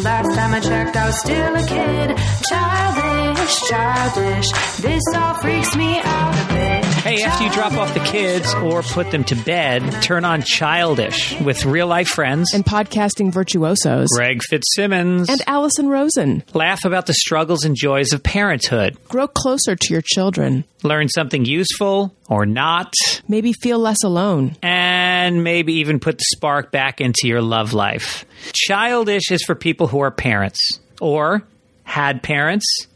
Last 0.00 0.34
time 0.34 0.54
I 0.54 0.60
checked, 0.60 0.96
I 0.96 1.06
was 1.06 1.20
still 1.20 1.54
a 1.54 1.66
kid. 1.66 2.16
Childish, 2.48 3.60
childish. 3.68 4.50
This 4.80 5.02
all 5.14 5.34
freaks 5.34 5.76
me 5.76 6.00
out 6.00 6.34
a 6.34 6.54
bit. 6.54 6.81
Hey, 7.02 7.24
after 7.24 7.42
you 7.44 7.50
drop 7.50 7.72
off 7.72 7.92
the 7.94 8.00
kids 8.00 8.54
or 8.54 8.80
put 8.82 9.10
them 9.10 9.24
to 9.24 9.34
bed, 9.34 9.80
turn 10.02 10.24
on 10.24 10.42
Childish 10.42 11.38
with 11.40 11.64
real 11.64 11.88
life 11.88 12.06
friends. 12.06 12.54
and 12.54 12.64
podcasting 12.64 13.32
virtuosos. 13.32 14.06
Greg 14.14 14.40
Fitzsimmons. 14.48 15.28
And 15.28 15.42
Alison 15.48 15.88
Rosen. 15.88 16.44
laugh 16.54 16.84
about 16.84 17.06
the 17.06 17.14
struggles 17.14 17.64
and 17.64 17.74
joys 17.74 18.12
of 18.12 18.22
parenthood. 18.22 18.96
Grow 19.08 19.26
closer 19.26 19.74
to 19.74 19.92
your 19.92 20.00
children. 20.02 20.62
Learn 20.84 21.08
something 21.08 21.44
useful 21.44 22.14
or 22.28 22.46
not. 22.46 22.94
Maybe 23.26 23.52
feel 23.52 23.80
less 23.80 24.04
alone. 24.04 24.56
And 24.62 25.42
maybe 25.42 25.74
even 25.80 25.98
put 25.98 26.18
the 26.18 26.24
spark 26.36 26.70
back 26.70 27.00
into 27.00 27.26
your 27.26 27.42
love 27.42 27.72
life. 27.72 28.24
Childish 28.52 29.32
is 29.32 29.42
for 29.42 29.56
people 29.56 29.88
who 29.88 29.98
are 30.00 30.12
parents 30.12 30.78
or 31.00 31.42
had 31.82 32.22
parents. 32.22 32.86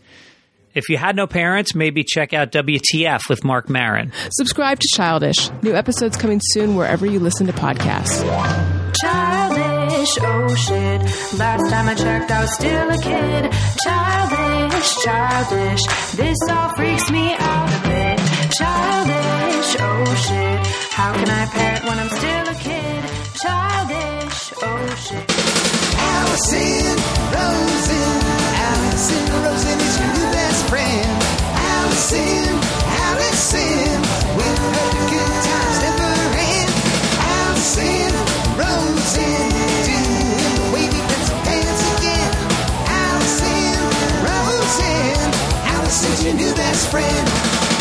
If 0.77 0.91
you 0.91 0.99
had 0.99 1.17
no 1.17 1.27
parents, 1.27 1.75
maybe 1.75 2.05
check 2.05 2.35
out 2.35 2.53
WTF 2.53 3.31
with 3.31 3.43
Marc 3.45 3.71
Maron. 3.71 4.13
Subscribe 4.31 4.79
to 4.79 4.87
Childish. 4.95 5.51
New 5.63 5.75
episodes 5.75 6.19
coming 6.19 6.39
soon 6.53 6.77
wherever 6.77 7.07
you 7.07 7.19
listen 7.19 7.47
to 7.47 7.53
podcasts. 7.55 8.21
Childish, 9.01 10.19
oh 10.21 10.55
shit. 10.55 11.01
Last 11.39 11.71
time 11.71 11.89
I 11.89 11.95
checked, 11.95 12.31
I 12.31 12.41
was 12.43 12.55
still 12.55 12.91
a 12.91 12.99
kid. 12.99 13.53
Childish, 13.85 14.97
childish. 15.03 15.83
This 16.15 16.37
all 16.51 16.69
freaks 16.77 17.11
me 17.11 17.35
out 17.39 17.69
a 17.73 17.81
bit. 17.89 18.19
Childish, 18.53 19.77
oh 19.81 20.05
shit. 20.29 20.67
How 20.93 21.15
can 21.15 21.31
I 21.31 21.47
parent 21.47 21.85
when 21.87 21.99
I'm 21.99 22.11
still 22.11 22.49
a 22.49 22.55
kid? 22.55 23.05
Childish, 23.41 24.53
oh 24.61 24.95
shit. 25.09 25.25
Alison 25.97 26.97
Rosen. 27.33 28.21
Alison 28.69 29.33
Rosen 29.33 29.56
friend. 30.69 31.23
Alison, 31.55 32.51
Alison, 33.07 34.01
with 34.37 34.59
her 34.59 34.87
the 34.95 35.05
good 35.13 35.33
times 35.47 35.79
never 35.87 36.13
end. 36.37 36.71
Alison 37.39 38.11
Rosen, 38.59 39.49
the 40.59 40.67
wavy 40.75 41.03
dance 41.47 41.83
again. 41.99 42.33
Alison 42.89 43.77
Alison's 45.73 46.25
your 46.25 46.35
new 46.35 46.53
best 46.55 46.91
friend. 46.91 47.76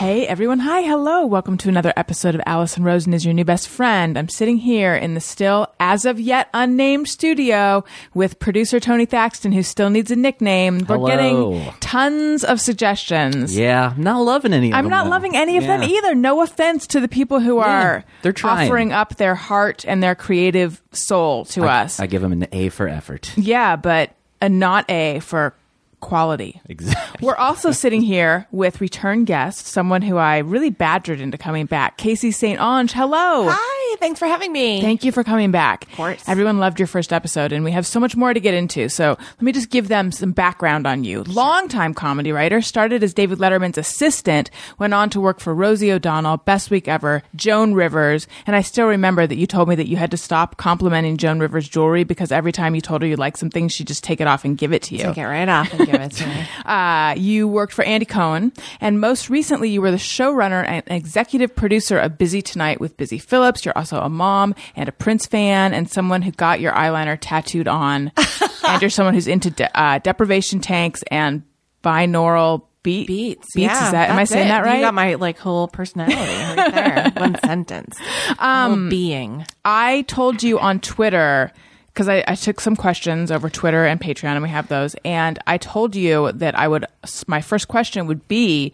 Hey 0.00 0.26
everyone, 0.26 0.60
hi, 0.60 0.80
hello. 0.80 1.26
Welcome 1.26 1.58
to 1.58 1.68
another 1.68 1.92
episode 1.94 2.34
of 2.34 2.40
Alison 2.46 2.84
Rosen 2.84 3.12
is 3.12 3.26
your 3.26 3.34
new 3.34 3.44
best 3.44 3.68
friend. 3.68 4.16
I'm 4.16 4.30
sitting 4.30 4.56
here 4.56 4.94
in 4.94 5.12
the 5.12 5.20
still, 5.20 5.66
as 5.78 6.06
of 6.06 6.18
yet 6.18 6.48
unnamed 6.54 7.06
studio 7.06 7.84
with 8.14 8.38
producer 8.38 8.80
Tony 8.80 9.04
Thaxton, 9.04 9.52
who 9.52 9.62
still 9.62 9.90
needs 9.90 10.10
a 10.10 10.16
nickname. 10.16 10.86
We're 10.88 11.06
getting 11.06 11.70
tons 11.80 12.44
of 12.44 12.62
suggestions. 12.62 13.54
Yeah, 13.54 13.92
I'm 13.94 14.02
not 14.02 14.20
loving 14.20 14.54
any 14.54 14.68
of 14.68 14.70
them. 14.70 14.78
I'm 14.86 14.88
not 14.88 15.04
though. 15.04 15.10
loving 15.10 15.36
any 15.36 15.58
of 15.58 15.64
them 15.64 15.82
either. 15.82 16.14
No 16.14 16.40
offense 16.40 16.86
to 16.86 17.00
the 17.00 17.06
people 17.06 17.40
who 17.40 17.58
are 17.58 18.02
they're 18.22 18.32
trying. 18.32 18.68
offering 18.68 18.92
up 18.92 19.16
their 19.16 19.34
heart 19.34 19.84
and 19.86 20.02
their 20.02 20.14
creative 20.14 20.82
soul 20.92 21.44
to 21.44 21.64
I, 21.64 21.82
us. 21.82 22.00
I 22.00 22.06
give 22.06 22.22
them 22.22 22.32
an 22.32 22.46
A 22.52 22.70
for 22.70 22.88
effort. 22.88 23.36
yeah, 23.36 23.76
but 23.76 24.16
a 24.40 24.48
not 24.48 24.90
A 24.90 25.20
for 25.20 25.52
quality. 26.00 26.60
Exactly. 26.68 27.26
We're 27.26 27.36
also 27.36 27.70
sitting 27.72 28.02
here 28.02 28.46
with 28.50 28.80
return 28.80 29.24
guest, 29.24 29.66
someone 29.66 30.02
who 30.02 30.16
I 30.16 30.38
really 30.38 30.70
badgered 30.70 31.20
into 31.20 31.38
coming 31.38 31.66
back, 31.66 31.98
Caissie 31.98 32.34
St. 32.34 32.58
Onge. 32.58 32.92
Hello. 32.92 33.48
Hi, 33.50 33.79
thanks 33.96 34.18
for 34.18 34.26
having 34.26 34.52
me. 34.52 34.80
Thank 34.80 35.04
you 35.04 35.12
for 35.12 35.24
coming 35.24 35.50
back. 35.50 35.84
Of 35.84 35.96
course. 35.96 36.28
Everyone 36.28 36.58
loved 36.58 36.78
your 36.78 36.86
first 36.86 37.12
episode, 37.12 37.52
and 37.52 37.64
we 37.64 37.72
have 37.72 37.86
so 37.86 38.00
much 38.00 38.16
more 38.16 38.32
to 38.32 38.40
get 38.40 38.54
into. 38.54 38.88
So 38.88 39.16
let 39.18 39.42
me 39.42 39.52
just 39.52 39.70
give 39.70 39.88
them 39.88 40.12
some 40.12 40.32
background 40.32 40.86
on 40.86 41.04
you. 41.04 41.22
Longtime 41.24 41.94
comedy 41.94 42.32
writer, 42.32 42.62
started 42.62 43.02
as 43.02 43.14
David 43.14 43.38
Letterman's 43.38 43.78
assistant, 43.78 44.50
went 44.78 44.94
on 44.94 45.10
to 45.10 45.20
work 45.20 45.40
for 45.40 45.54
Rosie 45.54 45.92
O'Donnell, 45.92 46.38
Best 46.38 46.70
Week 46.70 46.88
Ever, 46.88 47.22
Joan 47.34 47.74
Rivers, 47.74 48.26
and 48.46 48.56
I 48.56 48.62
still 48.62 48.86
remember 48.86 49.26
that 49.26 49.36
you 49.36 49.46
told 49.46 49.68
me 49.68 49.74
that 49.76 49.88
you 49.88 49.96
had 49.96 50.10
to 50.12 50.16
stop 50.16 50.56
complimenting 50.56 51.16
Joan 51.16 51.40
Rivers' 51.40 51.68
jewelry 51.68 52.04
because 52.04 52.32
every 52.32 52.52
time 52.52 52.74
you 52.74 52.80
told 52.80 53.02
her 53.02 53.08
you 53.08 53.16
liked 53.16 53.38
something, 53.38 53.68
she'd 53.68 53.86
just 53.86 54.04
take 54.04 54.20
it 54.20 54.26
off 54.26 54.44
and 54.44 54.56
give 54.56 54.72
it 54.72 54.82
to 54.82 54.96
you. 54.96 55.04
Take 55.04 55.18
it 55.18 55.26
right 55.26 55.48
off 55.48 55.72
and 55.72 55.86
give 55.86 56.00
it 56.00 56.12
to 56.12 56.26
me. 56.26 56.46
Uh, 56.70 57.14
you 57.16 57.48
worked 57.48 57.72
for 57.72 57.82
Andy 57.84 58.06
Cohen, 58.06 58.52
and 58.80 59.00
most 59.00 59.28
recently, 59.28 59.70
you 59.70 59.80
were 59.80 59.90
the 59.90 59.96
showrunner 59.96 60.64
and 60.64 60.84
executive 60.86 61.54
producer 61.56 61.98
of 61.98 62.16
Busy 62.16 62.42
Tonight 62.42 62.80
with 62.80 62.96
Busy 62.96 63.18
Phillips. 63.18 63.64
You're 63.64 63.76
also 63.80 64.00
a 64.00 64.08
mom 64.08 64.54
and 64.76 64.88
a 64.88 64.92
Prince 64.92 65.26
fan, 65.26 65.74
and 65.74 65.90
someone 65.90 66.22
who 66.22 66.30
got 66.30 66.60
your 66.60 66.72
eyeliner 66.72 67.18
tattooed 67.20 67.68
on. 67.68 68.12
and 68.68 68.80
you're 68.80 68.90
someone 68.90 69.14
who's 69.14 69.26
into 69.26 69.50
de- 69.50 69.80
uh, 69.80 69.98
deprivation 69.98 70.60
tanks 70.60 71.02
and 71.10 71.42
binaural 71.82 72.64
beat 72.82 73.06
Beats. 73.06 73.54
Beats. 73.54 73.66
yeah, 73.66 73.86
is 73.86 73.92
that? 73.92 74.10
Am 74.10 74.18
I 74.18 74.24
saying 74.24 74.46
it. 74.46 74.50
that 74.50 74.64
right? 74.64 74.76
You 74.76 74.84
got 74.84 74.94
my 74.94 75.14
like 75.14 75.38
whole 75.38 75.68
personality 75.68 76.16
right 76.16 76.72
there. 76.72 77.12
One 77.16 77.38
sentence. 77.44 77.96
Um, 78.38 78.88
being. 78.88 79.44
I 79.64 80.02
told 80.02 80.42
you 80.42 80.58
on 80.58 80.80
Twitter 80.80 81.52
because 81.88 82.08
I, 82.08 82.24
I 82.26 82.34
took 82.34 82.60
some 82.60 82.76
questions 82.76 83.30
over 83.30 83.50
Twitter 83.50 83.84
and 83.84 84.00
Patreon, 84.00 84.32
and 84.32 84.42
we 84.42 84.48
have 84.48 84.68
those. 84.68 84.94
And 85.04 85.38
I 85.46 85.58
told 85.58 85.94
you 85.94 86.32
that 86.32 86.58
I 86.58 86.68
would. 86.68 86.86
My 87.26 87.40
first 87.40 87.68
question 87.68 88.06
would 88.06 88.26
be, 88.28 88.72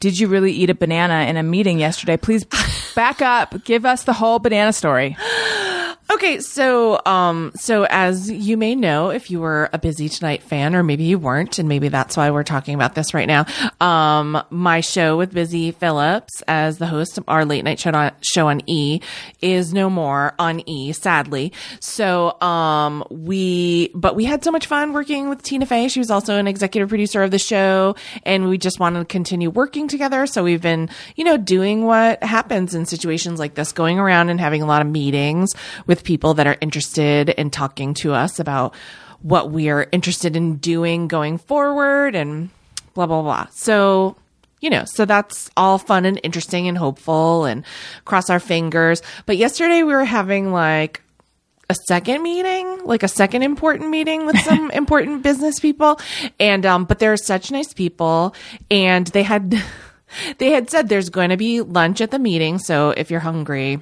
"Did 0.00 0.18
you 0.18 0.28
really 0.28 0.52
eat 0.52 0.70
a 0.70 0.74
banana 0.74 1.28
in 1.28 1.36
a 1.36 1.42
meeting 1.42 1.78
yesterday? 1.78 2.16
Please 2.16 2.44
back 2.94 3.20
up. 3.22 3.64
Give 3.64 3.84
us 3.84 4.04
the 4.04 4.12
whole 4.12 4.38
banana 4.38 4.72
story." 4.72 5.16
Okay, 6.10 6.40
so 6.40 6.98
um 7.04 7.52
so 7.54 7.86
as 7.90 8.30
you 8.30 8.56
may 8.56 8.74
know 8.74 9.10
if 9.10 9.30
you 9.30 9.40
were 9.40 9.68
a 9.74 9.78
Busy 9.78 10.08
Tonight 10.08 10.42
fan 10.42 10.74
or 10.74 10.82
maybe 10.82 11.04
you 11.04 11.18
weren't 11.18 11.58
and 11.58 11.68
maybe 11.68 11.88
that's 11.88 12.16
why 12.16 12.30
we're 12.30 12.44
talking 12.44 12.74
about 12.74 12.94
this 12.94 13.12
right 13.12 13.28
now. 13.28 13.44
Um 13.78 14.42
my 14.48 14.80
show 14.80 15.18
with 15.18 15.34
Busy 15.34 15.70
Phillips 15.70 16.42
as 16.48 16.78
the 16.78 16.86
host 16.86 17.18
of 17.18 17.24
our 17.28 17.44
late 17.44 17.62
night 17.62 17.78
show 17.78 17.90
on, 17.90 18.12
show 18.22 18.48
on 18.48 18.62
E 18.66 19.02
is 19.42 19.74
no 19.74 19.90
more 19.90 20.34
on 20.38 20.66
E 20.66 20.92
sadly. 20.92 21.52
So 21.80 22.40
um 22.40 23.04
we 23.10 23.90
but 23.94 24.16
we 24.16 24.24
had 24.24 24.42
so 24.42 24.50
much 24.50 24.66
fun 24.66 24.94
working 24.94 25.28
with 25.28 25.42
Tina 25.42 25.66
Fey. 25.66 25.88
She 25.88 26.00
was 26.00 26.10
also 26.10 26.38
an 26.38 26.48
executive 26.48 26.88
producer 26.88 27.22
of 27.22 27.30
the 27.30 27.38
show 27.38 27.96
and 28.22 28.48
we 28.48 28.56
just 28.56 28.80
wanted 28.80 29.00
to 29.00 29.04
continue 29.04 29.50
working 29.50 29.88
together. 29.88 30.26
So 30.26 30.42
we've 30.42 30.62
been, 30.62 30.88
you 31.16 31.24
know, 31.24 31.36
doing 31.36 31.84
what 31.84 32.22
happens 32.22 32.74
in 32.74 32.86
situations 32.86 33.38
like 33.38 33.56
this, 33.56 33.72
going 33.72 33.98
around 33.98 34.30
and 34.30 34.40
having 34.40 34.62
a 34.62 34.66
lot 34.66 34.80
of 34.80 34.88
meetings 34.88 35.52
with 35.86 35.97
people 36.04 36.34
that 36.34 36.46
are 36.46 36.56
interested 36.60 37.30
in 37.30 37.50
talking 37.50 37.94
to 37.94 38.12
us 38.12 38.38
about 38.38 38.74
what 39.20 39.50
we 39.50 39.68
are 39.68 39.88
interested 39.92 40.36
in 40.36 40.56
doing 40.56 41.08
going 41.08 41.38
forward 41.38 42.14
and 42.14 42.50
blah, 42.94 43.06
blah, 43.06 43.22
blah. 43.22 43.46
So, 43.52 44.16
you 44.60 44.70
know, 44.70 44.84
so 44.86 45.04
that's 45.04 45.50
all 45.56 45.78
fun 45.78 46.04
and 46.04 46.20
interesting 46.22 46.68
and 46.68 46.78
hopeful 46.78 47.44
and 47.44 47.64
cross 48.04 48.30
our 48.30 48.40
fingers. 48.40 49.02
But 49.26 49.36
yesterday 49.36 49.82
we 49.82 49.92
were 49.92 50.04
having 50.04 50.52
like 50.52 51.02
a 51.70 51.74
second 51.86 52.22
meeting, 52.22 52.84
like 52.84 53.02
a 53.02 53.08
second 53.08 53.42
important 53.42 53.90
meeting 53.90 54.24
with 54.26 54.38
some 54.40 54.70
important 54.72 55.22
business 55.22 55.60
people. 55.60 56.00
And, 56.40 56.64
um, 56.64 56.84
but 56.84 56.98
they're 56.98 57.16
such 57.16 57.50
nice 57.50 57.72
people 57.72 58.34
and 58.70 59.06
they 59.08 59.22
had, 59.22 59.62
they 60.38 60.50
had 60.50 60.70
said 60.70 60.88
there's 60.88 61.10
going 61.10 61.30
to 61.30 61.36
be 61.36 61.60
lunch 61.60 62.00
at 62.00 62.10
the 62.10 62.18
meeting. 62.18 62.58
So 62.58 62.90
if 62.90 63.10
you're 63.10 63.20
hungry, 63.20 63.80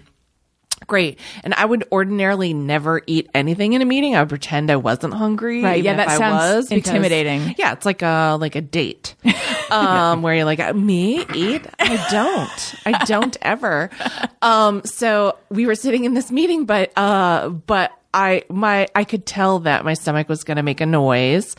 great. 0.87 1.19
And 1.45 1.55
I 1.55 1.65
would 1.65 1.85
ordinarily 1.91 2.55
never 2.55 3.03
eat 3.07 3.29
anything 3.35 3.73
in 3.73 3.83
a 3.83 3.85
meeting. 3.85 4.15
I 4.17 4.21
would 4.21 4.29
pretend 4.29 4.71
I 4.71 4.77
wasn't 4.77 5.15
hungry. 5.15 5.63
Right, 5.63 5.83
yeah, 5.83 5.97
that 5.97 6.09
I 6.09 6.17
sounds 6.19 6.55
was, 6.55 6.69
because- 6.69 6.89
intimidating. 6.89 7.55
Yeah. 7.59 7.73
It's 7.73 7.87
like 7.87 8.03
a, 8.03 8.37
like 8.41 8.55
a 8.57 8.61
date, 8.61 9.15
um, 9.71 10.23
where 10.23 10.35
you're 10.35 10.45
like, 10.45 10.75
me 10.75 11.25
eat? 11.35 11.67
I 11.79 12.07
don't, 12.11 12.75
I 12.87 13.05
don't 13.05 13.37
ever. 13.43 13.91
Um, 14.43 14.83
so 14.85 15.37
we 15.51 15.67
were 15.67 15.75
sitting 15.75 16.05
in 16.05 16.15
this 16.15 16.31
meeting, 16.31 16.67
but, 16.67 16.97
uh, 16.97 17.49
but 17.49 17.91
I 18.17 18.45
my 18.49 18.89
I 18.95 19.05
could 19.05 19.27
tell 19.27 19.59
that 19.61 19.85
my 19.85 19.93
stomach 19.93 20.27
was 20.31 20.43
going 20.43 20.57
to 20.57 20.63
make 20.63 20.81
a 20.81 20.87
noise. 20.87 21.55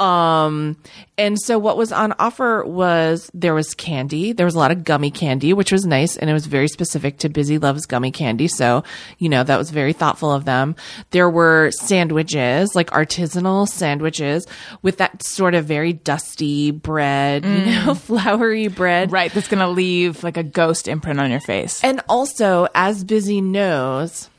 Um 0.00 0.78
and 1.18 1.38
so 1.38 1.58
what 1.58 1.76
was 1.76 1.92
on 1.92 2.14
offer 2.18 2.64
was 2.64 3.30
there 3.34 3.52
was 3.52 3.74
candy. 3.74 4.32
There 4.32 4.46
was 4.46 4.54
a 4.54 4.58
lot 4.58 4.70
of 4.70 4.84
gummy 4.84 5.10
candy, 5.10 5.52
which 5.52 5.70
was 5.70 5.84
nice 5.84 6.16
and 6.16 6.30
it 6.30 6.32
was 6.32 6.46
very 6.46 6.68
specific 6.68 7.18
to 7.18 7.28
Busy 7.28 7.58
Loves 7.58 7.84
gummy 7.84 8.10
candy. 8.10 8.48
So, 8.48 8.84
you 9.18 9.28
know, 9.28 9.44
that 9.44 9.58
was 9.58 9.70
very 9.70 9.92
thoughtful 9.92 10.32
of 10.32 10.46
them. 10.46 10.76
There 11.10 11.28
were 11.28 11.70
sandwiches, 11.72 12.74
like 12.74 12.90
artisanal 12.90 13.68
sandwiches 13.68 14.46
with 14.80 14.96
that 14.96 15.22
sort 15.22 15.54
of 15.54 15.66
very 15.66 15.92
dusty 15.92 16.70
bread, 16.70 17.44
you 17.44 17.66
know, 17.66 17.94
floury 18.08 18.68
bread. 18.68 19.12
Right, 19.12 19.30
that's 19.30 19.48
going 19.48 19.60
to 19.60 19.68
leave 19.68 20.24
like 20.24 20.38
a 20.38 20.42
ghost 20.42 20.88
imprint 20.88 21.20
on 21.20 21.30
your 21.30 21.40
face. 21.40 21.84
And 21.84 22.00
also, 22.08 22.66
as 22.74 23.04
Busy 23.04 23.42
knows, 23.42 24.30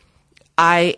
I 0.57 0.95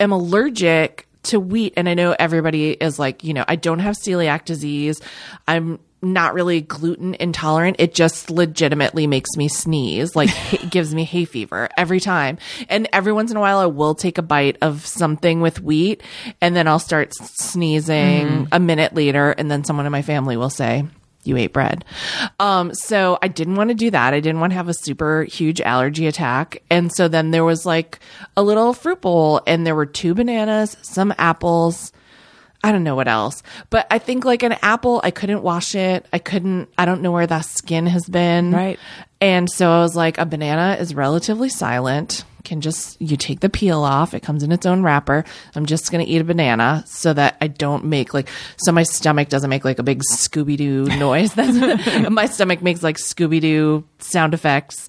am 0.00 0.12
allergic 0.12 1.06
to 1.24 1.38
wheat. 1.38 1.74
And 1.76 1.88
I 1.88 1.94
know 1.94 2.14
everybody 2.18 2.72
is 2.72 2.98
like, 2.98 3.24
you 3.24 3.34
know, 3.34 3.44
I 3.46 3.56
don't 3.56 3.80
have 3.80 3.96
celiac 3.96 4.44
disease. 4.44 5.00
I'm 5.46 5.78
not 6.02 6.34
really 6.34 6.62
gluten 6.62 7.14
intolerant. 7.20 7.76
It 7.78 7.94
just 7.94 8.30
legitimately 8.30 9.06
makes 9.06 9.36
me 9.36 9.48
sneeze, 9.48 10.16
like 10.16 10.30
it 10.52 10.70
gives 10.70 10.94
me 10.94 11.04
hay 11.04 11.24
fever 11.24 11.68
every 11.76 12.00
time. 12.00 12.38
And 12.68 12.88
every 12.92 13.12
once 13.12 13.30
in 13.30 13.36
a 13.36 13.40
while, 13.40 13.58
I 13.58 13.66
will 13.66 13.94
take 13.94 14.18
a 14.18 14.22
bite 14.22 14.56
of 14.62 14.86
something 14.86 15.40
with 15.40 15.60
wheat, 15.60 16.02
and 16.40 16.56
then 16.56 16.66
I'll 16.66 16.78
start 16.78 17.14
sneezing 17.14 18.26
mm. 18.26 18.48
a 18.50 18.60
minute 18.60 18.94
later, 18.94 19.32
and 19.32 19.50
then 19.50 19.64
someone 19.64 19.86
in 19.86 19.92
my 19.92 20.02
family 20.02 20.36
will 20.36 20.50
say. 20.50 20.84
You 21.22 21.36
ate 21.36 21.52
bread. 21.52 21.84
Um, 22.38 22.72
so 22.74 23.18
I 23.20 23.28
didn't 23.28 23.56
want 23.56 23.68
to 23.68 23.74
do 23.74 23.90
that. 23.90 24.14
I 24.14 24.20
didn't 24.20 24.40
want 24.40 24.52
to 24.52 24.56
have 24.56 24.68
a 24.68 24.74
super 24.74 25.24
huge 25.24 25.60
allergy 25.60 26.06
attack. 26.06 26.62
And 26.70 26.90
so 26.92 27.08
then 27.08 27.30
there 27.30 27.44
was 27.44 27.66
like 27.66 27.98
a 28.36 28.42
little 28.42 28.72
fruit 28.72 29.02
bowl 29.02 29.42
and 29.46 29.66
there 29.66 29.74
were 29.74 29.86
two 29.86 30.14
bananas, 30.14 30.76
some 30.80 31.12
apples, 31.18 31.92
I 32.62 32.72
don't 32.72 32.84
know 32.84 32.94
what 32.94 33.08
else, 33.08 33.42
but 33.70 33.86
I 33.90 33.98
think 33.98 34.24
like 34.24 34.42
an 34.42 34.56
apple, 34.60 35.00
I 35.02 35.10
couldn't 35.10 35.42
wash 35.42 35.74
it. 35.74 36.06
I 36.12 36.18
couldn't, 36.18 36.68
I 36.76 36.84
don't 36.84 37.00
know 37.00 37.12
where 37.12 37.26
that 37.26 37.46
skin 37.46 37.86
has 37.86 38.06
been. 38.06 38.52
Right. 38.52 38.78
And 39.20 39.50
so 39.50 39.70
I 39.70 39.80
was 39.80 39.96
like, 39.96 40.18
a 40.18 40.26
banana 40.26 40.76
is 40.78 40.94
relatively 40.94 41.48
silent. 41.48 42.24
Can 42.44 42.60
just, 42.60 43.00
you 43.00 43.16
take 43.16 43.40
the 43.40 43.48
peel 43.50 43.82
off. 43.82 44.14
It 44.14 44.20
comes 44.20 44.42
in 44.42 44.50
its 44.52 44.66
own 44.66 44.82
wrapper. 44.82 45.24
I'm 45.54 45.66
just 45.66 45.90
going 45.92 46.04
to 46.04 46.10
eat 46.10 46.20
a 46.20 46.24
banana 46.24 46.82
so 46.86 47.12
that 47.12 47.36
I 47.40 47.46
don't 47.48 47.84
make 47.84 48.14
like, 48.14 48.28
so 48.56 48.72
my 48.72 48.82
stomach 48.82 49.28
doesn't 49.28 49.50
make 49.50 49.64
like 49.64 49.78
a 49.78 49.82
big 49.82 50.02
Scooby 50.12 50.56
Doo 50.56 50.84
noise. 50.98 51.36
My 52.10 52.26
stomach 52.26 52.62
makes 52.62 52.82
like 52.82 52.96
Scooby 52.96 53.40
Doo 53.40 53.84
sound 53.98 54.34
effects. 54.34 54.88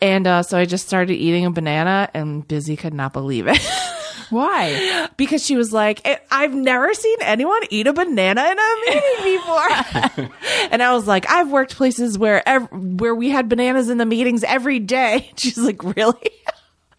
And 0.00 0.26
uh, 0.26 0.42
so 0.42 0.56
I 0.58 0.64
just 0.64 0.86
started 0.86 1.14
eating 1.14 1.44
a 1.46 1.50
banana 1.50 2.08
and 2.14 2.46
Busy 2.46 2.76
could 2.76 2.94
not 2.94 3.12
believe 3.12 3.46
it. 3.48 3.58
Why? 4.30 5.08
because 5.18 5.44
she 5.44 5.56
was 5.56 5.72
like, 5.74 6.00
"I- 6.06 6.18
I've 6.30 6.54
never 6.54 6.94
seen 6.94 7.18
anyone 7.20 7.60
eat 7.68 7.86
a 7.86 7.92
banana 7.92 8.42
in 8.42 8.58
a 8.58 8.74
meeting 8.86 9.36
before. 9.38 10.30
and 10.70 10.82
I 10.82 10.94
was 10.94 11.06
like, 11.06 11.28
I've 11.28 11.50
worked 11.50 11.76
places 11.76 12.16
where 12.18 12.46
ev- 12.48 12.68
where 12.72 13.14
we 13.14 13.28
had 13.28 13.50
bananas 13.50 13.90
in 13.90 13.98
the 13.98 14.06
meetings 14.06 14.42
every 14.42 14.78
day. 14.78 15.30
She's 15.36 15.58
like, 15.58 15.82
really? 15.96 16.30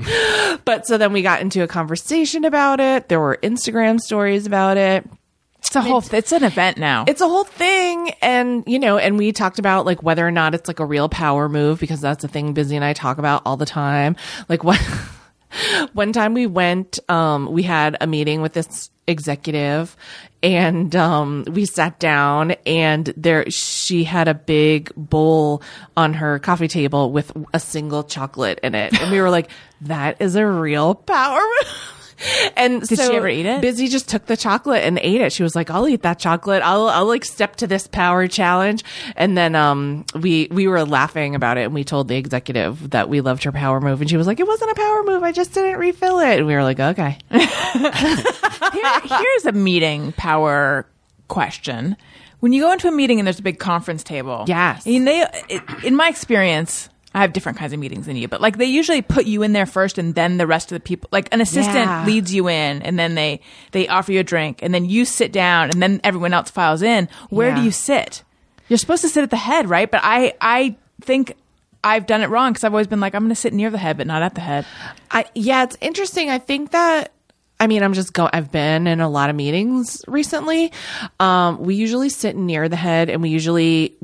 but 0.66 0.86
so 0.86 0.98
then 0.98 1.14
we 1.14 1.22
got 1.22 1.42
into 1.42 1.64
a 1.64 1.68
conversation 1.68 2.46
about 2.46 2.80
it. 2.80 3.10
There 3.10 3.20
were 3.20 3.38
Instagram 3.42 4.00
stories 4.00 4.46
about 4.46 4.78
it. 4.78 5.08
It's 5.60 5.76
a 5.76 5.82
whole. 5.82 6.04
It's 6.12 6.32
an 6.32 6.44
event 6.44 6.78
now. 6.78 7.06
It's 7.08 7.22
a 7.22 7.28
whole 7.28 7.46
thing. 7.46 8.12
And, 8.22 8.64
you 8.68 8.78
know, 8.80 8.98
and 8.98 9.18
we 9.18 9.32
talked 9.32 9.60
about 9.60 9.86
like 9.86 10.04
whether 10.04 10.28
or 10.28 10.32
not 10.32 10.54
it's 10.54 10.68
like 10.68 10.80
a 10.80 10.86
real 10.86 11.10
power 11.10 11.48
move 11.50 11.80
because 11.80 12.02
that's 12.02 12.24
a 12.24 12.28
thing 12.28 12.54
Busy 12.54 12.76
and 12.76 12.86
I 12.86 12.94
talk 12.94 13.18
about 13.18 13.42
all 13.46 13.58
the 13.58 13.66
time. 13.66 14.16
Like 14.50 14.64
what 14.64 14.80
one 15.94 16.14
time 16.14 16.34
we 16.34 16.48
went, 16.48 17.00
um, 17.10 17.52
we 17.52 17.64
had 17.64 17.98
a 18.02 18.08
meeting 18.08 18.42
with 18.42 18.54
this 18.54 18.92
executive 19.08 19.98
and 20.42 20.96
um 20.96 21.46
we 21.52 21.66
sat 21.66 22.00
down 22.00 22.52
and 22.66 23.14
there 23.18 23.50
she 23.50 24.04
had 24.04 24.28
a 24.28 24.34
big 24.34 24.92
bowl 24.96 25.62
on 25.98 26.14
her 26.14 26.40
coffee 26.40 26.68
table 26.68 27.12
with 27.12 27.32
a 27.54 27.60
single 27.60 28.04
chocolate 28.04 28.60
in 28.64 28.76
it. 28.76 29.00
And 29.02 29.12
we 29.12 29.20
were 29.20 29.30
like 29.30 29.50
that 29.82 30.22
is 30.22 30.36
a 30.36 30.46
real 30.46 30.96
power 30.96 31.42
and 32.58 32.82
Did 32.88 32.98
so 33.00 33.10
she 33.10 33.16
ever 33.16 33.28
eat 33.28 33.46
it? 33.46 33.62
Busy 33.62 33.88
just 33.88 34.08
took 34.10 34.26
the 34.26 34.38
chocolate 34.38 34.84
and 34.84 35.00
ate 35.00 35.22
it. 35.22 35.32
She 35.34 35.44
was 35.44 35.56
like, 35.56 35.70
"I'll 35.70 35.88
eat 35.88 36.02
that 36.04 36.20
chocolate. 36.20 36.62
I'll 36.64 36.88
I'll 36.90 37.06
like 37.08 37.26
step 37.26 37.56
to 37.58 37.68
this 37.68 37.88
power 37.88 38.28
challenge." 38.28 38.84
And 39.16 39.38
then 39.38 39.56
um 39.56 40.06
we 40.16 40.48
we 40.52 40.68
were 40.68 40.84
laughing 40.86 41.36
about 41.36 41.58
it 41.58 41.62
and 41.64 41.74
we 41.74 41.84
told 41.84 42.08
the 42.08 42.16
executive 42.16 42.92
that 42.92 43.10
we 43.10 43.22
loved 43.22 43.44
her 43.44 43.52
power 43.52 43.80
move 43.82 44.02
and 44.02 44.10
she 44.10 44.18
was 44.18 44.28
like, 44.28 44.40
"It 44.40 44.48
wasn't 44.48 44.72
a 44.72 44.76
power 44.76 45.04
move. 45.04 45.24
I 45.24 45.32
just 45.32 45.54
didn't 45.54 45.80
refill 45.80 46.20
it." 46.20 46.38
And 46.40 46.48
we 46.48 46.54
were 46.56 46.64
like, 46.64 46.80
"Okay." 46.80 47.18
Here- 47.32 49.02
here's 49.06 49.46
a 49.46 49.52
meeting 49.52 50.12
power 50.14 50.86
question. 51.28 51.96
When 52.40 52.52
you 52.54 52.62
go 52.62 52.72
into 52.72 52.88
a 52.88 52.92
meeting 52.92 53.20
and 53.20 53.28
there's 53.28 53.40
a 53.40 53.44
big 53.44 53.60
conference 53.60 54.04
table, 54.04 54.44
Yes. 54.48 54.86
I 54.86 54.90
mean, 54.90 55.06
they, 55.06 55.26
it, 55.50 55.62
in 55.84 55.96
my 55.96 56.10
experience, 56.10 56.90
I 57.14 57.22
have 57.22 57.34
different 57.34 57.58
kinds 57.58 57.74
of 57.74 57.80
meetings 57.80 58.06
than 58.08 58.16
you, 58.16 58.28
but 58.28 58.42
like 58.42 58.58
they 58.58 58.66
usually 58.66 59.02
put 59.02 59.26
you 59.26 59.44
in 59.44 59.54
there 59.54 59.66
first, 59.66 59.98
and 59.98 60.16
then 60.16 60.38
the 60.38 60.48
rest 60.48 60.72
of 60.72 60.76
the 60.76 60.80
people, 60.80 61.10
like 61.12 61.30
an 61.32 61.42
assistant 61.42 61.76
Yeah. 61.86 62.06
leads 62.06 62.34
you 62.34 62.48
in, 62.50 62.82
and 62.82 62.98
then 62.98 63.16
they 63.16 63.40
they 63.72 63.88
offer 63.88 64.12
you 64.12 64.20
a 64.20 64.24
drink, 64.24 64.60
and 64.64 64.74
then 64.74 64.86
you 64.86 65.06
sit 65.06 65.32
down, 65.32 65.70
and 65.70 65.82
then 65.82 66.02
everyone 66.04 66.34
else 66.34 66.50
files 66.50 66.82
in. 66.82 67.08
Where 67.30 67.54
do 67.54 67.62
you 67.62 67.72
sit? 67.72 68.24
You're 68.68 68.78
supposed 68.78 69.02
to 69.04 69.10
sit 69.10 69.22
at 69.24 69.30
the 69.30 69.38
head, 69.38 69.70
right? 69.70 69.90
But 69.92 70.02
I 70.04 70.34
I 70.42 70.76
think 71.02 71.36
I've 71.84 72.06
done 72.06 72.22
it 72.22 72.30
wrong 72.30 72.52
because 72.54 72.64
I've 72.64 72.74
always 72.74 72.88
been 72.88 73.00
like 73.00 73.14
I'm 73.14 73.22
going 73.24 73.30
to 73.30 73.36
sit 73.36 73.54
near 73.54 73.70
the 73.70 73.78
head, 73.78 73.98
but 73.98 74.08
not 74.08 74.24
at 74.24 74.36
the 74.36 74.42
head. 74.42 74.66
I 75.12 75.26
yeah, 75.36 75.64
it's 75.64 75.78
interesting. 75.82 76.30
I 76.30 76.40
think 76.40 76.72
that 76.72 77.12
I 77.60 77.68
mean, 77.68 77.84
I'm 77.84 77.94
just 77.94 78.14
go. 78.14 78.30
I've 78.34 78.52
been 78.52 78.88
in 78.88 79.00
a 79.02 79.08
lot 79.10 79.30
of 79.30 79.36
meetings 79.36 80.04
recently. 80.08 80.72
Um, 81.20 81.60
we 81.60 81.76
usually 81.76 82.10
sit 82.10 82.36
near 82.36 82.68
the 82.70 82.76
head, 82.76 83.10
and 83.10 83.22
we 83.22 83.30
usually 83.30 83.96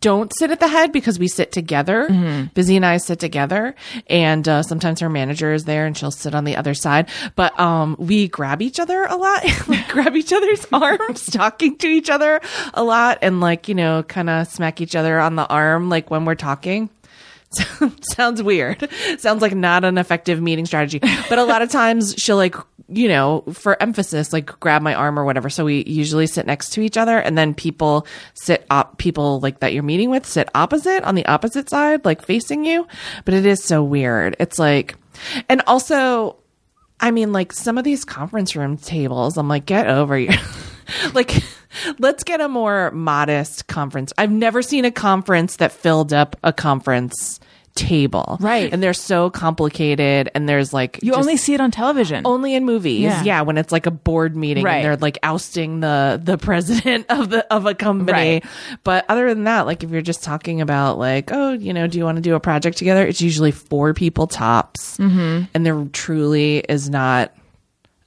don't 0.00 0.32
sit 0.36 0.50
at 0.50 0.60
the 0.60 0.68
head 0.68 0.92
because 0.92 1.18
we 1.18 1.28
sit 1.28 1.52
together. 1.52 2.08
Busy 2.54 2.76
and 2.76 2.86
I 2.86 2.96
sit 2.96 3.18
together, 3.18 3.74
and 4.08 4.46
uh, 4.48 4.62
sometimes 4.62 5.00
her 5.00 5.08
manager 5.10 5.52
is 5.52 5.64
there, 5.64 5.86
and 5.86 5.96
she'll 5.96 6.10
sit 6.10 6.34
on 6.34 6.44
the 6.44 6.56
other 6.56 6.74
side. 6.74 7.08
But 7.36 7.58
um, 7.60 7.96
we 7.98 8.28
grab 8.28 8.62
each 8.62 8.80
other 8.80 9.04
a 9.04 9.16
lot, 9.16 9.44
like 9.68 9.88
grab 9.88 10.16
each 10.16 10.32
other's 10.32 10.66
arms, 10.72 11.26
talking 11.26 11.76
to 11.78 11.86
each 11.86 12.10
other 12.10 12.40
a 12.72 12.82
lot, 12.82 13.18
and 13.22 13.40
like 13.40 13.68
you 13.68 13.74
know, 13.74 14.02
kind 14.02 14.30
of 14.30 14.46
smack 14.48 14.80
each 14.80 14.96
other 14.96 15.20
on 15.20 15.36
the 15.36 15.46
arm, 15.46 15.88
like 15.88 16.10
when 16.10 16.24
we're 16.24 16.34
talking. 16.34 16.88
Sounds 18.14 18.42
weird. 18.42 18.88
Sounds 19.18 19.42
like 19.42 19.54
not 19.54 19.84
an 19.84 19.98
effective 19.98 20.40
meeting 20.40 20.66
strategy. 20.66 21.00
But 21.28 21.38
a 21.38 21.44
lot 21.44 21.62
of 21.62 21.70
times 21.70 22.14
she'll 22.16 22.36
like, 22.36 22.54
you 22.88 23.08
know, 23.08 23.44
for 23.52 23.80
emphasis, 23.82 24.32
like 24.32 24.46
grab 24.60 24.82
my 24.82 24.94
arm 24.94 25.18
or 25.18 25.24
whatever. 25.24 25.50
So 25.50 25.64
we 25.64 25.84
usually 25.86 26.26
sit 26.26 26.46
next 26.46 26.70
to 26.74 26.80
each 26.80 26.96
other 26.96 27.18
and 27.18 27.36
then 27.36 27.54
people 27.54 28.06
sit 28.34 28.66
up, 28.70 28.98
people 28.98 29.40
like 29.40 29.60
that 29.60 29.72
you're 29.72 29.82
meeting 29.82 30.10
with 30.10 30.26
sit 30.26 30.48
opposite 30.54 31.02
on 31.04 31.14
the 31.14 31.26
opposite 31.26 31.68
side, 31.68 32.04
like 32.04 32.22
facing 32.24 32.64
you. 32.64 32.86
But 33.24 33.34
it 33.34 33.46
is 33.46 33.62
so 33.62 33.82
weird. 33.82 34.36
It's 34.38 34.58
like, 34.58 34.96
and 35.48 35.62
also, 35.66 36.36
I 37.00 37.10
mean, 37.10 37.32
like 37.32 37.52
some 37.52 37.78
of 37.78 37.84
these 37.84 38.04
conference 38.04 38.56
room 38.56 38.76
tables, 38.76 39.36
I'm 39.36 39.48
like, 39.48 39.66
get 39.66 39.88
over 39.88 40.18
you. 40.18 40.30
like, 41.14 41.42
let's 41.98 42.24
get 42.24 42.40
a 42.40 42.48
more 42.48 42.90
modest 42.92 43.66
conference. 43.66 44.12
I've 44.18 44.30
never 44.30 44.62
seen 44.62 44.84
a 44.84 44.90
conference 44.90 45.56
that 45.56 45.72
filled 45.72 46.12
up 46.12 46.36
a 46.42 46.52
conference 46.52 47.40
table. 47.74 48.36
Right. 48.40 48.72
And 48.72 48.80
they're 48.80 48.94
so 48.94 49.30
complicated 49.30 50.30
and 50.32 50.48
there's 50.48 50.72
like 50.72 51.00
You 51.02 51.14
only 51.14 51.36
see 51.36 51.54
it 51.54 51.60
on 51.60 51.72
television. 51.72 52.22
only 52.24 52.54
in 52.54 52.64
movies. 52.64 53.00
Yeah. 53.00 53.22
Yeah. 53.24 53.40
when 53.42 53.58
it's 53.58 53.72
like 53.72 53.86
a 53.86 53.90
board 53.90 54.36
meeting 54.36 54.62
Right. 54.64 54.76
and 54.76 54.84
they're 54.84 54.96
like 54.96 55.18
ousting 55.24 55.80
the 55.80 56.20
the 56.22 56.38
president 56.38 57.06
of 57.10 57.30
the 57.30 57.44
of 57.52 57.66
a 57.66 57.74
company. 57.74 58.12
Right. 58.12 58.44
But 58.84 59.04
other 59.08 59.28
than 59.28 59.42
that, 59.44 59.66
like 59.66 59.82
if 59.82 59.90
you're 59.90 60.02
just 60.02 60.22
talking 60.22 60.60
about 60.60 60.98
like, 60.98 61.30
oh, 61.32 61.50
you 61.54 61.72
know, 61.72 61.88
do 61.88 61.98
you 61.98 62.04
want 62.04 62.14
to 62.14 62.22
do 62.22 62.36
a 62.36 62.40
project 62.40 62.76
together? 62.78 63.04
It's 63.04 63.20
usually 63.20 63.50
four 63.50 63.92
people 63.92 64.28
tops. 64.28 64.96
Mm-hmm. 64.98 65.46
And 65.52 65.66
there 65.66 65.84
truly 65.92 66.58
is 66.58 66.88
not 66.88 67.32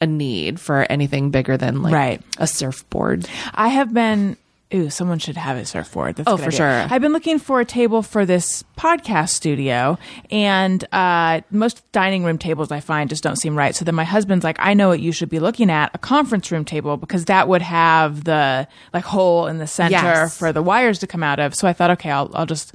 a 0.01 0.05
need 0.07 0.59
for 0.59 0.85
anything 0.89 1.31
bigger 1.31 1.57
than 1.57 1.81
like 1.81 1.93
Right. 1.93 2.21
a 2.37 2.47
surfboard. 2.47 3.27
I 3.53 3.69
have 3.69 3.93
been. 3.93 4.37
Ooh, 4.73 4.89
someone 4.89 5.17
should 5.17 5.37
have 5.37 5.55
a 5.55 5.63
surfboard. 5.65 6.17
That's 6.17 6.27
Oh, 6.27 6.35
good 6.35 6.41
for 6.43 6.47
idea. 6.49 6.57
sure. 6.57 6.87
I've 6.93 7.01
been 7.01 7.13
looking 7.13 7.39
for 7.39 7.61
a 7.61 7.65
table 7.65 8.01
for 8.01 8.25
this 8.25 8.65
podcast 8.77 9.29
studio, 9.29 9.97
and 10.29 10.83
uh, 10.91 11.39
most 11.51 11.89
dining 11.93 12.25
room 12.25 12.37
tables 12.37 12.69
I 12.69 12.81
find 12.81 13.09
just 13.09 13.23
don't 13.23 13.37
seem 13.37 13.57
right. 13.57 13.73
So 13.73 13.85
then 13.85 13.95
my 13.95 14.03
husband's 14.03 14.43
like, 14.43 14.57
"I 14.59 14.73
know 14.73 14.89
what 14.89 14.99
you 14.99 15.13
should 15.13 15.29
be 15.29 15.39
looking 15.39 15.71
at: 15.71 15.91
a 15.93 15.97
conference 15.97 16.51
room 16.51 16.65
table, 16.65 16.97
because 16.97 17.23
that 17.25 17.47
would 17.47 17.61
have 17.61 18.25
the 18.25 18.67
like 18.93 19.05
hole 19.05 19.47
in 19.47 19.57
the 19.57 19.67
center 19.67 19.91
Yes. 19.93 20.37
for 20.37 20.51
the 20.51 20.61
wires 20.61 20.99
to 20.99 21.07
come 21.07 21.23
out 21.23 21.39
of." 21.39 21.55
So 21.55 21.65
I 21.65 21.71
thought, 21.71 21.91
okay, 21.91 22.11
I'll, 22.11 22.29
I'll 22.33 22.45
just 22.45 22.73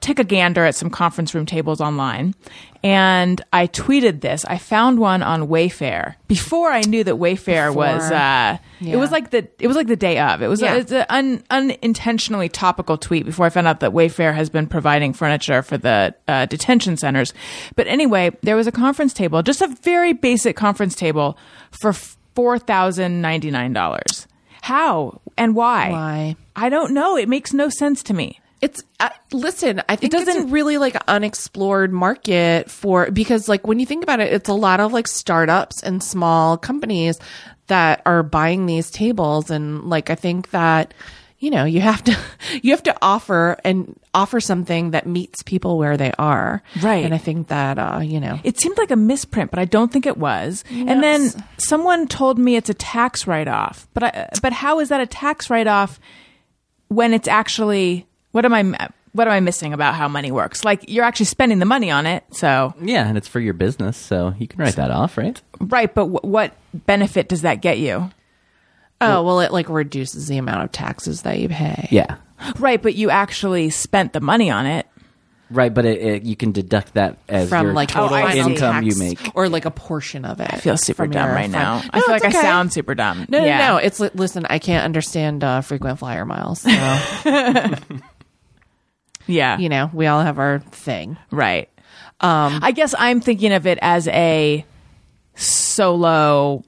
take 0.00 0.18
a 0.18 0.24
gander 0.24 0.66
at 0.66 0.74
some 0.74 0.90
conference 0.90 1.34
room 1.34 1.46
tables 1.46 1.80
online. 1.80 2.34
And 2.82 3.42
I 3.52 3.66
tweeted 3.66 4.22
this. 4.22 4.44
I 4.46 4.56
found 4.56 4.98
one 4.98 5.22
on 5.22 5.48
Wayfair 5.48 6.14
before 6.28 6.70
I 6.70 6.80
knew 6.80 7.04
that 7.04 7.16
Wayfair 7.16 7.74
was. 7.74 8.10
Uh, 8.10 8.56
Yeah. 8.80 8.94
It 8.94 8.96
was 8.96 9.10
like 9.12 9.28
the 9.30 9.46
it 9.58 9.66
was 9.66 9.76
like 9.76 9.86
the 9.88 9.96
day 9.96 10.18
of. 10.18 10.40
It 10.40 10.46
was 10.48 10.62
Yeah. 10.62 10.74
a, 10.74 10.78
it's 10.78 10.90
an 10.92 11.04
un, 11.10 11.42
unintentionally 11.50 12.48
topical 12.48 12.96
tweet 12.96 13.26
before 13.26 13.44
I 13.44 13.50
found 13.50 13.66
out 13.66 13.80
that 13.80 13.90
Wayfair 13.92 14.34
has 14.34 14.48
been 14.48 14.66
providing 14.66 15.12
furniture 15.12 15.60
for 15.62 15.76
the 15.76 16.14
uh, 16.26 16.46
detention 16.46 16.96
centers. 16.96 17.34
But 17.76 17.86
anyway, 17.86 18.30
there 18.42 18.56
was 18.56 18.66
a 18.66 18.72
conference 18.72 19.12
table, 19.12 19.42
just 19.42 19.60
a 19.60 19.68
very 19.82 20.14
basic 20.14 20.56
conference 20.56 20.94
table 20.94 21.36
for 21.82 21.92
four 22.34 22.58
thousand 22.58 23.20
ninety 23.20 23.50
nine 23.50 23.74
dollars. 23.74 24.26
How 24.62 25.20
and 25.36 25.54
why? 25.54 25.90
Why? 25.90 26.36
I 26.56 26.68
don't 26.70 26.92
know. 26.94 27.16
It 27.18 27.28
makes 27.28 27.52
no 27.52 27.68
sense 27.68 28.02
to 28.04 28.14
me. 28.14 28.40
It's 28.60 28.82
uh, 28.98 29.08
listen. 29.32 29.82
I 29.88 29.96
think 29.96 30.12
it's 30.14 30.24
doesn't- 30.26 30.48
a 30.48 30.52
really 30.52 30.76
like 30.78 30.96
unexplored 31.08 31.92
market 31.92 32.70
for 32.70 33.10
because 33.10 33.48
like 33.48 33.66
when 33.66 33.78
you 33.78 33.86
think 33.86 34.02
about 34.02 34.20
it, 34.20 34.32
it's 34.32 34.48
a 34.48 34.54
lot 34.54 34.80
of 34.80 34.92
like 34.92 35.08
startups 35.08 35.82
and 35.82 36.02
small 36.02 36.56
companies 36.58 37.18
that 37.68 38.02
are 38.04 38.22
buying 38.22 38.66
these 38.66 38.90
tables, 38.90 39.50
and 39.50 39.84
like 39.84 40.10
I 40.10 40.14
think 40.14 40.50
that 40.50 40.92
you 41.38 41.50
know 41.50 41.64
you 41.64 41.80
have 41.80 42.04
to 42.04 42.18
you 42.62 42.72
have 42.72 42.82
to 42.82 42.94
offer 43.00 43.56
and 43.64 43.98
offer 44.12 44.40
something 44.40 44.90
that 44.90 45.06
meets 45.06 45.42
people 45.44 45.78
where 45.78 45.96
they 45.96 46.12
are, 46.18 46.62
Right. 46.82 47.04
And 47.04 47.14
I 47.14 47.18
think 47.18 47.48
that 47.48 47.78
uh, 47.78 48.00
you 48.02 48.20
know 48.20 48.40
It 48.44 48.60
seemed 48.60 48.76
like 48.76 48.90
a 48.90 48.96
misprint, 48.96 49.50
but 49.50 49.58
I 49.60 49.64
don't 49.64 49.90
think 49.90 50.04
it 50.04 50.18
was. 50.18 50.64
And 50.70 51.02
then 51.02 51.30
someone 51.56 52.08
told 52.08 52.38
me 52.38 52.56
it's 52.56 52.68
a 52.68 52.74
tax 52.74 53.26
write 53.26 53.48
off. 53.48 53.86
But 53.94 54.02
I, 54.02 54.28
but 54.42 54.52
how 54.52 54.80
is 54.80 54.90
that 54.90 55.00
a 55.00 55.06
tax 55.06 55.48
write 55.48 55.68
off 55.68 55.98
when 56.88 57.14
it's 57.14 57.28
actually 57.28 58.06
what 58.32 58.44
am 58.44 58.54
I 58.54 58.88
what 59.12 59.26
am 59.26 59.32
I 59.32 59.40
missing 59.40 59.72
about 59.72 59.94
how 59.94 60.06
money 60.08 60.30
works? 60.30 60.64
Like 60.64 60.84
you're 60.88 61.04
actually 61.04 61.26
spending 61.26 61.58
the 61.58 61.64
money 61.66 61.90
on 61.90 62.06
it, 62.06 62.24
so 62.30 62.74
Yeah, 62.80 63.06
and 63.08 63.16
it's 63.18 63.26
for 63.28 63.40
your 63.40 63.54
business, 63.54 63.96
so 63.96 64.34
you 64.38 64.46
can 64.46 64.60
write 64.60 64.76
that 64.76 64.90
off, 64.90 65.18
right? 65.18 65.40
right. 65.60 65.92
But 65.92 66.02
w- 66.12 66.20
what 66.22 66.52
benefit 66.72 67.28
does 67.28 67.42
that 67.42 67.56
get 67.60 67.78
you? 67.78 68.10
Oh 69.00 69.22
well, 69.22 69.40
it 69.40 69.50
like 69.52 69.68
reduces 69.68 70.28
the 70.28 70.38
amount 70.38 70.62
of 70.62 70.72
taxes 70.72 71.22
that 71.22 71.38
you 71.38 71.48
pay. 71.48 71.88
Yeah. 71.90 72.16
Right, 72.58 72.80
but 72.80 72.94
you 72.94 73.10
actually 73.10 73.70
spent 73.70 74.12
the 74.12 74.20
money 74.20 74.50
on 74.50 74.66
it. 74.66 74.86
Right, 75.50 75.74
but 75.74 75.84
it, 75.84 76.00
it, 76.00 76.22
you 76.22 76.36
can 76.36 76.52
deduct 76.52 76.94
that 76.94 77.18
as 77.28 77.48
from 77.48 77.66
your 77.66 77.74
like 77.74 77.88
total 77.88 78.14
I 78.16 78.32
see. 78.34 78.38
income 78.38 78.84
you 78.84 78.96
make. 78.96 79.18
or 79.34 79.48
like 79.48 79.64
a 79.64 79.70
portion 79.72 80.24
of 80.24 80.38
it. 80.40 80.48
I 80.52 80.58
feel 80.58 80.76
super 80.76 81.06
dumb 81.08 81.26
your 81.26 81.34
right 81.34 81.50
now. 81.50 81.80
fin- 81.80 81.90
I 81.92 82.00
feel 82.00 82.10
like 82.14 82.24
it's 82.24 82.36
I 82.36 82.42
sound 82.42 82.72
super 82.72 82.94
dumb. 82.94 83.26
No, 83.28 83.44
yeah. 83.44 83.58
no, 83.58 83.66
no. 83.72 83.76
It's 83.78 83.98
li- 83.98 84.10
listen. 84.14 84.46
I 84.48 84.60
can't 84.60 84.84
understand 84.84 85.42
uh, 85.42 85.60
frequent 85.62 85.98
flyer 85.98 86.24
miles. 86.24 86.60
So 86.60 86.70
Yeah, 89.30 89.58
you 89.58 89.68
know, 89.68 89.90
we 89.92 90.06
all 90.06 90.20
have 90.22 90.38
our 90.38 90.58
thing. 90.58 91.16
right. 91.30 91.68
Um, 92.22 92.60
I 92.62 92.72
guess 92.72 92.94
I'm 92.98 93.22
thinking 93.22 93.50
of 93.52 93.66
it 93.66 93.78
as 93.80 94.06
a 94.08 94.66
solo 95.34 96.62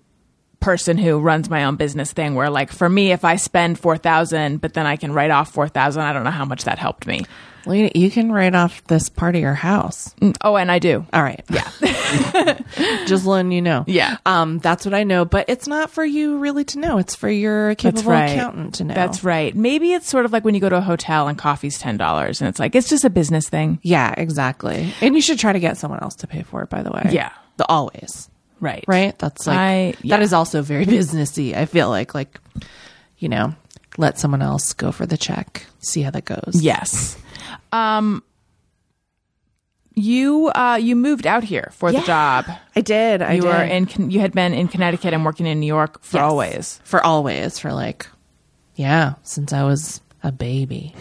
person 0.62 0.96
who 0.96 1.18
runs 1.18 1.50
my 1.50 1.64
own 1.64 1.76
business 1.76 2.12
thing 2.12 2.34
where 2.34 2.50
like 2.50 2.72
for 2.72 2.88
me 2.88 3.12
if 3.12 3.24
I 3.24 3.36
spend 3.36 3.78
4000 3.78 4.60
but 4.60 4.74
then 4.74 4.86
I 4.86 4.96
can 4.96 5.12
write 5.12 5.30
off 5.30 5.52
4000 5.52 6.02
I 6.02 6.12
don't 6.12 6.24
know 6.24 6.30
how 6.30 6.44
much 6.44 6.64
that 6.64 6.78
helped 6.78 7.06
me. 7.06 7.24
Well, 7.64 7.76
you, 7.94 8.10
can 8.10 8.32
write 8.32 8.54
off 8.54 8.82
this 8.84 9.08
part 9.08 9.36
of 9.36 9.40
your 9.40 9.54
house. 9.54 10.14
Mm, 10.20 10.36
Oh, 10.42 10.56
and 10.56 10.70
I 10.70 10.78
do. 10.80 11.06
All 11.12 11.22
right. 11.22 11.44
Yeah. 11.48 11.70
Just 13.06 13.24
letting 13.24 13.52
you 13.52 13.62
know. 13.62 13.84
Yeah. 13.86 14.16
Um, 14.26 14.58
that's 14.58 14.84
what 14.84 14.94
I 14.94 15.04
know, 15.04 15.24
but 15.24 15.48
it's 15.48 15.68
not 15.68 15.90
for 15.90 16.04
you 16.04 16.38
really 16.38 16.64
to 16.64 16.78
know. 16.78 16.98
It's 16.98 17.14
for 17.14 17.30
your 17.30 17.74
capable 17.76 18.10
right. 18.10 18.30
accountant 18.30 18.74
to 18.76 18.84
know. 18.84 18.94
That's 18.94 19.22
right. 19.22 19.54
Maybe 19.54 19.92
it's 19.92 20.08
sort 20.08 20.24
of 20.24 20.32
like 20.32 20.44
when 20.44 20.54
you 20.54 20.60
go 20.60 20.68
to 20.68 20.78
a 20.78 20.80
hotel 20.80 21.28
and 21.28 21.38
coffee's 21.38 21.78
ten 21.78 21.96
dollars, 21.96 22.40
and 22.40 22.48
it's 22.48 22.58
like 22.58 22.74
it's 22.74 22.88
just 22.88 23.04
a 23.04 23.10
business 23.10 23.48
thing. 23.48 23.78
Yeah, 23.82 24.12
exactly. 24.16 24.92
And 25.00 25.14
you 25.14 25.20
should 25.20 25.38
try 25.38 25.52
to 25.52 25.60
get 25.60 25.76
someone 25.76 26.00
else 26.02 26.16
to 26.16 26.26
pay 26.26 26.42
for 26.42 26.62
it, 26.62 26.68
by 26.70 26.82
the 26.82 26.90
way. 26.90 27.10
Yeah. 27.10 27.30
The 27.58 27.66
always. 27.68 28.28
Right. 28.62 28.84
Right? 28.88 29.18
That's 29.18 29.46
like 29.46 29.58
I- 29.58 29.94
yeah. 30.02 30.16
that 30.16 30.22
is 30.22 30.32
also 30.32 30.62
very 30.62 30.86
businessy. 30.98 31.54
I 31.54 31.66
feel 31.66 31.90
like 31.90 32.14
like 32.14 32.40
you 33.18 33.28
know, 33.28 33.54
let 33.98 34.18
someone 34.18 34.40
else 34.40 34.72
go 34.72 34.90
for 34.92 35.04
the 35.04 35.18
check. 35.18 35.66
See 35.80 36.00
how 36.00 36.10
that 36.12 36.24
goes. 36.24 36.52
Yes. 36.62 37.18
Um. 37.72 38.22
You 39.94 40.48
uh 40.54 40.78
you 40.80 40.96
moved 40.96 41.26
out 41.26 41.44
here 41.44 41.70
for 41.74 41.92
the 41.92 42.00
job. 42.00 42.46
I 42.74 42.80
did. 42.80 43.20
I 43.20 43.34
you 43.34 43.42
did. 43.42 43.48
were 43.48 43.62
in 43.98 44.10
you 44.10 44.20
had 44.20 44.32
been 44.32 44.54
in 44.54 44.68
Connecticut 44.68 45.12
and 45.12 45.22
working 45.22 45.44
in 45.46 45.60
New 45.60 45.66
York 45.66 46.02
for 46.02 46.16
Yes. 46.16 46.22
always. 46.24 46.80
For 46.84 47.04
always. 47.04 47.58
For 47.58 47.74
like 47.74 48.06
yeah, 48.74 49.14
since 49.22 49.52
I 49.52 49.64
was 49.64 50.00
a 50.22 50.32
baby. 50.32 50.94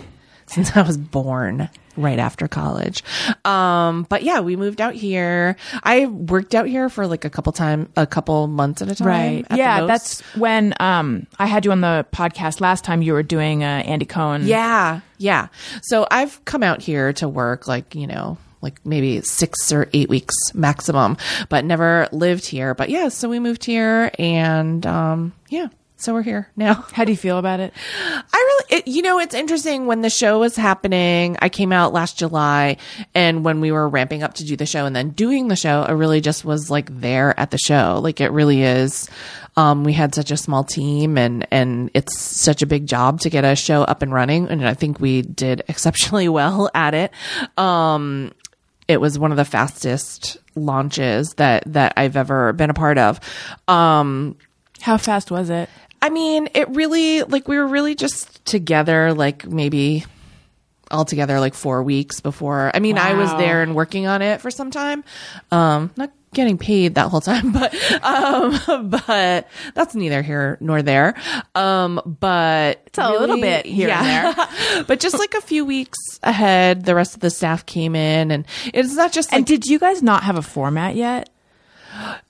Since 0.47 0.75
I 0.75 0.81
was 0.81 0.97
born 0.97 1.69
right 1.97 2.19
after 2.19 2.47
college. 2.47 3.03
Um, 3.45 4.05
but 4.09 4.23
yeah, 4.23 4.39
we 4.39 4.55
moved 4.55 4.81
out 4.81 4.93
here. 4.93 5.55
I 5.83 6.05
worked 6.05 6.55
out 6.55 6.67
here 6.67 6.89
for 6.89 7.07
like 7.07 7.25
a 7.25 7.29
couple 7.29 7.51
time 7.53 7.89
a 7.95 8.07
couple 8.07 8.47
months 8.47 8.81
at 8.81 8.89
a 8.89 8.95
time. 8.95 9.07
Right. 9.07 9.45
Yeah, 9.53 9.85
that's 9.85 10.21
when 10.35 10.73
um 10.79 11.27
I 11.39 11.45
had 11.45 11.65
you 11.65 11.71
on 11.71 11.81
the 11.81 12.05
podcast 12.11 12.61
last 12.61 12.83
time 12.83 13.01
you 13.01 13.13
were 13.13 13.23
doing 13.23 13.63
uh, 13.63 13.83
Andy 13.85 14.05
Cohen. 14.05 14.45
Yeah, 14.45 15.01
yeah. 15.17 15.47
So 15.81 16.07
I've 16.09 16.43
come 16.45 16.63
out 16.63 16.81
here 16.81 17.13
to 17.13 17.27
work 17.27 17.67
like, 17.67 17.95
you 17.95 18.07
know, 18.07 18.37
like 18.61 18.85
maybe 18.85 19.21
six 19.21 19.71
or 19.71 19.89
eight 19.93 20.09
weeks 20.09 20.35
maximum, 20.53 21.17
but 21.49 21.65
never 21.65 22.07
lived 22.11 22.45
here. 22.45 22.73
But 22.73 22.89
yeah, 22.89 23.09
so 23.09 23.27
we 23.29 23.39
moved 23.39 23.65
here 23.65 24.11
and 24.19 24.85
um 24.85 25.33
yeah, 25.49 25.67
so 26.01 26.13
we're 26.13 26.23
here 26.23 26.49
now. 26.55 26.73
How 26.93 27.05
do 27.05 27.11
you 27.11 27.17
feel 27.17 27.37
about 27.37 27.59
it? 27.59 27.73
I 28.07 28.37
really, 28.37 28.79
it, 28.79 28.87
you 28.87 29.01
know, 29.01 29.19
it's 29.19 29.35
interesting 29.35 29.85
when 29.85 30.01
the 30.01 30.09
show 30.09 30.39
was 30.39 30.55
happening. 30.55 31.37
I 31.41 31.49
came 31.49 31.71
out 31.71 31.93
last 31.93 32.17
July, 32.17 32.77
and 33.13 33.45
when 33.45 33.61
we 33.61 33.71
were 33.71 33.87
ramping 33.87 34.23
up 34.23 34.33
to 34.35 34.43
do 34.43 34.55
the 34.55 34.65
show 34.65 34.85
and 34.85 34.95
then 34.95 35.11
doing 35.11 35.47
the 35.47 35.55
show, 35.55 35.83
I 35.83 35.91
really 35.91 36.19
just 36.19 36.43
was 36.43 36.69
like 36.71 36.89
there 36.99 37.39
at 37.39 37.51
the 37.51 37.57
show. 37.57 37.99
Like 38.01 38.19
it 38.19 38.31
really 38.31 38.63
is. 38.63 39.09
Um, 39.57 39.83
we 39.83 39.93
had 39.93 40.15
such 40.15 40.31
a 40.31 40.37
small 40.37 40.63
team, 40.63 41.17
and 41.17 41.45
and 41.51 41.91
it's 41.93 42.17
such 42.19 42.61
a 42.61 42.65
big 42.65 42.87
job 42.87 43.19
to 43.21 43.29
get 43.29 43.43
a 43.43 43.55
show 43.55 43.83
up 43.83 44.01
and 44.01 44.11
running, 44.11 44.47
and 44.47 44.67
I 44.67 44.73
think 44.73 44.99
we 44.99 45.21
did 45.21 45.63
exceptionally 45.67 46.29
well 46.29 46.69
at 46.73 46.93
it. 46.93 47.11
Um, 47.57 48.31
it 48.87 48.99
was 48.99 49.19
one 49.19 49.31
of 49.31 49.37
the 49.37 49.45
fastest 49.45 50.37
launches 50.55 51.33
that 51.37 51.63
that 51.67 51.93
I've 51.95 52.15
ever 52.17 52.53
been 52.53 52.69
a 52.69 52.73
part 52.73 52.97
of. 52.97 53.19
Um, 53.67 54.37
How 54.79 54.97
fast 54.97 55.29
was 55.29 55.49
it? 55.49 55.69
I 56.01 56.09
mean, 56.09 56.49
it 56.53 56.69
really 56.69 57.23
like 57.23 57.47
we 57.47 57.57
were 57.57 57.67
really 57.67 57.95
just 57.95 58.43
together, 58.45 59.13
like 59.13 59.45
maybe 59.45 60.05
all 60.89 61.05
together 61.05 61.39
like 61.39 61.53
four 61.53 61.83
weeks 61.83 62.19
before. 62.19 62.71
I 62.73 62.79
mean, 62.79 62.97
I 62.97 63.13
was 63.13 63.29
there 63.31 63.61
and 63.61 63.75
working 63.75 64.07
on 64.07 64.21
it 64.21 64.41
for 64.41 64.51
some 64.51 64.71
time. 64.71 65.03
Um, 65.51 65.91
not 65.95 66.11
getting 66.33 66.57
paid 66.57 66.95
that 66.95 67.09
whole 67.09 67.21
time, 67.21 67.51
but 67.53 67.73
um, 68.03 68.89
but 69.07 69.47
that's 69.73 69.95
neither 69.95 70.21
here 70.21 70.57
nor 70.59 70.81
there. 70.81 71.15
Um, 71.55 72.01
but 72.19 72.81
it's 72.87 72.97
a 72.97 73.11
little 73.11 73.39
bit 73.39 73.65
here 73.65 73.89
and 73.89 74.35
there. 74.35 74.83
but 74.87 74.99
just 74.99 75.17
like 75.17 75.33
a 75.33 75.41
few 75.41 75.65
weeks 75.65 75.97
ahead, 76.23 76.85
the 76.85 76.95
rest 76.95 77.15
of 77.15 77.21
the 77.21 77.29
staff 77.29 77.65
came 77.65 77.95
in, 77.95 78.31
and 78.31 78.45
it's 78.73 78.95
not 78.95 79.11
just 79.11 79.31
like 79.31 79.39
And 79.39 79.45
did 79.45 79.65
you 79.65 79.79
guys 79.79 80.03
not 80.03 80.23
have 80.23 80.37
a 80.37 80.41
format 80.41 80.95
yet? 80.95 81.29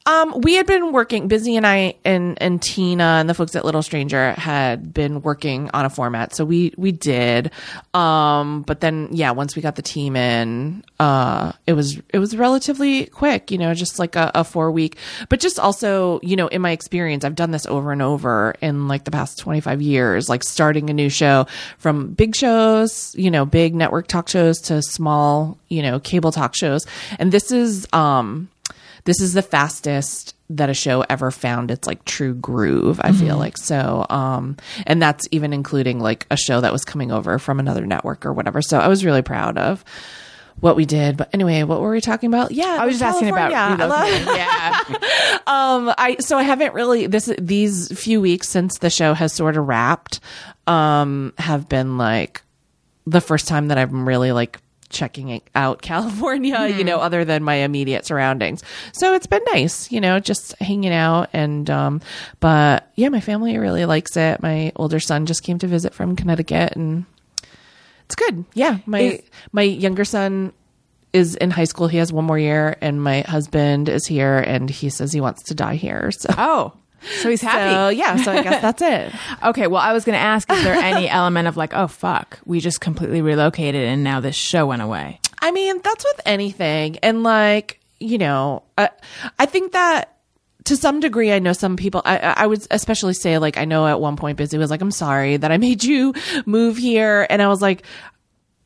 Um, 0.05 0.41
we 0.41 0.55
had 0.55 0.65
been 0.65 0.91
working. 0.91 1.27
Busy 1.27 1.55
and 1.55 1.65
I 1.65 1.95
and 2.03 2.41
and 2.41 2.61
Tina 2.61 3.03
and 3.03 3.29
the 3.29 3.33
folks 3.33 3.55
at 3.55 3.63
Little 3.63 3.83
Stranger 3.83 4.31
had 4.31 4.93
been 4.93 5.21
working 5.21 5.69
on 5.73 5.85
a 5.85 5.89
format, 5.89 6.33
so 6.33 6.43
we 6.43 6.73
we 6.77 6.91
did. 6.91 7.51
Um, 7.93 8.63
but 8.63 8.81
then 8.81 9.09
yeah, 9.11 9.31
once 9.31 9.55
we 9.55 9.61
got 9.61 9.75
the 9.75 9.81
team 9.81 10.15
in, 10.15 10.83
uh, 10.99 11.51
it 11.67 11.73
was 11.73 12.01
it 12.09 12.17
was 12.17 12.35
relatively 12.35 13.05
quick. 13.05 13.51
You 13.51 13.59
know, 13.59 13.73
just 13.73 13.99
like 13.99 14.15
a, 14.15 14.31
a 14.33 14.43
four 14.43 14.71
week. 14.71 14.97
But 15.29 15.39
just 15.39 15.59
also, 15.59 16.19
you 16.23 16.35
know, 16.35 16.47
in 16.47 16.61
my 16.61 16.71
experience, 16.71 17.23
I've 17.23 17.35
done 17.35 17.51
this 17.51 17.67
over 17.67 17.91
and 17.91 18.01
over 18.01 18.55
in 18.61 18.87
like 18.87 19.03
the 19.03 19.11
past 19.11 19.37
twenty 19.37 19.61
five 19.61 19.81
years. 19.81 20.29
Like 20.29 20.43
starting 20.43 20.89
a 20.89 20.93
new 20.93 21.09
show 21.09 21.45
from 21.77 22.13
big 22.13 22.35
shows, 22.35 23.13
you 23.15 23.29
know, 23.29 23.45
big 23.45 23.75
network 23.75 24.07
talk 24.07 24.27
shows 24.29 24.59
to 24.61 24.81
small, 24.81 25.59
you 25.69 25.83
know, 25.83 25.99
cable 25.99 26.31
talk 26.31 26.55
shows, 26.55 26.87
and 27.19 27.31
this 27.31 27.51
is 27.51 27.87
um 27.93 28.49
this 29.05 29.19
is 29.21 29.33
the 29.33 29.41
fastest 29.41 30.35
that 30.49 30.69
a 30.69 30.73
show 30.73 31.01
ever 31.09 31.31
found 31.31 31.71
its 31.71 31.87
like 31.87 32.03
true 32.05 32.33
groove 32.33 32.99
i 33.03 33.11
feel 33.11 33.37
like 33.37 33.57
so 33.57 34.05
um 34.09 34.57
and 34.85 35.01
that's 35.01 35.25
even 35.31 35.53
including 35.53 35.99
like 35.99 36.27
a 36.29 36.35
show 36.37 36.59
that 36.61 36.73
was 36.73 36.83
coming 36.83 37.11
over 37.11 37.39
from 37.39 37.59
another 37.59 37.85
network 37.85 38.25
or 38.25 38.33
whatever 38.33 38.61
so 38.61 38.77
i 38.77 38.87
was 38.87 39.05
really 39.05 39.21
proud 39.21 39.57
of 39.57 39.83
what 40.59 40.75
we 40.75 40.85
did 40.85 41.15
but 41.17 41.29
anyway 41.33 41.63
what 41.63 41.79
were 41.81 41.89
we 41.91 42.01
talking 42.01 42.27
about 42.27 42.51
yeah 42.51 42.77
I 42.79 42.85
was 42.85 42.99
just 42.99 43.03
asking 43.15 43.29
about 43.29 43.51
California. 43.51 43.85
I 43.85 43.87
love- 43.87 44.27
relocating. 44.27 44.35
yeah. 44.37 45.37
um 45.47 45.93
i 45.97 46.17
so 46.19 46.37
i 46.37 46.43
haven't 46.43 46.73
really 46.73 47.07
this 47.07 47.33
these 47.39 47.97
few 47.97 48.19
weeks 48.21 48.49
since 48.49 48.77
the 48.79 48.89
show 48.89 49.13
has 49.13 49.33
sort 49.33 49.55
of 49.57 49.65
wrapped 49.67 50.19
um 50.67 51.33
have 51.37 51.69
been 51.69 51.97
like 51.97 52.41
the 53.07 53.21
first 53.21 53.47
time 53.47 53.69
that 53.69 53.77
i'm 53.77 54.07
really 54.07 54.31
like 54.33 54.59
checking 54.91 55.41
out 55.55 55.81
california 55.91 56.67
you 56.67 56.83
know 56.83 56.99
other 56.99 57.25
than 57.25 57.43
my 57.43 57.55
immediate 57.55 58.05
surroundings. 58.05 58.63
So 58.93 59.13
it's 59.13 59.27
been 59.27 59.43
nice 59.53 59.91
you 59.91 59.99
know 60.01 60.19
just 60.19 60.57
hanging 60.59 60.93
out 60.93 61.29
and 61.33 61.69
um 61.69 62.01
but 62.39 62.91
yeah 62.95 63.09
my 63.09 63.21
family 63.21 63.57
really 63.57 63.85
likes 63.85 64.15
it. 64.17 64.41
My 64.41 64.71
older 64.75 64.99
son 64.99 65.25
just 65.25 65.43
came 65.43 65.57
to 65.59 65.67
visit 65.67 65.93
from 65.93 66.15
connecticut 66.15 66.75
and 66.75 67.05
it's 68.05 68.15
good. 68.15 68.45
Yeah 68.53 68.79
my 68.85 68.99
Is- 68.99 69.21
my 69.51 69.63
younger 69.63 70.05
son 70.05 70.53
is 71.13 71.35
in 71.35 71.51
high 71.51 71.65
school. 71.65 71.87
He 71.89 71.97
has 71.97 72.13
one 72.13 72.23
more 72.23 72.39
year 72.39 72.77
and 72.79 73.01
my 73.03 73.21
husband 73.21 73.89
is 73.89 74.05
here 74.07 74.37
and 74.37 74.69
he 74.69 74.89
says 74.89 75.11
he 75.11 75.19
wants 75.19 75.43
to 75.43 75.55
die 75.55 75.75
here. 75.75 76.09
So 76.19 76.29
Oh, 76.37 76.73
so 77.21 77.29
he's 77.29 77.41
happy. 77.41 77.73
so 77.73 77.89
yeah 77.89 78.15
so 78.17 78.31
i 78.31 78.41
guess 78.43 78.61
that's 78.61 78.81
it 78.81 79.11
Okay, 79.43 79.67
well, 79.67 79.81
I 79.81 79.91
was 79.93 80.05
going 80.05 80.15
to 80.15 80.23
ask 80.23 80.51
is 80.51 80.63
there 80.63 80.75
any 80.75 81.09
element 81.19 81.47
of 81.47 81.57
like, 81.57 81.73
oh, 81.73 81.87
fuck, 81.87 82.39
we 82.45 82.59
just 82.59 82.79
completely 82.79 83.21
relocated 83.21 83.83
and 83.85 84.03
now 84.03 84.19
this 84.19 84.35
show 84.35 84.67
went 84.67 84.81
away? 84.81 85.19
I 85.41 85.51
mean, 85.51 85.81
that's 85.83 86.03
with 86.03 86.21
anything. 86.25 86.97
And 86.99 87.23
like, 87.23 87.79
you 87.99 88.17
know, 88.19 88.63
I, 88.77 88.89
I 89.39 89.45
think 89.47 89.71
that 89.71 90.17
to 90.65 90.77
some 90.77 90.99
degree, 90.99 91.31
I 91.31 91.39
know 91.39 91.53
some 91.53 91.75
people, 91.75 92.03
I, 92.05 92.17
I 92.19 92.45
would 92.47 92.65
especially 92.69 93.13
say, 93.15 93.39
like, 93.39 93.57
I 93.57 93.65
know 93.65 93.87
at 93.87 93.99
one 93.99 94.15
point 94.15 94.37
Busy 94.37 94.59
was 94.59 94.69
like, 94.69 94.81
I'm 94.81 94.91
sorry 94.91 95.37
that 95.37 95.51
I 95.51 95.57
made 95.57 95.83
you 95.83 96.13
move 96.45 96.77
here. 96.77 97.25
And 97.29 97.41
I 97.41 97.47
was 97.47 97.61
like, 97.63 97.83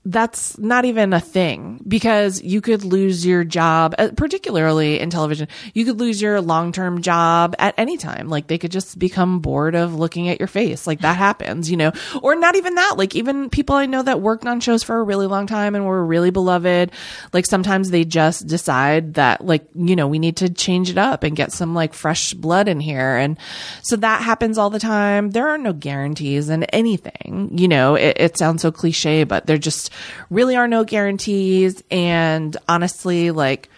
that's 0.06 0.58
not 0.60 0.86
even 0.86 1.14
a 1.14 1.20
thing 1.20 1.82
because 1.88 2.42
you 2.42 2.62
could 2.62 2.84
lose 2.84 3.26
your 3.26 3.44
job, 3.44 3.96
uh, 3.98 4.10
particularly 4.16 5.00
in 5.00 5.10
television. 5.10 5.48
You 5.74 5.84
could 5.84 6.00
lose 6.00 6.22
your 6.22 6.42
long 6.42 6.72
term 6.72 7.02
job 7.02 7.56
at 7.58 7.74
any 7.76 7.98
time. 7.98 8.30
Like 8.30 8.46
they 8.46 8.60
could 8.60 8.72
just 8.72 9.00
become 9.00 9.40
bored 9.40 9.74
of 9.74 9.96
looking 9.96 10.30
at 10.30 10.40
your 10.40 10.48
face. 10.48 10.86
Like 10.86 11.02
that 11.02 11.18
happens, 11.18 11.72
you 11.72 11.78
know, 11.78 11.92
or 12.22 12.36
not 12.36 12.56
even 12.56 12.76
that. 12.76 12.98
Like 12.98 13.16
even 13.16 13.50
people 13.50 13.76
I 13.76 13.88
know 13.88 14.04
that 14.04 14.22
worked 14.22 14.46
on 14.46 14.60
shows 14.60 14.84
for 14.84 15.00
a 15.00 15.04
really 15.04 15.26
long 15.26 15.48
time 15.48 15.74
and 15.74 15.88
were 15.88 16.06
really 16.06 16.30
beloved. 16.30 16.92
Like 17.34 17.48
sometimes 17.48 17.90
they 17.90 18.06
just 18.06 18.46
decide 18.46 19.16
that 19.16 19.44
like, 19.44 19.66
you 19.74 19.96
know, 19.96 20.08
we 20.08 20.20
need 20.20 20.38
to 20.38 20.50
change 20.54 20.92
it 20.92 21.00
up 21.00 21.24
and 21.24 21.36
get 21.36 21.52
some 21.52 21.74
like 21.74 21.96
fresh 21.96 22.36
blood 22.36 22.68
in 22.68 22.80
here. 22.80 23.18
And 23.18 23.40
so 23.82 23.96
that 23.96 24.22
happens 24.22 24.60
all 24.60 24.70
the 24.70 24.80
time. 24.80 25.32
There 25.32 25.50
are 25.50 25.58
no 25.58 25.74
guarantees 25.74 26.50
in 26.50 26.64
anything, 26.66 27.58
you 27.58 27.68
know, 27.68 27.96
it, 27.96 28.18
it 28.20 28.38
sounds 28.38 28.62
so 28.62 28.72
cliche, 28.72 29.24
but 29.24 29.48
there 29.48 29.58
just 29.58 29.92
really 30.30 30.56
are 30.56 30.68
no 30.68 30.84
guarantees. 30.84 31.84
And 31.92 32.56
honestly, 32.68 33.32
like, 33.32 33.70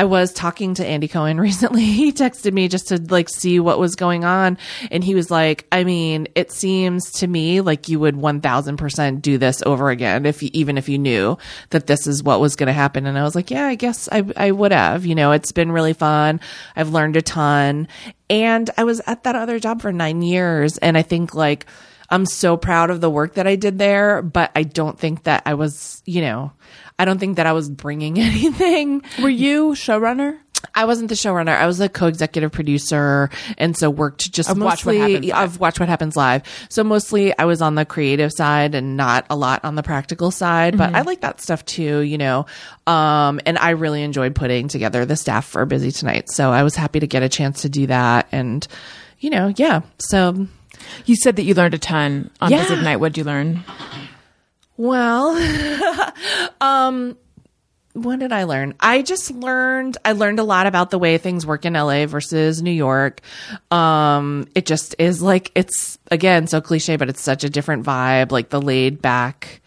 I 0.00 0.04
was 0.04 0.32
talking 0.32 0.72
to 0.76 0.86
Andy 0.86 1.08
Cohen 1.08 1.38
recently. 1.40 1.84
He 1.84 2.10
texted 2.10 2.54
me 2.54 2.68
just 2.68 2.88
to 2.88 2.96
like 3.10 3.28
see 3.28 3.60
what 3.60 3.78
was 3.78 3.96
going 3.96 4.24
on. 4.24 4.56
And 4.90 5.04
he 5.04 5.14
was 5.14 5.30
like, 5.30 5.66
I 5.70 5.84
mean, 5.84 6.26
it 6.34 6.50
seems 6.50 7.10
to 7.18 7.26
me 7.26 7.60
like 7.60 7.90
you 7.90 8.00
would 8.00 8.14
1000% 8.14 9.20
do 9.20 9.36
this 9.36 9.62
over 9.66 9.90
again 9.90 10.24
if 10.24 10.42
you, 10.42 10.48
even 10.54 10.78
if 10.78 10.88
you 10.88 10.98
knew 10.98 11.36
that 11.68 11.86
this 11.86 12.06
is 12.06 12.22
what 12.22 12.40
was 12.40 12.56
going 12.56 12.68
to 12.68 12.72
happen. 12.72 13.04
And 13.04 13.18
I 13.18 13.24
was 13.24 13.34
like, 13.34 13.50
yeah, 13.50 13.66
I 13.66 13.74
guess 13.74 14.08
I, 14.10 14.24
I 14.38 14.52
would 14.52 14.72
have, 14.72 15.04
you 15.04 15.14
know, 15.14 15.32
it's 15.32 15.52
been 15.52 15.70
really 15.70 15.92
fun. 15.92 16.40
I've 16.74 16.88
learned 16.88 17.16
a 17.16 17.22
ton. 17.22 17.86
And 18.30 18.70
I 18.78 18.84
was 18.84 19.02
at 19.06 19.24
that 19.24 19.36
other 19.36 19.58
job 19.58 19.82
for 19.82 19.92
nine 19.92 20.22
years. 20.22 20.78
And 20.78 20.96
I 20.96 21.02
think 21.02 21.34
like, 21.34 21.66
I'm 22.10 22.26
so 22.26 22.56
proud 22.56 22.90
of 22.90 23.00
the 23.00 23.10
work 23.10 23.34
that 23.34 23.46
I 23.46 23.56
did 23.56 23.78
there, 23.78 24.20
but 24.22 24.50
I 24.56 24.62
don't 24.64 24.98
think 24.98 25.24
that 25.24 25.42
I 25.46 25.54
was, 25.54 26.02
you 26.06 26.20
know, 26.22 26.52
I 26.98 27.04
don't 27.04 27.18
think 27.18 27.36
that 27.36 27.46
I 27.46 27.52
was 27.52 27.68
bringing 27.70 28.18
anything. 28.20 29.02
Were 29.22 29.28
you 29.28 29.70
showrunner? 29.72 30.38
I 30.74 30.84
wasn't 30.84 31.08
the 31.08 31.14
showrunner. 31.14 31.56
I 31.56 31.66
was 31.66 31.78
the 31.78 31.88
co-executive 31.88 32.52
producer, 32.52 33.30
and 33.56 33.74
so 33.76 33.88
worked 33.88 34.30
just 34.30 34.50
Watch 34.50 34.58
What 34.84 34.94
mostly 34.94 34.98
Happens 34.98 35.26
Live. 35.26 35.54
of 35.54 35.60
Watch 35.60 35.80
What 35.80 35.88
Happens 35.88 36.16
Live. 36.16 36.42
So 36.68 36.84
mostly 36.84 37.36
I 37.38 37.46
was 37.46 37.62
on 37.62 37.76
the 37.76 37.86
creative 37.86 38.30
side 38.30 38.74
and 38.74 38.94
not 38.96 39.24
a 39.30 39.36
lot 39.36 39.64
on 39.64 39.74
the 39.74 39.82
practical 39.82 40.30
side. 40.30 40.76
But 40.76 40.88
Mm-hmm. 40.88 40.96
I 40.96 41.00
like 41.02 41.22
that 41.22 41.40
stuff 41.40 41.64
too, 41.64 42.00
you 42.00 42.18
know. 42.18 42.44
Um, 42.86 43.40
and 43.46 43.56
I 43.56 43.70
really 43.70 44.02
enjoyed 44.02 44.34
putting 44.34 44.68
together 44.68 45.06
the 45.06 45.16
staff 45.16 45.46
for 45.46 45.64
Busy 45.64 45.92
Tonight. 45.92 46.28
So 46.30 46.50
I 46.50 46.62
was 46.62 46.76
happy 46.76 47.00
to 47.00 47.06
get 47.06 47.22
a 47.22 47.28
chance 47.30 47.62
to 47.62 47.68
do 47.70 47.86
that, 47.86 48.28
and 48.30 48.66
you 49.18 49.30
know, 49.30 49.52
yeah. 49.56 49.80
So 49.98 50.46
You 51.06 51.16
said 51.16 51.36
that 51.36 51.42
you 51.42 51.54
learned 51.54 51.74
a 51.74 51.78
ton 51.78 52.30
on 52.40 52.50
Yeah. 52.50 52.62
Busy 52.62 52.76
Tonight. 52.76 52.96
What 52.96 53.12
did 53.12 53.18
you 53.18 53.24
learn? 53.24 53.64
Well, 54.76 55.36
um, 56.60 57.16
what 57.92 58.18
did 58.18 58.32
I 58.32 58.44
learn? 58.44 58.74
I 58.80 59.02
just 59.02 59.30
learned, 59.30 59.98
I 60.04 60.12
learned 60.12 60.38
a 60.38 60.44
lot 60.44 60.66
about 60.66 60.90
the 60.90 60.98
way 60.98 61.18
things 61.18 61.44
work 61.44 61.64
in 61.64 61.74
LA 61.74 62.06
versus 62.06 62.62
New 62.62 62.70
York. 62.70 63.20
Um, 63.70 64.46
it 64.54 64.64
just 64.64 64.94
is 64.98 65.20
like, 65.20 65.50
it's 65.54 65.98
again, 66.10 66.46
so 66.46 66.60
cliche, 66.60 66.96
but 66.96 67.08
it's 67.08 67.20
such 67.20 67.44
a 67.44 67.50
different 67.50 67.84
vibe, 67.84 68.30
like 68.30 68.48
the 68.50 68.60
laid 68.60 69.02
back 69.02 69.59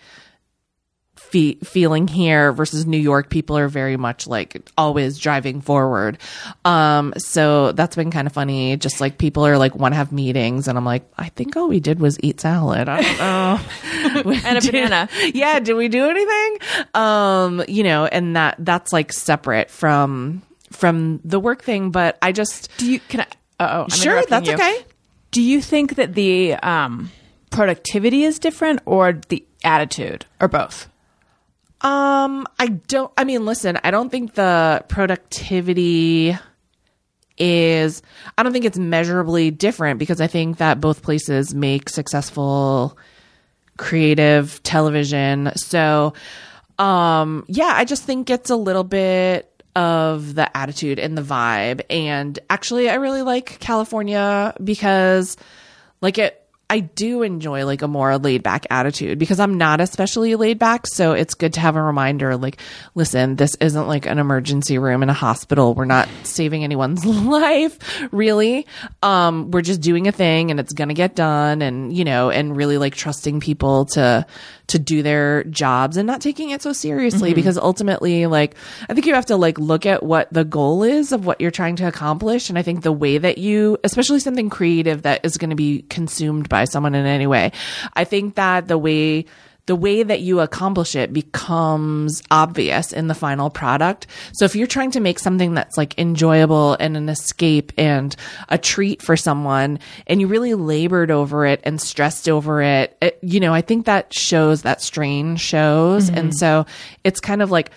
fe- 1.34 1.56
feeling 1.64 2.08
here 2.08 2.54
versus 2.54 2.86
New 2.86 2.98
York. 3.00 3.30
People 3.32 3.58
are 3.58 3.68
very 3.68 3.98
much 3.98 4.28
like 4.28 4.70
always 4.78 5.18
driving 5.18 5.60
forward. 5.62 6.20
Um, 6.64 7.14
so 7.18 7.72
that's 7.72 7.96
been 7.96 8.12
kind 8.12 8.28
of 8.28 8.34
funny. 8.34 8.78
Just 8.78 9.02
like 9.02 9.18
people 9.18 9.46
are 9.46 9.58
like 9.58 9.76
want 9.76 9.94
to 9.94 9.98
have 9.98 10.12
meetings, 10.12 10.68
and 10.68 10.78
I'm 10.78 10.86
like, 10.86 11.04
I 11.18 11.30
think 11.30 11.58
all 11.58 11.68
we 11.68 11.80
did 11.80 12.00
was 12.00 12.20
eat 12.22 12.40
salad. 12.40 12.88
I 12.88 13.02
don't 13.02 13.18
know. 13.18 13.60
And 14.46 14.58
a 14.58 14.62
Did- 14.62 14.72
banana. 14.72 15.10
yeah, 15.34 15.60
did 15.60 15.74
we 15.76 15.88
do 15.88 16.08
anything? 16.10 16.58
Um, 16.94 17.64
you 17.68 17.84
know, 17.84 18.06
and 18.06 18.36
that 18.36 18.56
that's 18.60 18.94
like 18.94 19.12
separate 19.12 19.70
from 19.72 20.44
from 20.72 21.20
the 21.26 21.40
work 21.40 21.64
thing. 21.64 21.90
But 21.92 22.18
I 22.22 22.32
just 22.32 22.70
Do 22.78 22.90
you 22.92 23.00
can 23.00 23.22
I? 23.22 23.28
Oh, 23.60 23.88
sure 23.90 24.24
that's 24.30 24.48
okay. 24.50 24.86
Do 25.32 25.42
you 25.42 25.62
think 25.62 25.96
that 25.96 26.14
the 26.14 26.54
um, 26.56 27.10
productivity 27.50 28.24
is 28.24 28.38
different, 28.40 28.82
or 28.86 29.20
the 29.30 29.44
attitude, 29.64 30.26
or 30.40 30.48
both? 30.48 30.90
Um, 31.84 32.48
I 32.60 32.68
don't. 32.68 33.12
I 33.18 33.26
mean, 33.26 33.46
listen, 33.46 33.78
I 33.84 33.92
don't 33.92 34.10
think 34.10 34.36
the 34.36 34.86
productivity 34.88 36.38
is. 37.38 38.02
I 38.38 38.44
don't 38.44 38.54
think 38.54 38.66
it's 38.66 38.78
measurably 38.78 39.52
different 39.52 40.00
because 40.00 40.22
I 40.22 40.28
think 40.28 40.58
that 40.58 40.80
both 40.80 41.02
places 41.04 41.54
make 41.54 41.90
successful 41.90 42.98
creative 43.78 44.64
television. 44.64 45.52
So, 45.56 46.14
um, 46.80 47.44
yeah, 47.48 47.74
I 47.76 47.84
just 47.86 48.04
think 48.04 48.30
it's 48.30 48.50
a 48.50 48.56
little 48.56 48.86
bit 48.86 49.50
of 49.76 50.36
the 50.36 50.56
attitude 50.56 51.00
and 51.00 51.18
the 51.18 51.22
vibe. 51.22 51.82
And 51.90 52.38
actually, 52.50 52.90
I 52.90 52.96
really 52.96 53.24
like 53.24 53.60
California 53.60 54.56
because, 54.64 55.36
like, 56.00 56.18
it. 56.18 56.40
I 56.74 56.80
do 56.80 57.22
enjoy 57.22 57.68
like 57.68 57.84
a 57.84 57.88
more 57.88 58.18
laid 58.18 58.42
back 58.42 58.66
attitude 58.72 59.20
because 59.20 59.40
I'm 59.40 59.60
not 59.60 59.80
especially 59.80 60.36
laid 60.36 60.58
back. 60.58 60.88
So 60.88 61.12
it's 61.12 61.36
good 61.36 61.54
to 61.54 61.60
have 61.60 61.76
a 61.76 61.82
reminder 61.84 62.36
like, 62.36 62.60
listen, 62.96 63.36
this 63.36 63.54
isn't 63.62 63.88
like 63.88 64.08
an 64.08 64.18
emergency 64.18 64.80
room 64.80 65.04
in 65.04 65.10
a 65.10 65.14
hospital. 65.14 65.76
We're 65.76 65.86
not 65.86 66.10
saving 66.24 66.64
anyone's 66.64 67.06
life, 67.06 67.78
really. 68.12 68.66
Um, 69.04 69.52
we're 69.52 69.62
just 69.62 69.82
doing 69.82 70.08
a 70.08 70.12
thing 70.12 70.50
and 70.50 70.60
it's 70.60 70.74
going 70.74 70.88
to 70.88 70.96
get 70.96 71.16
done 71.16 71.62
and, 71.62 71.96
you 71.96 72.06
know, 72.06 72.32
and 72.32 72.58
really 72.58 72.80
like 72.80 72.96
trusting 72.96 73.40
people 73.40 73.86
to, 73.94 74.26
to 74.66 74.80
do 74.80 75.04
their 75.04 75.44
jobs 75.44 75.96
and 75.96 76.08
not 76.08 76.22
taking 76.22 76.50
it 76.50 76.64
so 76.64 76.74
seriously 76.74 77.36
because 77.36 77.60
ultimately, 77.60 78.26
like, 78.26 78.56
I 78.90 78.96
think 78.96 79.06
you 79.06 79.14
have 79.14 79.28
to 79.28 79.36
like 79.36 79.60
look 79.60 79.86
at 79.86 80.02
what 80.02 80.34
the 80.34 80.44
goal 80.44 80.82
is 80.82 81.12
of 81.12 81.24
what 81.24 81.40
you're 81.40 81.52
trying 81.52 81.76
to 81.76 81.88
accomplish. 81.88 82.50
And 82.50 82.58
I 82.58 82.64
think 82.64 82.82
the 82.82 82.92
way 82.92 83.20
that 83.20 83.38
you, 83.38 83.78
especially 83.84 84.20
something 84.22 84.50
creative 84.50 85.04
that 85.04 85.24
is 85.24 85.38
going 85.38 85.52
to 85.52 85.56
be 85.56 85.84
consumed 85.84 86.50
by 86.50 86.63
someone 86.66 86.96
in 86.96 87.06
any 87.06 87.28
way, 87.28 87.52
I 87.94 88.04
think 88.04 88.36
that 88.36 88.68
the 88.68 88.78
way, 88.78 89.26
the 89.66 89.76
way 89.76 90.04
that 90.04 90.20
you 90.20 90.42
accomplish 90.42 90.94
it 90.94 91.14
becomes 91.14 92.22
obvious 92.30 92.92
in 92.92 93.08
the 93.08 93.16
final 93.16 93.50
product. 93.50 94.08
So 94.34 94.44
if 94.44 94.58
you're 94.58 94.68
trying 94.68 94.92
to 94.92 95.00
make 95.00 95.20
something 95.20 95.54
that's 95.54 95.78
like 95.78 95.98
enjoyable 95.98 96.76
and 96.82 96.98
an 96.98 97.08
escape 97.08 97.72
and 97.78 98.14
a 98.50 98.58
treat 98.58 99.02
for 99.02 99.16
someone 99.16 99.80
and 100.06 100.20
you 100.20 100.28
really 100.28 100.54
labored 100.54 101.12
over 101.12 101.46
it 101.46 101.62
and 101.64 101.80
stressed 101.80 102.28
over 102.28 102.62
it, 102.62 102.98
it 103.02 103.20
you 103.22 103.40
know, 103.40 103.54
I 103.54 103.62
think 103.62 103.86
that 103.86 104.14
shows 104.14 104.64
that 104.64 104.82
strain 104.82 105.38
shows. 105.38 106.10
And 106.10 106.32
mm-hmm. 106.32 106.32
so 106.32 106.66
it's 107.06 107.22
kind 107.22 107.42
of 107.42 107.50
like, 107.50 107.72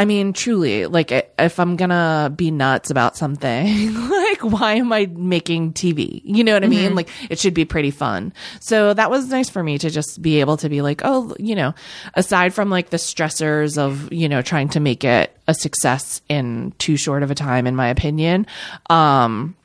I 0.00 0.04
mean, 0.04 0.32
truly, 0.32 0.86
like 0.86 1.10
if 1.10 1.58
I'm 1.58 1.74
gonna 1.74 2.32
be 2.34 2.52
nuts 2.52 2.88
about 2.88 3.16
something, 3.16 3.94
like 4.08 4.40
why 4.42 4.74
am 4.74 4.92
I 4.92 5.06
making 5.06 5.72
TV? 5.72 6.22
You 6.24 6.44
know 6.44 6.54
what 6.54 6.62
I 6.62 6.68
mean? 6.68 6.94
Like 6.94 7.08
it 7.28 7.40
should 7.40 7.54
be 7.54 7.64
pretty 7.64 7.90
fun. 7.90 8.32
So 8.60 8.94
that 8.94 9.10
was 9.10 9.28
nice 9.28 9.50
for 9.50 9.60
me 9.60 9.76
to 9.78 9.90
just 9.90 10.22
be 10.22 10.38
able 10.38 10.56
to 10.58 10.68
be 10.68 10.82
like, 10.82 11.00
oh, 11.04 11.34
you 11.40 11.56
know, 11.56 11.74
aside 12.14 12.54
from 12.54 12.70
like 12.70 12.90
the 12.90 12.96
stressors 12.96 13.76
of, 13.76 14.12
you 14.12 14.28
know, 14.28 14.40
trying 14.40 14.68
to 14.70 14.80
make 14.80 15.02
it 15.02 15.36
a 15.48 15.54
success 15.54 16.22
in 16.28 16.72
too 16.78 16.96
short 16.96 17.24
of 17.24 17.32
a 17.32 17.34
time, 17.34 17.66
in 17.66 17.74
my 17.74 17.88
opinion, 17.88 18.46
um, 18.90 19.56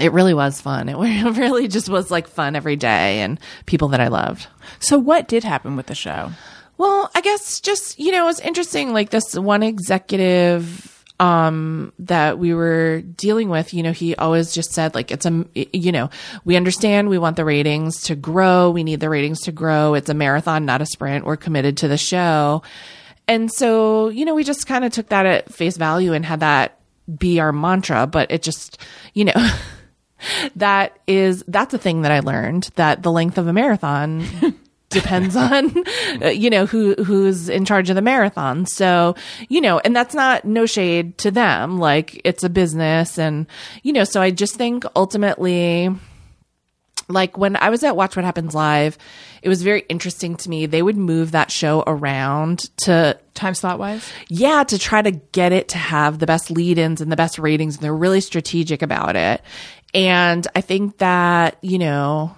it 0.00 0.12
really 0.12 0.34
was 0.34 0.60
fun. 0.60 0.88
It 0.88 0.96
really 1.38 1.68
just 1.68 1.88
was 1.88 2.10
like 2.10 2.26
fun 2.26 2.56
every 2.56 2.74
day 2.74 3.20
and 3.20 3.38
people 3.66 3.86
that 3.88 4.00
I 4.00 4.08
loved. 4.08 4.48
So, 4.80 4.98
what 4.98 5.28
did 5.28 5.44
happen 5.44 5.76
with 5.76 5.86
the 5.86 5.94
show? 5.94 6.32
Well, 6.76 7.10
I 7.14 7.20
guess 7.20 7.60
just, 7.60 7.98
you 7.98 8.12
know, 8.12 8.28
it's 8.28 8.40
interesting. 8.40 8.92
Like 8.92 9.10
this 9.10 9.34
one 9.34 9.62
executive, 9.62 10.90
um, 11.20 11.92
that 12.00 12.38
we 12.38 12.54
were 12.54 13.00
dealing 13.02 13.48
with, 13.48 13.72
you 13.72 13.82
know, 13.82 13.92
he 13.92 14.16
always 14.16 14.52
just 14.52 14.72
said 14.72 14.94
like, 14.94 15.10
it's 15.10 15.24
a, 15.26 15.44
you 15.54 15.92
know, 15.92 16.10
we 16.44 16.56
understand 16.56 17.08
we 17.08 17.18
want 17.18 17.36
the 17.36 17.44
ratings 17.44 18.02
to 18.02 18.16
grow. 18.16 18.70
We 18.70 18.82
need 18.82 19.00
the 19.00 19.08
ratings 19.08 19.40
to 19.42 19.52
grow. 19.52 19.94
It's 19.94 20.10
a 20.10 20.14
marathon, 20.14 20.64
not 20.64 20.82
a 20.82 20.86
sprint. 20.86 21.24
We're 21.24 21.36
committed 21.36 21.76
to 21.78 21.88
the 21.88 21.96
show. 21.96 22.62
And 23.28 23.50
so, 23.50 24.08
you 24.08 24.24
know, 24.24 24.34
we 24.34 24.44
just 24.44 24.66
kind 24.66 24.84
of 24.84 24.92
took 24.92 25.08
that 25.08 25.24
at 25.24 25.52
face 25.52 25.76
value 25.76 26.12
and 26.12 26.24
had 26.26 26.40
that 26.40 26.78
be 27.18 27.40
our 27.40 27.52
mantra, 27.52 28.06
but 28.06 28.30
it 28.30 28.42
just, 28.42 28.78
you 29.14 29.24
know, 29.24 29.32
that 30.56 30.98
is 31.06 31.44
that's 31.46 31.74
a 31.74 31.78
thing 31.78 32.02
that 32.02 32.12
I 32.12 32.20
learned 32.20 32.70
that 32.74 33.02
the 33.02 33.12
length 33.12 33.38
of 33.38 33.46
a 33.46 33.52
marathon 33.52 34.24
depends 34.94 35.36
on 35.36 35.84
uh, 36.22 36.28
you 36.28 36.48
know 36.48 36.64
who 36.64 36.94
who's 36.94 37.48
in 37.48 37.64
charge 37.64 37.90
of 37.90 37.96
the 37.96 38.02
marathon 38.02 38.64
so 38.64 39.14
you 39.48 39.60
know 39.60 39.78
and 39.80 39.94
that's 39.94 40.14
not 40.14 40.44
no 40.44 40.64
shade 40.64 41.18
to 41.18 41.30
them 41.30 41.78
like 41.78 42.20
it's 42.24 42.42
a 42.42 42.48
business 42.48 43.18
and 43.18 43.46
you 43.82 43.92
know 43.92 44.04
so 44.04 44.22
i 44.22 44.30
just 44.30 44.54
think 44.54 44.84
ultimately 44.96 45.90
like 47.08 47.36
when 47.36 47.56
I 47.56 47.70
was 47.70 47.82
at 47.84 47.96
Watch 47.96 48.16
What 48.16 48.24
Happens 48.24 48.54
Live, 48.54 48.96
it 49.42 49.48
was 49.48 49.62
very 49.62 49.80
interesting 49.88 50.36
to 50.36 50.48
me. 50.48 50.66
They 50.66 50.82
would 50.82 50.96
move 50.96 51.32
that 51.32 51.50
show 51.50 51.84
around 51.86 52.60
to 52.78 53.18
Time 53.34 53.54
slot 53.54 53.78
wise? 53.78 54.08
yeah, 54.28 54.64
to 54.64 54.78
try 54.78 55.02
to 55.02 55.10
get 55.10 55.52
it 55.52 55.68
to 55.70 55.78
have 55.78 56.18
the 56.18 56.26
best 56.26 56.50
lead 56.50 56.78
ins 56.78 57.00
and 57.00 57.10
the 57.10 57.16
best 57.16 57.38
ratings. 57.38 57.74
And 57.74 57.82
they're 57.82 57.94
really 57.94 58.20
strategic 58.20 58.80
about 58.80 59.16
it. 59.16 59.42
And 59.92 60.46
I 60.54 60.60
think 60.60 60.98
that, 60.98 61.58
you 61.62 61.78
know, 61.78 62.34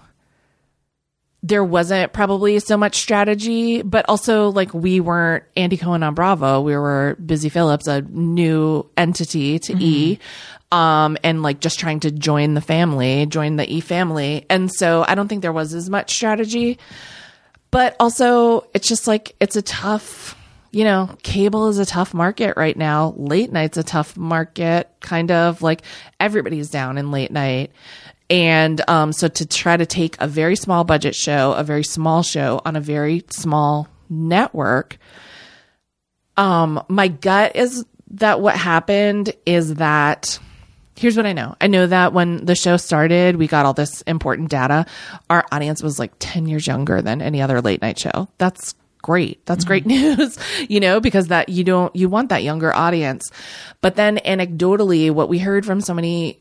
there 1.47 1.63
wasn't 1.63 2.13
probably 2.13 2.59
so 2.59 2.77
much 2.77 2.97
strategy, 2.97 3.83
but 3.83 4.05
also 4.09 4.49
like 4.51 4.75
we 4.75 4.99
weren't 4.99 5.45
Andy 5.57 5.77
Cohen 5.77 6.03
on 6.03 6.15
Bravo. 6.15 6.61
We 6.61 6.77
were 6.77 7.17
Busy 7.25 7.49
Phillips, 7.49 7.87
a 7.87 8.03
new 8.03 8.85
entity 8.97 9.61
to 9.61 9.73
E. 9.75 10.19
Um, 10.73 11.17
and 11.23 11.45
like 11.45 11.61
just 11.61 11.79
trying 11.79 12.01
to 12.01 12.11
join 12.11 12.55
the 12.55 12.61
family, 12.61 13.27
join 13.27 13.55
the 13.55 13.73
E 13.73 13.81
family. 13.81 14.45
And 14.51 14.73
so 14.73 15.05
I 15.07 15.15
don't 15.15 15.29
think 15.29 15.43
there 15.43 15.53
was 15.53 15.73
as 15.73 15.89
much 15.89 16.13
strategy, 16.13 16.79
but 17.71 17.95
also 18.01 18.67
it's 18.75 18.89
just 18.89 19.07
like, 19.07 19.37
it's 19.39 19.55
a 19.55 19.63
tough, 19.63 20.37
you 20.73 20.83
know, 20.83 21.17
cable 21.23 21.69
is 21.69 21.79
a 21.79 21.87
tough 21.87 22.13
market 22.13 22.57
right 22.57 22.77
now. 22.77 23.15
Late 23.17 23.53
night's 23.53 23.77
a 23.79 23.85
tough 23.85 24.17
market, 24.17 24.91
kind 25.01 25.31
of 25.31 25.63
like 25.63 25.83
everybody's 26.19 26.71
down 26.71 26.99
in 26.99 27.13
late 27.13 27.31
night. 27.31 27.71
And 28.29 28.81
um, 28.89 29.13
so 29.13 29.29
to 29.29 29.47
try 29.47 29.77
to 29.77 29.87
take 29.87 30.17
a 30.21 30.27
very 30.27 30.57
small 30.57 30.85
budget 30.85 31.15
show, 31.15 31.53
a 31.53 31.63
very 31.63 31.85
small 31.85 32.23
show 32.23 32.61
on 32.65 32.77
a 32.77 32.81
very 32.81 33.25
small 33.31 33.89
network, 34.09 34.99
um, 36.37 36.83
my 36.89 37.09
gut 37.09 37.57
is 37.57 37.85
that 38.13 38.41
what 38.41 38.57
happened 38.57 39.33
is 39.47 39.75
that 39.75 40.39
here's 40.97 41.17
what 41.17 41.27
I 41.27 41.33
know. 41.33 41.55
I 41.61 41.67
know 41.67 41.87
that 41.87 42.13
when 42.13 42.45
the 42.45 42.55
show 42.55 42.77
started, 42.77 43.37
we 43.37 43.47
got 43.47 43.67
all 43.67 43.75
this 43.75 44.03
important 44.03 44.51
data. 44.51 44.87
Our 45.31 45.45
audience 45.53 45.83
was 45.83 45.99
like 45.99 46.13
10 46.19 46.47
years 46.47 46.67
younger 46.67 47.03
than 47.03 47.23
any 47.23 47.43
other 47.43 47.61
late 47.61 47.83
night 47.83 47.99
show. 47.99 48.29
That's 48.39 48.75
great. 49.03 49.45
That's 49.47 49.65
great 49.65 49.87
news, 49.87 50.39
you 50.69 50.81
know, 50.81 51.01
because 51.01 51.29
that 51.29 51.49
you 51.49 51.65
don't, 51.65 51.95
you 51.95 52.09
want 52.09 52.31
that 52.31 52.43
younger 52.43 52.75
audience. 52.75 53.31
But 53.81 53.97
then 53.97 54.19
anecdotally, 54.19 55.11
what 55.11 55.29
we 55.29 55.39
heard 55.39 55.65
from 55.65 55.81
so 55.81 55.95
many 55.95 56.41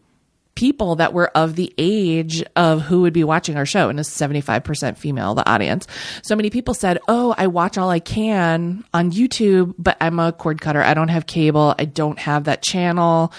people 0.56 0.96
that 0.96 1.14
were 1.14 1.28
of 1.38 1.56
the 1.56 1.74
age 1.78 2.44
of 2.56 2.82
who 2.82 3.02
would 3.02 3.14
be 3.14 3.24
watching 3.24 3.58
our 3.58 3.66
show 3.66 3.90
and 3.90 4.00
it's 4.00 4.10
75% 4.10 4.98
female 4.98 5.36
the 5.36 5.48
audience. 5.50 5.86
So 6.24 6.36
many 6.36 6.50
people 6.50 6.74
said 6.74 7.00
oh 7.08 7.36
i 7.38 7.48
watch 7.48 7.78
all 7.78 7.90
i 7.90 8.00
can 8.00 8.84
on 8.94 9.12
youtube 9.12 9.76
but 9.78 9.98
i'm 10.02 10.20
a 10.20 10.32
cord 10.32 10.62
cutter. 10.62 10.82
I 10.82 10.94
don't 10.94 11.10
have 11.10 11.28
cable. 11.28 11.76
I 11.78 11.86
don't 11.86 12.20
have 12.20 12.46
that 12.46 12.64
channel. 12.64 13.34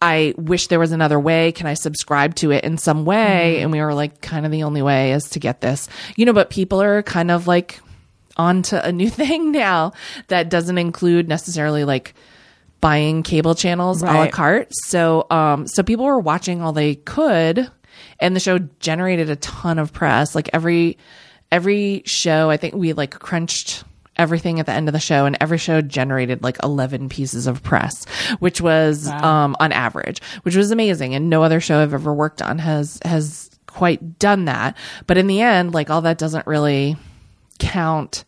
I 0.00 0.34
wish 0.36 0.68
there 0.68 0.78
was 0.78 0.92
another 0.92 1.18
way. 1.18 1.52
Can 1.52 1.66
i 1.66 1.74
subscribe 1.74 2.34
to 2.36 2.50
it 2.50 2.64
in 2.64 2.76
some 2.76 3.04
way? 3.04 3.54
Mm-hmm. 3.54 3.62
And 3.62 3.72
we 3.72 3.80
were 3.80 3.94
like 3.94 4.20
kind 4.20 4.44
of 4.44 4.52
the 4.52 4.64
only 4.64 4.82
way 4.82 5.12
is 5.12 5.30
to 5.30 5.38
get 5.38 5.60
this. 5.60 5.88
You 6.16 6.26
know 6.26 6.32
but 6.32 6.50
people 6.50 6.82
are 6.82 7.02
kind 7.04 7.30
of 7.30 7.46
like 7.46 7.80
onto 8.36 8.76
a 8.76 8.90
new 8.90 9.10
thing 9.22 9.52
now 9.52 9.92
that 10.26 10.48
doesn't 10.48 10.78
include 10.78 11.28
necessarily 11.28 11.84
like 11.84 12.14
buying 12.80 13.22
cable 13.22 13.54
channels 13.54 14.02
a 14.02 14.06
la 14.06 14.28
carte. 14.28 14.68
So, 14.70 15.26
um, 15.30 15.66
so 15.66 15.82
people 15.82 16.04
were 16.04 16.18
watching 16.20 16.62
all 16.62 16.72
they 16.72 16.96
could, 16.96 17.70
and 18.20 18.36
the 18.36 18.40
show 18.40 18.58
generated 18.80 19.30
a 19.30 19.36
ton 19.36 19.78
of 19.78 19.92
press. 19.92 20.34
Like 20.34 20.50
every 20.52 20.98
every 21.50 22.02
show, 22.04 22.50
I 22.50 22.56
think 22.56 22.74
we 22.74 22.92
like 22.92 23.18
crunched 23.18 23.84
everything 24.16 24.58
at 24.58 24.66
the 24.66 24.72
end 24.72 24.88
of 24.88 24.92
the 24.92 25.00
show, 25.00 25.26
and 25.26 25.36
every 25.40 25.58
show 25.58 25.80
generated 25.80 26.42
like 26.42 26.58
eleven 26.62 27.08
pieces 27.08 27.46
of 27.46 27.62
press, 27.62 28.04
which 28.38 28.60
was 28.60 29.08
um, 29.08 29.56
on 29.60 29.72
average, 29.72 30.20
which 30.42 30.56
was 30.56 30.70
amazing. 30.70 31.14
And 31.14 31.30
no 31.30 31.42
other 31.42 31.60
show 31.60 31.80
I've 31.80 31.94
ever 31.94 32.12
worked 32.12 32.42
on 32.42 32.58
has 32.58 32.98
has 33.04 33.50
quite 33.66 34.18
done 34.18 34.46
that. 34.46 34.76
But 35.06 35.18
in 35.18 35.26
the 35.26 35.40
end, 35.40 35.74
like 35.74 35.90
all 35.90 36.02
that 36.02 36.18
doesn't 36.18 36.46
really 36.46 36.96
count 37.58 38.24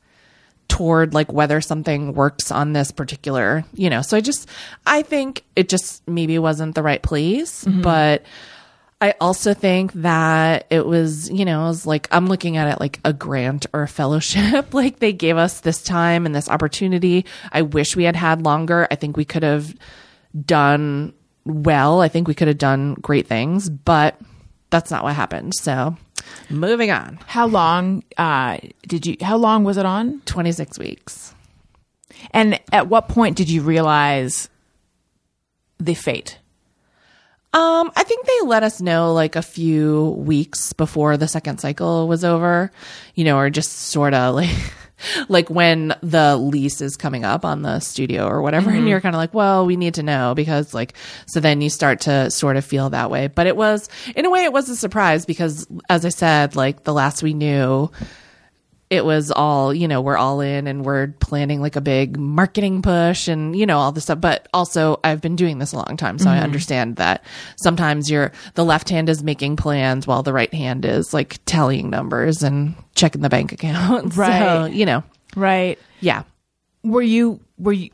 toward 0.70 1.12
like 1.12 1.30
whether 1.33 1.61
something 1.61 2.14
works 2.14 2.50
on 2.50 2.72
this 2.72 2.90
particular, 2.90 3.64
you 3.74 3.90
know. 3.90 4.00
So 4.00 4.16
I 4.16 4.20
just 4.20 4.48
I 4.87 5.02
think 5.02 5.44
it 5.56 5.68
just 5.68 6.06
maybe 6.09 6.38
wasn't 6.38 6.74
the 6.74 6.83
right 6.83 7.02
place, 7.02 7.64
mm-hmm. 7.64 7.83
but 7.83 8.24
I 9.02 9.14
also 9.20 9.52
think 9.52 9.92
that 9.94 10.66
it 10.70 10.87
was, 10.87 11.30
you 11.30 11.44
know, 11.44 11.64
it 11.64 11.68
was 11.68 11.87
like 11.87 12.06
I'm 12.12 12.26
looking 12.26 12.56
at 12.56 12.68
it 12.68 12.80
like 12.80 13.00
a 13.04 13.12
grant 13.12 13.66
or 13.72 13.83
a 13.83 13.88
fellowship. 13.88 14.72
like 14.74 15.00
they 15.00 15.12
gave 15.12 15.37
us 15.37 15.61
this 15.61 15.83
time 15.83 16.24
and 16.24 16.35
this 16.35 16.48
opportunity. 16.48 17.26
I 17.52 17.62
wish 17.62 17.96
we 17.96 18.04
had 18.04 18.16
had 18.16 18.42
longer. 18.42 18.87
I 18.90 18.94
think 18.94 19.16
we 19.16 19.24
could 19.24 19.42
have 19.42 19.74
done 20.40 21.12
well. 21.44 22.00
I 22.00 22.09
think 22.09 22.28
we 22.28 22.35
could 22.35 22.48
have 22.48 22.59
done 22.59 22.94
great 22.94 23.26
things, 23.26 23.68
but 23.68 24.20
that's 24.70 24.90
not 24.90 25.04
what 25.04 25.14
happened. 25.14 25.54
So, 25.54 25.96
moving 26.48 26.90
on. 26.90 27.18
How 27.26 27.46
long 27.46 28.02
uh, 28.16 28.59
did 28.87 29.06
you? 29.06 29.16
How 29.20 29.37
long 29.37 29.64
was 29.64 29.76
it 29.76 29.87
on? 29.87 30.20
26 30.26 30.78
weeks. 30.78 31.35
And 32.33 32.61
at 32.72 32.88
what 32.88 33.09
point 33.09 33.37
did 33.37 33.48
you 33.48 33.62
realize 33.62 34.48
the 35.78 35.94
fate? 35.94 36.38
Um, 37.52 37.90
I 37.96 38.04
think 38.04 38.26
they 38.26 38.46
let 38.46 38.62
us 38.62 38.80
know 38.80 39.12
like 39.12 39.35
a 39.35 39.42
few 39.42 40.11
weeks 40.18 40.72
before 40.72 41.16
the 41.16 41.26
second 41.26 41.59
cycle 41.59 42.06
was 42.06 42.24
over, 42.24 42.70
you 43.16 43.24
know, 43.24 43.38
or 43.38 43.50
just 43.50 43.72
sort 43.72 44.14
of 44.14 44.37
like, 44.37 44.50
like 45.28 45.50
when 45.50 45.94
the 46.02 46.36
lease 46.36 46.80
is 46.80 46.96
coming 46.96 47.24
up 47.24 47.44
on 47.44 47.62
the 47.62 47.80
studio 47.80 48.26
or 48.26 48.42
whatever. 48.42 48.70
And 48.70 48.80
mm-hmm. 48.80 48.88
you're 48.88 49.00
kind 49.00 49.14
of 49.14 49.18
like, 49.18 49.34
well, 49.34 49.66
we 49.66 49.76
need 49.76 49.94
to 49.94 50.02
know 50.02 50.34
because 50.34 50.74
like, 50.74 50.94
so 51.26 51.40
then 51.40 51.60
you 51.60 51.70
start 51.70 52.00
to 52.02 52.30
sort 52.30 52.56
of 52.56 52.64
feel 52.64 52.90
that 52.90 53.10
way. 53.10 53.28
But 53.28 53.46
it 53.46 53.56
was, 53.56 53.88
in 54.14 54.24
a 54.24 54.30
way, 54.30 54.44
it 54.44 54.52
was 54.52 54.68
a 54.68 54.76
surprise 54.76 55.26
because 55.26 55.66
as 55.88 56.04
I 56.04 56.10
said, 56.10 56.56
like 56.56 56.84
the 56.84 56.92
last 56.92 57.22
we 57.22 57.34
knew, 57.34 57.90
it 58.90 59.05
was 59.05 59.31
all, 59.31 59.72
you 59.72 59.87
know, 59.87 60.00
we're 60.00 60.16
all 60.16 60.40
in 60.40 60.66
and 60.66 60.85
we're 60.85 61.09
planning 61.20 61.61
like 61.61 61.76
a 61.76 61.81
big 61.81 62.18
marketing 62.18 62.83
push 62.83 63.29
and, 63.29 63.55
you 63.55 63.64
know, 63.64 63.79
all 63.79 63.92
this 63.92 64.05
stuff. 64.05 64.20
But 64.20 64.48
also, 64.53 64.98
I've 65.05 65.20
been 65.20 65.37
doing 65.37 65.59
this 65.59 65.72
a 65.72 65.76
long 65.76 65.96
time. 65.96 66.18
So 66.18 66.29
I 66.29 66.35
mm-hmm. 66.35 66.42
understand 66.42 66.96
that 66.96 67.24
sometimes 67.57 68.11
you're, 68.11 68.33
the 68.55 68.64
left 68.64 68.88
hand 68.88 69.09
is 69.09 69.22
making 69.22 69.55
plans 69.55 70.09
while 70.09 70.24
the 70.24 70.33
right 70.33 70.53
hand 70.53 70.85
is 70.85 71.14
like 71.14 71.38
tallying 71.46 71.88
numbers 71.88 72.42
and 72.42 72.74
checking 72.96 73.20
the 73.20 73.29
bank 73.31 73.53
account. 73.53 74.12
So, 74.20 74.20
Right. 74.20 74.72
you 74.72 74.87
know, 74.87 75.05
Right. 75.37 75.79
yeah. 76.00 76.24
Were 76.83 77.03
you? 77.03 77.40
Were 77.59 77.72
you? 77.72 77.90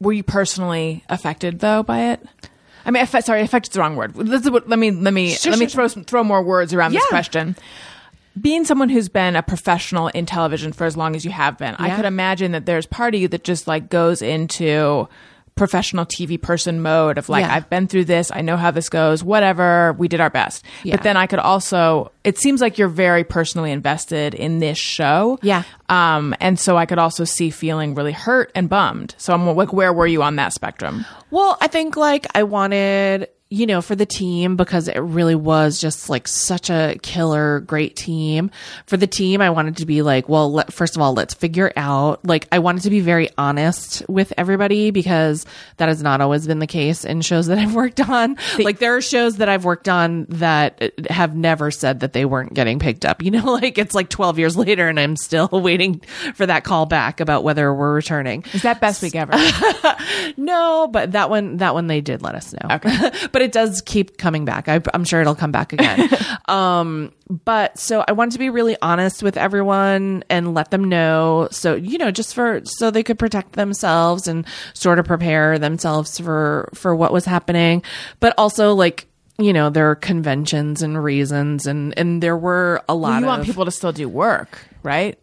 Were 0.00 0.12
you 0.12 0.22
personally 0.22 1.04
affected 1.08 1.60
though 1.60 1.82
by 1.82 2.12
it? 2.12 2.26
I 2.84 2.90
mean, 2.90 3.06
sorry, 3.06 3.42
affected 3.42 3.70
is 3.70 3.74
the 3.74 3.80
wrong 3.80 3.96
word. 3.96 4.14
This 4.14 4.42
is 4.42 4.50
what, 4.50 4.68
let 4.68 4.78
me 4.78 4.90
let 4.90 5.12
me 5.12 5.30
Sure, 5.30 5.52
let 5.52 5.58
me 5.58 5.66
sure, 5.66 5.70
throw 5.70 5.88
some, 5.88 6.04
throw 6.04 6.24
more 6.24 6.42
words 6.42 6.72
around 6.72 6.92
this 6.92 7.06
question. 7.06 7.56
Being 8.40 8.64
someone 8.64 8.88
who's 8.88 9.08
been 9.08 9.36
a 9.36 9.42
professional 9.42 10.08
in 10.08 10.26
television 10.26 10.72
for 10.72 10.84
as 10.84 10.96
long 10.96 11.16
as 11.16 11.24
you 11.24 11.30
have 11.30 11.58
been, 11.58 11.74
I 11.78 11.96
could 11.96 12.04
imagine 12.04 12.52
that 12.52 12.66
there's 12.66 12.86
part 12.86 13.14
of 13.14 13.20
you 13.20 13.28
that 13.28 13.44
just 13.44 13.66
like 13.66 13.88
goes 13.90 14.22
into 14.22 15.08
professional 15.56 16.06
TV 16.06 16.40
person 16.40 16.80
mode 16.80 17.18
of 17.18 17.28
like, 17.28 17.42
Yeah. 17.44 17.54
I've 17.54 17.68
been 17.68 17.86
through 17.86 18.06
this, 18.06 18.30
I 18.32 18.40
know 18.40 18.56
how 18.56 18.70
this 18.70 18.88
goes, 18.88 19.22
whatever, 19.22 19.92
we 19.98 20.08
did 20.08 20.18
our 20.20 20.30
best. 20.30 20.64
Yeah. 20.84 20.96
But 20.96 21.02
then 21.02 21.18
I 21.18 21.26
could 21.26 21.38
also, 21.40 22.12
it 22.24 22.38
seems 22.38 22.62
like 22.62 22.78
you're 22.78 22.88
very 22.88 23.24
personally 23.24 23.70
invested 23.72 24.34
in 24.34 24.60
this 24.60 24.78
show. 24.78 25.38
Yeah. 25.42 25.64
Um, 25.90 26.34
and 26.40 26.58
so 26.58 26.78
I 26.78 26.86
could 26.86 26.98
also 26.98 27.24
see 27.24 27.50
feeling 27.50 27.94
really 27.94 28.12
hurt 28.12 28.50
and 28.54 28.70
bummed. 28.70 29.14
So 29.18 29.34
I'm 29.34 29.46
like, 29.54 29.72
where 29.72 29.92
were 29.92 30.06
you 30.06 30.22
on 30.22 30.36
that 30.36 30.54
spectrum? 30.54 31.04
Well, 31.30 31.58
I 31.60 31.66
think 31.66 31.94
like 31.96 32.26
I 32.34 32.44
wanted, 32.44 33.28
you 33.52 33.66
know, 33.66 33.82
for 33.82 33.96
the 33.96 34.06
team 34.06 34.54
because 34.54 34.86
it 34.86 34.98
really 34.98 35.34
was 35.34 35.80
just 35.80 36.08
like 36.08 36.28
such 36.28 36.70
a 36.70 36.96
killer, 37.02 37.58
great 37.58 37.96
team. 37.96 38.48
For 38.86 38.96
the 38.96 39.08
team, 39.08 39.40
I 39.40 39.50
wanted 39.50 39.78
to 39.78 39.86
be 39.86 40.02
like, 40.02 40.28
well, 40.28 40.52
let, 40.52 40.72
first 40.72 40.94
of 40.94 41.02
all, 41.02 41.14
let's 41.14 41.34
figure 41.34 41.72
out, 41.76 42.24
like, 42.24 42.46
I 42.52 42.60
wanted 42.60 42.84
to 42.84 42.90
be 42.90 43.00
very 43.00 43.28
honest 43.36 44.08
with 44.08 44.32
everybody 44.38 44.92
because 44.92 45.44
that 45.78 45.88
has 45.88 46.00
not 46.00 46.20
always 46.20 46.46
been 46.46 46.60
the 46.60 46.68
case 46.68 47.04
in 47.04 47.22
shows 47.22 47.48
that 47.48 47.58
I've 47.60 47.74
worked 47.74 47.98
on. 47.98 48.36
like, 48.60 48.78
there 48.78 48.96
are 48.96 49.00
shows 49.00 49.38
that 49.38 49.48
I've 49.48 49.64
worked 49.64 49.88
on 49.88 50.26
that 50.28 50.80
uh, 50.80 51.12
have 51.12 51.34
never 51.34 51.72
said 51.72 52.00
that 52.00 52.12
they 52.12 52.24
weren't 52.24 52.54
getting 52.54 52.78
picked 52.78 53.04
up. 53.04 53.20
You 53.30 53.32
know, 53.32 53.52
like 53.52 53.78
it's 53.78 53.94
like 53.94 54.08
12 54.08 54.40
years 54.40 54.56
later 54.56 54.88
and 54.88 54.98
I'm 54.98 55.14
still 55.14 55.48
waiting 55.52 56.00
for 56.34 56.46
that 56.46 56.64
call 56.64 56.84
back 56.86 57.20
about 57.20 57.44
whether 57.44 57.72
we're 57.72 57.94
returning. 57.94 58.44
Is 58.52 58.62
that 58.62 58.80
best 58.80 59.02
week 59.02 59.14
ever? 59.14 59.32
No, 60.36 60.88
but 60.88 61.12
that 61.12 61.30
one, 61.30 61.58
that 61.58 61.74
one 61.74 61.86
they 61.86 62.00
did 62.00 62.22
let 62.22 62.34
us 62.34 62.52
know. 62.52 62.74
Okay. 62.76 63.10
but 63.30 63.39
it 63.40 63.52
does 63.52 63.82
keep 63.82 64.18
coming 64.18 64.44
back. 64.44 64.68
I, 64.68 64.80
I'm 64.94 65.04
sure 65.04 65.20
it'll 65.20 65.34
come 65.34 65.52
back 65.52 65.72
again. 65.72 66.08
um, 66.48 67.12
but 67.28 67.78
so 67.78 68.04
I 68.06 68.12
wanted 68.12 68.32
to 68.32 68.38
be 68.38 68.50
really 68.50 68.76
honest 68.82 69.22
with 69.22 69.36
everyone 69.36 70.24
and 70.28 70.54
let 70.54 70.70
them 70.70 70.84
know. 70.84 71.48
So, 71.50 71.74
you 71.74 71.98
know, 71.98 72.10
just 72.10 72.34
for, 72.34 72.60
so 72.64 72.90
they 72.90 73.02
could 73.02 73.18
protect 73.18 73.52
themselves 73.52 74.26
and 74.26 74.46
sort 74.74 74.98
of 74.98 75.06
prepare 75.06 75.58
themselves 75.58 76.18
for, 76.18 76.68
for 76.74 76.94
what 76.94 77.12
was 77.12 77.24
happening. 77.24 77.82
But 78.18 78.34
also 78.36 78.74
like, 78.74 79.06
you 79.38 79.52
know, 79.52 79.70
there 79.70 79.90
are 79.90 79.96
conventions 79.96 80.82
and 80.82 81.02
reasons 81.02 81.66
and, 81.66 81.96
and 81.98 82.22
there 82.22 82.36
were 82.36 82.82
a 82.88 82.94
lot 82.94 83.20
you 83.20 83.24
of 83.24 83.28
want 83.28 83.44
people 83.44 83.64
to 83.64 83.70
still 83.70 83.92
do 83.92 84.08
work, 84.08 84.58
right? 84.82 85.18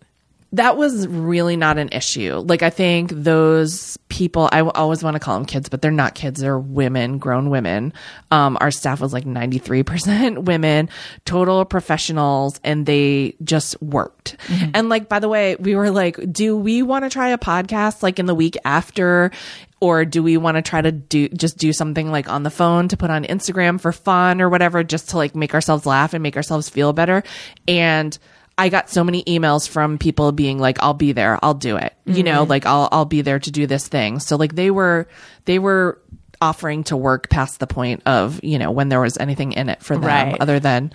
That 0.54 0.78
was 0.78 1.08
really 1.08 1.58
not 1.58 1.78
an 1.78 1.90
issue. 1.92 2.36
Like 2.36 2.64
I 2.64 2.70
think 2.70 3.12
those 3.12 3.98
people, 4.08 4.48
I 4.52 4.62
always 4.62 5.04
want 5.04 5.16
to 5.16 5.20
call 5.20 5.36
them 5.36 5.46
kids, 5.46 5.68
but 5.68 5.82
they're 5.82 5.92
not 5.92 6.16
kids. 6.16 6.40
They're 6.40 6.58
women, 6.58 7.18
grown 7.18 7.50
women. 7.50 7.92
Um, 8.32 8.58
our 8.62 8.72
staff 8.72 9.02
was 9.02 9.12
like 9.12 9.26
93% 9.26 10.38
women, 10.46 10.90
total 11.26 11.66
professionals, 11.66 12.62
and 12.64 12.86
they 12.86 13.36
just 13.44 13.82
worked. 13.82 14.38
And 14.74 14.88
like, 14.88 15.10
by 15.10 15.20
the 15.20 15.28
way, 15.28 15.58
we 15.58 15.76
were 15.76 15.92
like, 15.92 16.18
do 16.32 16.56
we 16.56 16.82
want 16.82 17.04
to 17.04 17.10
try 17.10 17.30
a 17.30 17.38
podcast 17.38 18.02
like 18.02 18.18
in 18.18 18.26
the 18.26 18.36
week 18.36 18.56
after? 18.64 19.32
Or 19.80 20.06
do 20.06 20.24
we 20.24 20.38
want 20.38 20.56
to 20.58 20.64
try 20.64 20.82
to 20.82 20.92
do 20.92 21.28
just 21.30 21.58
do 21.58 21.72
something 21.72 22.10
like 22.10 22.28
on 22.30 22.42
the 22.42 22.50
phone 22.50 22.88
to 22.88 22.98
put 22.98 23.12
on 23.12 23.26
Instagram 23.26 23.80
for 23.80 23.92
fun 23.92 24.42
or 24.42 24.50
whatever, 24.50 24.84
just 24.84 25.10
to 25.10 25.18
like 25.18 25.36
make 25.36 25.54
ourselves 25.54 25.86
laugh 25.86 26.16
and 26.16 26.24
make 26.24 26.36
ourselves 26.36 26.68
feel 26.68 26.94
better? 26.94 27.22
And 27.68 28.18
I 28.58 28.70
got 28.70 28.90
so 28.90 29.04
many 29.04 29.24
emails 29.26 29.70
from 29.70 29.98
people 29.98 30.32
being 30.32 30.58
like, 30.58 30.82
I'll 30.82 30.94
be 30.96 31.12
there. 31.12 31.38
I'll 31.44 31.54
do 31.54 31.78
it. 31.78 31.94
You 32.06 32.24
know, 32.24 32.44
like 32.44 32.66
I'll, 32.66 32.90
I'll 32.92 33.06
be 33.06 33.22
there 33.22 33.38
to 33.40 33.52
do 33.52 33.68
this 33.68 33.88
thing. 33.88 34.20
So 34.20 34.36
like 34.36 34.56
they 34.56 34.72
were, 34.72 35.08
they 35.46 35.60
were 35.60 36.02
offering 36.42 36.84
to 36.86 36.98
work 36.98 37.30
past 37.30 37.60
the 37.60 37.68
point 37.68 38.02
of, 38.06 38.44
you 38.44 38.58
know, 38.58 38.72
when 38.72 38.90
there 38.90 39.00
was 39.02 39.18
anything 39.18 39.52
in 39.54 39.70
it 39.70 39.84
for 39.84 39.96
them 39.96 40.06
Right. 40.06 40.38
other 40.40 40.60
than, 40.60 40.92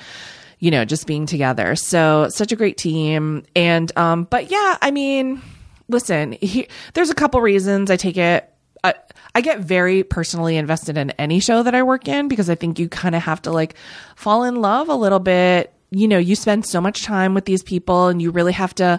you 0.58 0.70
know, 0.70 0.84
just 0.84 1.06
being 1.06 1.26
together. 1.26 1.76
So 1.76 2.28
such 2.30 2.50
a 2.52 2.56
great 2.56 2.78
team. 2.78 3.44
And, 3.54 3.96
um, 3.96 4.24
but 4.24 4.50
yeah, 4.50 4.78
I 4.80 4.90
mean, 4.90 5.40
listen, 5.88 6.32
he, 6.40 6.66
there's 6.94 7.10
a 7.10 7.14
couple 7.14 7.40
reasons 7.40 7.90
I 7.90 7.96
take 7.96 8.16
it. 8.16 8.48
I, 8.82 8.94
I 9.34 9.40
get 9.40 9.60
very 9.60 10.02
personally 10.02 10.56
invested 10.56 10.96
in 10.98 11.10
any 11.12 11.38
show 11.40 11.62
that 11.62 11.74
I 11.74 11.82
work 11.84 12.08
in 12.08 12.26
because 12.28 12.50
I 12.50 12.54
think 12.56 12.78
you 12.78 12.88
kind 12.88 13.14
of 13.14 13.22
have 13.22 13.42
to 13.42 13.52
like 13.52 13.74
fall 14.16 14.42
in 14.44 14.56
love 14.56 14.88
a 14.88 14.96
little 14.96 15.20
bit. 15.20 15.72
You 15.92 16.08
know, 16.08 16.18
you 16.18 16.34
spend 16.34 16.66
so 16.66 16.80
much 16.80 17.04
time 17.04 17.34
with 17.34 17.44
these 17.44 17.62
people 17.62 18.08
and 18.08 18.20
you 18.20 18.30
really 18.30 18.52
have 18.52 18.74
to 18.76 18.98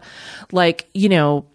like, 0.52 0.88
you 0.94 1.10
know, 1.10 1.46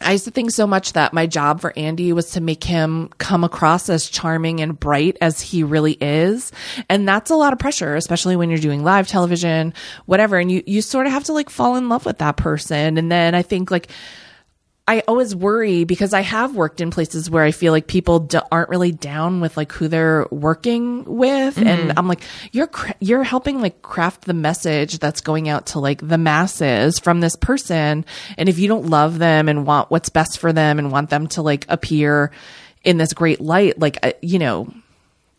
I 0.00 0.12
used 0.12 0.24
to 0.24 0.30
think 0.30 0.50
so 0.50 0.66
much 0.66 0.94
that 0.94 1.12
my 1.12 1.26
job 1.26 1.60
for 1.60 1.72
Andy 1.76 2.12
was 2.12 2.30
to 2.32 2.40
make 2.40 2.64
him 2.64 3.10
come 3.18 3.44
across 3.44 3.88
as 3.88 4.08
charming 4.08 4.60
and 4.60 4.78
bright 4.78 5.16
as 5.20 5.40
he 5.40 5.62
really 5.62 5.96
is. 6.00 6.50
And 6.88 7.06
that's 7.06 7.30
a 7.30 7.36
lot 7.36 7.52
of 7.52 7.58
pressure, 7.58 7.94
especially 7.94 8.36
when 8.36 8.50
you're 8.50 8.58
doing 8.58 8.82
live 8.82 9.06
television, 9.06 9.72
whatever. 10.06 10.38
And 10.38 10.50
you, 10.50 10.62
you 10.66 10.82
sort 10.82 11.06
of 11.06 11.12
have 11.12 11.24
to 11.24 11.32
like 11.32 11.48
fall 11.48 11.76
in 11.76 11.88
love 11.88 12.06
with 12.06 12.18
that 12.18 12.36
person. 12.36 12.98
And 12.98 13.12
then 13.12 13.34
I 13.34 13.42
think 13.42 13.70
like, 13.70 13.88
I 14.86 15.00
always 15.08 15.34
worry 15.34 15.84
because 15.84 16.12
I 16.12 16.20
have 16.20 16.54
worked 16.54 16.82
in 16.82 16.90
places 16.90 17.30
where 17.30 17.42
I 17.42 17.52
feel 17.52 17.72
like 17.72 17.86
people 17.86 18.20
d- 18.20 18.38
aren't 18.52 18.68
really 18.68 18.92
down 18.92 19.40
with 19.40 19.56
like 19.56 19.72
who 19.72 19.88
they're 19.88 20.26
working 20.30 21.04
with, 21.04 21.56
and 21.56 21.94
I'm 21.96 22.06
like, 22.06 22.20
you're 22.52 22.66
cra- 22.66 22.94
you're 23.00 23.22
helping 23.22 23.62
like 23.62 23.80
craft 23.80 24.26
the 24.26 24.34
message 24.34 24.98
that's 24.98 25.22
going 25.22 25.48
out 25.48 25.68
to 25.68 25.78
like 25.78 26.06
the 26.06 26.18
masses 26.18 26.98
from 26.98 27.20
this 27.20 27.34
person, 27.34 28.04
and 28.36 28.48
if 28.48 28.58
you 28.58 28.68
don't 28.68 28.90
love 28.90 29.18
them 29.18 29.48
and 29.48 29.66
want 29.66 29.90
what's 29.90 30.10
best 30.10 30.38
for 30.38 30.52
them 30.52 30.78
and 30.78 30.92
want 30.92 31.08
them 31.08 31.28
to 31.28 31.40
like 31.40 31.64
appear 31.70 32.30
in 32.82 32.98
this 32.98 33.14
great 33.14 33.40
light, 33.40 33.78
like 33.78 33.98
uh, 34.02 34.12
you 34.20 34.38
know, 34.38 34.68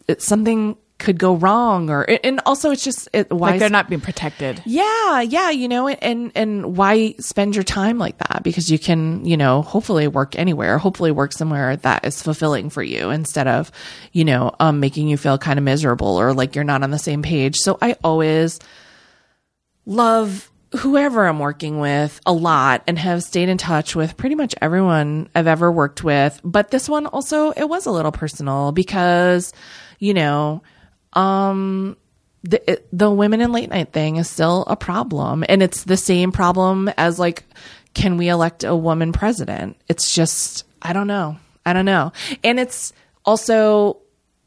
it's 0.08 0.26
something 0.26 0.76
could 1.06 1.18
go 1.18 1.36
wrong, 1.36 1.90
or 1.90 2.02
and 2.24 2.42
also 2.46 2.72
it's 2.72 2.84
just 2.84 3.08
it, 3.14 3.32
why 3.32 3.52
Like 3.52 3.60
they're 3.60 3.70
not 3.70 3.88
being 3.88 4.02
protected. 4.02 4.62
yeah, 4.66 5.22
yeah, 5.22 5.52
you 5.52 5.70
know, 5.70 5.88
and 5.88 6.32
and 6.36 6.76
why 6.76 7.14
spend 7.20 7.56
your 7.56 7.64
time 7.64 7.98
like 7.98 8.18
that? 8.18 8.42
Because 8.44 8.70
you 8.70 8.78
can, 8.78 9.24
you 9.24 9.38
know, 9.38 9.62
hopefully 9.62 10.08
work 10.10 10.38
anywhere, 10.38 10.78
hopefully 10.78 11.12
work 11.12 11.32
somewhere 11.32 11.78
that 11.78 12.04
is 12.06 12.22
fulfilling 12.22 12.70
for 12.70 12.84
you 12.84 13.12
instead 13.12 13.48
of, 13.48 13.72
you 14.12 14.26
know, 14.26 14.54
um 14.60 14.82
making 14.82 15.08
you 15.08 15.16
feel 15.16 15.38
kind 15.38 15.60
of 15.60 15.64
miserable 15.64 16.20
or 16.20 16.34
like 16.34 16.56
you're 16.56 16.64
not 16.66 16.84
on 16.84 16.92
the 16.92 17.00
same 17.00 17.22
page. 17.22 17.56
So 17.58 17.78
I 17.82 17.96
always 18.04 18.60
love 19.86 20.52
whoever 20.80 21.26
I'm 21.26 21.40
working 21.40 21.80
with 21.80 22.20
a 22.26 22.34
lot 22.34 22.84
and 22.88 23.00
have 23.00 23.24
stayed 23.24 23.48
in 23.48 23.58
touch 23.58 23.96
with 23.96 24.18
pretty 24.18 24.36
much 24.36 24.54
everyone 24.62 25.30
I've 25.34 25.48
ever 25.48 25.72
worked 25.72 26.04
with. 26.04 26.42
But 26.44 26.72
this 26.72 26.90
one 26.90 27.06
also, 27.06 27.52
it 27.52 27.70
was 27.70 27.86
a 27.86 27.92
little 27.92 28.12
personal 28.12 28.74
because, 28.74 29.54
you 30.00 30.14
know, 30.14 30.64
um, 31.16 31.98
the 32.44 32.72
it, 32.72 32.88
the 32.94 33.10
women 33.10 33.42
in 33.42 33.52
late 33.52 33.70
night 33.70 33.92
thing 33.92 34.18
is 34.18 34.30
still 34.30 34.64
a 34.68 34.76
problem, 34.76 35.44
and 35.50 35.64
it's 35.64 35.84
the 35.84 35.98
same 35.98 36.32
problem 36.32 36.90
as 36.98 37.18
like, 37.18 37.44
can 37.94 38.18
we 38.18 38.30
elect 38.30 38.64
a 38.64 38.76
woman 38.76 39.12
president? 39.12 39.78
It's 39.88 40.14
just 40.14 40.66
I 40.82 40.94
don't 40.94 41.08
know, 41.08 41.38
I 41.66 41.74
don't 41.74 41.86
know, 41.86 42.12
and 42.44 42.60
it's 42.60 42.94
also 43.26 43.98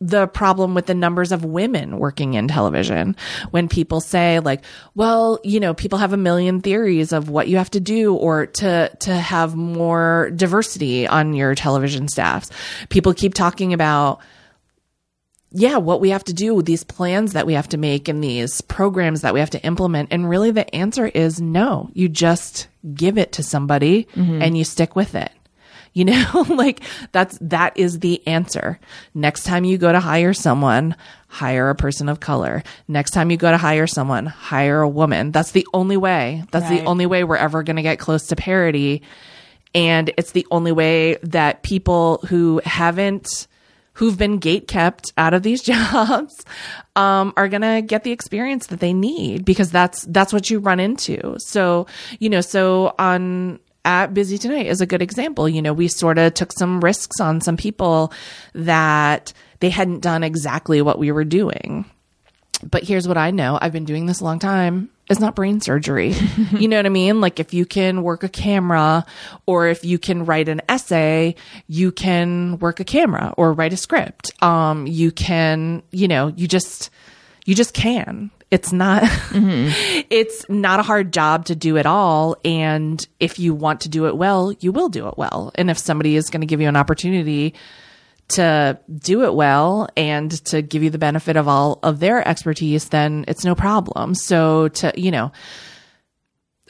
the 0.00 0.28
problem 0.28 0.74
with 0.74 0.86
the 0.86 0.94
numbers 0.94 1.32
of 1.32 1.44
women 1.44 1.98
working 1.98 2.34
in 2.34 2.46
television. 2.46 3.16
When 3.50 3.68
people 3.68 4.00
say 4.00 4.38
like 4.38 4.62
well 4.94 5.40
you 5.42 5.58
know 5.58 5.74
people 5.74 5.98
have 5.98 6.12
a 6.12 6.16
million 6.16 6.60
theories 6.60 7.12
of 7.12 7.28
what 7.28 7.48
you 7.48 7.56
have 7.56 7.70
to 7.70 7.80
do 7.80 8.14
or 8.14 8.46
to 8.46 8.90
to 9.00 9.14
have 9.14 9.56
more 9.56 10.30
diversity 10.36 11.08
on 11.08 11.34
your 11.34 11.56
television 11.56 12.06
staffs. 12.06 12.50
People 12.90 13.12
keep 13.12 13.34
talking 13.34 13.72
about 13.72 14.20
yeah, 15.50 15.78
what 15.78 16.00
we 16.00 16.10
have 16.10 16.24
to 16.24 16.34
do, 16.34 16.60
these 16.60 16.84
plans 16.84 17.32
that 17.32 17.46
we 17.46 17.54
have 17.54 17.68
to 17.70 17.78
make 17.78 18.08
and 18.08 18.22
these 18.22 18.60
programs 18.60 19.22
that 19.22 19.32
we 19.32 19.40
have 19.40 19.50
to 19.50 19.62
implement. 19.64 20.12
And 20.12 20.28
really 20.28 20.50
the 20.50 20.72
answer 20.74 21.06
is 21.06 21.40
no. 21.40 21.88
You 21.94 22.08
just 22.08 22.68
give 22.94 23.16
it 23.16 23.32
to 23.32 23.42
somebody 23.42 24.06
mm-hmm. 24.14 24.42
and 24.42 24.58
you 24.58 24.64
stick 24.64 24.94
with 24.94 25.14
it. 25.14 25.30
You 25.94 26.04
know, 26.04 26.46
like 26.48 26.82
that's, 27.10 27.36
that 27.40 27.76
is 27.76 27.98
the 27.98 28.24
answer. 28.24 28.78
Next 29.14 29.42
time 29.42 29.64
you 29.64 29.78
go 29.78 29.90
to 29.90 29.98
hire 29.98 30.32
someone, 30.32 30.94
hire 31.26 31.70
a 31.70 31.74
person 31.74 32.08
of 32.08 32.20
color. 32.20 32.62
Next 32.86 33.12
time 33.12 33.32
you 33.32 33.36
go 33.36 33.50
to 33.50 33.56
hire 33.56 33.88
someone, 33.88 34.26
hire 34.26 34.80
a 34.80 34.88
woman. 34.88 35.32
That's 35.32 35.50
the 35.50 35.66
only 35.74 35.96
way. 35.96 36.44
That's 36.52 36.68
the 36.68 36.84
only 36.84 37.06
way 37.06 37.24
we're 37.24 37.36
ever 37.36 37.64
going 37.64 37.76
to 37.76 37.82
get 37.82 37.98
close 37.98 38.28
to 38.28 38.36
parity. 38.36 39.02
And 39.74 40.12
it's 40.16 40.32
the 40.32 40.46
only 40.52 40.70
way 40.70 41.16
that 41.22 41.64
people 41.64 42.18
who 42.28 42.60
haven't, 42.64 43.48
who've 43.98 44.16
been 44.16 44.38
gate 44.38 44.68
kept 44.68 45.12
out 45.18 45.34
of 45.34 45.42
these 45.42 45.60
jobs 45.72 46.44
um, 46.94 47.32
are 47.36 47.48
gonna 47.48 47.82
get 47.82 48.04
the 48.04 48.12
experience 48.12 48.68
that 48.68 48.80
they 48.80 48.92
need 48.92 49.44
because 49.44 49.70
that's 49.70 50.04
that's 50.06 50.32
what 50.32 50.48
you 50.50 50.60
run 50.60 50.80
into. 50.80 51.34
So 51.38 51.86
you 52.20 52.30
know, 52.30 52.40
so 52.40 52.94
on 52.98 53.58
at 53.84 54.14
Busy 54.14 54.38
Tonight 54.38 54.66
is 54.66 54.80
a 54.80 54.86
good 54.86 55.02
example. 55.02 55.48
You 55.48 55.62
know, 55.62 55.72
we 55.72 55.88
sort 55.88 56.18
of 56.18 56.34
took 56.34 56.52
some 56.52 56.80
risks 56.80 57.20
on 57.20 57.40
some 57.40 57.56
people 57.56 58.12
that 58.54 59.32
they 59.60 59.70
hadn't 59.70 60.00
done 60.00 60.22
exactly 60.22 60.80
what 60.80 60.98
we 60.98 61.10
were 61.10 61.24
doing. 61.24 61.84
But 62.62 62.82
here's 62.82 63.06
what 63.06 63.16
I 63.16 63.30
know. 63.30 63.58
I've 63.60 63.72
been 63.72 63.84
doing 63.84 64.06
this 64.06 64.20
a 64.20 64.24
long 64.24 64.38
time. 64.38 64.90
It's 65.08 65.20
not 65.20 65.34
brain 65.34 65.60
surgery. 65.60 66.14
you 66.52 66.68
know 66.68 66.76
what 66.76 66.86
I 66.86 66.90
mean? 66.90 67.20
Like 67.20 67.40
if 67.40 67.54
you 67.54 67.64
can 67.64 68.02
work 68.02 68.24
a 68.24 68.28
camera 68.28 69.06
or 69.46 69.68
if 69.68 69.84
you 69.84 69.98
can 69.98 70.24
write 70.24 70.48
an 70.48 70.60
essay, 70.68 71.36
you 71.66 71.92
can 71.92 72.58
work 72.58 72.80
a 72.80 72.84
camera 72.84 73.32
or 73.36 73.52
write 73.52 73.72
a 73.72 73.76
script. 73.76 74.32
Um, 74.42 74.86
you 74.86 75.10
can, 75.10 75.82
you 75.90 76.08
know, 76.08 76.28
you 76.28 76.48
just, 76.48 76.90
you 77.46 77.54
just 77.54 77.74
can. 77.74 78.30
It's 78.50 78.72
not, 78.72 79.02
it's 79.32 80.44
not 80.48 80.80
a 80.80 80.82
hard 80.82 81.12
job 81.12 81.46
to 81.46 81.54
do 81.54 81.76
it 81.76 81.86
all. 81.86 82.36
And 82.44 83.06
if 83.20 83.38
you 83.38 83.54
want 83.54 83.82
to 83.82 83.88
do 83.88 84.06
it 84.06 84.16
well, 84.16 84.52
you 84.60 84.72
will 84.72 84.88
do 84.88 85.06
it 85.08 85.16
well. 85.16 85.52
And 85.54 85.70
if 85.70 85.78
somebody 85.78 86.16
is 86.16 86.28
going 86.28 86.40
to 86.40 86.46
give 86.46 86.60
you 86.60 86.68
an 86.68 86.76
opportunity 86.76 87.54
to 88.28 88.78
do 88.94 89.24
it 89.24 89.34
well 89.34 89.88
and 89.96 90.30
to 90.46 90.62
give 90.62 90.82
you 90.82 90.90
the 90.90 90.98
benefit 90.98 91.36
of 91.36 91.48
all 91.48 91.78
of 91.82 91.98
their 91.98 92.26
expertise, 92.26 92.88
then 92.88 93.24
it's 93.26 93.44
no 93.44 93.54
problem. 93.54 94.14
So 94.14 94.68
to, 94.68 94.92
you 94.96 95.10
know, 95.10 95.32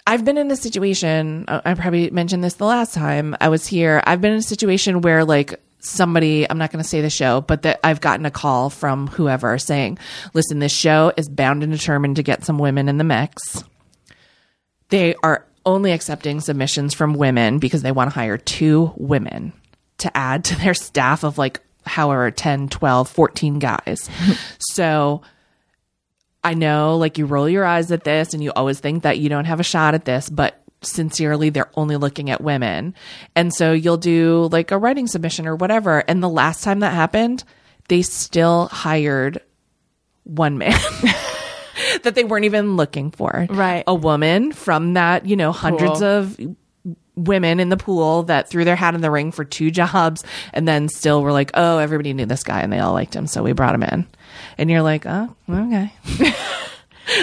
I've 0.07 0.25
been 0.25 0.39
in 0.39 0.51
a 0.51 0.57
situation, 0.57 1.45
I 1.49 1.75
probably 1.75 2.11
mentioned 2.11 2.43
this 2.43 2.55
the 2.55 2.65
last 2.65 2.95
time 2.95 3.37
I 3.41 3.49
was 3.49 3.67
here. 3.67 4.03
I've 4.07 4.21
been 4.21 4.33
in 4.33 4.39
a 4.39 4.43
situation 4.43 5.03
where 5.03 5.25
like 5.25 5.61
somebody, 5.81 6.49
I'm 6.49 6.59
not 6.59 6.73
going 6.73 6.83
to 6.83 6.89
say 6.89 7.01
the 7.01 7.11
show, 7.11 7.41
but 7.41 7.63
that 7.63 7.81
I've 7.85 8.01
gotten 8.01 8.25
a 8.25 8.31
call 8.31 8.71
from 8.71 9.09
whoever 9.09 9.59
saying, 9.59 9.99
listen, 10.33 10.61
this 10.61 10.73
show 10.73 11.13
is 11.17 11.29
bound 11.29 11.63
and 11.63 11.73
determined 11.73 12.17
to 12.17 12.23
get 12.23 12.45
some 12.45 12.59
women 12.59 12.89
in 12.89 12.99
the 12.99 13.05
mix. 13.05 13.65
They 14.89 15.15
are 15.23 15.45
only 15.67 15.93
accepting 15.93 16.41
submissions 16.41 16.95
from 16.95 17.13
women 17.15 17.59
because 17.59 17.83
they 17.83 17.93
want 17.93 18.11
to 18.11 18.15
hire 18.15 18.39
two 18.39 18.93
women 18.97 19.53
to 19.99 20.17
add 20.17 20.45
to 20.45 20.57
their 20.59 20.75
staff 20.75 21.25
of 21.25 21.39
like 21.39 21.61
however 21.85 22.31
10, 22.31 22.69
12, 22.69 23.09
14 23.09 23.59
guys. 23.59 24.09
so 24.59 25.23
I 26.45 26.55
know 26.55 26.97
like 26.97 27.19
you 27.19 27.27
roll 27.27 27.49
your 27.49 27.65
eyes 27.65 27.91
at 27.91 28.05
this 28.05 28.35
and 28.35 28.43
you 28.43 28.53
always 28.55 28.81
think 28.81 29.03
that 29.03 29.19
you 29.19 29.29
don't 29.29 29.47
have 29.47 29.61
a 29.61 29.65
shot 29.65 29.95
at 29.95 30.05
this, 30.05 30.29
but 30.31 30.63
sincerely 30.83 31.51
they're 31.51 31.71
only 31.75 31.97
looking 31.97 32.31
at 32.31 32.41
women. 32.41 32.95
And 33.35 33.53
so 33.53 33.73
you'll 33.73 33.97
do 33.97 34.49
like 34.53 34.71
a 34.71 34.79
writing 34.79 35.07
submission 35.07 35.47
or 35.47 35.57
whatever. 35.57 36.05
And 36.07 36.23
the 36.23 36.29
last 36.29 36.63
time 36.63 36.81
that 36.81 36.95
happened, 36.95 37.43
they 37.89 38.03
still 38.03 38.67
hired 38.67 39.41
one 40.25 40.59
man. 40.59 40.79
that 42.03 42.15
they 42.15 42.25
weren't 42.25 42.45
even 42.45 42.77
looking 42.77 43.11
for. 43.11 43.47
Right. 43.49 43.85
A 43.87 43.95
woman 43.95 44.53
from 44.53 44.95
that, 44.95 45.27
you 45.27 45.37
know, 45.37 45.53
hundreds 45.53 46.01
Cool. 46.01 46.05
of 46.05 46.41
women 47.25 47.61
in 47.61 47.69
the 47.69 47.77
pool 47.77 48.25
that 48.25 48.49
threw 48.49 48.65
their 48.65 48.77
hat 48.77 48.95
in 48.95 49.01
the 49.01 49.11
ring 49.11 49.33
for 49.33 49.45
two 49.45 49.71
jobs 49.71 50.25
and 50.53 50.67
then 50.67 50.89
still 50.89 51.23
were 51.23 51.33
like, 51.33 51.51
oh, 51.55 51.79
everybody 51.79 52.13
knew 52.13 52.27
this 52.27 52.45
guy 52.45 52.61
and 52.61 52.73
they 52.73 52.79
all 52.79 52.93
liked 52.93 53.15
him. 53.15 53.27
So 53.27 53.43
we 53.43 53.53
brought 53.53 53.75
him 53.75 53.83
in. 53.83 54.07
And 54.57 54.71
you're 54.71 54.83
like, 54.83 55.05
oh, 55.07 55.35
okay. 55.49 55.93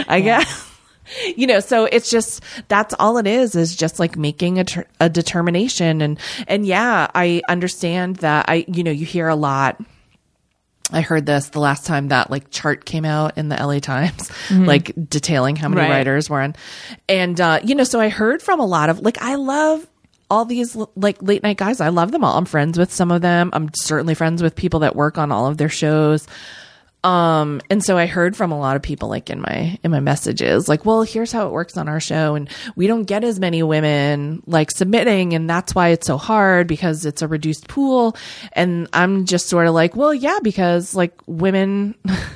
I 0.08 0.20
guess. 0.22 0.72
you 1.36 1.48
know, 1.48 1.60
so 1.60 1.86
it's 1.86 2.10
just 2.10 2.44
that's 2.68 2.94
all 3.00 3.18
it 3.18 3.28
is 3.28 3.56
is 3.56 3.76
just 3.76 4.00
like 4.00 4.18
making 4.18 4.60
a, 4.60 4.64
ter- 4.64 4.88
a 5.00 5.10
determination 5.10 6.02
and 6.02 6.20
and 6.48 6.66
yeah, 6.66 7.08
I 7.14 7.42
understand 7.48 8.18
that 8.18 8.46
I 8.48 8.66
you 8.68 8.84
know 8.84 8.92
you 8.92 9.06
hear 9.06 9.28
a 9.28 9.36
lot. 9.36 9.80
I 10.92 11.02
heard 11.02 11.26
this 11.26 11.50
the 11.50 11.60
last 11.60 11.86
time 11.86 12.10
that 12.10 12.30
like 12.30 12.52
chart 12.52 12.86
came 12.86 13.06
out 13.06 13.38
in 13.38 13.50
the 13.50 13.56
LA 13.56 13.80
Times, 13.80 14.30
like 14.52 14.92
detailing 15.10 15.56
how 15.56 15.68
many 15.68 15.82
Right. 15.82 15.90
writers 15.90 16.30
were 16.30 16.42
on, 16.42 16.56
and 17.10 17.40
uh, 17.42 17.60
you 17.64 17.74
know, 17.76 17.84
so 17.84 18.00
I 18.00 18.10
heard 18.10 18.42
from 18.42 18.60
a 18.60 18.66
lot 18.66 18.90
of 18.90 19.00
like 19.00 19.20
I 19.22 19.36
love 19.36 19.86
all 20.30 20.46
these 20.46 20.76
like 20.96 21.18
late 21.22 21.44
night 21.44 21.58
guys. 21.58 21.82
I 21.82 21.90
love 21.90 22.12
them 22.12 22.24
all. 22.24 22.38
I'm 22.38 22.46
friends 22.46 22.78
with 22.78 22.92
some 22.94 23.12
of 23.12 23.22
them. 23.22 23.50
I'm 23.54 23.70
certainly 23.76 24.14
friends 24.16 24.42
with 24.44 24.56
people 24.56 24.82
that 24.82 24.96
work 24.96 25.18
on 25.18 25.32
all 25.32 25.48
of 25.48 25.58
their 25.58 25.70
shows. 25.70 26.28
Um, 27.06 27.62
and 27.70 27.84
so 27.84 28.00
I 28.00 28.08
heard 28.08 28.36
from 28.36 28.52
a 28.52 28.58
lot 28.58 28.76
of 28.76 28.82
people 28.82 29.10
like 29.10 29.30
in 29.30 29.40
my 29.40 29.78
in 29.84 29.92
my 29.92 30.00
messages, 30.00 30.68
like, 30.68 30.86
well, 30.86 31.04
here's 31.04 31.32
how 31.32 31.46
it 31.46 31.52
works 31.52 31.78
on 31.78 31.88
our 31.88 32.00
show, 32.00 32.34
and 32.34 32.50
we 32.76 32.88
don't 32.88 33.04
get 33.04 33.24
as 33.24 33.40
many 33.40 33.62
women 33.62 34.42
like 34.48 34.72
submitting, 34.72 35.34
and 35.34 35.48
that's 35.48 35.76
why 35.76 35.90
it's 35.90 36.08
so 36.08 36.18
hard 36.18 36.66
because 36.66 37.06
it's 37.06 37.22
a 37.22 37.28
reduced 37.28 37.68
pool. 37.68 38.18
And 38.54 38.90
I'm 38.92 39.26
just 39.26 39.50
sort 39.50 39.68
of 39.68 39.76
like, 39.76 39.96
well, 39.96 40.16
yeah, 40.16 40.40
because 40.42 40.96
like 40.96 41.14
women 41.28 41.94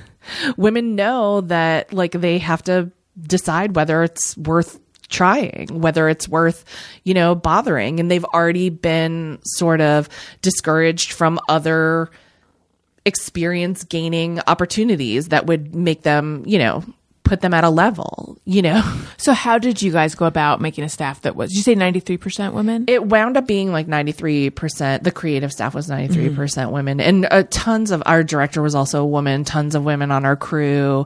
women 0.55 0.95
know 0.95 1.41
that 1.41 1.91
like 1.91 2.11
they 2.11 2.37
have 2.37 2.61
to 2.65 2.91
decide 3.19 3.75
whether 3.75 4.03
it's 4.03 4.37
worth 4.37 4.79
trying 5.09 5.67
whether 5.81 6.07
it's 6.07 6.29
worth 6.29 6.63
you 7.03 7.15
know 7.15 7.33
bothering. 7.33 7.99
And 7.99 8.11
they've 8.11 8.23
already 8.23 8.69
been 8.69 9.39
sort 9.43 9.81
of 9.81 10.09
discouraged 10.43 11.13
from 11.13 11.39
other 11.49 12.11
experience 13.09 13.83
gaining 13.83 14.39
opportunities 14.47 15.29
that 15.29 15.45
would 15.47 15.75
make 15.75 16.03
them, 16.03 16.43
you 16.45 16.57
know, 16.57 16.85
put 17.29 17.41
them 17.41 17.53
at 17.53 17.63
a 17.63 17.69
level, 17.69 18.37
you 18.45 18.61
know. 18.61 18.81
So, 19.19 19.33
how 19.33 19.57
did 19.57 19.81
you 19.81 19.91
guys 19.91 20.15
go 20.15 20.25
about 20.25 20.61
making 20.61 20.85
a 20.85 20.89
staff 20.89 21.23
that 21.23 21.35
was? 21.35 21.49
Did 21.49 21.57
you 21.57 21.63
say 21.63 21.75
ninety 21.75 21.99
three 21.99 22.15
percent 22.15 22.53
women? 22.53 22.85
It 22.87 23.05
wound 23.05 23.35
up 23.35 23.45
being 23.45 23.73
like 23.73 23.85
93%. 23.85 25.03
The 25.03 25.11
creative 25.11 25.51
staff 25.51 25.75
was 25.75 25.89
93% 25.89 26.71
women. 26.71 27.01
And 27.01 27.27
uh, 27.29 27.43
tons 27.49 27.91
of 27.91 28.01
our 28.05 28.23
director 28.23 28.61
was 28.61 28.75
also 28.75 29.03
a 29.03 29.05
woman, 29.05 29.43
tons 29.43 29.75
of 29.75 29.83
women 29.83 30.09
on 30.09 30.23
our 30.23 30.37
crew. 30.37 31.05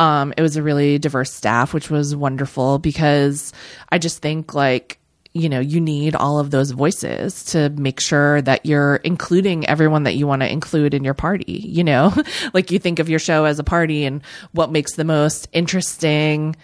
Um, 0.00 0.34
it 0.36 0.42
was 0.42 0.56
a 0.56 0.62
really 0.62 0.98
diverse 0.98 1.32
staff, 1.32 1.72
which 1.72 1.88
was 1.88 2.16
wonderful 2.16 2.80
because 2.80 3.52
I 3.90 3.98
just 3.98 4.20
think 4.20 4.54
like, 4.54 4.98
you 5.34 5.48
know, 5.48 5.60
you 5.60 5.80
need 5.80 6.14
all 6.14 6.38
of 6.38 6.50
those 6.50 6.72
voices 6.72 7.44
to 7.44 7.70
make 7.70 8.00
sure 8.00 8.42
that 8.42 8.66
you're 8.66 8.96
including 8.96 9.66
everyone 9.66 10.02
that 10.02 10.14
you 10.14 10.26
want 10.26 10.42
to 10.42 10.50
include 10.50 10.92
in 10.92 11.04
your 11.04 11.14
party. 11.14 11.52
You 11.64 11.84
know, 11.84 12.12
like 12.52 12.70
you 12.70 12.78
think 12.78 12.98
of 12.98 13.08
your 13.08 13.18
show 13.18 13.44
as 13.44 13.58
a 13.58 13.64
party 13.64 14.04
and 14.04 14.22
what 14.52 14.70
makes 14.70 14.94
the 14.94 15.04
most 15.04 15.48
interesting 15.52 16.54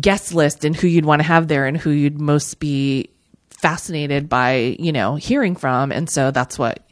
guest 0.00 0.34
list 0.34 0.64
and 0.64 0.76
who 0.76 0.86
you'd 0.86 1.06
want 1.06 1.20
to 1.20 1.26
have 1.26 1.48
there 1.48 1.66
and 1.66 1.76
who 1.76 1.90
you'd 1.90 2.20
most 2.20 2.60
be 2.60 3.10
fascinated 3.48 4.28
by, 4.28 4.76
you 4.78 4.92
know, 4.92 5.16
hearing 5.16 5.56
from. 5.56 5.90
And 5.90 6.08
so 6.08 6.30
that's 6.30 6.58
what 6.58 6.82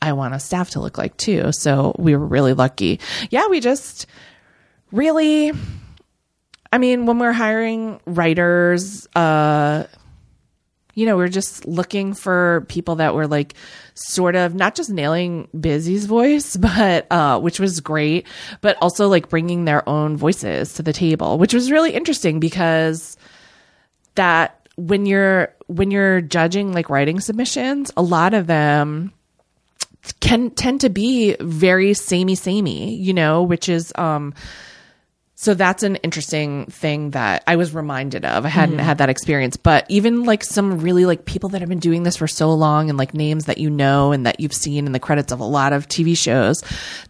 I 0.00 0.12
want 0.12 0.34
a 0.34 0.40
staff 0.40 0.70
to 0.70 0.80
look 0.80 0.98
like 0.98 1.16
too. 1.16 1.50
So 1.52 1.94
we 1.98 2.16
were 2.16 2.26
really 2.26 2.54
lucky. 2.54 3.00
Yeah, 3.30 3.48
we 3.48 3.60
just 3.60 4.06
really 4.90 5.52
I 6.70 6.76
mean, 6.78 7.06
when 7.06 7.18
we're 7.18 7.32
hiring 7.32 8.00
writers, 8.06 9.06
uh 9.14 9.84
you 10.98 11.06
know, 11.06 11.16
we're 11.16 11.28
just 11.28 11.64
looking 11.64 12.12
for 12.12 12.66
people 12.66 12.96
that 12.96 13.14
were 13.14 13.28
like 13.28 13.54
sort 13.94 14.34
of 14.34 14.56
not 14.56 14.74
just 14.74 14.90
nailing 14.90 15.46
Busy's 15.58 16.06
voice, 16.06 16.56
but 16.74 17.06
uh, 17.12 17.38
which 17.38 17.60
was 17.60 17.78
great, 17.78 18.26
but 18.62 18.76
also 18.82 19.06
like 19.06 19.28
bringing 19.28 19.64
their 19.64 19.88
own 19.88 20.16
voices 20.16 20.74
to 20.74 20.82
the 20.82 20.92
table, 20.92 21.38
which 21.38 21.54
was 21.54 21.70
really 21.70 21.92
interesting 21.92 22.40
because 22.40 23.16
that 24.16 24.68
when 24.76 25.06
you're 25.06 25.54
when 25.68 25.92
you're 25.92 26.20
judging 26.20 26.72
like 26.72 26.90
writing 26.90 27.20
submissions, 27.20 27.92
a 27.96 28.02
lot 28.02 28.34
of 28.34 28.48
them 28.48 29.12
can 30.18 30.50
tend 30.50 30.80
to 30.80 30.88
be 30.88 31.36
very 31.38 31.94
samey 31.94 32.34
samey, 32.34 32.96
you 32.96 33.14
know, 33.14 33.44
which 33.44 33.68
is 33.68 33.92
um 33.94 34.34
so 35.40 35.54
that's 35.54 35.84
an 35.84 35.94
interesting 35.96 36.66
thing 36.66 37.10
that 37.10 37.44
I 37.46 37.54
was 37.54 37.72
reminded 37.72 38.24
of. 38.24 38.44
I 38.44 38.48
hadn't 38.48 38.80
had 38.80 38.98
that 38.98 39.08
experience, 39.08 39.56
but 39.56 39.86
even 39.88 40.24
like 40.24 40.42
some 40.42 40.80
really 40.80 41.06
like 41.06 41.26
people 41.26 41.50
that 41.50 41.60
have 41.60 41.68
been 41.68 41.78
doing 41.78 42.02
this 42.02 42.16
for 42.16 42.26
so 42.26 42.52
long 42.52 42.88
and 42.88 42.98
like 42.98 43.14
names 43.14 43.44
that 43.44 43.58
you 43.58 43.70
know 43.70 44.10
and 44.10 44.26
that 44.26 44.40
you've 44.40 44.52
seen 44.52 44.84
in 44.84 44.90
the 44.90 44.98
credits 44.98 45.30
of 45.30 45.38
a 45.38 45.44
lot 45.44 45.72
of 45.72 45.86
TV 45.86 46.18
shows 46.18 46.60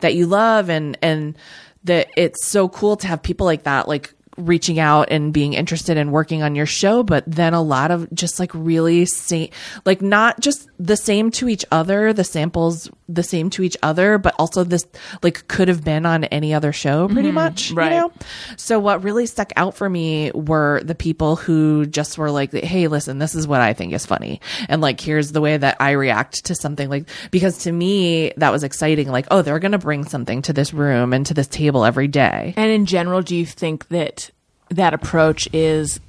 that 0.00 0.14
you 0.14 0.26
love 0.26 0.68
and 0.68 0.98
and 1.00 1.38
that 1.84 2.08
it's 2.18 2.44
so 2.44 2.68
cool 2.68 2.98
to 2.98 3.06
have 3.06 3.22
people 3.22 3.46
like 3.46 3.62
that 3.62 3.88
like 3.88 4.12
reaching 4.36 4.78
out 4.78 5.10
and 5.10 5.32
being 5.32 5.54
interested 5.54 5.96
in 5.96 6.10
working 6.10 6.42
on 6.42 6.54
your 6.54 6.66
show 6.66 7.02
but 7.02 7.24
then 7.26 7.54
a 7.54 7.62
lot 7.62 7.90
of 7.90 8.12
just 8.12 8.38
like 8.38 8.50
really 8.54 9.06
say 9.06 9.50
like 9.84 10.02
not 10.02 10.38
just 10.38 10.68
the 10.78 10.96
same 10.96 11.30
to 11.30 11.48
each 11.48 11.64
other 11.72 12.12
the 12.12 12.22
samples 12.22 12.88
the 13.08 13.22
same 13.22 13.48
to 13.50 13.62
each 13.62 13.76
other 13.82 14.18
but 14.18 14.34
also 14.38 14.64
this 14.64 14.86
like 15.22 15.48
could 15.48 15.68
have 15.68 15.82
been 15.82 16.04
on 16.04 16.24
any 16.24 16.52
other 16.52 16.72
show 16.72 17.08
pretty 17.08 17.30
much 17.30 17.70
right. 17.72 17.92
you 17.92 17.98
know 17.98 18.12
so 18.56 18.78
what 18.78 19.02
really 19.02 19.24
stuck 19.26 19.50
out 19.56 19.74
for 19.74 19.88
me 19.88 20.30
were 20.32 20.80
the 20.84 20.94
people 20.94 21.36
who 21.36 21.86
just 21.86 22.18
were 22.18 22.30
like 22.30 22.52
hey 22.52 22.86
listen 22.88 23.18
this 23.18 23.34
is 23.34 23.46
what 23.48 23.60
i 23.60 23.72
think 23.72 23.92
is 23.92 24.04
funny 24.04 24.40
and 24.68 24.82
like 24.82 25.00
here's 25.00 25.32
the 25.32 25.40
way 25.40 25.56
that 25.56 25.76
i 25.80 25.92
react 25.92 26.44
to 26.44 26.54
something 26.54 26.88
like 26.88 27.08
because 27.30 27.58
to 27.58 27.72
me 27.72 28.32
that 28.36 28.52
was 28.52 28.62
exciting 28.62 29.08
like 29.08 29.26
oh 29.30 29.40
they're 29.42 29.58
gonna 29.58 29.78
bring 29.78 30.04
something 30.04 30.42
to 30.42 30.52
this 30.52 30.74
room 30.74 31.12
and 31.12 31.24
to 31.26 31.34
this 31.34 31.48
table 31.48 31.84
every 31.84 32.08
day 32.08 32.54
And 32.56 32.70
in 32.70 32.86
general, 32.86 33.22
do 33.22 33.34
you 33.34 33.46
think 33.46 33.88
that 33.88 34.30
that 34.70 34.92
approach 34.94 35.48
is 35.52 36.00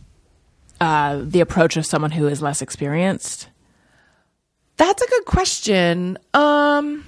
uh, 0.81 1.21
the 1.23 1.39
approach 1.39 1.77
of 1.77 1.85
someone 1.85 2.11
who 2.11 2.27
is 2.27 2.41
less 2.41 2.61
experienced? 2.61 3.47
That's 4.79 5.01
a 5.03 5.07
good 5.07 5.25
question. 5.25 6.17
Um 6.33 7.03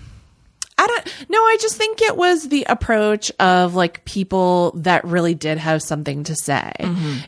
I 0.81 0.87
don't 0.87 1.29
no, 1.29 1.37
I 1.37 1.57
just 1.61 1.77
think 1.77 2.01
it 2.01 2.17
was 2.17 2.49
the 2.49 2.65
approach 2.67 3.31
of 3.39 3.75
like 3.75 4.03
people 4.05 4.71
that 4.77 5.05
really 5.05 5.35
did 5.35 5.59
have 5.59 5.83
something 5.83 6.23
to 6.23 6.35
say 6.35 6.71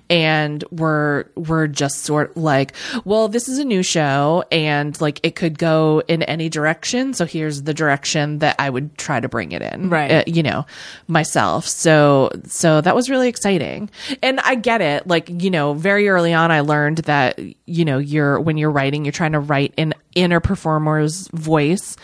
and 0.10 0.64
were 0.72 1.30
were 1.36 1.68
just 1.68 2.00
sort 2.00 2.36
like, 2.36 2.74
well, 3.06 3.28
this 3.28 3.48
is 3.48 3.60
a 3.60 3.64
new 3.64 3.84
show 3.84 4.44
and 4.52 5.00
like 5.00 5.20
it 5.22 5.36
could 5.36 5.60
go 5.60 6.02
in 6.08 6.24
any 6.24 6.50
direction, 6.50 7.14
so 7.14 7.26
here's 7.26 7.62
the 7.62 7.76
direction 7.76 8.40
that 8.40 8.56
I 8.58 8.72
would 8.72 8.98
try 8.98 9.20
to 9.20 9.30
bring 9.30 9.52
it 9.52 9.62
in. 9.62 9.92
Right. 9.92 10.12
Uh, 10.12 10.24
you 10.26 10.42
know, 10.42 10.66
myself. 11.08 11.68
So 11.68 12.32
so 12.48 12.82
that 12.82 12.96
was 12.96 13.08
really 13.08 13.30
exciting. 13.30 13.92
And 14.24 14.40
I 14.40 14.56
get 14.56 14.82
it. 14.82 15.06
Like, 15.06 15.30
you 15.30 15.52
know, 15.52 15.76
very 15.76 16.10
early 16.10 16.34
on 16.34 16.50
I 16.50 16.62
learned 16.62 17.00
that, 17.00 17.40
you 17.68 17.86
know, 17.86 18.00
you're 18.00 18.40
when 18.40 18.58
you're 18.58 18.72
writing, 18.72 19.06
you're 19.06 19.12
trying 19.12 19.34
to 19.34 19.40
write 19.40 19.76
in 19.78 19.94
inner 20.16 20.40
performer's 20.40 21.28
voice. 21.30 21.96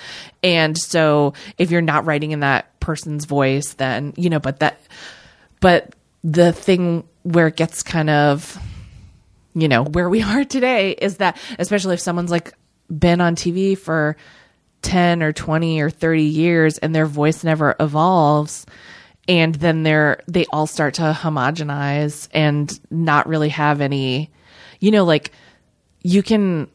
And 0.43 0.77
so 0.77 1.33
if 1.57 1.71
you're 1.71 1.81
not 1.81 2.05
writing 2.05 2.31
in 2.31 2.41
that 2.41 2.79
person's 2.79 3.25
voice, 3.25 3.73
then, 3.73 4.13
you 4.15 4.29
know, 4.29 4.39
but 4.39 4.59
that 4.59 4.81
but 5.61 5.93
the 6.23 6.53
thing 6.53 7.07
where 7.23 7.47
it 7.47 7.55
gets 7.55 7.83
kind 7.83 8.09
of 8.09 8.57
you 9.55 9.67
know, 9.67 9.83
where 9.83 10.09
we 10.09 10.21
are 10.23 10.43
today 10.43 10.91
is 10.91 11.17
that 11.17 11.37
especially 11.57 11.93
if 11.93 11.99
someone's 11.99 12.31
like 12.31 12.53
been 12.89 13.21
on 13.21 13.35
TV 13.35 13.77
for 13.77 14.17
10 14.81 15.21
or 15.21 15.33
20 15.33 15.81
or 15.81 15.89
30 15.89 16.23
years 16.23 16.77
and 16.77 16.95
their 16.95 17.05
voice 17.05 17.43
never 17.43 17.75
evolves 17.79 18.65
and 19.27 19.55
then 19.55 19.83
they're 19.83 20.21
they 20.27 20.45
all 20.51 20.65
start 20.65 20.95
to 20.95 21.15
homogenize 21.17 22.29
and 22.31 22.79
not 22.89 23.27
really 23.27 23.49
have 23.49 23.81
any 23.81 24.31
you 24.79 24.89
know 24.89 25.03
like 25.03 25.31
you 26.01 26.23
can 26.23 26.67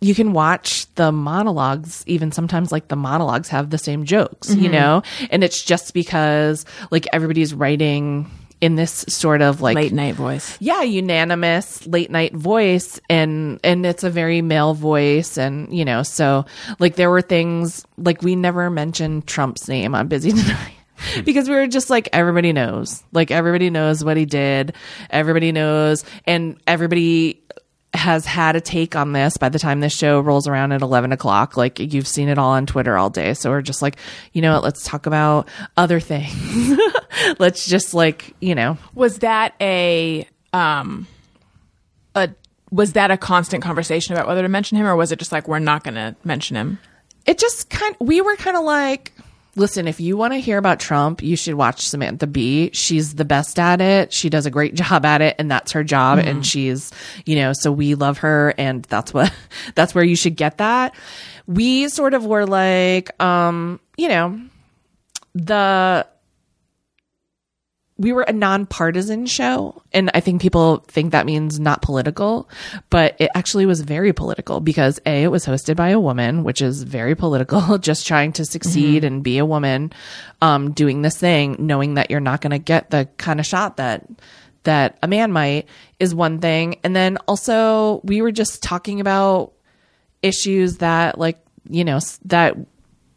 you 0.00 0.14
can 0.14 0.32
watch 0.32 0.86
the 0.94 1.10
monologues 1.12 2.04
even 2.06 2.32
sometimes 2.32 2.70
like 2.70 2.88
the 2.88 2.96
monologues 2.96 3.48
have 3.48 3.70
the 3.70 3.78
same 3.78 4.04
jokes 4.04 4.54
you 4.54 4.64
mm-hmm. 4.64 4.72
know? 4.72 5.02
And 5.30 5.42
it's 5.42 5.62
just 5.62 5.94
because 5.94 6.64
like 6.90 7.06
everybody's 7.12 7.54
writing 7.54 8.30
in 8.60 8.76
this 8.76 9.04
sort 9.08 9.42
of 9.42 9.60
like 9.60 9.74
Late 9.74 9.92
night 9.92 10.14
voice. 10.14 10.56
yeah 10.60 10.82
unanimous 10.82 11.86
late 11.86 12.10
night 12.10 12.32
voice 12.34 12.98
and 13.10 13.60
and 13.62 13.84
it's 13.84 14.04
a 14.04 14.10
very 14.10 14.40
male 14.40 14.72
voice 14.72 15.36
and 15.36 15.76
you 15.76 15.84
know 15.84 16.02
so 16.02 16.46
like 16.78 16.94
there 16.94 17.10
were 17.10 17.20
things 17.20 17.84
like 17.98 18.22
we 18.22 18.36
never 18.36 18.70
mentioned 18.70 19.26
trump's 19.26 19.68
name 19.68 19.94
on 19.94 20.08
busy 20.08 20.30
tonight. 20.42 20.74
Because 21.24 21.48
we 21.48 21.56
were 21.56 21.66
just 21.66 21.90
like 21.90 22.08
everybody 22.12 22.52
knows. 22.52 23.02
Like 23.12 23.30
everybody 23.30 23.68
knows 23.68 24.04
what 24.04 24.16
he 24.16 24.24
did. 24.24 24.74
Everybody 25.10 25.52
knows. 25.52 26.04
And 26.24 26.56
everybody 26.66 27.42
has 27.94 28.26
had 28.26 28.56
a 28.56 28.60
take 28.60 28.96
on 28.96 29.12
this 29.12 29.36
by 29.36 29.48
the 29.48 29.58
time 29.58 29.80
this 29.80 29.96
show 29.96 30.20
rolls 30.20 30.48
around 30.48 30.72
at 30.72 30.82
11 30.82 31.12
o'clock. 31.12 31.56
Like 31.56 31.78
you've 31.78 32.08
seen 32.08 32.28
it 32.28 32.38
all 32.38 32.50
on 32.50 32.66
twitter 32.66 32.96
all 32.96 33.10
day. 33.10 33.34
So 33.34 33.50
we're 33.50 33.62
just 33.62 33.82
like 33.82 33.96
you 34.32 34.42
know 34.42 34.54
what? 34.54 34.64
Let's 34.64 34.84
talk 34.84 35.06
about 35.06 35.48
other 35.76 36.00
things. 36.00 36.78
Let's 37.38 37.66
just 37.66 37.94
like 37.94 38.34
you 38.40 38.54
know. 38.54 38.78
Was 38.94 39.20
that 39.20 39.54
a 39.60 40.26
um 40.52 41.06
a 42.14 42.30
was 42.70 42.94
that 42.94 43.10
a 43.10 43.16
constant 43.16 43.62
conversation 43.62 44.14
about 44.14 44.26
whether 44.26 44.42
to 44.42 44.48
mention 44.48 44.76
him 44.76 44.86
or 44.86 44.96
was 44.96 45.12
it 45.12 45.18
just 45.18 45.32
like 45.32 45.46
we're 45.46 45.58
not 45.60 45.84
going 45.84 45.94
to 45.94 46.16
mention 46.24 46.56
him? 46.56 46.78
it 47.26 47.38
just 47.38 47.70
kind 47.70 47.96
we 48.00 48.20
were 48.20 48.36
kind 48.36 48.56
of 48.56 48.64
like 48.64 49.12
listen, 49.56 49.88
if 49.88 50.00
you 50.00 50.16
want 50.16 50.32
to 50.32 50.38
hear 50.38 50.58
about 50.58 50.80
Trump, 50.80 51.22
you 51.22 51.36
should 51.36 51.54
watch 51.54 51.86
Samantha 51.86 52.26
Bee. 52.26 52.70
She's 52.72 53.14
the 53.14 53.24
best 53.24 53.58
at 53.58 53.80
it. 53.80 54.12
She 54.12 54.28
does 54.30 54.46
a 54.46 54.50
great 54.50 54.74
job 54.84 55.04
at 55.04 55.22
it, 55.22 55.36
and 55.38 55.50
that's 55.50 55.72
her 55.72 55.84
job. 55.84 56.18
And 56.18 56.44
she's, 56.44 56.92
you 57.26 57.36
know, 57.36 57.52
so 57.54 57.70
we 57.72 57.94
love 57.94 58.18
her, 58.18 58.54
and 58.58 58.82
that's 58.84 59.12
what 59.14 59.32
that's 59.74 59.94
where 59.94 60.04
you 60.04 60.16
should 60.16 60.36
get 60.36 60.58
that. 60.58 60.94
We 61.46 61.88
sort 61.88 62.14
of 62.14 62.24
were 62.24 62.46
like, 62.46 63.20
um, 63.22 63.80
you 63.96 64.08
know, 64.08 64.40
the 65.34 66.06
we 67.96 68.12
were 68.12 68.22
a 68.22 68.32
nonpartisan 68.32 69.24
show 69.26 69.80
and 69.92 70.10
i 70.14 70.20
think 70.20 70.40
people 70.42 70.78
think 70.88 71.12
that 71.12 71.26
means 71.26 71.60
not 71.60 71.82
political 71.82 72.48
but 72.90 73.14
it 73.18 73.30
actually 73.34 73.66
was 73.66 73.80
very 73.80 74.12
political 74.12 74.60
because 74.60 75.00
a 75.06 75.24
it 75.24 75.28
was 75.28 75.46
hosted 75.46 75.76
by 75.76 75.90
a 75.90 76.00
woman 76.00 76.42
which 76.42 76.60
is 76.60 76.82
very 76.82 77.14
political 77.14 77.78
just 77.78 78.06
trying 78.06 78.32
to 78.32 78.44
succeed 78.44 79.04
and 79.04 79.22
be 79.22 79.38
a 79.38 79.46
woman 79.46 79.92
um, 80.42 80.72
doing 80.72 81.02
this 81.02 81.16
thing 81.16 81.56
knowing 81.58 81.94
that 81.94 82.10
you're 82.10 82.20
not 82.20 82.40
going 82.40 82.50
to 82.50 82.58
get 82.58 82.90
the 82.90 83.08
kind 83.16 83.38
of 83.38 83.46
shot 83.46 83.76
that 83.76 84.04
that 84.64 84.98
a 85.02 85.08
man 85.08 85.30
might 85.30 85.68
is 86.00 86.14
one 86.14 86.40
thing. 86.40 86.80
And 86.82 86.94
then 86.96 87.16
also 87.28 88.00
we 88.02 88.20
were 88.20 88.32
just 88.32 88.62
talking 88.62 89.00
about 89.00 89.52
issues 90.22 90.78
that 90.78 91.18
like 91.18 91.38
you 91.68 91.84
know 91.84 92.00
that 92.24 92.56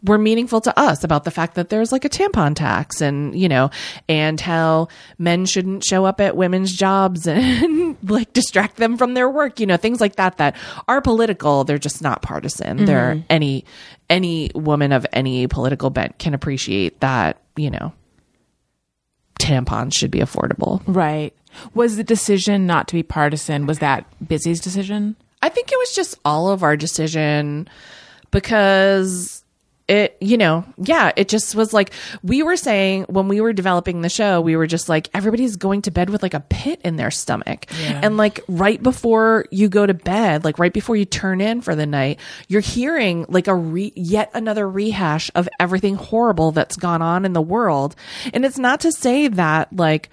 were 0.03 0.17
meaningful 0.17 0.61
to 0.61 0.79
us 0.79 1.03
about 1.03 1.23
the 1.23 1.31
fact 1.31 1.55
that 1.55 1.69
there's 1.69 1.91
like 1.91 2.05
a 2.05 2.09
tampon 2.09 2.55
tax 2.55 3.01
and 3.01 3.37
you 3.39 3.49
know 3.49 3.69
and 4.07 4.39
how 4.39 4.87
men 5.17 5.45
shouldn't 5.45 5.83
show 5.83 6.05
up 6.05 6.21
at 6.21 6.37
women's 6.37 6.71
jobs 6.71 7.27
and 7.27 7.97
like 8.09 8.31
distract 8.33 8.77
them 8.77 8.97
from 8.97 9.13
their 9.13 9.29
work 9.29 9.59
you 9.59 9.65
know 9.65 9.77
things 9.77 9.99
like 9.99 10.15
that 10.15 10.37
that 10.37 10.55
are 10.87 11.01
political 11.01 11.63
they're 11.63 11.77
just 11.77 12.01
not 12.01 12.21
partisan 12.21 12.85
they're 12.85 13.15
mm-hmm. 13.15 13.25
any 13.29 13.65
any 14.09 14.51
woman 14.53 14.91
of 14.91 15.05
any 15.13 15.47
political 15.47 15.89
bent 15.89 16.17
can 16.19 16.33
appreciate 16.33 16.99
that 16.99 17.41
you 17.55 17.71
know 17.71 17.91
tampons 19.39 19.95
should 19.95 20.11
be 20.11 20.19
affordable 20.19 20.81
Right. 20.87 21.33
Was 21.73 21.97
the 21.97 22.03
decision 22.03 22.67
not 22.67 22.87
to 22.89 22.95
be 22.95 23.03
partisan, 23.03 23.65
was 23.65 23.79
that 23.79 24.05
Busy's 24.25 24.59
decision? 24.59 25.15
I 25.41 25.49
think 25.49 25.71
it 25.71 25.77
was 25.77 25.93
just 25.93 26.17
all 26.25 26.49
of 26.49 26.63
our 26.63 26.75
decision 26.75 27.67
because 28.31 29.36
it, 29.87 30.17
you 30.19 30.37
know, 30.37 30.65
yeah, 30.77 31.11
it 31.15 31.29
just 31.29 31.55
was 31.55 31.73
like 31.73 31.91
we 32.21 32.43
were 32.43 32.57
saying 32.57 33.03
when 33.03 33.29
we 33.29 33.39
were 33.39 33.53
developing 33.53 34.01
the 34.01 34.09
show, 34.09 34.41
we 34.41 34.57
were 34.57 34.67
just 34.67 34.89
like 34.89 35.09
everybody's 35.13 35.55
going 35.55 35.83
to 35.83 35.91
bed 35.91 36.09
with 36.09 36.21
like 36.21 36.33
a 36.33 36.41
pit 36.41 36.81
in 36.83 36.97
their 36.97 37.11
stomach. 37.11 37.65
And 38.03 38.17
like 38.17 38.41
right 38.49 38.81
before 38.81 39.45
you 39.49 39.69
go 39.69 39.85
to 39.85 39.93
bed, 39.93 40.43
like 40.43 40.59
right 40.59 40.73
before 40.73 40.97
you 40.97 41.05
turn 41.05 41.39
in 41.39 41.61
for 41.61 41.73
the 41.73 41.85
night, 41.85 42.19
you're 42.49 42.61
hearing 42.61 43.25
like 43.29 43.47
a 43.47 43.55
re- 43.55 43.93
yet 43.95 44.29
another 44.33 44.69
rehash 44.69 45.31
of 45.35 45.47
everything 45.59 45.95
horrible 45.95 46.51
that's 46.51 46.75
gone 46.75 47.01
on 47.01 47.23
in 47.23 47.31
the 47.31 47.41
world. 47.41 47.95
And 48.33 48.43
it's 48.43 48.59
not 48.59 48.81
to 48.81 48.91
say 48.91 49.29
that 49.29 49.73
like 49.73 50.09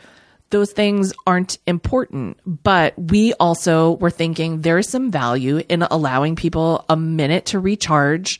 those 0.50 0.70
things 0.70 1.12
aren't 1.26 1.58
important, 1.66 2.38
but 2.46 2.94
we 2.96 3.32
also 3.34 3.92
were 3.92 4.10
thinking 4.10 4.60
there 4.60 4.78
is 4.78 4.88
some 4.88 5.10
value 5.10 5.62
in 5.68 5.82
allowing 5.82 6.36
people 6.36 6.84
a 6.88 6.96
minute 6.96 7.46
to 7.46 7.58
recharge 7.58 8.38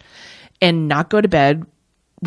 and 0.61 0.89
not 0.89 1.11
go 1.11 1.21
to 1.21 1.29
bed 1.29 1.67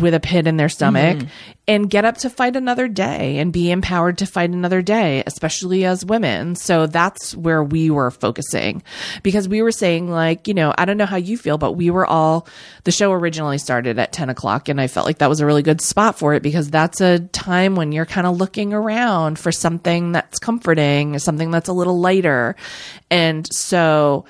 with 0.00 0.14
a 0.14 0.20
pit 0.20 0.46
in 0.46 0.56
their 0.56 0.68
stomach 0.68 1.18
mm-hmm. 1.18 1.28
and 1.66 1.90
get 1.90 2.04
up 2.04 2.16
to 2.18 2.30
fight 2.30 2.56
another 2.56 2.88
day 2.88 3.38
and 3.38 3.52
be 3.52 3.70
empowered 3.70 4.18
to 4.18 4.26
fight 4.26 4.50
another 4.50 4.82
day, 4.82 5.22
especially 5.26 5.84
as 5.84 6.04
women. 6.04 6.54
So 6.54 6.86
that's 6.86 7.34
where 7.34 7.62
we 7.62 7.90
were 7.90 8.10
focusing 8.10 8.82
because 9.22 9.48
we 9.48 9.62
were 9.62 9.72
saying, 9.72 10.10
like, 10.10 10.46
you 10.46 10.54
know, 10.54 10.72
I 10.76 10.84
don't 10.84 10.96
know 10.96 11.06
how 11.06 11.16
you 11.16 11.36
feel, 11.36 11.58
but 11.58 11.72
we 11.72 11.90
were 11.90 12.06
all, 12.06 12.46
the 12.84 12.92
show 12.92 13.12
originally 13.12 13.58
started 13.58 13.98
at 13.98 14.12
10 14.12 14.30
o'clock 14.30 14.68
and 14.68 14.80
I 14.80 14.86
felt 14.86 15.06
like 15.06 15.18
that 15.18 15.28
was 15.28 15.40
a 15.40 15.46
really 15.46 15.62
good 15.62 15.80
spot 15.80 16.18
for 16.18 16.34
it 16.34 16.42
because 16.42 16.70
that's 16.70 17.00
a 17.00 17.18
time 17.18 17.74
when 17.74 17.92
you're 17.92 18.06
kind 18.06 18.26
of 18.26 18.36
looking 18.36 18.72
around 18.72 19.38
for 19.38 19.52
something 19.52 20.12
that's 20.12 20.38
comforting, 20.38 21.18
something 21.18 21.50
that's 21.50 21.68
a 21.68 21.72
little 21.72 21.98
lighter. 21.98 22.56
And 23.10 23.46
so, 23.52 24.24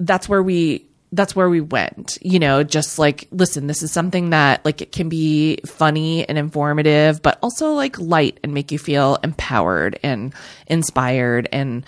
that's 0.00 0.28
where 0.28 0.42
we 0.42 0.88
that's 1.12 1.36
where 1.36 1.48
we 1.50 1.60
went 1.60 2.18
you 2.22 2.38
know 2.38 2.62
just 2.62 2.98
like 2.98 3.28
listen 3.30 3.66
this 3.66 3.82
is 3.82 3.92
something 3.92 4.30
that 4.30 4.64
like 4.64 4.80
it 4.80 4.92
can 4.92 5.08
be 5.08 5.58
funny 5.66 6.26
and 6.28 6.38
informative 6.38 7.22
but 7.22 7.38
also 7.42 7.72
like 7.72 7.98
light 7.98 8.40
and 8.42 8.54
make 8.54 8.72
you 8.72 8.78
feel 8.78 9.18
empowered 9.22 9.98
and 10.02 10.34
inspired 10.66 11.48
and 11.52 11.84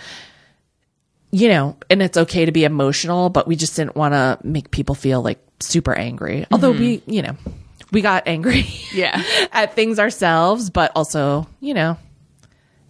you 1.31 1.49
know 1.49 1.75
and 1.89 2.01
it's 2.01 2.17
okay 2.17 2.45
to 2.45 2.51
be 2.51 2.63
emotional 2.63 3.29
but 3.29 3.47
we 3.47 3.55
just 3.55 3.75
didn't 3.75 3.95
want 3.95 4.13
to 4.13 4.37
make 4.43 4.71
people 4.71 4.95
feel 4.95 5.21
like 5.21 5.39
super 5.59 5.93
angry. 5.93 6.45
Although 6.51 6.71
we 6.71 6.97
mm-hmm. 6.97 7.11
you 7.11 7.21
know 7.21 7.35
we 7.91 8.01
got 8.01 8.23
angry 8.27 8.65
Yeah. 8.93 9.21
at 9.51 9.73
things 9.73 9.99
ourselves 9.99 10.69
but 10.69 10.91
also 10.95 11.47
you 11.59 11.73
know 11.73 11.97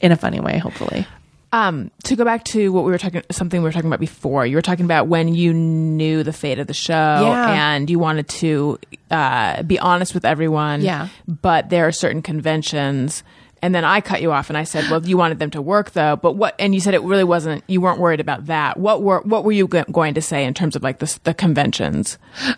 in 0.02 0.12
a 0.12 0.18
funny 0.18 0.40
way 0.40 0.58
hopefully 0.58 1.08
Um, 1.56 1.90
to 2.04 2.16
go 2.18 2.26
back 2.26 2.44
to 2.46 2.72
what 2.74 2.84
we 2.84 2.92
were 2.92 2.98
talking, 2.98 3.24
something 3.32 3.62
we 3.62 3.64
were 3.68 3.72
talking 3.72 3.88
about 3.88 4.02
before, 4.02 4.46
you 4.46 4.58
were 4.58 4.62
talking 4.62 4.84
about 4.84 5.08
when 5.08 5.34
you 5.34 5.54
knew 5.54 6.22
the 6.24 6.34
fate 6.34 6.60
of 6.60 6.68
the 6.68 6.74
show 6.74 6.94
Yeah. 6.94 7.74
and 7.76 7.90
you 7.90 7.98
wanted 7.98 8.28
to 8.30 8.78
uh, 9.10 9.64
be 9.64 9.80
honest 9.80 10.14
with 10.14 10.26
everyone. 10.26 10.82
Yeah. 10.82 11.08
But 11.28 11.70
there 11.70 11.88
are 11.88 11.92
certain 11.94 12.22
conventions. 12.22 13.24
And 13.62 13.74
then 13.74 13.86
I 13.86 14.02
cut 14.02 14.22
you 14.22 14.32
off 14.34 14.50
and 14.50 14.58
I 14.58 14.64
said, 14.64 14.92
well, 14.92 15.04
you 15.08 15.18
wanted 15.18 15.40
them 15.40 15.50
to 15.52 15.62
work 15.62 15.92
though. 15.92 16.18
But 16.18 16.34
what, 16.34 16.56
and 16.60 16.76
you 16.76 16.82
said 16.82 16.94
it 16.94 17.02
really 17.04 17.24
wasn't, 17.24 17.64
you 17.68 17.80
weren't 17.80 18.00
worried 18.00 18.20
about 18.20 18.48
that. 18.48 18.78
What 18.78 19.02
were, 19.02 19.22
what 19.22 19.44
were 19.46 19.54
you 19.54 19.68
go- 19.68 19.86
going 19.86 20.16
to 20.16 20.22
say 20.22 20.44
in 20.44 20.54
terms 20.54 20.76
of 20.76 20.84
like 20.84 21.00
the, 21.00 21.20
the 21.24 21.34
conventions? 21.34 22.18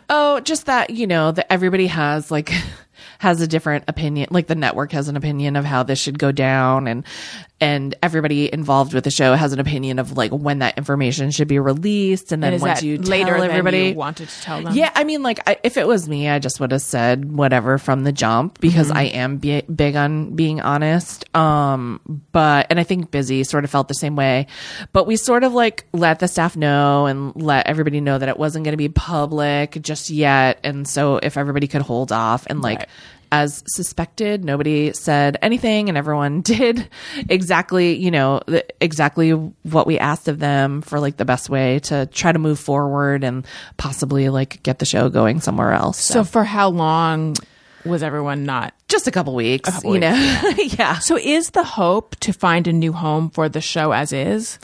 Oh, 0.10 0.40
just 0.40 0.66
that, 0.66 0.90
you 0.90 1.06
know, 1.06 1.32
that 1.34 1.54
everybody 1.54 1.86
has 1.88 2.32
like 2.32 2.52
has 3.20 3.42
a 3.42 3.48
different 3.48 3.84
opinion. 3.88 4.28
Like 4.32 4.48
the 4.48 4.56
network 4.56 4.92
has 4.92 5.08
an 5.08 5.16
opinion 5.16 5.56
of 5.56 5.66
how 5.66 5.84
this 5.84 6.00
should 6.00 6.20
go 6.20 6.32
down 6.32 6.88
and 6.88 7.04
and 7.60 7.96
everybody 8.04 8.54
involved 8.54 8.94
with 8.94 9.04
the 9.04 9.10
show 9.12 9.34
has 9.34 9.52
an 9.52 9.60
opinion 9.60 9.98
of 9.98 10.16
like 10.16 10.32
when 10.32 10.60
that 10.60 10.78
information 10.78 11.32
should 11.32 11.48
be 11.48 11.58
released 11.58 12.32
and 12.32 12.44
then 12.44 12.54
And 12.54 12.62
once 12.62 12.84
you 12.84 12.98
later 13.00 13.36
everybody 13.36 13.88
you 13.90 13.96
wanted 13.96 14.30
to 14.30 14.42
tell 14.42 14.62
them? 14.62 14.76
yeah, 14.76 14.92
I 14.94 15.04
mean, 15.04 15.24
like, 15.24 15.40
I, 15.50 15.58
if 15.64 15.76
it 15.78 15.88
was 15.88 16.08
me, 16.08 16.30
I 16.30 16.38
just 16.38 16.60
would 16.60 16.72
have 16.72 16.84
said 16.84 17.32
whatever 17.32 17.78
from 17.80 18.04
the 18.04 18.12
jump 18.12 18.60
because 18.60 18.90
Mm-hmm. 18.90 18.98
I 18.98 19.04
am 19.06 19.38
bi- 19.38 19.64
big 19.74 19.96
on 19.96 20.36
being 20.36 20.62
honest. 20.62 21.26
Um, 21.36 22.00
but, 22.32 22.68
and 22.70 22.80
I 22.80 22.84
think 22.84 23.10
Busy 23.10 23.44
sort 23.44 23.64
of 23.64 23.72
felt 23.72 23.88
the 23.88 23.96
same 23.96 24.16
way. 24.16 24.46
But 24.94 25.08
we 25.08 25.16
sort 25.16 25.44
of 25.44 25.54
like 25.54 25.86
let 25.94 26.20
the 26.20 26.28
staff 26.28 26.56
know 26.56 27.08
and 27.08 27.36
let 27.42 27.66
everybody 27.68 28.02
know 28.02 28.18
that 28.20 28.30
it 28.30 28.38
wasn't 28.38 28.66
going 28.66 28.74
to 28.74 28.78
be 28.78 28.90
public 28.90 29.82
just 29.82 30.10
yet. 30.12 30.60
And 30.64 30.88
so 30.88 31.18
if 31.18 31.38
everybody 31.38 31.68
could 31.68 31.82
hold 31.82 32.12
off 32.12 32.46
and 32.48 32.62
like, 32.62 32.78
Right. 32.80 32.90
As 33.32 33.64
suspected, 33.68 34.44
nobody 34.44 34.94
said 34.94 35.38
anything, 35.42 35.90
and 35.90 35.98
everyone 35.98 36.42
did 36.42 36.90
exactly, 37.30 37.96
you 37.96 38.12
know, 38.12 38.42
the, 38.48 38.66
exactly 38.84 39.32
what 39.32 39.88
we 39.88 40.00
asked 40.00 40.28
of 40.28 40.40
them 40.40 40.82
for 40.82 41.00
like 41.00 41.18
the 41.18 41.26
best 41.26 41.50
way 41.50 41.80
to 41.80 42.06
try 42.08 42.32
to 42.32 42.40
move 42.40 42.60
forward 42.60 43.24
and 43.24 43.46
possibly 43.78 44.30
like 44.30 44.62
get 44.64 44.80
the 44.80 44.86
show 44.86 45.10
going 45.10 45.40
somewhere 45.40 45.74
else. 45.74 46.04
So 46.04 46.16
so 46.16 46.24
for 46.24 46.44
how 46.44 46.70
long 46.70 47.36
was 47.86 48.04
everyone 48.04 48.46
not? 48.46 48.74
just 48.88 49.08
a 49.08 49.12
couple 49.12 49.36
weeks, 49.36 49.70
couple 49.70 49.94
you 49.94 50.00
know, 50.00 50.14
yeah. 50.58 51.00
So 51.00 51.18
is 51.18 51.52
the 51.52 51.64
hope 51.64 52.16
to 52.22 52.32
find 52.32 52.68
a 52.68 52.74
new 52.74 52.94
home 52.94 53.30
for 53.30 53.50
the 53.50 53.62
show 53.62 53.92
as 53.92 54.14
is? 54.14 54.60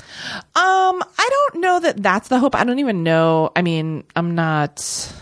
Um, 0.55 1.03
I 1.17 1.29
don't 1.29 1.61
know 1.61 1.79
that 1.81 2.01
that's 2.01 2.29
the 2.29 2.39
hope. 2.39 2.55
I 2.55 2.63
don't 2.63 2.79
even 2.79 3.03
know. 3.03 3.51
I 3.55 3.61
mean, 3.61 4.03
I'm 4.15 4.35
not. 4.35 5.13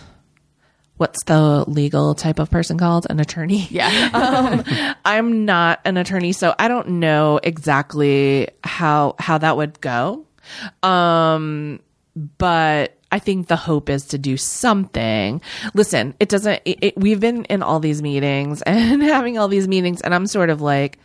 What's 1.01 1.23
the 1.23 1.67
legal 1.67 2.13
type 2.13 2.37
of 2.37 2.51
person 2.51 2.77
called? 2.77 3.07
An 3.09 3.19
attorney? 3.19 3.67
Yeah. 3.71 4.11
um, 4.13 4.95
I'm 5.03 5.45
not 5.45 5.79
an 5.83 5.97
attorney, 5.97 6.31
so 6.31 6.53
I 6.59 6.67
don't 6.67 6.99
know 6.99 7.39
exactly 7.41 8.49
how 8.63 9.15
how 9.17 9.39
that 9.39 9.57
would 9.57 9.81
go. 9.81 10.27
Um, 10.83 11.79
but 12.37 12.99
I 13.11 13.17
think 13.17 13.47
the 13.47 13.55
hope 13.55 13.89
is 13.89 14.05
to 14.09 14.19
do 14.19 14.37
something. 14.37 15.41
Listen, 15.73 16.13
it 16.19 16.29
doesn't. 16.29 16.61
It, 16.65 16.77
it, 16.83 16.97
we've 16.97 17.19
been 17.19 17.45
in 17.45 17.63
all 17.63 17.79
these 17.79 18.03
meetings 18.03 18.61
and 18.67 19.01
having 19.01 19.39
all 19.39 19.47
these 19.47 19.67
meetings, 19.67 20.01
and 20.01 20.13
I'm 20.13 20.27
sort 20.27 20.51
of 20.51 20.61
like, 20.61 20.99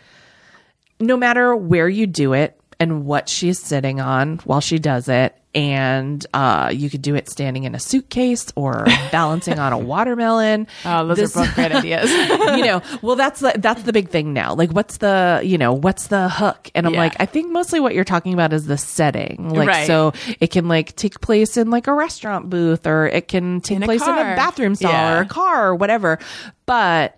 no 1.00 1.16
matter 1.16 1.56
where 1.56 1.88
you 1.88 2.06
do 2.06 2.34
it 2.34 2.60
and 2.78 3.06
what 3.06 3.30
she's 3.30 3.62
sitting 3.62 4.02
on 4.02 4.40
while 4.44 4.60
she 4.60 4.78
does 4.78 5.08
it 5.08 5.34
and 5.56 6.24
uh, 6.34 6.70
you 6.72 6.90
could 6.90 7.00
do 7.02 7.14
it 7.14 7.28
standing 7.30 7.64
in 7.64 7.74
a 7.74 7.80
suitcase 7.80 8.52
or 8.54 8.84
balancing 9.10 9.58
on 9.58 9.72
a 9.72 9.78
watermelon 9.78 10.66
Oh, 10.84 11.06
those 11.08 11.16
This- 11.16 11.36
are 11.36 11.46
both 11.46 11.54
great 11.54 11.72
ideas. 11.72 12.10
you 12.58 12.64
know 12.64 12.82
well 13.02 13.16
that's 13.16 13.40
the 13.40 13.54
that's 13.56 13.82
the 13.84 13.92
big 13.92 14.10
thing 14.10 14.32
now 14.34 14.54
like 14.54 14.70
what's 14.70 14.98
the 14.98 15.40
you 15.42 15.56
know 15.58 15.72
what's 15.72 16.08
the 16.08 16.28
hook 16.28 16.70
and 16.74 16.86
i'm 16.86 16.92
Yeah. 16.92 17.00
like 17.00 17.16
i 17.18 17.26
think 17.26 17.50
mostly 17.50 17.80
what 17.80 17.94
you're 17.94 18.04
talking 18.04 18.34
about 18.34 18.52
is 18.52 18.66
the 18.66 18.76
setting 18.78 19.48
like 19.48 19.68
Right. 19.68 19.86
so 19.86 20.12
it 20.38 20.48
can 20.52 20.68
like 20.68 20.94
take 20.94 21.20
place 21.20 21.56
in 21.56 21.70
like 21.70 21.86
a 21.86 21.92
restaurant 21.94 22.50
booth 22.50 22.86
or 22.86 23.06
it 23.06 23.26
can 23.28 23.60
take 23.62 23.76
In 23.78 23.82
place 23.82 24.02
in 24.02 24.10
a 24.10 24.36
bathroom 24.36 24.74
stall 24.74 24.92
Yeah. 24.92 25.18
or 25.18 25.22
a 25.22 25.26
car 25.26 25.68
or 25.68 25.74
whatever 25.74 26.18
but 26.66 27.16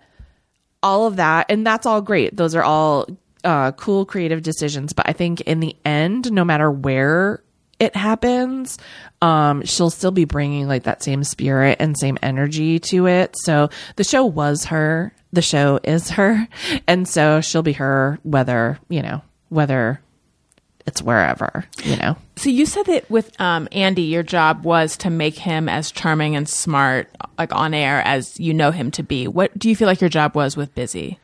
all 0.81 1.05
of 1.07 1.17
that 1.17 1.47
and 1.49 1.67
that's 1.67 1.85
all 1.85 2.01
great 2.01 2.35
those 2.37 2.55
are 2.55 2.63
all 2.63 3.05
uh, 3.43 3.71
cool 3.73 4.05
creative 4.05 4.41
decisions 4.43 4.93
but 4.93 5.07
i 5.09 5.13
think 5.13 5.41
in 5.41 5.59
the 5.59 5.75
end 5.85 6.31
no 6.31 6.45
matter 6.45 6.71
where 6.71 7.41
it 7.79 7.95
happens, 7.95 8.77
um, 9.21 9.63
she'll 9.65 9.89
still 9.89 10.11
be 10.11 10.25
bringing 10.25 10.67
like 10.67 10.83
that 10.83 11.03
same 11.03 11.23
spirit 11.23 11.77
and 11.79 11.97
same 11.97 12.17
energy 12.21 12.79
to 12.79 13.07
it. 13.07 13.35
So 13.43 13.69
the 13.95 14.03
show 14.03 14.25
was 14.25 14.65
her. 14.65 15.13
The 15.31 15.41
show 15.41 15.79
is 15.83 16.11
her. 16.11 16.47
And 16.87 17.07
so 17.07 17.41
she'll 17.41 17.63
be 17.63 17.73
her 17.73 18.19
whether, 18.23 18.79
you 18.89 19.01
know, 19.01 19.21
whether 19.49 20.01
it's 20.85 21.01
wherever, 21.01 21.65
you 21.83 21.95
know. 21.97 22.17
So 22.35 22.49
you 22.49 22.65
said 22.65 22.85
that 22.85 23.09
with 23.09 23.39
um, 23.39 23.67
Andy, 23.71 24.03
your 24.03 24.23
job 24.23 24.63
was 24.65 24.97
to 24.97 25.09
make 25.09 25.37
him 25.37 25.69
as 25.69 25.91
charming 25.91 26.35
and 26.35 26.49
smart, 26.49 27.09
like 27.37 27.53
on 27.53 27.73
air, 27.73 28.01
as 28.01 28.39
you 28.39 28.53
know 28.53 28.71
him 28.71 28.89
to 28.91 29.03
be. 29.03 29.27
What 29.27 29.57
do 29.57 29.69
you 29.69 29.75
feel 29.75 29.87
like 29.87 30.01
your 30.01 30.09
job 30.09 30.35
was 30.35 30.57
with 30.57 30.73
Busy? 30.73 31.19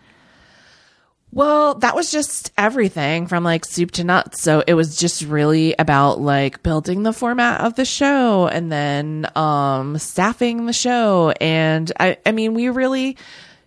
Well, 1.31 1.75
that 1.75 1.95
was 1.95 2.11
just 2.11 2.53
everything 2.57 3.27
from 3.27 3.43
like 3.43 3.65
soup 3.65 3.91
to 3.91 4.03
nuts. 4.05 4.41
So 4.41 4.63
it 4.65 4.73
was 4.73 4.97
just 4.97 5.21
really 5.23 5.75
about 5.77 6.21
like 6.21 6.63
building 6.63 7.03
the 7.03 7.11
format 7.11 7.59
of 7.61 7.75
the 7.75 7.83
show 7.83 8.47
and 8.47 8.71
then 8.71 9.27
um 9.35 9.97
staffing 9.97 10.65
the 10.65 10.73
show. 10.73 11.33
And 11.41 11.91
I 11.99 12.17
I 12.25 12.31
mean, 12.31 12.53
we 12.53 12.69
really 12.69 13.17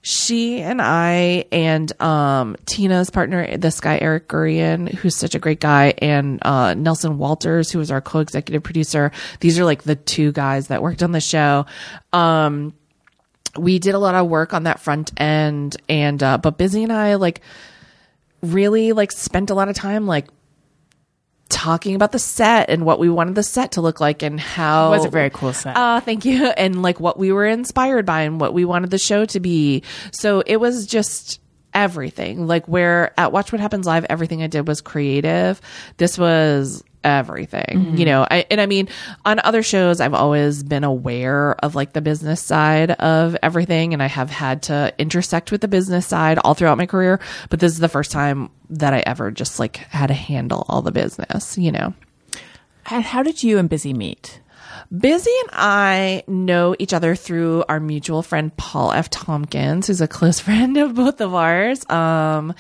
she 0.01 0.61
and 0.61 0.81
I 0.81 1.45
and 1.53 2.01
um 2.01 2.57
Tina's 2.65 3.11
partner, 3.11 3.59
this 3.59 3.81
guy 3.81 3.99
Eric 4.01 4.29
Gurian, 4.29 4.91
who's 4.91 5.17
such 5.17 5.35
a 5.35 5.39
great 5.39 5.61
guy, 5.61 5.93
and 5.99 6.39
uh 6.47 6.73
Nelson 6.73 7.19
Walters, 7.19 7.71
who 7.71 7.79
was 7.81 7.91
our 7.91 8.01
co-executive 8.01 8.63
producer. 8.63 9.13
These 9.41 9.59
are 9.59 9.67
like 9.67 9.83
the 9.83 9.97
two 9.97 10.33
guys 10.33 10.69
that 10.69 10.83
worked 10.83 11.03
on 11.03 11.13
the 11.13 11.21
show. 11.21 11.67
Um 12.15 12.73
we 13.59 13.79
did 13.79 13.95
a 13.95 13.99
lot 13.99 14.15
of 14.15 14.29
work 14.29 14.55
on 14.55 14.65
that 14.65 14.81
front 14.81 15.13
end 15.21 15.77
and 15.89 16.23
uh 16.23 16.39
but 16.39 16.57
busy 16.59 16.83
and 16.83 16.93
i 16.93 17.15
like 17.17 17.41
really 18.43 18.93
like 18.93 19.11
spent 19.13 19.51
a 19.51 19.55
lot 19.55 19.69
of 19.69 19.75
time 19.75 20.07
like 20.07 20.29
talking 21.49 21.95
about 21.95 22.13
the 22.13 22.19
set 22.19 22.69
and 22.69 22.85
what 22.85 22.99
we 22.99 23.09
wanted 23.09 23.35
the 23.35 23.43
set 23.43 23.73
to 23.73 23.81
look 23.81 24.01
like 24.01 24.23
and 24.23 24.39
how 24.39 24.89
It 24.93 24.99
was 24.99 25.05
a 25.07 25.11
very 25.11 25.31
cool 25.31 25.53
set. 25.55 25.77
uh 25.77 26.01
thank 26.01 26.25
you. 26.25 26.47
And 26.57 26.83
like 26.83 27.01
what 27.01 27.19
we 27.19 27.33
were 27.33 27.47
inspired 27.47 28.05
by 28.05 28.23
and 28.23 28.39
what 28.41 28.53
we 28.53 28.65
wanted 28.67 28.91
the 28.91 28.99
show 28.99 29.25
to 29.25 29.41
be. 29.41 29.83
So 30.13 30.43
it 30.45 30.59
was 30.59 30.87
just 30.87 31.41
everything. 31.73 32.47
Like 32.47 32.67
where 32.69 33.13
at 33.19 33.33
watch 33.33 33.51
what 33.51 33.61
happens 33.61 33.87
live 33.87 34.05
everything 34.11 34.43
i 34.43 34.47
did 34.47 34.69
was 34.69 34.81
creative. 34.83 35.61
This 35.97 36.19
was 36.19 36.85
everything 37.09 37.97
you 37.97 38.05
know 38.05 38.27
I, 38.31 38.47
and 38.51 38.61
i 38.61 38.67
mean 38.67 38.89
on 39.25 39.41
other 39.43 39.63
shows 39.63 40.01
i've 40.01 40.15
always 40.15 40.63
been 40.63 40.85
aware 40.85 41.57
of 41.65 41.75
like 41.75 41.93
the 41.93 42.01
business 42.01 42.43
side 42.43 42.91
of 42.93 43.37
everything 43.43 43.93
and 43.93 44.03
i 44.03 44.07
have 44.07 44.31
had 44.31 44.63
to 44.65 44.95
intersect 44.99 45.51
with 45.51 45.61
the 45.61 45.69
business 45.69 46.07
side 46.07 46.39
all 46.45 46.55
throughout 46.55 46.79
my 46.79 46.87
career 46.87 47.21
but 47.51 47.61
this 47.61 47.73
is 47.73 47.79
the 47.79 47.89
first 47.89 48.11
time 48.11 48.51
that 48.71 48.93
i 48.95 49.01
ever 49.07 49.31
just 49.31 49.59
like 49.59 49.77
had 49.77 50.09
to 50.09 50.15
handle 50.15 50.65
all 50.69 50.83
the 50.83 50.93
business 50.93 51.59
you 51.59 51.73
know 51.73 51.95
and 52.91 53.05
how 53.05 53.23
did 53.23 53.43
you 53.43 53.59
and 53.59 53.69
Busy 53.69 53.93
meet? 53.93 54.41
Busy 54.97 55.31
and 55.43 55.51
I 55.53 56.23
know 56.27 56.75
each 56.79 56.95
other 56.95 57.15
through 57.15 57.65
our 57.69 57.81
mutual 57.81 58.23
friend 58.23 58.57
Paul 58.57 58.93
F. 58.93 59.11
Tompkins, 59.11 59.87
who's 59.87 60.01
a 60.01 60.09
close 60.09 60.41
friend 60.49 60.77
of 60.77 60.95
both 60.95 61.21
of 61.21 61.35
ours. 61.35 61.89
Um, 61.91 62.55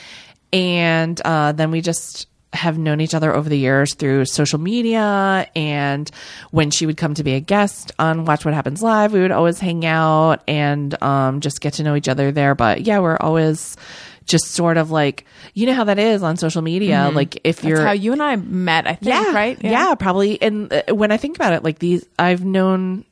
and 0.53 1.21
uh, 1.25 1.53
then 1.53 1.71
we 1.71 1.81
just 1.81 2.29
have 2.53 2.79
known 2.79 3.01
each 3.01 3.15
other 3.15 3.35
over 3.35 3.49
the 3.49 3.59
years 3.59 3.95
through 3.95 4.25
social 4.25 4.59
media. 4.59 5.47
And 5.55 6.11
when 6.51 6.71
she 6.71 6.87
would 6.87 6.97
come 6.97 7.15
to 7.15 7.25
be 7.25 7.35
a 7.35 7.41
guest 7.41 7.93
on 7.99 8.25
Watch 8.25 8.45
What 8.45 8.55
Happens 8.55 8.83
Live, 8.83 9.13
we 9.13 9.21
would 9.21 9.31
always 9.31 9.59
hang 9.59 9.85
out 9.85 10.43
and 10.49 11.01
um, 11.03 11.41
just 11.41 11.61
get 11.61 11.75
to 11.75 11.83
know 11.83 11.95
each 11.95 12.09
other 12.09 12.33
there. 12.33 12.55
But 12.55 12.83
yeah, 12.83 13.01
we're 13.01 13.19
always 13.19 13.77
just 14.25 14.47
sort 14.53 14.77
of 14.77 14.91
like, 14.91 15.25
you 15.55 15.67
know 15.67 15.75
how 15.75 15.85
that 15.85 15.99
is 15.99 16.23
on 16.23 16.37
social 16.37 16.63
media. 16.63 17.11
Like 17.13 17.41
if 17.45 17.65
you're 17.65 17.79
That's 17.79 17.87
how 17.87 17.93
you 17.93 18.13
and 18.13 18.23
I 18.23 18.37
met, 18.37 18.87
I 18.87 18.95
think, 18.95 19.09
yeah, 19.09 19.35
right? 19.35 19.59
Yeah. 19.63 19.95
probably. 19.95 20.41
And 20.41 20.73
uh, 20.73 20.95
when 20.95 21.11
I 21.11 21.17
think 21.17 21.37
about 21.37 21.55
it, 21.55 21.65
like 21.65 21.79
these, 21.79 22.07
I've 22.19 22.45
known 22.45 23.05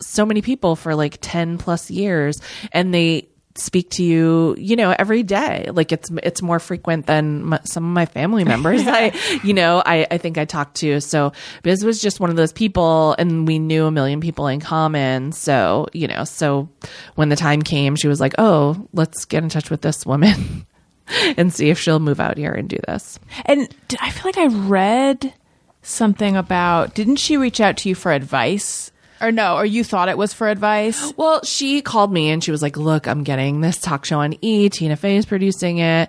so 0.00 0.26
many 0.26 0.42
people 0.42 0.76
for 0.76 0.94
like 0.94 1.18
10 1.20 1.58
plus 1.58 1.90
years 1.90 2.40
and 2.72 2.92
they 2.92 3.28
speak 3.60 3.90
to 3.90 4.04
you, 4.04 4.54
you 4.58 4.76
know, 4.76 4.94
every 4.98 5.22
day. 5.22 5.68
Like 5.70 5.92
it's, 5.92 6.10
it's 6.22 6.42
more 6.42 6.58
frequent 6.58 7.06
than 7.06 7.44
my, 7.44 7.60
some 7.64 7.84
of 7.84 7.90
my 7.90 8.06
family 8.06 8.44
members. 8.44 8.82
I, 8.86 9.12
you 9.44 9.54
know, 9.54 9.82
I, 9.84 10.06
I 10.10 10.18
think 10.18 10.38
I 10.38 10.44
talked 10.44 10.76
to. 10.78 11.00
So 11.00 11.32
Biz 11.62 11.84
was 11.84 12.00
just 12.00 12.20
one 12.20 12.30
of 12.30 12.36
those 12.36 12.52
people 12.52 13.14
and 13.18 13.46
we 13.46 13.58
knew 13.58 13.86
a 13.86 13.90
million 13.90 14.20
people 14.20 14.46
in 14.46 14.60
common. 14.60 15.32
So, 15.32 15.86
you 15.92 16.08
know, 16.08 16.24
so 16.24 16.68
when 17.14 17.28
the 17.28 17.36
time 17.36 17.62
came, 17.62 17.96
she 17.96 18.08
was 18.08 18.20
like, 18.20 18.34
Oh, 18.38 18.88
let's 18.92 19.24
get 19.24 19.42
in 19.42 19.48
touch 19.48 19.70
with 19.70 19.82
this 19.82 20.06
woman 20.06 20.66
and 21.36 21.52
see 21.52 21.70
if 21.70 21.78
she'll 21.78 22.00
move 22.00 22.20
out 22.20 22.38
here 22.38 22.52
and 22.52 22.68
do 22.68 22.78
this. 22.86 23.18
And 23.44 23.68
I 24.00 24.10
feel 24.10 24.24
like 24.24 24.38
I 24.38 24.46
read 24.46 25.34
something 25.82 26.36
about, 26.36 26.94
didn't 26.94 27.16
she 27.16 27.36
reach 27.36 27.60
out 27.60 27.76
to 27.78 27.88
you 27.88 27.94
for 27.94 28.12
advice? 28.12 28.92
Or 29.20 29.30
no, 29.30 29.56
or 29.56 29.66
you 29.66 29.84
thought 29.84 30.08
it 30.08 30.16
was 30.16 30.32
for 30.32 30.48
advice? 30.48 31.12
Well, 31.16 31.44
she 31.44 31.82
called 31.82 32.10
me 32.12 32.30
and 32.30 32.42
she 32.42 32.50
was 32.50 32.62
like, 32.62 32.76
"Look, 32.76 33.06
I'm 33.06 33.22
getting 33.22 33.60
this 33.60 33.78
talk 33.78 34.04
show 34.06 34.20
on 34.20 34.34
E. 34.40 34.70
Tina 34.70 34.96
Fey 34.96 35.16
is 35.16 35.26
producing 35.26 35.78
it, 35.78 36.08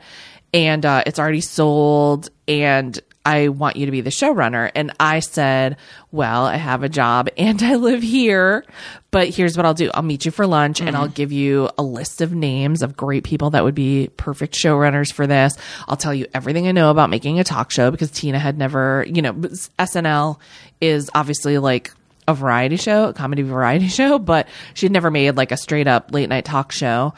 and 0.53 0.86
uh, 0.86 1.03
it's 1.05 1.20
already 1.20 1.41
sold, 1.41 2.30
and 2.47 2.97
I 3.26 3.49
want 3.49 3.76
you 3.76 3.86
to 3.86 3.91
be 3.91 3.99
the 3.99 4.12
showrunner." 4.12 4.72
And 4.74 4.93
I 4.97 5.20
said, 5.20 5.76
"Well, 6.12 6.45
I 6.45 6.55
have 6.55 6.84
a 6.84 6.89
job 6.89 7.28
and 7.38 7.62
I 7.62 7.76
live 7.76 8.01
here, 8.01 8.64
but 9.12 9.28
here's 9.28 9.57
what 9.57 9.66
I'll 9.66 9.74
do: 9.74 9.91
I'll 9.93 10.03
meet 10.03 10.24
you 10.24 10.32
for 10.32 10.47
lunch 10.47 10.80
and 10.80 10.95
I'll 10.95 11.09
give 11.09 11.34
you 11.34 11.70
a 11.78 11.84
list 11.84 12.22
of 12.22 12.34
names 12.34 12.82
of 12.82 12.95
great 12.95 13.26
people 13.26 13.49
that 13.49 13.66
would 13.66 13.76
be 13.76 14.09
perfect 14.16 14.53
showrunners 14.55 15.12
for 15.12 15.28
this. 15.28 15.57
I'll 15.86 15.97
tell 15.97 16.14
you 16.14 16.28
everything 16.34 16.66
I 16.66 16.72
know 16.72 16.89
about 16.91 17.09
making 17.09 17.41
a 17.41 17.43
talk 17.43 17.72
show 17.72 17.91
because 17.91 18.09
Tina 18.09 18.39
had 18.39 18.57
never, 18.57 19.05
you 19.05 19.22
know, 19.22 19.34
SNL 19.34 20.39
is 20.80 21.09
obviously 21.14 21.57
like." 21.57 21.91
A 22.28 22.34
variety 22.34 22.78
show, 22.78 23.10
a 23.10 23.14
comedy 23.14 23.42
variety 23.42 23.88
show, 23.90 24.20
but 24.20 24.48
she'd 24.74 24.92
never 24.92 25.12
made 25.12 25.38
like 25.38 25.52
a 25.52 25.58
straight 25.58 25.88
up 25.88 26.12
late 26.12 26.30
night 26.30 26.46
talk 26.46 26.72
show. 26.72 27.14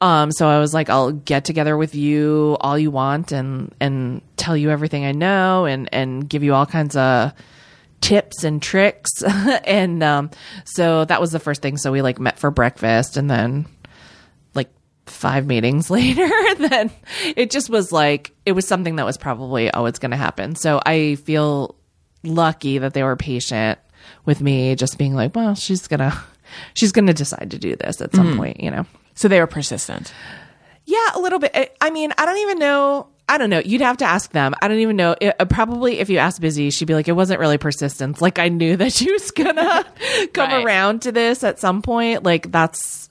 Um, 0.00 0.30
so 0.30 0.46
I 0.46 0.58
was 0.58 0.74
like, 0.74 0.90
I'll 0.90 1.12
get 1.12 1.44
together 1.44 1.76
with 1.76 1.94
you 1.94 2.56
all 2.60 2.78
you 2.78 2.90
want 2.90 3.32
and, 3.32 3.74
and 3.80 4.20
tell 4.36 4.56
you 4.56 4.70
everything 4.70 5.04
I 5.04 5.12
know 5.12 5.64
and, 5.64 5.88
and 5.92 6.28
give 6.28 6.42
you 6.42 6.54
all 6.54 6.66
kinds 6.66 6.96
of 6.96 7.32
tips 8.02 8.44
and 8.44 8.60
tricks. 8.60 9.22
and, 9.64 10.02
um, 10.02 10.30
so 10.64 11.06
that 11.06 11.20
was 11.20 11.32
the 11.32 11.38
first 11.38 11.62
thing. 11.62 11.78
So 11.78 11.92
we 11.92 12.02
like 12.02 12.20
met 12.20 12.38
for 12.38 12.50
breakfast 12.50 13.16
and 13.16 13.30
then 13.30 13.66
like 14.54 14.68
five 15.06 15.46
meetings 15.46 15.88
later, 15.90 16.28
then 16.58 16.90
it 17.34 17.50
just 17.50 17.70
was 17.70 17.90
like, 17.90 18.32
it 18.44 18.52
was 18.52 18.68
something 18.68 18.96
that 18.96 19.06
was 19.06 19.16
probably, 19.16 19.72
oh, 19.72 19.86
it's 19.86 19.98
going 19.98 20.10
to 20.10 20.16
happen. 20.18 20.56
So 20.56 20.78
I 20.84 21.14
feel 21.14 21.74
lucky 22.22 22.78
that 22.78 22.92
they 22.92 23.02
were 23.02 23.16
patient 23.16 23.78
with 24.26 24.40
me 24.40 24.74
just 24.74 24.98
being 24.98 25.14
like, 25.14 25.34
well, 25.34 25.54
she's 25.54 25.86
gonna, 25.88 26.20
she's 26.74 26.92
gonna 26.92 27.14
decide 27.14 27.50
to 27.52 27.58
do 27.58 27.76
this 27.76 28.00
at 28.00 28.14
some 28.14 28.36
point, 28.36 28.60
you 28.60 28.70
know? 28.70 28.84
So 29.14 29.28
they 29.28 29.40
were 29.40 29.46
persistent. 29.46 30.12
Yeah, 30.84 30.98
a 31.14 31.20
little 31.20 31.38
bit. 31.38 31.74
I- 31.80 31.90
mean, 31.90 32.12
I 32.18 32.26
don't 32.26 32.38
even 32.38 32.58
know. 32.58 33.08
I 33.28 33.38
don't 33.38 33.50
know. 33.50 33.58
You'd 33.58 33.80
have 33.80 33.96
to 33.96 34.04
ask 34.04 34.30
them. 34.30 34.54
I 34.62 34.68
don't 34.68 34.78
even 34.78 34.94
know. 34.94 35.16
It, 35.20 35.34
uh, 35.40 35.46
probably 35.46 35.98
if 35.98 36.08
you 36.10 36.18
asked 36.18 36.40
Busy, 36.40 36.70
she'd 36.70 36.84
be 36.84 36.94
like, 36.94 37.08
it 37.08 37.12
wasn't 37.12 37.40
really 37.40 37.58
persistence. 37.58 38.20
Like 38.20 38.38
I 38.38 38.48
knew 38.50 38.76
that 38.76 38.92
she 38.92 39.10
was 39.10 39.30
gonna 39.32 39.84
come 40.32 40.50
Right. 40.50 40.64
around 40.64 41.02
to 41.02 41.12
this 41.12 41.42
at 41.42 41.58
some 41.58 41.82
point. 41.82 42.22
Like 42.22 42.52
that's, 42.52 43.05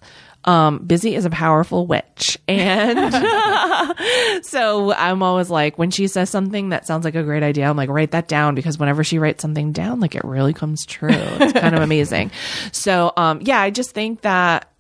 um, 0.46 0.80
Busy 0.80 1.16
is 1.16 1.26
a 1.26 1.30
powerful 1.30 1.88
witch. 1.88 2.38
And 2.48 3.14
so 4.46 4.94
I'm 4.94 5.24
always 5.24 5.50
like, 5.50 5.78
when 5.78 5.92
she 5.92 6.08
says 6.08 6.30
something 6.30 6.70
that 6.70 6.86
sounds 6.86 7.04
like 7.04 7.16
a 7.16 7.24
great 7.24 7.44
idea, 7.44 7.68
I'm 7.70 7.76
like, 7.76 7.90
write 7.90 8.12
that 8.12 8.28
down 8.28 8.56
because 8.56 8.78
whenever 8.78 9.04
she 9.04 9.20
writes 9.20 9.42
something 9.42 9.72
down, 9.72 10.00
like 10.00 10.16
it 10.16 10.24
really 10.24 10.54
comes 10.54 10.86
true. 10.86 11.10
It's 11.12 11.54
kind 11.54 11.76
of 11.76 11.82
amazing. 11.84 12.32
So, 12.72 13.12
um, 13.18 13.42
yeah, 13.42 13.60
I 13.60 13.72
just 13.72 13.92
think 13.92 14.22
that 14.22 14.72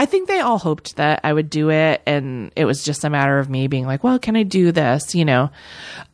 I 0.00 0.06
think 0.06 0.28
they 0.28 0.40
all 0.40 0.56
hoped 0.58 0.96
that 0.96 1.20
I 1.24 1.32
would 1.32 1.50
do 1.50 1.68
it, 1.70 2.00
and 2.06 2.50
it 2.56 2.64
was 2.64 2.82
just 2.82 3.04
a 3.04 3.10
matter 3.10 3.38
of 3.38 3.50
me 3.50 3.66
being 3.68 3.86
like, 3.86 4.02
"Well, 4.02 4.18
can 4.18 4.34
I 4.34 4.44
do 4.44 4.72
this?" 4.72 5.14
You 5.14 5.26
know, 5.26 5.50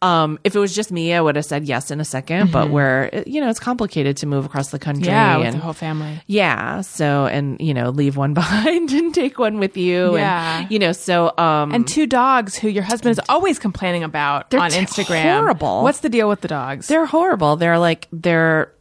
um, 0.03 0.39
if 0.43 0.57
it 0.57 0.59
was 0.59 0.75
just 0.75 0.91
me, 0.91 1.15
I 1.15 1.21
would 1.21 1.37
have 1.37 1.45
said 1.45 1.65
yes 1.67 1.91
in 1.93 2.01
a 2.01 2.05
2nd 2.05 2.51
But 2.51 2.71
where 2.71 3.23
you 3.27 3.41
know 3.41 3.49
it's 3.49 3.61
complicated 3.61 4.17
to 4.19 4.27
move 4.27 4.45
across 4.45 4.71
the 4.71 4.79
country, 4.81 5.07
Yeah, 5.07 5.37
with 5.39 5.47
and 5.47 5.57
the 5.57 5.61
whole 5.61 5.73
family. 5.73 6.21
yeah, 6.27 6.81
so 6.81 7.27
and 7.27 7.61
you 7.61 7.73
know, 7.75 7.91
leave 7.91 8.17
one 8.17 8.35
behind 8.43 8.91
and 8.91 9.15
take 9.15 9.39
one 9.39 9.59
with 9.61 9.77
you, 9.77 10.17
Yeah. 10.17 10.61
and 10.63 10.71
you 10.71 10.79
know, 10.81 10.91
so 10.93 11.33
um, 11.39 11.73
And 11.73 11.87
two 11.87 12.07
dogs 12.09 12.57
who 12.57 12.69
your 12.69 12.83
husband 12.83 13.13
is 13.13 13.21
always 13.29 13.59
complaining 13.61 14.03
about 14.03 14.53
on 14.53 14.71
t- 14.71 14.79
Instagram. 14.79 15.23
horrible. 15.39 15.83
What's 15.85 16.01
the 16.01 16.09
deal 16.11 16.29
with 16.29 16.41
the 16.41 16.49
dogs? 16.49 16.89
They're 16.89 17.07
horrible. 17.07 17.55
They're 17.57 17.79
like 17.79 18.09
they're 18.13 18.73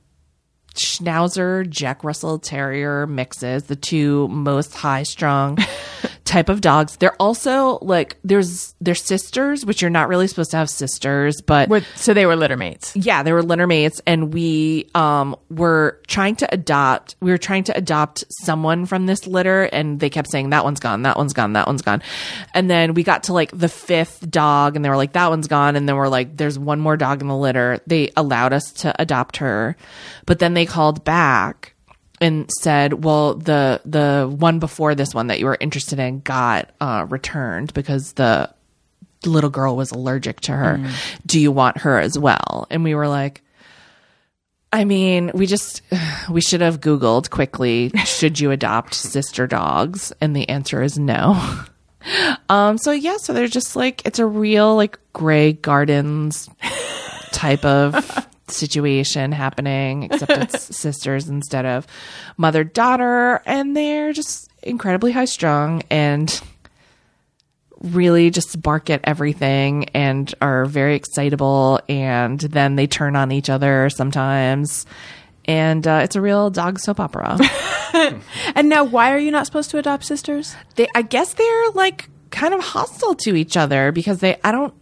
Schnauzer 0.76 1.70
Jack 1.70 2.04
Russell 2.04 2.40
Terrier 2.40 3.08
mixes, 3.08 3.64
the 3.64 3.76
two 3.76 4.28
most 4.28 4.74
high 4.76 5.04
strung 5.04 5.58
type 6.26 6.50
of 6.50 6.60
dogs. 6.60 6.98
They're 6.98 7.16
also 7.22 7.78
like 7.84 8.18
there's 8.24 8.74
they're 8.82 8.96
sisters, 8.96 9.64
which 9.64 9.82
you're 9.82 9.92
not 9.92 10.08
really 10.10 10.26
supposed 10.28 10.52
to 10.52 10.58
have 10.58 10.70
sisters, 10.72 11.40
but 11.42 11.70
Were- 11.70 11.82
so 11.96 12.14
they 12.16 12.26
were 12.26 12.36
litter 12.36 12.58
mates. 12.58 12.96
yeah, 12.96 13.22
they 13.22 13.32
were 13.32 13.44
litter 13.44 13.68
mates, 13.68 14.02
and 14.08 14.34
we 14.34 14.90
um 14.96 15.36
were 15.52 16.02
trying 16.08 16.36
to 16.38 16.52
adopt. 16.54 17.16
We 17.22 17.30
were 17.32 17.38
trying 17.38 17.64
to 17.66 17.78
adopt 17.78 18.24
someone 18.44 18.88
from 18.88 19.06
this 19.06 19.28
litter, 19.28 19.64
and 19.66 20.00
they 20.00 20.10
kept 20.10 20.30
saying 20.32 20.50
that 20.50 20.64
one's 20.64 20.80
gone, 20.80 21.04
that 21.04 21.16
one's 21.16 21.34
gone, 21.34 21.54
that 21.54 21.68
one's 21.68 21.84
gone, 21.84 22.02
and 22.56 22.70
then 22.70 22.96
we 22.96 23.04
got 23.04 23.26
to 23.26 23.34
like 23.34 23.52
the 23.58 23.70
fifth 23.70 24.30
dog, 24.30 24.76
and 24.76 24.84
they 24.84 24.90
were 24.90 24.98
like 24.98 25.14
that 25.14 25.30
one's 25.30 25.48
gone, 25.48 25.76
and 25.76 25.88
then 25.88 25.96
we're 25.96 26.08
like, 26.10 26.36
there's 26.36 26.58
one 26.58 26.80
more 26.80 26.98
dog 26.98 27.22
in 27.22 27.28
the 27.28 27.38
litter. 27.38 27.80
They 27.86 28.10
allowed 28.18 28.52
us 28.52 28.72
to 28.82 29.00
adopt 29.00 29.38
her, 29.38 29.78
but 30.26 30.40
then 30.40 30.56
they 30.56 30.66
called 30.66 31.04
back 31.06 31.75
and 32.26 32.50
said, 32.60 33.04
"Well, 33.04 33.36
the 33.36 33.82
the 33.86 34.28
one 34.28 34.58
before 34.58 34.96
this 34.96 35.14
one 35.14 35.28
that 35.28 35.40
you 35.40 35.46
were 35.46 35.58
interested 35.60 36.00
in 36.00 36.22
got 36.22 36.72
uh, 36.82 37.06
returned 37.08 37.72
because 37.76 38.14
the 38.14 38.52
little 39.26 39.52
girl 39.52 39.76
was 39.76 39.92
allergic 39.92 40.42
to 40.42 40.52
her. 40.52 40.92
Do 41.26 41.40
you 41.40 41.52
want 41.52 41.80
her 41.80 42.00
as 42.00 42.18
well?" 42.18 42.66
And 42.72 42.84
we 42.84 42.96
were 42.96 43.08
like, 43.08 43.44
"I 44.74 44.86
mean, 44.86 45.30
we 45.36 45.46
just 45.46 45.84
we 46.30 46.42
should 46.42 46.62
have 46.62 46.82
googled 46.82 47.30
quickly, 47.30 47.92
should 48.06 48.40
you 48.40 48.50
adopt 48.50 48.96
sister 48.96 49.46
dogs?" 49.46 50.12
And 50.20 50.36
the 50.36 50.50
answer 50.50 50.82
is 50.82 50.98
no. 50.98 51.40
Um 52.50 52.78
so 52.78 52.92
yeah, 52.92 53.18
so 53.18 53.34
they're 53.34 53.48
just 53.48 53.76
like 53.76 54.06
it's 54.06 54.20
a 54.20 54.28
real 54.28 54.76
like 54.76 55.00
Grey 55.14 55.54
Gardens 55.54 56.48
type 57.32 57.66
of 57.66 58.28
situation 58.48 59.32
happening, 59.32 60.04
except 60.04 60.32
it's 60.32 60.76
sisters 60.78 61.28
instead 61.28 61.66
of 61.66 61.88
mother 62.38 62.64
daughter, 62.64 63.42
and 63.46 63.76
they're 63.76 64.14
just 64.14 64.50
incredibly 64.64 65.12
high 65.12 65.26
strung 65.26 65.84
and 65.90 66.42
really 67.82 68.30
just 68.30 68.62
bark 68.62 68.90
at 68.90 69.02
everything 69.04 69.86
and 69.90 70.34
are 70.42 70.66
very 70.66 70.96
excitable, 70.96 71.80
and 71.90 72.40
then 72.40 72.76
they 72.76 72.88
turn 72.88 73.16
on 73.16 73.32
each 73.32 73.50
other 73.50 73.90
sometimes. 73.90 74.86
And 75.48 75.86
uh, 75.88 76.02
it's 76.04 76.16
a 76.16 76.22
real 76.22 76.50
dog 76.50 76.80
soap 76.80 77.00
opera. 77.00 77.38
And 78.56 78.70
now, 78.70 78.84
why 78.84 79.12
are 79.12 79.18
you 79.20 79.32
not 79.32 79.46
supposed 79.46 79.72
to 79.72 79.78
adopt 79.78 80.06
sisters? 80.06 80.56
they 80.76 80.88
I 80.96 81.02
guess 81.02 81.34
they're 81.34 81.70
like 81.72 82.10
kind 82.30 82.54
of 82.54 82.60
hostile 82.62 83.16
to 83.16 83.36
each 83.36 83.56
other 83.56 83.92
because 83.92 84.20
they 84.20 84.38
I 84.44 84.52
don't 84.52 84.74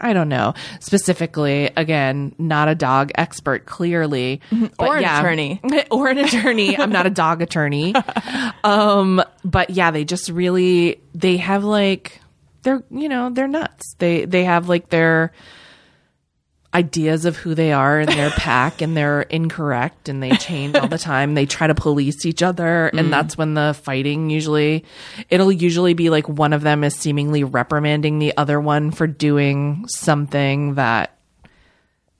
I 0.00 0.12
don't 0.12 0.28
know 0.28 0.54
specifically 0.80 1.70
again 1.76 2.34
not 2.38 2.68
a 2.68 2.74
dog 2.74 3.10
expert 3.14 3.66
clearly 3.66 4.40
but 4.50 4.56
Mm-hmm. 4.56 4.82
Or 4.84 4.96
an 4.96 5.02
yeah. 5.02 5.20
attorney. 5.20 5.60
or 5.90 6.08
an 6.08 6.18
attorney 6.18 6.76
I'm 6.76 6.90
not 6.92 7.06
a 7.06 7.10
dog 7.10 7.42
attorney 7.42 7.94
um 8.64 9.22
but 9.44 9.70
yeah 9.70 9.90
they 9.90 10.04
just 10.04 10.28
really 10.28 11.00
they 11.14 11.36
have 11.38 11.64
like 11.64 12.20
they're 12.62 12.82
you 12.90 13.08
know 13.08 13.30
they're 13.30 13.48
nuts 13.48 13.94
they 13.98 14.24
they 14.24 14.44
have 14.44 14.68
like 14.68 14.88
their 14.90 15.32
ideas 16.74 17.24
of 17.24 17.36
who 17.36 17.54
they 17.54 17.72
are 17.72 18.00
and 18.00 18.08
their 18.08 18.30
pack 18.30 18.80
and 18.80 18.96
they're 18.96 19.22
incorrect 19.22 20.08
and 20.08 20.22
they 20.22 20.30
change 20.36 20.74
all 20.74 20.88
the 20.88 20.98
time. 20.98 21.34
They 21.34 21.46
try 21.46 21.66
to 21.66 21.74
police 21.74 22.24
each 22.24 22.42
other 22.42 22.88
and 22.88 23.08
mm. 23.08 23.10
that's 23.10 23.36
when 23.36 23.54
the 23.54 23.78
fighting 23.82 24.30
usually 24.30 24.84
it'll 25.28 25.52
usually 25.52 25.94
be 25.94 26.10
like 26.10 26.28
one 26.28 26.52
of 26.52 26.62
them 26.62 26.84
is 26.84 26.94
seemingly 26.94 27.44
reprimanding 27.44 28.18
the 28.18 28.36
other 28.36 28.60
one 28.60 28.90
for 28.90 29.06
doing 29.06 29.84
something 29.88 30.74
that 30.74 31.16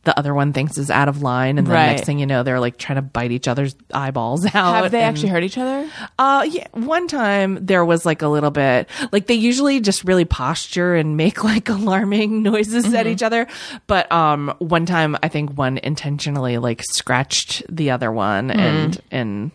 the 0.05 0.19
other 0.19 0.35
one 0.35 0.53
thinks 0.53 0.79
is 0.79 0.91
out 0.91 1.09
of 1.09 1.23
line 1.23 1.59
and 1.59 1.67
the 1.67 1.73
Right. 1.73 1.87
next 1.93 2.05
thing 2.05 2.19
you 2.19 2.27
know 2.27 2.43
they're 2.43 2.59
like 2.61 2.77
trying 2.77 2.97
to 2.97 3.03
bite 3.03 3.31
each 3.31 3.47
other's 3.47 3.77
eyeballs 3.95 4.45
out 4.47 4.53
Have 4.83 4.91
they 4.91 5.01
and- 5.03 5.15
actually 5.15 5.29
hurt 5.29 5.45
each 5.45 5.59
other? 5.59 5.89
uh, 6.19 6.47
yeah. 6.51 6.67
One 6.73 7.07
time 7.07 7.59
there 7.65 7.85
was 7.85 8.05
like 8.05 8.23
a 8.23 8.29
little 8.29 8.51
bit 8.51 8.89
like 9.13 9.27
they 9.29 9.35
usually 9.35 9.81
just 9.81 10.05
really 10.05 10.25
posture 10.25 10.95
and 10.95 11.17
make 11.17 11.45
like 11.53 11.69
alarming 11.69 12.43
noises 12.43 12.93
at 12.95 13.07
each 13.07 13.23
other. 13.23 13.47
But 13.87 14.11
um, 14.11 14.55
one 14.59 14.87
time 14.87 15.17
I 15.23 15.29
think 15.29 15.57
one 15.57 15.79
intentionally 15.79 16.59
like 16.59 16.83
scratched 16.83 17.63
the 17.69 17.91
other 17.93 18.11
one 18.11 18.51
and 18.51 19.01
and 19.11 19.51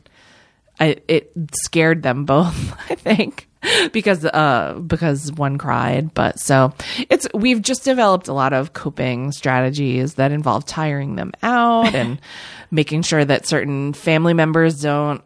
I 0.80 0.98
it 1.08 1.32
scared 1.64 2.04
them 2.04 2.26
both. 2.26 2.74
I 2.90 2.96
think 2.96 3.47
because 3.92 4.24
uh 4.26 4.80
because 4.86 5.32
one 5.34 5.58
cried 5.58 6.14
but 6.14 6.40
so 6.40 6.74
it's 7.10 7.28
we've 7.34 7.62
just 7.62 7.84
developed 7.84 8.28
a 8.28 8.34
lot 8.34 8.54
of 8.54 8.74
coping 8.74 9.32
strategies 9.32 10.16
that 10.16 10.32
involve 10.32 10.66
tiring 10.66 11.16
them 11.16 11.32
out 11.42 11.94
and 11.96 12.20
making 12.72 13.02
sure 13.02 13.24
that 13.26 13.48
certain 13.48 13.94
family 13.94 14.34
members 14.34 14.82
don't 14.82 15.22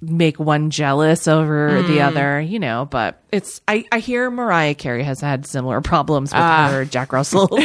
make 0.00 0.38
one 0.38 0.70
jealous 0.70 1.26
over 1.26 1.82
the 1.82 2.00
other 2.02 2.40
you 2.40 2.58
know 2.58 2.86
but 2.90 3.22
it's 3.32 3.60
i 3.66 3.84
i 3.90 3.98
hear 3.98 4.30
mariah 4.30 4.74
carey 4.74 5.02
has 5.02 5.20
had 5.20 5.46
similar 5.46 5.80
problems 5.80 6.32
with 6.32 6.42
her 6.42 6.84
jack 6.84 7.12
russell 7.12 7.48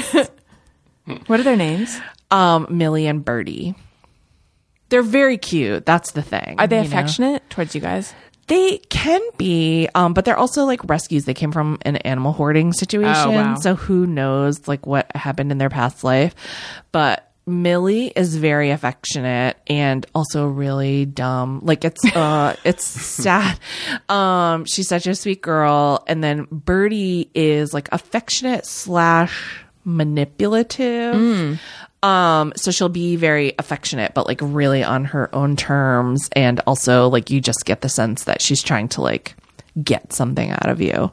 What 1.27 1.39
are 1.39 1.43
their 1.43 1.57
names? 1.57 1.99
um 2.31 2.67
millie 2.69 3.07
and 3.07 3.23
birdie 3.23 3.75
they're 4.89 5.01
very 5.01 5.37
cute 5.37 5.85
that's 5.85 6.11
the 6.11 6.21
thing 6.21 6.55
Are 6.57 6.67
they 6.67 6.77
you 6.77 6.83
know? 6.83 6.87
affectionate 6.87 7.49
towards 7.49 7.75
you 7.75 7.81
guys? 7.81 8.13
They 8.51 8.79
can 8.89 9.21
be, 9.37 9.87
um, 9.95 10.13
but 10.13 10.25
they're 10.25 10.37
also 10.37 10.65
like 10.65 10.83
rescues. 10.89 11.23
They 11.23 11.33
came 11.33 11.53
from 11.53 11.77
an 11.83 11.95
animal 11.97 12.33
hoarding 12.33 12.73
situation, 12.73 13.29
Oh, 13.29 13.31
wow. 13.31 13.55
so 13.55 13.75
who 13.75 14.05
knows 14.05 14.67
like 14.67 14.85
what 14.85 15.09
happened 15.15 15.53
in 15.53 15.57
their 15.57 15.69
past 15.69 16.03
life. 16.03 16.35
But 16.91 17.31
Millie 17.47 18.07
is 18.13 18.35
very 18.35 18.69
affectionate 18.71 19.55
and 19.67 20.05
also 20.13 20.47
really 20.47 21.05
dumb. 21.05 21.61
Like 21.63 21.85
it's 21.85 22.03
uh 22.15 22.55
it's 22.65 22.83
sad. 22.85 23.57
Um 24.09 24.65
she's 24.65 24.87
such 24.89 25.07
a 25.07 25.15
sweet 25.15 25.41
girl. 25.41 26.03
And 26.07 26.21
then 26.21 26.45
Birdie 26.51 27.31
is 27.33 27.73
like 27.73 27.87
affectionate 27.93 28.65
slash 28.65 29.63
manipulative. 29.85 31.59
Um, 32.03 32.53
so 32.55 32.71
she'll 32.71 32.89
be 32.89 33.15
very 33.15 33.53
affectionate, 33.59 34.13
but 34.13 34.25
like 34.25 34.39
really 34.41 34.83
on 34.83 35.05
her 35.05 35.33
own 35.35 35.55
terms. 35.55 36.29
And 36.33 36.59
also, 36.65 37.07
like, 37.09 37.29
you 37.29 37.41
just 37.41 37.65
get 37.65 37.81
the 37.81 37.89
sense 37.89 38.23
that 38.23 38.41
she's 38.41 38.63
trying 38.63 38.89
to 38.89 39.01
like 39.01 39.35
get 39.81 40.11
something 40.11 40.49
out 40.49 40.67
of 40.67 40.81
you. 40.81 41.11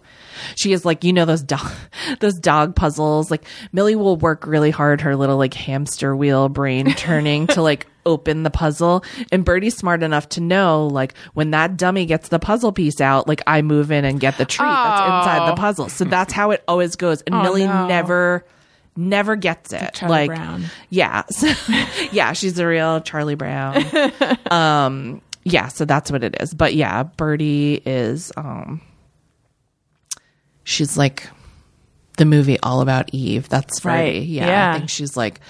She 0.57 0.72
is 0.72 0.84
like, 0.84 1.05
you 1.05 1.12
know, 1.12 1.24
those 1.24 1.43
dog, 1.43 1.70
those 2.20 2.39
dog 2.39 2.74
puzzles. 2.74 3.30
Like, 3.30 3.45
Millie 3.72 3.97
will 3.97 4.16
work 4.16 4.47
really 4.47 4.70
hard, 4.70 5.03
her 5.03 5.14
little 5.14 5.36
like 5.36 5.55
hamster 5.55 6.16
wheel 6.16 6.49
brain 6.49 6.95
turning 6.97 7.47
to 7.49 7.61
like 7.61 7.86
open 8.07 8.43
the 8.43 8.51
puzzle. 8.51 9.05
And 9.30 9.45
Birdie's 9.45 9.76
smart 9.76 10.03
enough 10.03 10.30
to 10.30 10.41
know, 10.41 10.86
like, 10.86 11.14
when 11.34 11.51
that 11.51 11.76
dummy 11.76 12.07
gets 12.07 12.30
the 12.30 12.39
puzzle 12.39 12.72
piece 12.72 13.03
out, 13.03 13.28
like, 13.28 13.43
I 13.47 13.61
move 13.61 13.93
in 13.93 14.07
and 14.07 14.18
get 14.18 14.39
the 14.39 14.47
treat 14.47 14.66
that's 14.66 15.01
inside 15.03 15.51
the 15.51 15.57
puzzle. 15.57 15.91
So 15.91 16.05
that's 16.05 16.32
how 16.32 16.53
it 16.53 16.64
always 16.66 16.97
goes. 16.97 17.20
And 17.22 17.36
Millie 17.43 17.66
no. 17.66 17.86
never 17.86 18.45
never 18.99 19.37
gets 19.37 19.73
it. 19.73 19.95
Charlie 19.95 20.13
like 20.13 20.29
Brown. 20.31 20.65
yeah. 20.91 21.23
So, 21.31 21.49
yeah, 22.13 22.33
she's 22.33 22.59
a 22.59 22.67
real 22.67 23.01
Charlie 23.01 23.37
Brown. 23.37 23.85
um 24.51 25.23
yeah, 25.45 25.69
so 25.69 25.85
that's 25.87 26.11
what 26.11 26.25
it 26.25 26.37
is. 26.41 26.53
But 26.53 26.75
yeah, 26.75 27.05
Birdie 27.05 27.81
is 27.87 28.33
um 28.37 28.81
she's 30.65 30.99
like 30.99 31.29
the 32.17 32.25
movie 32.25 32.59
All 32.61 32.81
About 32.81 33.09
Eve. 33.15 33.49
That's 33.49 33.85
Right. 33.85 34.23
Yeah, 34.23 34.47
Yeah. 34.47 34.73
I 34.75 34.79
think 34.79 34.91
she's 34.91 35.17
like 35.17 35.41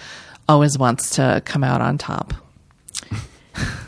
always 0.49 0.79
wants 0.79 1.17
to 1.17 1.43
come 1.45 1.65
out 1.65 1.81
on 1.81 1.99
top. 1.99 2.35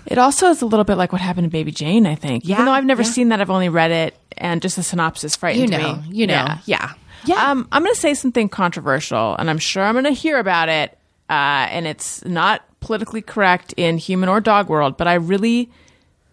It 0.07 0.19
also 0.19 0.49
is 0.49 0.61
a 0.63 0.67
little 0.67 0.85
bit 0.85 0.97
like 0.97 1.13
what 1.13 1.21
happened 1.21 1.45
to 1.45 1.51
Baby 1.51 1.71
Jane, 1.71 2.05
I 2.07 2.17
think. 2.17 2.45
Yeah, 2.45 2.57
Even 2.57 2.65
though 2.67 2.73
I've 2.73 2.85
never 2.85 3.03
yeah. 3.03 3.09
seen 3.09 3.29
that, 3.29 3.41
I've 3.41 3.51
only 3.51 3.69
read 3.69 3.93
it, 3.93 4.17
and 4.37 4.61
just 4.61 4.75
the 4.75 4.83
synopsis 4.83 5.37
frightened 5.37 5.71
You 5.71 5.79
know, 5.79 5.97
me. 5.97 6.03
you 6.11 6.27
know. 6.27 6.33
Yeah. 6.35 6.59
Yeah. 6.65 6.93
Yeah. 7.25 7.51
Um, 7.51 7.68
I'm 7.71 7.83
going 7.83 7.95
to 7.95 8.01
say 8.01 8.14
something 8.14 8.49
controversial, 8.49 9.37
and 9.37 9.51
I'm 9.51 9.59
sure 9.59 9.83
I'm 9.83 9.95
going 9.95 10.05
to 10.05 10.11
hear 10.11 10.39
about 10.39 10.68
it. 10.68 10.97
Uh, 11.29 11.68
and 11.71 11.87
it's 11.87 12.25
not 12.25 12.64
politically 12.81 13.23
correct 13.23 13.73
in 13.77 13.99
human 13.99 14.29
or 14.29 14.41
dog 14.41 14.68
world, 14.68 14.97
but 14.97 15.07
I 15.07 15.14
really, 15.14 15.71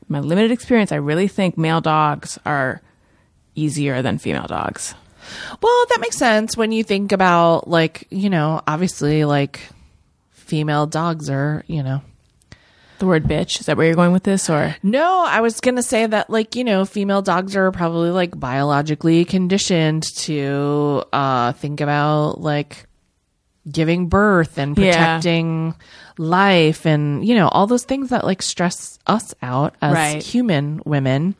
my 0.08 0.20
limited 0.20 0.50
experience, 0.50 0.92
I 0.92 0.96
really 0.96 1.28
think 1.28 1.58
male 1.58 1.82
dogs 1.82 2.40
are 2.46 2.82
easier 3.54 4.02
than 4.02 4.18
female 4.18 4.48
dogs. 4.48 4.96
Well, 5.62 5.86
that 5.90 6.00
makes 6.00 6.18
sense 6.18 6.58
when 6.58 6.72
you 6.72 6.84
think 6.84 7.12
about 7.12 7.68
like, 7.68 8.08
you 8.10 8.30
know, 8.30 8.62
obviously 8.66 9.26
like 9.26 9.60
female 10.32 10.88
dogs 10.88 11.30
are, 11.30 11.64
you 11.68 11.84
know, 11.84 12.02
The 13.00 13.06
word 13.06 13.26
bitch, 13.26 13.60
is 13.60 13.68
that 13.68 13.78
where 13.78 13.86
you're 13.86 13.95
going 13.95 14.12
with 14.12 14.24
this? 14.24 14.50
Or 14.50 14.76
No, 14.82 15.24
I 15.28 15.41
was 15.41 15.60
going 15.62 15.76
to 15.76 15.84
say 15.84 16.06
that 16.08 16.30
like, 16.30 16.56
you 16.56 16.64
know, 16.64 16.84
female 16.86 17.22
dogs 17.22 17.56
are 17.56 17.72
probably 17.72 18.10
like 18.10 18.38
biologically 18.39 19.24
conditioned 19.26 20.04
to 20.18 21.04
uh 21.14 21.52
think 21.54 21.80
about 21.80 22.41
like 22.41 22.88
giving 23.70 24.08
birth 24.08 24.58
and 24.58 24.76
Yeah. 24.78 24.91
protecting 24.91 25.76
life 26.18 26.86
and, 26.88 27.24
you 27.28 27.36
know, 27.36 27.50
all 27.50 27.68
those 27.68 27.84
things 27.84 28.10
that 28.10 28.24
like 28.26 28.41
stress 28.41 28.98
us 29.06 29.36
out 29.43 29.76
as 29.82 29.93
Right. 29.93 30.24
human 30.24 30.82
women 30.86 31.36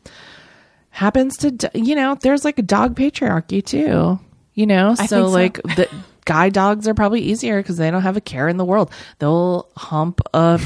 happens 0.90 1.36
to 1.38 1.70
you 1.74 1.94
know, 1.96 2.16
there's 2.20 2.44
like 2.44 2.58
a 2.58 2.62
dog 2.62 2.94
patriarchy 2.96 3.64
too. 3.64 4.18
You 4.54 4.66
know, 4.66 4.94
so, 4.94 5.06
so. 5.06 5.24
like 5.26 5.60
the 5.62 5.88
guy 6.24 6.50
dogs 6.50 6.86
are 6.86 6.94
probably 6.94 7.20
easier 7.22 7.62
cuz 7.62 7.76
they 7.78 7.90
don't 7.90 8.02
have 8.02 8.16
a 8.16 8.20
care 8.20 8.48
in 8.48 8.56
the 8.58 8.64
world. 8.64 8.90
They'll 9.18 9.68
hump 9.76 10.20
a 10.34 10.60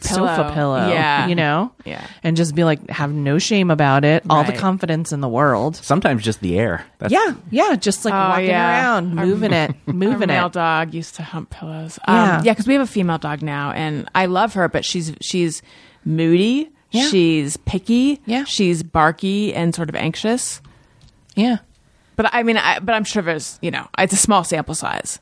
sofa 0.00 0.50
pillow. 0.54 0.88
Yeah. 0.88 1.26
You 1.26 1.34
know? 1.34 1.72
Yeah. 1.84 2.04
And 2.22 2.36
just 2.36 2.54
be 2.54 2.64
like, 2.64 2.88
have 2.90 3.12
no 3.12 3.38
shame 3.38 3.70
about 3.70 4.04
it. 4.04 4.22
All 4.30 4.44
the 4.44 4.50
Right. 4.52 4.58
confidence 4.58 5.12
in 5.12 5.20
the 5.20 5.28
world. 5.28 5.76
Sometimes 5.76 6.22
just 6.22 6.40
the 6.40 6.58
air. 6.58 6.84
That's, 6.98 7.12
Yeah. 7.12 7.34
Yeah. 7.50 7.76
Just 7.76 8.04
like 8.04 8.14
Oh, 8.14 8.16
walking 8.30 8.46
yeah. 8.46 8.68
around, 8.68 9.18
Our- 9.18 9.26
moving 9.26 9.52
it, 9.52 9.74
Our 9.86 9.92
moving 9.94 10.28
male 10.28 10.46
it. 10.46 10.52
dog 10.52 10.94
used 10.94 11.14
to 11.16 11.22
hump 11.22 11.50
pillows. 11.50 11.98
Yeah. 12.08 12.38
Um, 12.38 12.44
yeah, 12.44 12.52
because 12.52 12.66
we 12.66 12.74
have 12.74 12.82
a 12.82 12.86
female 12.86 13.18
dog 13.18 13.42
now, 13.42 13.72
and 13.72 14.08
I 14.14 14.26
love 14.26 14.54
her, 14.54 14.68
but 14.68 14.84
she's 14.84 15.12
she's 15.20 15.62
moody. 16.04 16.70
Yeah. 16.90 17.06
She's 17.08 17.56
picky. 17.58 18.20
Yeah. 18.24 18.44
She's 18.44 18.82
barky 18.82 19.52
and 19.54 19.74
sort 19.74 19.88
of 19.90 19.94
anxious. 19.94 20.62
Yeah. 21.36 21.58
But 22.16 22.34
I 22.34 22.42
mean, 22.42 22.56
I, 22.56 22.78
but 22.80 22.94
I'm 22.94 23.04
sure 23.04 23.22
there's 23.22 23.58
you 23.62 23.70
know 23.70 23.86
it's 23.98 24.12
a 24.12 24.16
small 24.16 24.42
sample 24.44 24.74
size. 24.74 25.20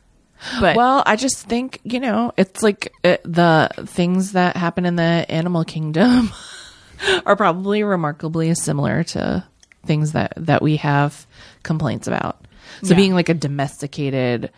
But 0.61 0.76
Well, 0.76 1.03
I 1.07 1.16
just 1.16 1.47
think, 1.49 1.80
you 1.84 2.01
know, 2.01 2.32
it's 2.37 2.62
like 2.62 2.93
uh 3.05 3.16
the 3.24 3.70
things 3.87 4.32
that 4.32 4.57
happen 4.57 4.84
in 4.87 4.97
the 4.97 5.03
animal 5.28 5.64
kingdom 5.64 6.30
are 7.26 7.37
probably 7.37 7.82
remarkably 7.82 8.55
similar 8.55 9.03
to 9.05 9.45
things 9.87 10.12
that, 10.12 10.32
that 10.37 10.62
we 10.62 10.76
have 10.76 11.26
complaints 11.62 12.07
about. 12.07 12.45
So 12.82 12.91
Yeah. 12.91 12.97
being 12.97 13.14
like 13.14 13.28
a 13.28 13.34
domesticated 13.34 14.51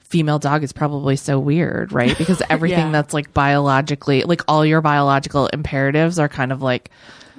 female 0.00 0.38
dog 0.38 0.62
is 0.62 0.72
probably 0.72 1.16
so 1.16 1.38
weird, 1.38 1.92
right? 1.92 2.16
Because 2.18 2.42
everything 2.50 2.86
Yeah. 2.86 2.92
that's 2.92 3.14
like 3.14 3.32
biologically, 3.34 4.22
like 4.24 4.42
all 4.48 4.64
your 4.64 4.80
biological 4.80 5.46
imperatives 5.48 6.18
are 6.18 6.28
kind 6.28 6.52
of 6.52 6.62
like 6.62 6.90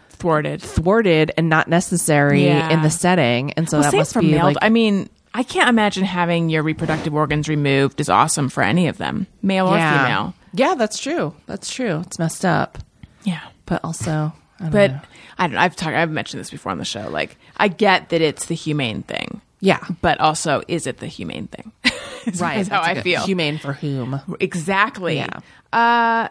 thwarted. 0.09 0.61
thwarted 0.61 1.31
and 1.37 1.49
not 1.49 1.67
necessary 1.67 2.45
Yeah. 2.45 2.69
in 2.73 2.81
the 2.81 2.89
setting. 2.89 3.51
And 3.53 3.69
so 3.69 3.79
Well, 3.79 3.91
that 3.91 3.97
must 3.97 4.17
be 4.19 4.31
male. 4.31 4.45
like, 4.45 4.57
I 4.61 4.69
mean, 4.69 5.09
I 5.35 5.43
can't 5.43 5.67
imagine 5.69 6.05
having 6.05 6.49
your 6.49 6.63
reproductive 6.63 7.13
organs 7.13 7.49
removed 7.49 7.99
is 7.99 8.09
awesome 8.09 8.47
for 8.49 8.63
any 8.63 8.87
of 8.87 8.97
them, 8.97 9.27
male 9.41 9.67
or 9.67 9.75
female. 9.77 10.33
Yeah, 10.53 10.75
that's 10.75 10.97
true. 10.97 11.35
That's 11.45 11.69
true. 11.69 11.99
It's 12.05 12.17
messed 12.17 12.45
up. 12.45 12.77
Yeah. 13.23 13.41
But 13.65 13.83
also, 13.83 14.31
I 14.61 14.69
But 14.69 14.91
know. 14.91 15.01
I 15.37 15.47
don't 15.47 15.55
know. 15.55 15.59
I've 15.59 15.75
talked. 15.75 15.93
I've 15.95 16.09
mentioned 16.09 16.39
this 16.39 16.51
before 16.51 16.71
on 16.71 16.77
the 16.77 16.85
show. 16.85 17.09
Like, 17.09 17.35
I 17.57 17.67
get 17.67 18.09
that 18.09 18.21
it's 18.21 18.45
the 18.45 18.55
humane 18.55 19.03
thing. 19.03 19.41
Yeah. 19.59 19.83
But 20.01 20.19
also, 20.21 20.61
is 20.69 20.87
it 20.87 20.99
the 20.99 21.07
humane 21.07 21.47
thing? 21.47 21.71
right. 22.39 22.59
Is 22.59 22.69
how 22.69 22.79
I 22.81 22.93
good- 22.93 23.03
feel. 23.03 23.21
Humane 23.25 23.57
for 23.57 23.73
whom? 23.73 24.21
exactly. 24.39 25.17
Yeah. 25.17 25.39
Uh, 25.73 26.29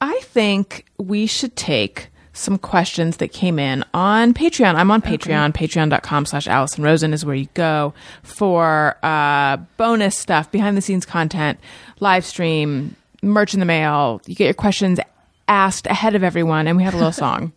I 0.00 0.20
think 0.22 0.86
we 0.98 1.26
should 1.26 1.54
take 1.54 2.08
some 2.40 2.58
questions 2.58 3.18
that 3.18 3.28
came 3.32 3.58
in 3.58 3.84
on 3.94 4.34
Patreon. 4.34 4.74
I'm 4.74 4.90
on 4.90 5.02
Patreon. 5.02 5.52
Patreon.com 5.52 6.26
slash 6.26 6.48
Alison 6.48 6.82
Rosen 6.82 7.12
is 7.12 7.24
where 7.24 7.34
you 7.34 7.48
go 7.54 7.94
for 8.22 8.96
uh, 9.02 9.58
bonus 9.76 10.16
stuff, 10.18 10.50
behind 10.50 10.76
the 10.76 10.80
scenes 10.80 11.04
content, 11.04 11.60
live 12.00 12.24
stream, 12.24 12.96
merch 13.22 13.54
in 13.54 13.60
the 13.60 13.66
mail. 13.66 14.20
You 14.26 14.34
get 14.34 14.46
your 14.46 14.54
questions 14.54 14.98
asked 15.48 15.86
ahead 15.86 16.14
of 16.14 16.24
everyone, 16.24 16.66
and 16.66 16.76
we 16.76 16.82
have 16.84 16.94
a 16.94 16.96
little 16.96 17.12
song. 17.26 17.52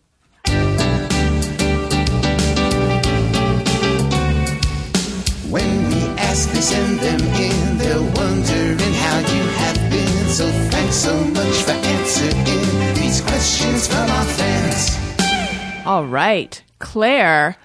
When 5.50 5.88
we 5.88 6.00
ask, 6.18 6.50
they 6.50 6.60
send 6.60 6.98
them 6.98 7.20
in. 7.20 7.78
They're 7.78 8.00
wondering 8.00 8.73
So 10.34 10.50
thanks 10.50 10.96
so 10.96 11.14
much 11.16 11.62
for 11.62 11.70
answering 11.70 12.44
these 12.94 13.20
questions 13.20 13.86
from 13.86 14.10
our 14.10 14.24
fans. 14.24 15.86
All 15.86 16.06
right. 16.06 16.60
Claire 16.80 17.56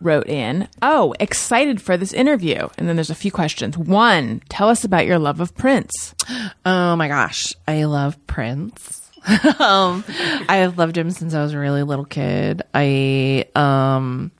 wrote 0.00 0.28
in, 0.28 0.68
Oh, 0.80 1.16
excited 1.18 1.82
for 1.82 1.96
this 1.96 2.12
interview. 2.12 2.68
And 2.78 2.88
then 2.88 2.94
there's 2.94 3.10
a 3.10 3.16
few 3.16 3.32
questions. 3.32 3.76
One, 3.76 4.40
tell 4.48 4.68
us 4.68 4.84
about 4.84 5.06
your 5.06 5.18
love 5.18 5.40
of 5.40 5.56
Prince. 5.56 6.14
Oh 6.64 6.94
my 6.94 7.08
gosh, 7.08 7.54
I 7.66 7.84
love 7.84 8.24
Prince. 8.28 9.10
um, 9.58 10.04
I 10.48 10.58
have 10.58 10.78
loved 10.78 10.96
him 10.96 11.10
since 11.10 11.34
I 11.34 11.42
was 11.42 11.54
a 11.54 11.58
really 11.58 11.82
little 11.82 12.04
kid. 12.04 12.62
I 12.72 13.46
um 13.56 14.30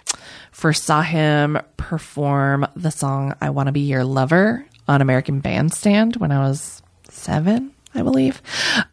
first 0.52 0.84
saw 0.84 1.02
him 1.02 1.58
perform 1.76 2.64
the 2.76 2.90
song 2.90 3.34
"I 3.40 3.50
Want 3.50 3.66
to 3.66 3.72
Be 3.72 3.80
Your 3.80 4.04
Lover" 4.04 4.64
on 4.86 5.02
American 5.02 5.40
Bandstand 5.40 6.16
when 6.16 6.30
I 6.30 6.48
was 6.48 6.82
seven. 7.26 7.72
I 7.94 8.02
believe. 8.02 8.42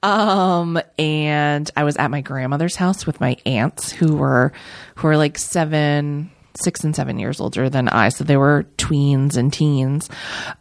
Um, 0.02 0.80
and 0.98 1.70
I 1.76 1.84
was 1.84 1.98
at 1.98 2.10
my 2.10 2.22
grandmother's 2.22 2.78
house 2.78 3.06
with 3.06 3.20
my 3.20 3.36
aunts 3.46 3.92
who 3.92 4.16
were, 4.16 4.54
who 4.96 5.08
were 5.10 5.18
like 5.18 5.38
seven, 5.38 6.32
six 6.56 6.86
and 6.86 6.96
seven 6.96 7.20
years 7.20 7.42
older 7.42 7.70
than 7.70 7.90
I. 7.90 8.08
So 8.10 8.24
they 8.24 8.38
were 8.38 8.66
tweens 8.78 9.36
and 9.36 9.52
teens. 9.52 10.10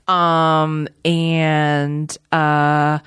Um, 0.09 0.89
and, 1.05 2.11
uh, 2.33 2.99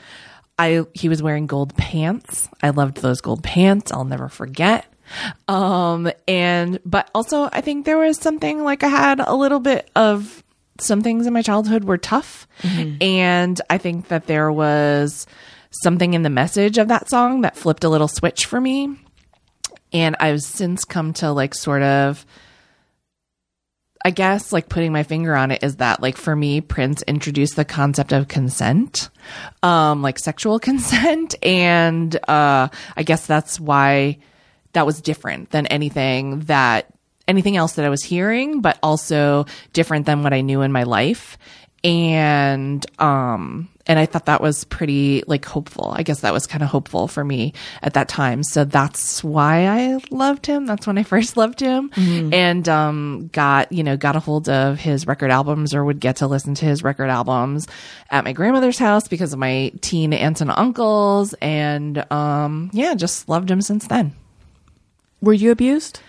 I, 0.57 0.85
he 0.93 1.09
was 1.09 1.21
wearing 1.21 1.47
gold 1.47 1.75
pants. 1.75 2.47
I 2.63 2.69
loved 2.69 3.01
those 3.01 3.19
gold 3.19 3.43
pants. 3.43 3.91
I'll 3.91 4.05
never 4.05 4.29
forget. 4.29 4.85
Um, 5.49 6.09
and, 6.29 6.79
but 6.85 7.09
also 7.13 7.49
I 7.51 7.59
think 7.59 7.85
there 7.85 7.97
was 7.97 8.17
something 8.17 8.63
like 8.63 8.83
I 8.83 8.87
had 8.87 9.19
a 9.19 9.35
little 9.35 9.59
bit 9.59 9.89
of 9.97 10.44
some 10.79 11.01
things 11.01 11.25
in 11.25 11.33
my 11.33 11.41
childhood 11.41 11.83
were 11.83 11.97
tough. 11.97 12.47
And 13.01 13.59
I 13.69 13.77
think 13.77 14.09
that 14.09 14.27
there 14.27 14.51
was 14.51 15.25
something 15.83 16.13
in 16.13 16.23
the 16.23 16.29
message 16.29 16.77
of 16.77 16.87
that 16.87 17.09
song 17.09 17.41
that 17.41 17.55
flipped 17.57 17.83
a 17.83 17.89
little 17.89 18.07
switch 18.07 18.45
for 18.45 18.59
me. 18.59 18.97
And 19.93 20.15
I've 20.19 20.41
since 20.41 20.83
come 20.83 21.13
to 21.13 21.31
like 21.31 21.53
sort 21.53 21.81
of, 21.81 22.25
I 24.03 24.11
guess, 24.11 24.51
like 24.51 24.69
putting 24.69 24.91
my 24.91 25.03
finger 25.03 25.35
on 25.35 25.51
it 25.51 25.63
is 25.63 25.77
that 25.77 26.01
like 26.01 26.17
for 26.17 26.35
me, 26.35 26.61
Prince 26.61 27.01
introduced 27.03 27.55
the 27.55 27.65
concept 27.65 28.11
of 28.11 28.27
consent, 28.27 29.09
um, 29.63 30.01
like 30.01 30.19
sexual 30.19 30.59
consent. 30.69 31.35
And, 31.41 32.15
uh, 32.27 32.67
I 32.97 33.03
guess 33.03 33.25
that's 33.25 33.59
why 33.59 34.19
that 34.73 34.85
was 34.85 35.01
different 35.01 35.51
than 35.51 35.65
anything 35.67 36.41
that 36.41 36.94
anything 37.27 37.57
else 37.57 37.73
that 37.73 37.85
I 37.85 37.89
was 37.89 38.03
hearing, 38.03 38.61
but 38.61 38.77
also 38.83 39.45
different 39.73 40.05
than 40.05 40.23
what 40.23 40.33
I 40.33 40.41
knew 40.41 40.61
in 40.61 40.71
my 40.71 40.83
life. 40.83 41.37
And 41.83 42.83
um 42.99 43.69
and 43.87 43.99
I 43.99 44.07
thought 44.07 44.25
that 44.25 44.41
was 44.41 44.63
pretty 44.63 45.23
like 45.27 45.45
hopeful. 45.45 45.93
I 45.95 46.01
guess 46.01 46.21
that 46.21 46.33
was 46.33 46.47
kind 46.47 46.63
of 46.63 46.69
hopeful 46.69 47.07
for 47.07 47.23
me 47.23 47.53
at 47.83 47.93
that 47.93 48.09
time. 48.09 48.41
So 48.41 48.65
that's 48.65 49.23
why 49.23 49.67
I 49.67 49.99
loved 50.09 50.47
him. 50.47 50.65
That's 50.65 50.87
when 50.87 50.97
I 50.97 51.03
first 51.13 51.37
loved 51.37 51.59
him. 51.59 51.91
And 52.33 52.67
um 52.67 53.29
got, 53.31 53.71
you 53.71 53.83
know, 53.83 53.97
got 53.97 54.15
a 54.15 54.19
hold 54.19 54.49
of 54.49 54.79
his 54.79 55.05
record 55.05 55.29
albums 55.29 55.75
or 55.75 55.85
would 55.85 55.99
get 55.99 56.17
to 56.17 56.27
listen 56.27 56.55
to 56.55 56.65
his 56.65 56.83
record 56.83 57.09
albums 57.09 57.67
at 58.09 58.23
my 58.23 58.33
grandmother's 58.33 58.79
house 58.79 59.07
because 59.07 59.33
of 59.33 59.39
my 59.39 59.71
teen 59.81 60.13
aunts 60.13 60.41
and 60.41 60.49
uncles 60.49 61.35
and 61.35 62.11
um 62.11 62.71
yeah, 62.73 62.95
just 62.95 63.29
loved 63.29 63.51
him 63.51 63.61
since 63.61 63.87
then. 63.87 64.13
Were 65.21 65.33
you 65.33 65.51
abused? 65.51 65.99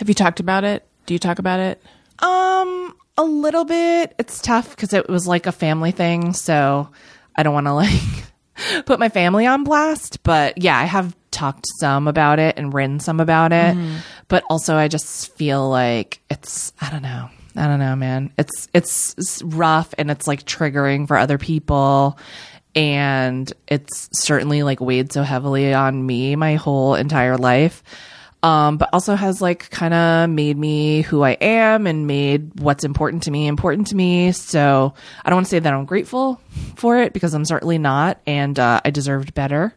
Have 0.00 0.08
you 0.08 0.14
talked 0.14 0.40
about 0.40 0.64
it? 0.64 0.86
Do 1.04 1.12
you 1.12 1.18
talk 1.18 1.38
about 1.38 1.60
it? 1.60 1.82
Um, 2.20 2.96
a 3.18 3.22
little 3.22 3.66
bit. 3.66 4.14
It's 4.18 4.40
tough 4.40 4.70
because 4.70 4.94
it 4.94 5.10
was 5.10 5.26
like 5.26 5.46
a 5.46 5.52
family 5.52 5.90
thing, 5.90 6.32
so 6.32 6.88
I 7.36 7.42
don't 7.42 7.52
want 7.52 7.66
to 7.66 7.74
like 7.74 8.86
put 8.86 8.98
my 8.98 9.10
family 9.10 9.46
on 9.46 9.62
blast. 9.62 10.22
But 10.22 10.56
yeah, 10.56 10.78
I 10.78 10.84
have 10.84 11.14
talked 11.30 11.66
some 11.80 12.08
about 12.08 12.38
it 12.38 12.56
and 12.56 12.72
written 12.72 12.98
some 12.98 13.20
about 13.20 13.52
it. 13.52 13.76
But 14.28 14.42
also, 14.48 14.74
I 14.74 14.88
just 14.88 15.36
feel 15.36 15.68
like 15.68 16.22
it's 16.30 16.72
I 16.80 16.88
don't 16.88 17.02
know. 17.02 17.28
I 17.54 17.66
don't 17.66 17.78
know, 17.78 17.94
man. 17.94 18.32
It's, 18.38 18.68
it's 18.72 19.42
rough 19.44 19.92
and 19.98 20.10
it's 20.10 20.26
like 20.26 20.46
triggering 20.46 21.06
for 21.06 21.18
other 21.18 21.36
people. 21.36 22.16
And 22.74 23.52
it's 23.68 24.08
certainly 24.12 24.62
like 24.62 24.80
weighed 24.80 25.12
so 25.12 25.24
heavily 25.24 25.74
on 25.74 26.06
me 26.06 26.36
my 26.36 26.54
whole 26.54 26.94
entire 26.94 27.36
life 27.36 27.82
um, 28.42 28.78
but 28.78 28.88
also 28.92 29.14
has 29.14 29.42
like 29.42 29.68
kind 29.70 29.92
of 29.92 30.30
made 30.30 30.56
me 30.56 31.02
who 31.02 31.22
I 31.22 31.32
am 31.32 31.86
and 31.86 32.06
made 32.06 32.58
what's 32.60 32.84
important 32.84 33.24
to 33.24 33.30
me 33.30 33.46
important 33.46 33.88
to 33.88 33.96
me. 33.96 34.32
So 34.32 34.94
I 35.24 35.28
don't 35.28 35.36
want 35.36 35.46
to 35.46 35.50
say 35.50 35.58
that 35.58 35.72
I'm 35.72 35.84
grateful 35.84 36.40
for 36.76 36.98
it 36.98 37.12
because 37.12 37.34
I'm 37.34 37.44
certainly 37.44 37.78
not, 37.78 38.20
and 38.26 38.58
uh, 38.58 38.80
I 38.84 38.90
deserved 38.90 39.34
better. 39.34 39.74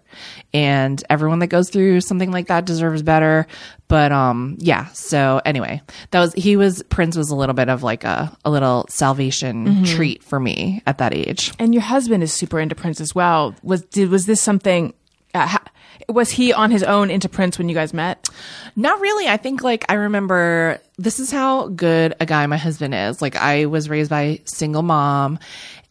And 0.53 1.03
everyone 1.09 1.39
that 1.39 1.47
goes 1.47 1.69
through 1.69 2.01
something 2.01 2.31
like 2.31 2.47
that 2.47 2.65
deserves 2.65 3.01
better. 3.01 3.47
But 3.87 4.11
um, 4.11 4.57
yeah. 4.59 4.87
So 4.89 5.41
anyway, 5.43 5.81
that 6.11 6.19
was 6.19 6.33
he 6.33 6.55
was 6.55 6.83
Prince 6.83 7.17
was 7.17 7.29
a 7.31 7.35
little 7.35 7.55
bit 7.55 7.69
of 7.69 7.83
like 7.83 8.03
a 8.03 8.35
a 8.45 8.51
little 8.51 8.85
salvation 8.89 9.83
treat 9.85 10.23
for 10.23 10.39
me 10.39 10.81
at 10.85 10.99
that 10.99 11.13
age. 11.13 11.51
And 11.59 11.73
your 11.73 11.83
husband 11.83 12.23
is 12.23 12.31
super 12.31 12.59
into 12.59 12.75
Prince 12.75 13.01
as 13.01 13.13
well. 13.13 13.55
Was 13.61 13.83
did 13.83 14.09
was 14.09 14.25
this 14.25 14.39
something? 14.39 14.93
Uh, 15.33 15.47
ha, 15.47 15.63
was 16.09 16.29
he 16.29 16.53
on 16.53 16.71
his 16.71 16.83
own 16.83 17.09
into 17.09 17.29
Prince 17.29 17.57
when 17.57 17.69
you 17.69 17.75
guys 17.75 17.93
met? 17.93 18.29
Not 18.75 18.99
really. 18.99 19.27
I 19.27 19.37
think 19.37 19.63
like 19.63 19.85
I 19.89 19.93
remember 19.95 20.79
this 20.97 21.19
is 21.19 21.31
how 21.31 21.67
good 21.67 22.15
a 22.19 22.25
guy 22.25 22.45
my 22.47 22.57
husband 22.57 22.93
is. 22.93 23.21
Like 23.21 23.35
I 23.35 23.65
was 23.65 23.89
raised 23.89 24.09
by 24.09 24.21
a 24.21 24.41
single 24.45 24.83
mom 24.83 25.39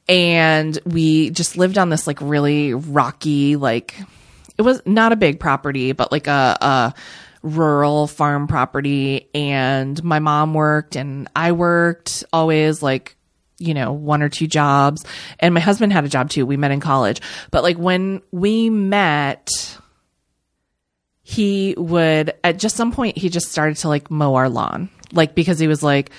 and 0.08 0.78
we 0.84 1.30
just 1.30 1.56
lived 1.56 1.78
on 1.78 1.88
this 1.88 2.06
like 2.06 2.20
really 2.20 2.74
rocky 2.74 3.56
like 3.56 3.96
it 4.58 4.62
was 4.62 4.82
not 4.84 5.12
a 5.12 5.16
big 5.16 5.38
property 5.38 5.92
but 5.92 6.10
like 6.10 6.26
a, 6.26 6.58
a 6.60 6.94
rural 7.42 8.08
farm 8.08 8.48
property 8.48 9.28
and 9.32 10.02
my 10.02 10.18
mom 10.18 10.54
worked 10.54 10.96
and 10.96 11.28
I 11.36 11.52
worked 11.52 12.24
always 12.32 12.82
like 12.82 13.16
you 13.58 13.74
know, 13.74 13.92
one 13.92 14.22
or 14.22 14.28
two 14.28 14.48
jobs. 14.48 15.04
And 15.38 15.54
my 15.54 15.60
husband 15.60 15.92
had 15.92 16.04
a 16.04 16.08
job 16.08 16.30
too. 16.30 16.44
We 16.44 16.56
met 16.56 16.72
in 16.72 16.80
college. 16.80 17.20
But 17.52 17.62
like 17.62 17.78
when 17.78 18.20
we 18.32 18.68
met, 18.70 19.48
he 21.22 21.74
would 21.78 22.34
at 22.42 22.58
just 22.58 22.76
some 22.76 22.92
point 22.92 23.16
he 23.18 23.28
just 23.28 23.50
started 23.50 23.76
to 23.78 23.88
like 23.88 24.10
mow 24.10 24.34
our 24.34 24.48
lawn. 24.48 24.90
Like 25.12 25.34
because 25.34 25.58
he 25.58 25.68
was 25.68 25.82
like, 25.82 26.10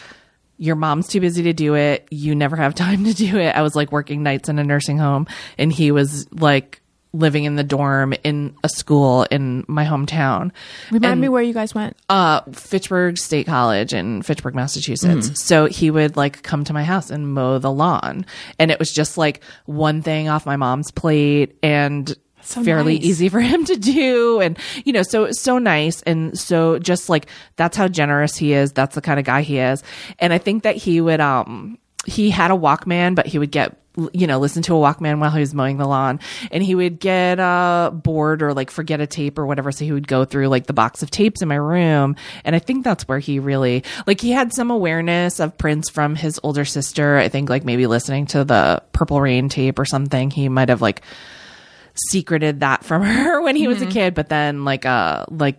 Your 0.58 0.76
mom's 0.76 1.08
too 1.08 1.20
busy 1.20 1.44
to 1.44 1.54
do 1.54 1.76
it. 1.76 2.08
You 2.12 2.36
never 2.36 2.56
have 2.56 2.74
time 2.86 3.04
to 3.06 3.14
do 3.14 3.38
it. 3.38 3.56
I 3.56 3.62
was 3.62 3.76
like 3.76 3.92
working 3.92 4.24
nights 4.24 4.50
in 4.50 4.60
a 4.60 4.64
nursing 4.64 4.98
home 4.98 5.28
and 5.58 5.72
he 5.74 5.92
was 5.92 6.28
like 6.32 6.80
living 7.16 7.44
in 7.44 7.56
the 7.56 7.64
dorm 7.64 8.12
in 8.24 8.56
a 8.64 8.70
school 8.70 9.22
in 9.30 9.64
my 9.68 9.86
hometown. 9.86 10.52
Remind 10.90 11.12
And- 11.12 11.22
me 11.22 11.30
where 11.30 11.44
you 11.44 11.54
guys 11.54 11.76
went. 11.76 11.96
uh 12.10 12.42
Fitchburg 12.54 13.18
State 13.20 13.46
College 13.46 13.94
in 13.94 14.22
Fitchburg, 14.24 14.56
Massachusetts. 14.56 15.40
So 15.44 15.66
he 15.68 15.92
would 15.92 16.16
like 16.18 16.42
come 16.44 16.64
to 16.64 16.74
my 16.74 16.84
house 16.84 17.12
and 17.12 17.32
mow 17.34 17.60
the 17.60 17.72
lawn. 17.72 18.26
And 18.58 18.72
it 18.72 18.80
was 18.80 18.92
just 18.92 19.16
like 19.18 19.44
one 19.66 20.02
thing 20.02 20.28
off 20.30 20.46
my 20.48 20.56
mom's 20.56 20.90
plate 20.92 21.56
and 21.62 22.16
So 22.44 22.64
fairly 22.64 22.96
nice. 22.96 23.06
easy 23.06 23.30
for 23.34 23.40
him 23.40 23.66
to 23.66 23.76
do. 23.76 24.40
And 24.40 24.58
you 24.86 24.94
know 24.94 25.04
so 25.04 25.32
so 25.32 25.58
nice 25.58 26.02
and 26.04 26.38
so 26.38 26.80
just 26.80 27.10
like 27.10 27.28
that's 27.56 27.78
how 27.78 27.88
generous 27.88 28.36
he 28.36 28.54
is. 28.54 28.72
That's 28.72 28.96
the 28.96 29.02
kind 29.02 29.20
of 29.20 29.26
guy 29.26 29.42
he 29.42 29.60
is. 29.60 29.84
And 30.20 30.34
i 30.34 30.38
think 30.38 30.64
that 30.64 30.76
he 30.76 31.02
would 31.02 31.20
um 31.20 31.78
he 32.06 32.30
had 32.30 32.52
a 32.52 32.56
walkman 32.56 33.16
but 33.16 33.26
he 33.26 33.40
would 33.40 33.52
get 33.52 33.78
you 34.12 34.26
know 34.26 34.40
listen 34.40 34.64
to 34.64 34.76
a 34.76 34.80
walkman 34.80 35.20
while 35.20 35.30
he 35.30 35.40
was 35.40 35.54
mowing 35.54 35.78
the 35.78 35.88
lawn. 35.88 36.20
And 36.52 36.64
he 36.64 36.76
would 36.76 37.00
get 37.00 37.40
uh 37.40 37.92
bored 37.94 38.42
or 38.42 38.54
like 38.54 38.72
forget 38.72 39.00
a 39.02 39.08
tape 39.08 39.38
or 39.38 39.46
whatever. 39.46 39.72
So 39.72 39.86
he 39.86 39.92
would 39.92 40.08
go 40.08 40.26
through 40.26 40.48
like 40.48 40.66
the 40.66 40.74
box 40.74 41.04
of 41.04 41.12
tapes 41.12 41.42
in 41.42 41.48
my 41.48 41.56
room. 41.56 42.16
And 42.44 42.56
i 42.56 42.60
think 42.60 42.84
that's 42.84 43.08
where 43.08 43.20
he 43.20 43.40
really 43.40 43.84
like 44.08 44.20
he 44.20 44.32
had 44.32 44.54
some 44.54 44.72
awareness 44.72 45.40
of 45.40 45.58
prince 45.58 45.90
from 45.90 46.16
his 46.16 46.40
older 46.44 46.66
sister. 46.66 47.18
I 47.18 47.30
think 47.30 47.50
like 47.50 47.64
maybe 47.66 47.88
listening 47.88 48.26
to 48.28 48.44
the 48.44 48.82
purple 48.94 49.22
rain 49.22 49.48
tape 49.50 49.78
or 49.80 49.86
something 49.86 50.32
he 50.32 50.50
might 50.50 50.70
have 50.70 50.82
like 50.82 51.02
secreted 51.96 52.62
that 52.62 52.84
from 52.84 53.02
her 53.04 53.42
when 53.42 53.56
he 53.56 53.68
was 53.68 53.82
a 53.82 53.86
kid 53.86 54.14
but 54.14 54.30
then 54.30 54.66
like 54.66 54.86
uh 54.86 55.26
like 55.30 55.58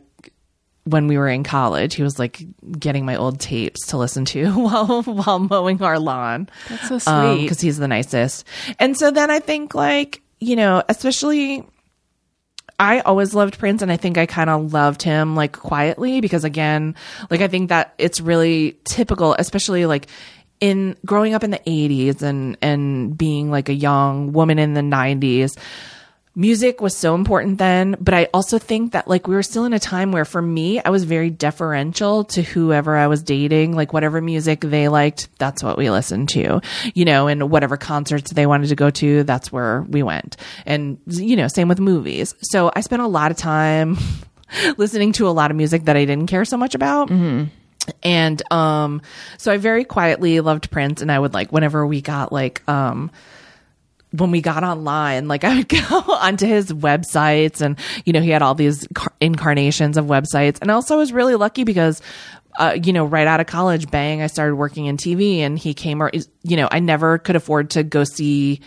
when 0.85 1.07
we 1.07 1.17
were 1.17 1.29
in 1.29 1.45
college 1.45 1.95
he 1.95 2.03
was 2.03 2.19
like 2.19 2.45
getting 2.79 3.07
my 3.07 3.17
old 3.17 3.41
tapes 3.41 3.87
to 3.87 3.97
listen 3.97 4.25
to 4.25 4.51
while 4.53 5.03
while 5.03 5.39
mowing 5.39 5.81
our 5.83 5.99
lawn 5.99 6.49
That's 6.69 6.89
so 6.89 6.99
sweet. 6.99 7.43
because 7.43 7.61
he's 7.61 7.79
the 7.79 7.89
nicest 7.89 8.47
and 8.79 8.97
so 8.97 9.11
then 9.11 9.31
i 9.31 9.39
think 9.39 9.75
like 9.75 10.21
you 10.41 10.57
know 10.57 10.83
especially 10.89 11.65
I 12.79 13.01
always 13.01 13.35
loved 13.35 13.59
Prince 13.59 13.83
and 13.83 13.93
I 13.93 13.97
think 13.97 14.19
I 14.19 14.27
kind 14.27 14.51
of 14.51 14.73
loved 14.73 15.03
him 15.03 15.37
like 15.37 15.53
quietly 15.53 16.21
because 16.21 16.43
again, 16.43 16.97
like 17.31 17.41
I 17.41 17.47
think 17.47 17.69
that 17.69 17.95
it's 17.99 18.21
really 18.21 18.77
typical, 18.85 19.37
especially 19.39 19.87
like 19.87 20.09
in 20.61 20.97
growing 21.07 21.35
up 21.35 21.45
in 21.45 21.51
the 21.51 21.61
80s 21.61 22.23
and 22.23 22.57
and 22.63 23.17
being 23.17 23.51
like 23.51 23.69
a 23.69 23.75
young 23.75 24.33
woman 24.33 24.59
in 24.59 24.75
the 24.75 24.81
90s. 24.81 25.57
Music 26.37 26.81
was 26.81 26.97
so 26.97 27.15
important 27.15 27.59
then, 27.59 27.95
but 28.01 28.13
I 28.13 28.29
also 28.35 28.59
think 28.59 28.91
that 28.93 29.07
like 29.07 29.29
we 29.29 29.37
were 29.37 29.43
still 29.45 29.67
in 29.67 29.73
a 29.73 29.79
time 29.79 30.11
where 30.11 30.25
for 30.25 30.43
me, 30.43 30.81
I 30.81 30.91
was 30.91 31.05
very 31.05 31.31
deferential 31.31 32.25
to 32.25 32.43
whoever 32.43 32.97
I 32.97 33.07
was 33.07 33.23
dating, 33.23 33.77
like 33.77 33.93
whatever 33.93 34.21
music 34.21 34.61
they 34.61 34.89
liked, 34.89 35.29
that's 35.39 35.63
what 35.63 35.79
we 35.79 35.91
listened 35.91 36.31
to, 36.31 36.61
you 36.93 37.05
know, 37.05 37.29
and 37.29 37.51
whatever 37.51 37.77
concerts 37.77 38.33
they 38.33 38.47
wanted 38.47 38.69
to 38.71 38.75
go 38.75 38.91
to, 38.91 39.23
that's 39.23 39.53
where 39.53 39.83
we 39.83 40.03
went. 40.03 40.37
And, 40.67 40.99
you 41.07 41.37
know, 41.37 41.47
same 41.47 41.69
with 41.69 41.79
movies. 41.79 42.35
So 42.41 42.73
I 42.75 42.81
spent 42.81 43.03
a 43.03 43.07
lot 43.07 43.31
of 43.31 43.37
time 43.37 43.97
listening 44.77 45.13
to 45.13 45.29
a 45.29 45.31
lot 45.31 45.53
of 45.53 45.57
music 45.57 45.85
that 45.85 45.97
I 45.97 46.05
didn't 46.05 46.27
care 46.27 46.45
so 46.45 46.57
much 46.57 46.75
about. 46.75 47.11
And 48.03 48.53
um 48.53 49.03
so 49.39 49.53
I 49.53 49.59
very 49.59 49.85
quietly 49.85 50.41
loved 50.41 50.71
Prince 50.73 51.01
and 51.01 51.13
I 51.13 51.19
would 51.19 51.33
like 51.33 51.53
whenever 51.53 51.87
we 51.87 52.01
got 52.01 52.33
like 52.33 52.67
um 52.69 53.13
when 54.17 54.31
we 54.31 54.41
got 54.41 54.63
online, 54.65 55.29
like 55.29 55.45
I 55.45 55.57
would 55.57 55.69
go 55.69 55.79
onto 56.09 56.47
his 56.47 56.73
websites 56.73 57.61
and, 57.61 57.79
you 58.05 58.13
know, 58.13 58.21
he 58.21 58.31
had 58.31 58.43
all 58.43 58.55
these 58.55 58.87
car- 58.95 59.13
incarnations 59.21 59.97
of 59.97 60.07
websites. 60.07 60.59
And 60.61 60.71
also 60.71 60.95
I 60.95 60.99
was 60.99 61.13
really 61.13 61.35
lucky 61.35 61.65
because, 61.65 62.01
uh, 62.59 62.77
you 62.83 62.93
know, 62.93 63.05
right 63.05 63.27
out 63.27 63.41
of 63.41 63.47
college, 63.47 63.91
bang, 63.91 64.23
I 64.23 64.29
started 64.29 64.55
working 64.55 64.87
in 64.87 64.97
TV 64.97 65.39
and 65.39 65.59
he 65.59 65.75
came, 65.75 66.03
or, 66.03 66.11
you 66.43 66.57
know, 66.57 66.69
I 66.71 66.81
never 66.81 67.19
could 67.19 67.37
afford 67.37 67.71
to 67.71 67.83
go 67.83 68.05
see, 68.05 68.61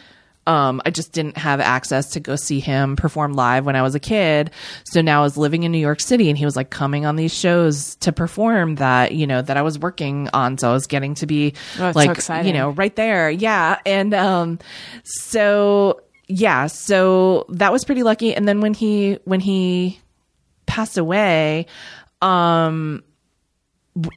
um, 0.47 0.81
I 0.85 0.91
just 0.91 1.11
didn't 1.11 1.37
have 1.37 1.59
access 1.59 2.11
to 2.11 2.19
go 2.21 2.37
see 2.37 2.59
him 2.61 2.95
perform 2.95 3.33
live 3.33 3.65
when 3.65 3.75
I 3.75 3.81
was 3.81 3.93
a 3.95 3.99
kid. 3.99 4.49
So 4.85 5.01
now 5.01 5.19
I 5.19 5.23
was 5.23 5.35
living 5.37 5.63
in 5.63 5.71
New 5.73 5.77
York 5.77 5.99
City 5.99 6.29
and 6.29 6.37
he 6.37 6.45
was 6.45 6.55
like 6.55 6.69
coming 6.69 7.05
on 7.05 7.17
these 7.17 7.33
shows 7.33 7.95
to 7.97 8.13
perform 8.13 8.75
that, 8.75 9.11
you 9.13 9.27
know, 9.27 9.41
that 9.41 9.57
I 9.57 9.61
was 9.61 9.77
working 9.77 10.29
on. 10.33 10.57
So 10.57 10.69
I 10.69 10.73
was 10.73 10.87
getting 10.87 11.15
to 11.15 11.27
be 11.27 11.53
Oh, 11.77 11.91
so 11.91 11.99
like, 11.99 12.09
exciting. 12.09 12.47
you 12.47 12.53
know, 12.57 12.69
right 12.69 12.95
there. 12.95 13.29
Yeah. 13.29 13.77
And, 13.85 14.13
um, 14.13 14.59
so 15.03 16.01
yeah, 16.29 16.67
so 16.67 17.45
that 17.49 17.71
was 17.73 17.83
pretty 17.83 18.03
lucky. 18.03 18.33
And 18.33 18.47
then 18.47 18.61
when 18.61 18.73
he, 18.73 19.19
when 19.25 19.41
he 19.41 19.99
passed 20.65 20.97
away, 20.97 21.65
um, 22.21 23.03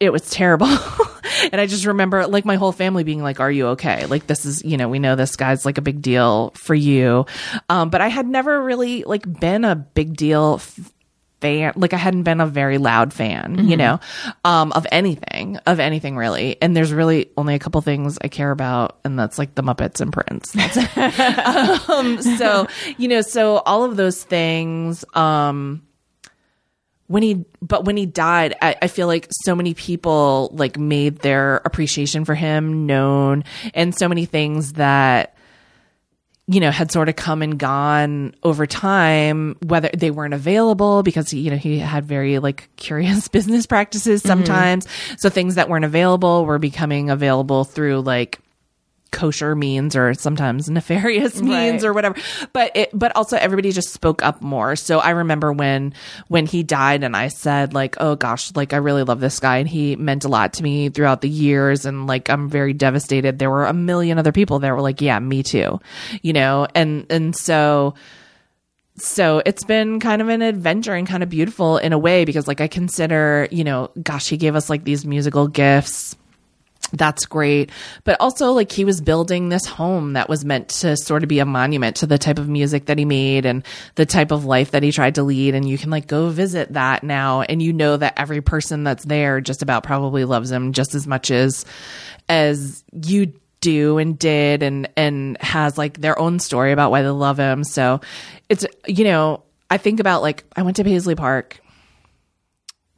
it 0.00 0.10
was 0.10 0.28
terrible. 0.30 0.66
and 1.52 1.60
I 1.60 1.66
just 1.66 1.86
remember 1.86 2.26
like 2.26 2.44
my 2.44 2.56
whole 2.56 2.72
family 2.72 3.04
being 3.04 3.22
like, 3.22 3.40
are 3.40 3.50
you 3.50 3.68
okay? 3.68 4.06
Like 4.06 4.26
this 4.26 4.44
is, 4.44 4.64
you 4.64 4.76
know, 4.76 4.88
we 4.88 4.98
know 4.98 5.16
this 5.16 5.36
guy's 5.36 5.64
like 5.64 5.78
a 5.78 5.82
big 5.82 6.02
deal 6.02 6.52
for 6.54 6.74
you. 6.74 7.26
Um, 7.68 7.90
but 7.90 8.00
I 8.00 8.08
had 8.08 8.26
never 8.26 8.62
really 8.62 9.04
like 9.04 9.40
been 9.40 9.64
a 9.64 9.76
big 9.76 10.16
deal 10.16 10.54
f- 10.56 10.92
fan. 11.40 11.72
Like 11.76 11.94
I 11.94 11.96
hadn't 11.96 12.24
been 12.24 12.40
a 12.40 12.46
very 12.46 12.78
loud 12.78 13.12
fan, 13.12 13.68
you 13.68 13.76
know, 13.76 14.00
um, 14.44 14.72
of 14.72 14.86
anything, 14.92 15.56
of 15.66 15.80
anything 15.80 16.16
really. 16.16 16.60
And 16.60 16.76
there's 16.76 16.92
really 16.92 17.30
only 17.36 17.54
a 17.54 17.58
couple 17.58 17.80
things 17.80 18.18
I 18.20 18.28
care 18.28 18.50
about. 18.50 18.98
And 19.04 19.18
that's 19.18 19.38
like 19.38 19.54
the 19.54 19.62
Muppets 19.62 20.00
and 20.00 20.12
Prince. 20.12 20.54
Um, 21.90 22.20
so, 22.22 22.66
you 22.98 23.08
know, 23.08 23.20
so 23.20 23.58
all 23.58 23.84
of 23.84 23.96
those 23.96 24.22
things, 24.22 25.04
um, 25.14 25.82
when 27.10 27.24
he 27.24 27.44
but 27.60 27.84
when 27.84 27.96
he 27.96 28.06
died 28.06 28.54
I, 28.62 28.76
I 28.82 28.86
feel 28.86 29.08
like 29.08 29.26
so 29.44 29.56
many 29.56 29.74
people 29.74 30.50
like 30.52 30.78
made 30.78 31.18
their 31.18 31.56
appreciation 31.64 32.24
for 32.24 32.36
him 32.36 32.86
known 32.86 33.42
and 33.74 33.92
so 33.92 34.08
many 34.08 34.26
things 34.26 34.74
that 34.74 35.34
you 36.46 36.60
know 36.60 36.70
had 36.70 36.92
sort 36.92 37.08
of 37.08 37.16
come 37.16 37.42
and 37.42 37.58
gone 37.58 38.34
over 38.44 38.64
time 38.64 39.56
whether 39.66 39.90
they 39.92 40.12
weren't 40.12 40.34
available 40.34 41.02
because 41.02 41.34
you 41.34 41.50
know 41.50 41.56
he 41.56 41.80
had 41.80 42.04
very 42.04 42.38
like 42.38 42.68
curious 42.76 43.26
business 43.38 43.66
practices 43.66 44.20
mm-hmm. 44.20 44.28
sometimes. 44.28 44.86
So 45.18 45.30
things 45.30 45.56
that 45.56 45.68
weren't 45.68 45.84
available 45.84 46.44
were 46.44 46.58
becoming 46.58 47.10
available 47.10 47.64
through 47.64 48.00
like 48.02 48.40
kosher 49.10 49.54
means 49.56 49.96
or 49.96 50.14
sometimes 50.14 50.68
nefarious 50.70 51.40
means 51.40 51.82
Right. 51.82 51.88
or 51.88 51.92
whatever. 51.92 52.16
But 52.52 52.76
it 52.76 52.90
but 52.92 53.14
also 53.16 53.36
everybody 53.36 53.72
just 53.72 53.92
spoke 53.92 54.22
up 54.24 54.40
more. 54.42 54.76
So 54.76 54.98
i 54.98 55.10
remember 55.10 55.52
when 55.52 55.94
when 56.28 56.46
he 56.46 56.62
died 56.62 57.04
and 57.04 57.16
i 57.16 57.28
said 57.28 57.74
like 57.74 57.96
oh 58.00 58.14
gosh 58.16 58.54
like 58.54 58.72
i 58.72 58.76
really 58.76 59.02
love 59.02 59.20
this 59.20 59.40
guy. 59.40 59.58
And 59.58 59.68
he 59.68 59.96
meant 59.96 60.24
a 60.24 60.28
lot 60.28 60.54
to 60.54 60.62
me 60.62 60.88
throughout 60.88 61.20
the 61.20 61.28
years. 61.28 61.84
And 61.86 62.06
like 62.06 62.30
i'm 62.30 62.48
very 62.48 62.72
devastated. 62.72 63.38
There 63.38 63.50
were 63.50 63.66
a 63.66 63.72
million 63.72 64.18
other 64.18 64.32
people 64.32 64.60
that 64.60 64.70
were 64.72 64.80
like 64.80 65.00
yeah 65.00 65.18
me 65.18 65.42
too 65.42 65.80
you 66.22 66.32
know? 66.32 66.66
And 66.74 67.06
and 67.10 67.34
so 67.36 67.94
so 68.96 69.40
it's 69.46 69.64
been 69.64 69.98
kind 69.98 70.20
of 70.20 70.28
an 70.28 70.42
adventure 70.42 70.92
and 70.94 71.06
kind 71.06 71.22
of 71.22 71.30
beautiful 71.30 71.78
in 71.78 71.92
a 71.94 71.98
way 71.98 72.24
because 72.26 72.46
like 72.46 72.60
i 72.60 72.68
consider 72.68 73.48
you 73.50 73.64
know 73.64 73.90
gosh 74.02 74.28
he 74.28 74.36
gave 74.36 74.54
us 74.54 74.68
like 74.68 74.84
these 74.84 75.06
musical 75.06 75.48
gifts 75.48 76.16
that's 76.92 77.26
great. 77.26 77.70
But 78.04 78.20
also, 78.20 78.52
like, 78.52 78.72
he 78.72 78.84
was 78.84 79.00
building 79.00 79.48
this 79.48 79.66
home 79.66 80.14
that 80.14 80.28
was 80.28 80.44
meant 80.44 80.68
to 80.80 80.96
sort 80.96 81.22
of 81.22 81.28
be 81.28 81.38
a 81.38 81.44
monument 81.44 81.96
to 81.96 82.06
the 82.06 82.18
type 82.18 82.38
of 82.38 82.48
music 82.48 82.86
that 82.86 82.98
he 82.98 83.04
made 83.04 83.46
and 83.46 83.64
the 83.94 84.06
type 84.06 84.30
of 84.30 84.44
life 84.44 84.72
that 84.72 84.82
he 84.82 84.92
tried 84.92 85.16
to 85.16 85.22
lead. 85.22 85.54
And 85.54 85.68
you 85.68 85.78
can, 85.78 85.90
like, 85.90 86.06
go 86.06 86.28
visit 86.30 86.72
that 86.72 87.02
now. 87.02 87.42
And 87.42 87.62
you 87.62 87.72
know 87.72 87.96
that 87.96 88.14
every 88.16 88.40
person 88.40 88.84
that's 88.84 89.04
there 89.04 89.40
just 89.40 89.62
about 89.62 89.82
probably 89.82 90.24
loves 90.24 90.50
him 90.50 90.72
just 90.72 90.94
as 90.94 91.06
much 91.06 91.30
as, 91.30 91.64
as 92.28 92.84
you 92.92 93.32
do 93.60 93.98
and 93.98 94.18
did 94.18 94.62
and, 94.62 94.88
and 94.96 95.36
has, 95.40 95.76
like, 95.76 96.00
their 96.00 96.18
own 96.18 96.38
story 96.38 96.72
about 96.72 96.90
why 96.90 97.02
they 97.02 97.08
love 97.08 97.38
him. 97.38 97.64
So 97.64 98.00
it's, 98.48 98.66
you 98.86 99.04
know, 99.04 99.42
I 99.70 99.76
think 99.76 100.00
about, 100.00 100.22
like, 100.22 100.44
I 100.56 100.62
went 100.62 100.76
to 100.76 100.84
Paisley 100.84 101.14
Park 101.14 101.60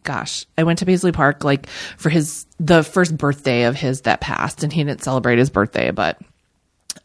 gosh, 0.04 0.46
I 0.56 0.64
went 0.64 0.80
to 0.80 0.86
Paisley 0.86 1.12
Park 1.12 1.44
like 1.44 1.68
for 1.96 2.10
his 2.10 2.46
the 2.58 2.82
first 2.82 3.16
birthday 3.16 3.64
of 3.64 3.76
his 3.76 4.02
that 4.02 4.20
passed, 4.20 4.62
and 4.62 4.72
he 4.72 4.84
didn't 4.84 5.02
celebrate 5.02 5.38
his 5.38 5.50
birthday, 5.50 5.90
but 5.90 6.20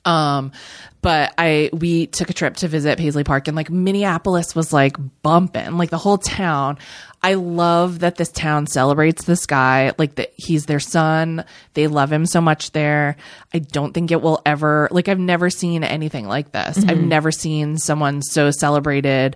um 0.06 0.52
but 1.02 1.34
I 1.38 1.70
we 1.74 2.08
took 2.08 2.30
a 2.30 2.34
trip 2.34 2.58
to 2.58 2.68
visit 2.68 2.98
Paisley 2.98 3.24
Park 3.24 3.48
and 3.48 3.56
like 3.56 3.70
Minneapolis 3.70 4.56
was 4.56 4.74
like 4.74 4.98
bumping 5.22 5.78
like 5.78 5.90
the 5.90 5.98
whole 5.98 6.18
town. 6.18 6.78
I 7.22 7.36
love 7.36 8.00
that 8.00 8.16
this 8.16 8.32
town 8.32 8.68
celebrates 8.68 9.24
this 9.24 9.46
guy 9.46 9.94
like 9.98 10.16
that 10.16 10.34
he's 10.36 10.66
their 10.66 10.80
son. 10.80 11.46
They 11.74 11.88
love 11.88 12.12
him 12.12 12.26
so 12.26 12.42
much 12.42 12.72
there. 12.72 13.16
I 13.54 13.60
don't 13.60 13.94
think 13.94 14.12
it 14.12 14.22
will 14.22 14.42
ever 14.46 14.88
like 14.92 15.08
I've 15.08 15.20
never 15.20 15.50
seen 15.50 15.84
anything 15.84 16.28
like 16.28 16.52
this. 16.52 16.84
I've 16.86 17.02
never 17.02 17.32
seen 17.32 17.78
someone 17.78 18.22
so 18.22 18.52
celebrated 18.52 19.36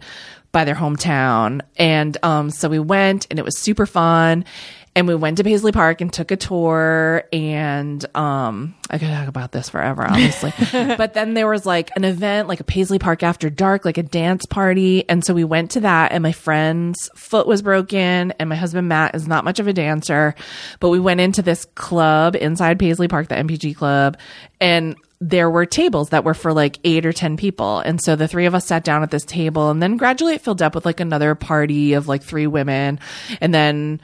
by 0.51 0.65
their 0.65 0.75
hometown. 0.75 1.61
And 1.77 2.17
um 2.23 2.49
so 2.49 2.69
we 2.69 2.79
went 2.79 3.27
and 3.29 3.39
it 3.39 3.45
was 3.45 3.57
super 3.57 3.85
fun 3.85 4.45
and 4.93 5.07
we 5.07 5.15
went 5.15 5.37
to 5.37 5.43
Paisley 5.43 5.71
Park 5.71 6.01
and 6.01 6.11
took 6.11 6.31
a 6.31 6.35
tour. 6.35 7.23
And 7.31 8.03
um, 8.15 8.75
I 8.89 8.97
could 8.97 9.07
talk 9.07 9.27
about 9.27 9.53
this 9.53 9.69
forever, 9.69 10.03
obviously. 10.03 10.53
but 10.97 11.13
then 11.13 11.33
there 11.33 11.47
was 11.47 11.65
like 11.65 11.91
an 11.95 12.03
event, 12.03 12.49
like 12.49 12.59
a 12.59 12.65
Paisley 12.65 12.99
Park 12.99 13.23
after 13.23 13.49
dark, 13.49 13.85
like 13.85 13.97
a 13.97 14.03
dance 14.03 14.45
party. 14.45 15.07
And 15.07 15.23
so 15.23 15.33
we 15.33 15.45
went 15.45 15.71
to 15.71 15.79
that, 15.81 16.11
and 16.11 16.21
my 16.21 16.33
friend's 16.33 17.09
foot 17.15 17.47
was 17.47 17.61
broken, 17.61 18.33
and 18.37 18.49
my 18.49 18.55
husband 18.55 18.89
Matt 18.89 19.15
is 19.15 19.27
not 19.27 19.45
much 19.45 19.59
of 19.59 19.67
a 19.67 19.73
dancer, 19.73 20.35
but 20.81 20.89
we 20.89 20.99
went 20.99 21.21
into 21.21 21.41
this 21.41 21.65
club 21.75 22.35
inside 22.35 22.77
Paisley 22.77 23.07
Park, 23.07 23.29
the 23.29 23.35
NPG 23.35 23.77
club, 23.77 24.17
and 24.59 24.95
there 25.21 25.51
were 25.51 25.67
tables 25.67 26.09
that 26.09 26.23
were 26.23 26.33
for 26.33 26.51
like 26.51 26.79
eight 26.83 27.05
or 27.05 27.13
10 27.13 27.37
people. 27.37 27.79
And 27.79 28.01
so 28.01 28.15
the 28.15 28.27
three 28.27 28.47
of 28.47 28.55
us 28.55 28.65
sat 28.65 28.83
down 28.83 29.03
at 29.03 29.11
this 29.11 29.23
table 29.23 29.69
and 29.69 29.81
then 29.81 29.95
gradually 29.95 30.33
it 30.33 30.41
filled 30.41 30.63
up 30.63 30.73
with 30.73 30.83
like 30.83 30.99
another 30.99 31.35
party 31.35 31.93
of 31.93 32.07
like 32.07 32.23
three 32.23 32.47
women. 32.47 32.99
And 33.39 33.53
then 33.53 34.01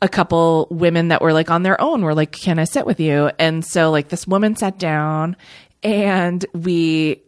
a 0.00 0.08
couple 0.08 0.68
women 0.70 1.08
that 1.08 1.22
were 1.22 1.32
like 1.32 1.50
on 1.50 1.64
their 1.64 1.78
own 1.80 2.02
were 2.02 2.14
like, 2.14 2.30
can 2.30 2.60
I 2.60 2.64
sit 2.64 2.86
with 2.86 3.00
you? 3.00 3.32
And 3.38 3.64
so 3.64 3.90
like 3.90 4.08
this 4.08 4.28
woman 4.28 4.54
sat 4.54 4.78
down 4.78 5.36
and 5.82 6.46
we, 6.54 7.20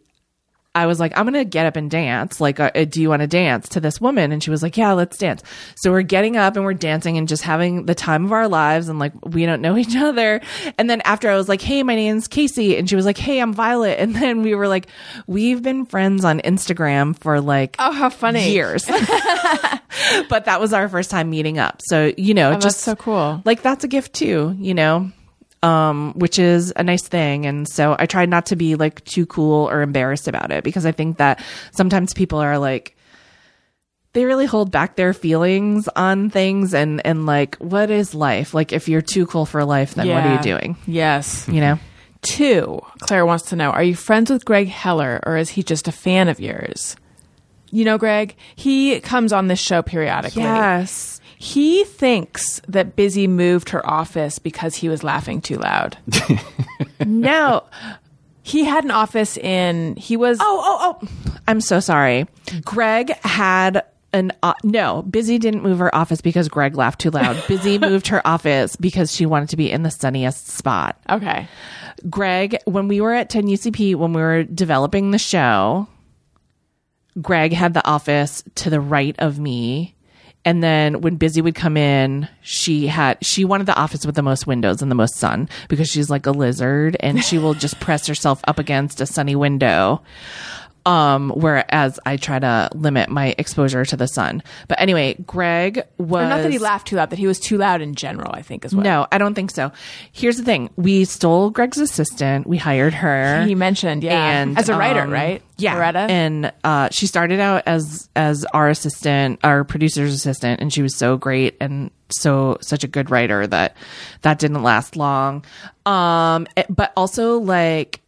I 0.75 0.87
was 0.87 0.99
like, 0.99 1.15
I'm 1.15 1.25
going 1.25 1.35
to 1.35 1.45
get 1.45 1.67
up 1.67 1.75
and 1.75 1.89
dance. 1.91 2.41
Like, 2.41 2.59
uh, 2.59 2.71
do 2.71 2.99
you 3.01 3.09
want 3.09 3.21
to 3.21 3.27
dance 3.27 3.69
to 3.69 3.79
this 3.79 4.01
woman? 4.01 4.31
And 4.31 4.41
she 4.43 4.49
was 4.49 4.63
like, 4.63 4.75
yeah, 4.75 4.93
let's 4.93 5.17
dance. 5.19 5.43
So 5.75 5.91
we're 5.91 6.01
getting 6.01 6.35
up 6.35 6.55
and 6.55 6.65
we're 6.65 6.73
dancing 6.73 7.15
and 7.17 7.27
just 7.27 7.43
having 7.43 7.85
the 7.85 7.93
time 7.93 8.25
of 8.25 8.31
our 8.31 8.47
lives. 8.47 8.89
And 8.89 8.97
like, 8.97 9.13
we 9.23 9.45
don't 9.45 9.61
know 9.61 9.77
each 9.83 9.95
other. 9.95 10.41
And 10.79 10.89
then 10.89 11.01
after 11.05 11.29
I 11.29 11.35
was 11.35 11.47
like, 11.47 11.61
hey, 11.61 11.83
my 11.83 11.93
name's 11.93 12.27
Caissie. 12.27 12.79
And 12.79 12.89
she 12.89 12.95
was 12.95 13.05
like, 13.05 13.17
hey, 13.19 13.39
I'm 13.39 13.53
Violet. 13.53 13.99
And 13.99 14.15
then 14.15 14.41
we 14.41 14.55
were 14.55 14.67
like, 14.67 14.87
we've 15.27 15.61
been 15.61 15.85
friends 15.85 16.25
on 16.25 16.39
Instagram 16.41 17.15
for 17.19 17.39
like, 17.39 17.75
Oh, 17.77 17.91
how 17.91 18.09
funny. 18.09 18.51
years. 18.51 18.85
but 20.29 20.45
that 20.45 20.59
was 20.59 20.73
our 20.73 20.89
first 20.89 21.09
time 21.11 21.29
meeting 21.29 21.59
up. 21.59 21.81
So, 21.83 22.11
you 22.17 22.33
know, 22.33 22.49
Oh, 22.49 22.51
that's 22.53 22.65
just 22.65 22.79
so 22.79 22.95
cool. 22.95 23.41
like 23.45 23.61
that's 23.61 23.83
a 23.83 23.87
gift 23.87 24.13
too, 24.13 24.55
you 24.59 24.73
know, 24.73 25.11
um, 25.63 26.13
which 26.15 26.37
is 26.37 26.73
a 26.75 26.83
nice 26.83 27.07
thing. 27.07 27.45
And 27.45 27.67
so 27.67 27.95
I 27.97 28.05
tried 28.05 28.29
not 28.29 28.47
to 28.47 28.55
be 28.55 28.75
like 28.75 29.03
too 29.05 29.25
cool 29.25 29.69
or 29.69 29.81
embarrassed 29.81 30.27
about 30.27 30.51
it 30.51 30.63
because 30.63 30.85
I 30.85 30.91
think 30.91 31.17
that 31.17 31.43
sometimes 31.71 32.13
people 32.13 32.39
are 32.39 32.59
like, 32.59 32.95
they 34.11 34.25
really 34.25 34.45
hold 34.45 34.71
back 34.71 34.95
their 34.95 35.13
feelings 35.13 35.87
on 35.95 36.29
things 36.29 36.73
and, 36.75 37.03
and 37.05 37.25
like, 37.25 37.55
what 37.55 37.89
is 37.89 38.13
life? 38.13 38.53
Like, 38.53 38.71
if 38.71 38.87
you're 38.87 39.01
too 39.01 39.25
cool 39.25 39.47
for 39.47 39.65
life, 39.65 39.95
then 39.95 40.07
what 40.07 40.23
are 40.23 40.35
you 40.35 40.41
doing? 40.41 40.77
Yes. 40.85 41.47
You 41.47 41.61
know? 41.61 41.79
Two, 42.21 42.79
Claire 42.99 43.25
wants 43.25 43.49
to 43.49 43.57
know 43.57 43.71
Are 43.71 43.83
you 43.83 43.95
friends 43.95 44.29
with 44.29 44.45
Greg 44.45 44.67
Heller 44.67 45.19
or 45.25 45.35
is 45.35 45.49
he 45.49 45.63
just 45.63 45.87
a 45.87 45.91
fan 45.91 46.27
of 46.27 46.39
yours? 46.39 46.95
You 47.71 47.85
know, 47.85 47.97
Greg, 47.97 48.35
he 48.55 48.99
comes 48.99 49.33
on 49.33 49.47
this 49.47 49.59
show 49.59 49.81
periodically. 49.81 50.43
Yes. 50.43 51.19
He 51.43 51.83
thinks 51.83 52.61
that 52.69 52.95
Busy 52.95 53.27
moved 53.27 53.67
her 53.71 53.85
office 53.85 54.39
because 54.39 54.75
he 54.75 54.87
was 54.87 55.03
laughing 55.03 55.41
too 55.41 55.57
loud. 55.57 55.97
No. 57.05 57.63
He 58.43 58.63
had 58.63 58.85
an 58.85 58.91
office 58.91 59.35
in, 59.35 59.97
he 59.97 60.15
was, 60.15 60.37
Oh, 60.39 60.61
oh, 60.63 60.97
oh. 61.03 61.07
I'm 61.47 61.59
so 61.59 61.81
sorry. 61.81 62.27
Greg 62.63 63.09
had 63.25 63.83
an 64.13 64.31
uh, 64.41 64.53
no. 64.63 65.01
Busy 65.01 65.37
didn't 65.37 65.63
move 65.63 65.79
her 65.79 65.93
office 65.93 66.21
because 66.21 66.47
Greg 66.47 66.75
laughed 66.77 67.01
too 67.01 67.09
loud. 67.09 67.43
Busy 67.49 67.77
moved 67.77 68.07
her 68.07 68.25
office 68.25 68.77
because 68.77 69.13
she 69.13 69.25
wanted 69.25 69.49
to 69.49 69.57
be 69.57 69.69
in 69.69 69.83
the 69.83 69.91
sunniest 69.91 70.47
spot. 70.47 70.97
okay. 71.09 71.47
Greg, 72.09 72.57
when 72.65 72.87
we 72.87 73.01
were 73.01 73.13
at 73.13 73.29
10 73.29 73.47
UCP, 73.47 73.95
when 73.95 74.13
we 74.13 74.21
were 74.21 74.43
developing 74.43 75.11
the 75.11 75.19
show, 75.19 75.87
Greg 77.21 77.51
had 77.51 77.73
the 77.73 77.85
office 77.85 78.43
to 78.55 78.69
the 78.69 78.79
right 78.79 79.15
of 79.19 79.39
me. 79.39 79.92
And 80.45 80.61
then 80.61 81.01
when 81.01 81.15
Busy 81.15 81.41
would 81.41 81.55
come 81.55 81.77
in, 81.77 82.27
she 82.41 82.87
had 82.87 83.17
she 83.23 83.45
wanted 83.45 83.65
the 83.65 83.75
office 83.75 84.05
with 84.05 84.15
the 84.15 84.21
most 84.21 84.45
windows 84.45 84.81
and 84.81 84.91
the 84.91 84.95
most 84.95 85.15
sun 85.15 85.47
because 85.69 85.87
she's 85.87 86.09
like 86.09 86.25
a 86.25 86.31
lizard 86.31 86.97
and 86.99 87.23
she 87.23 87.37
will 87.37 87.53
just 87.53 87.79
press 87.79 88.07
herself 88.07 88.41
up 88.45 88.59
against 88.59 88.99
a 88.99 89.05
sunny 89.05 89.35
window. 89.35 90.01
Um, 90.85 91.29
whereas 91.29 91.97
I 92.05 92.17
try 92.17 92.39
to 92.39 92.69
limit 92.75 93.09
my 93.09 93.33
exposure 93.37 93.85
to 93.85 93.95
the 93.95 94.07
sun. 94.07 94.43
But 94.67 94.81
anyway, 94.81 95.15
Greg 95.25 95.83
was 95.97 96.25
Or 96.25 96.29
not 96.29 96.41
that 96.41 96.51
he 96.51 96.57
laughed 96.59 96.87
too 96.87 96.97
loud, 96.97 97.09
that 97.11 97.19
he 97.19 97.25
was 97.27 97.39
too 97.39 97.57
loud 97.57 97.81
in 97.81 97.95
general, 97.95 98.31
I 98.33 98.41
think 98.41 98.65
is 98.65 98.75
what 98.75 98.83
no, 98.83 99.07
I 99.11 99.17
don't 99.17 99.33
think 99.33 99.51
so. 99.51 99.71
Here's 100.11 100.35
the 100.35 100.43
thing: 100.43 100.69
we 100.75 101.05
stole 101.05 101.51
Greg's 101.51 101.77
assistant. 101.77 102.47
We 102.47 102.57
hired 102.57 102.93
her. 102.95 103.45
he 103.45 103.55
mentioned. 103.55 104.03
Yeah. 104.03 104.13
and 104.41 104.57
As 104.57 104.67
a 104.67 104.77
writer, 104.77 105.01
um, 105.01 105.09
right? 105.11 105.41
Yeah, 105.57 105.75
Loretta? 105.75 105.99
and 105.99 106.51
uh, 106.65 106.89
she 106.91 107.07
started 107.07 107.39
out 107.39 107.63
as 107.65 108.09
as 108.15 108.43
our 108.53 108.67
assistant, 108.69 109.39
our 109.43 109.63
producer's 109.63 110.13
assistant, 110.13 110.59
and 110.59 110.73
she 110.73 110.81
was 110.81 110.97
so 110.97 111.15
great 111.15 111.55
and 111.61 111.91
so 112.09 112.57
such 112.59 112.83
a 112.83 112.87
good 112.87 113.09
writer 113.09 113.47
that 113.47 113.77
that 114.23 114.37
didn't 114.39 114.63
last 114.63 114.95
long. 114.97 115.45
Um, 115.85 116.47
it- 116.57 116.65
but 116.69 116.91
also 116.97 117.39
like 117.39 118.01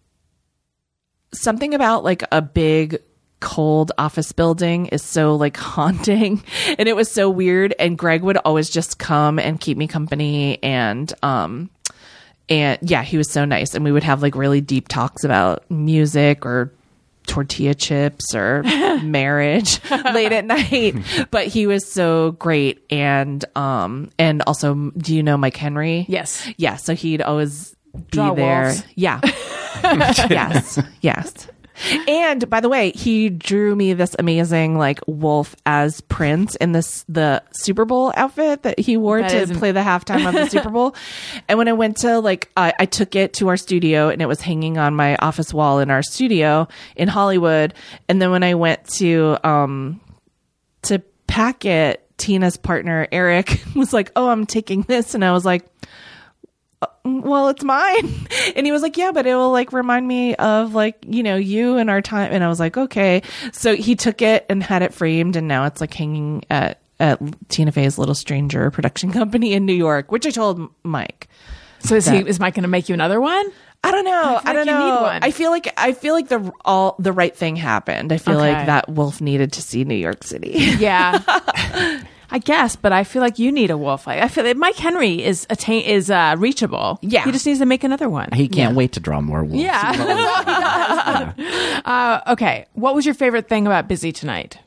something 1.42 1.74
about 1.74 2.04
like 2.04 2.24
a 2.32 2.42
big 2.42 3.00
cold 3.42 3.92
office 3.98 4.32
building 4.32 4.88
is 4.88 5.04
so 5.04 5.36
like 5.36 5.58
haunting 5.76 6.42
and 6.80 6.88
it 6.90 6.96
was 6.96 7.12
so 7.12 7.30
weird 7.30 7.74
and 7.78 7.98
Greg 7.98 8.24
would 8.24 8.38
always 8.38 8.70
just 8.70 8.98
come 8.98 9.38
and 9.40 9.60
keep 9.60 9.78
me 9.78 9.88
company 9.88 10.58
and 10.64 11.14
um 11.22 11.70
and 12.50 12.80
yeah 12.82 13.04
he 13.04 13.18
was 13.18 13.30
so 13.30 13.46
nice 13.46 13.76
and 13.76 13.84
we 13.84 13.92
would 13.92 14.04
have 14.04 14.22
like 14.22 14.36
really 14.36 14.62
deep 14.62 14.88
talks 14.88 15.24
about 15.24 15.70
music 15.70 16.46
or 16.46 16.72
tortilla 17.28 17.74
chips 17.74 18.34
or 18.34 18.64
marriage 19.04 19.80
late 20.14 20.32
at 20.32 20.46
night 20.46 20.96
but 21.32 21.46
he 21.48 21.68
was 21.68 21.86
so 21.92 22.32
great 22.34 22.84
and 22.90 23.44
um 23.56 24.10
and 24.18 24.44
also 24.48 24.92
do 24.98 25.14
you 25.16 25.24
know 25.24 25.38
Mike 25.38 25.58
Henry 25.58 26.06
Yes. 26.08 26.48
yeah 26.58 26.76
so 26.78 26.96
he'd 26.96 27.22
always 27.22 27.75
be 27.96 28.04
Draw 28.12 28.34
there 28.36 28.64
wolves. 28.66 28.84
yeah 28.96 29.22
yes, 29.84 30.80
yes. 31.02 31.48
And 32.08 32.50
by 32.50 32.62
the 32.62 32.70
way, 32.70 32.92
he 32.92 33.30
drew 33.30 33.76
me 33.76 33.92
this 33.94 34.16
amazing 34.18 34.78
like 34.78 35.02
wolf 35.08 35.56
as 35.66 36.00
Prince 36.02 36.56
in 36.56 36.72
this 36.72 37.04
the 37.10 37.44
Super 37.52 37.84
Bowl 37.84 38.14
outfit 38.16 38.64
that 38.64 38.80
he 38.80 38.96
wore 38.96 39.22
That 39.22 39.32
to 39.32 39.38
isn't- 39.40 39.58
play 39.58 39.74
the 39.74 39.82
halftime 39.82 40.26
of 40.26 40.34
the 40.34 40.46
Super 40.50 40.70
Bowl. 40.70 40.96
And 41.50 41.58
when 41.58 41.68
I 41.68 41.74
went 41.74 41.98
to 41.98 42.20
like 42.20 42.50
I 42.56 42.74
I 42.80 42.86
took 42.86 43.16
it 43.16 43.34
to 43.36 43.50
our 43.50 43.58
studio 43.58 44.08
and 44.08 44.22
it 44.22 44.26
was 44.28 44.40
hanging 44.40 44.78
on 44.78 44.96
my 44.96 45.18
office 45.18 45.54
wall 45.54 45.80
in 45.80 45.92
our 45.92 46.02
studio 46.02 46.70
in 46.96 47.10
Hollywood. 47.10 47.74
And 48.08 48.22
then 48.22 48.32
when 48.32 48.44
I 48.44 48.56
went 48.56 48.88
to 48.96 49.38
um 49.44 50.00
to 50.84 51.00
pack 51.28 51.66
it, 51.66 52.08
Tina's 52.18 52.56
partner 52.56 53.06
Eric 53.12 53.62
was 53.76 53.92
like, 53.92 54.14
"Oh, 54.16 54.30
I'm 54.30 54.46
taking 54.46 54.84
this," 54.84 55.14
and 55.14 55.26
I 55.26 55.34
was 55.34 55.44
like 55.44 55.66
Mm, 57.06 57.22
well, 57.22 57.50
it's 57.50 57.64
mine. 57.64 58.28
And 58.56 58.66
he 58.66 58.72
was 58.72 58.82
like, 58.82 58.96
yeah, 58.96 59.12
but 59.12 59.26
it 59.26 59.36
will 59.36 59.52
like 59.52 59.74
remind 59.74 60.08
me 60.08 60.36
of 60.36 60.74
like, 60.74 60.98
you 61.08 61.24
know, 61.24 61.36
you 61.36 61.78
and 61.78 61.90
our 61.90 62.02
time. 62.02 62.32
And 62.32 62.44
I 62.44 62.48
was 62.48 62.60
like, 62.60 62.78
okay. 62.78 63.22
So 63.52 63.76
he 63.76 63.96
took 63.96 64.22
it 64.22 64.46
and 64.50 64.62
had 64.64 64.82
it 64.82 64.94
framed 64.94 65.36
and 65.36 65.48
now 65.48 65.66
it's 65.66 65.82
like 65.82 65.94
hanging 65.94 66.44
at, 66.50 66.80
at 67.00 67.20
Tina 67.50 67.72
Fey's 67.72 67.98
Little 67.98 68.16
Stranger 68.16 68.70
production 68.72 69.12
company 69.12 69.54
in 69.54 69.66
New 69.66 69.74
York, 69.74 70.12
which 70.12 70.26
I 70.26 70.30
told 70.30 70.70
Mike. 70.84 71.28
So 71.80 71.96
is 71.96 72.08
he 72.08 72.18
is 72.20 72.40
Mike 72.40 72.54
going 72.56 72.64
to 72.64 72.70
make 72.70 72.88
you 72.88 72.94
another 72.94 73.20
one? 73.20 73.46
I 73.84 73.92
don't 73.92 74.06
know. 74.06 74.12
I, 74.12 74.34
like 74.34 74.46
don't 74.54 74.66
need 74.66 74.72
know. 74.72 75.20
I 75.22 75.32
feel 75.32 75.52
like 75.52 75.72
I 75.78 75.92
feel 75.94 76.14
like 76.14 76.28
the 76.30 76.52
all 76.64 76.96
the 76.98 77.12
right 77.12 77.36
thing 77.36 77.56
happened. 77.56 78.12
I 78.14 78.18
feel 78.18 78.38
Okay. 78.38 78.54
like 78.54 78.66
that 78.68 78.90
wolf 78.90 79.22
needed 79.22 79.54
to 79.54 79.62
see 79.62 79.84
New 79.84 79.96
York 79.96 80.24
City. 80.24 80.52
Yeah. 80.80 81.20
I 82.32 82.40
guess, 82.40 82.76
but 82.76 82.92
I 82.92 83.04
feel 83.04 83.22
like 83.22 83.40
you 83.40 83.52
need 83.52 83.70
a 83.72 83.78
wolf. 83.78 84.08
I 84.08 84.20
I 84.22 84.28
feel 84.28 84.44
like 84.44 84.58
Mike 84.58 84.76
Henry 84.78 85.24
is 85.24 85.46
attain 85.50 85.84
is 85.86 86.10
uh, 86.10 86.36
reachable. 86.38 87.00
Yeah. 87.02 87.24
he 87.26 87.32
just 87.32 87.46
needs 87.46 87.60
to 87.60 87.66
make 87.66 87.84
another 87.84 88.10
one. 88.10 88.30
He 88.34 88.48
can't 88.48 88.76
wait 88.76 88.94
to 88.94 89.00
draw 89.00 89.22
more 89.22 89.44
wolves. 89.44 89.56
Yeah. 89.66 91.34
uh, 91.86 92.22
okay. 92.34 92.66
What 92.74 92.96
was 92.96 93.06
your 93.06 93.16
favorite 93.16 93.48
thing 93.48 93.66
about 93.68 93.88
Busy 93.88 94.12
tonight? 94.12 94.60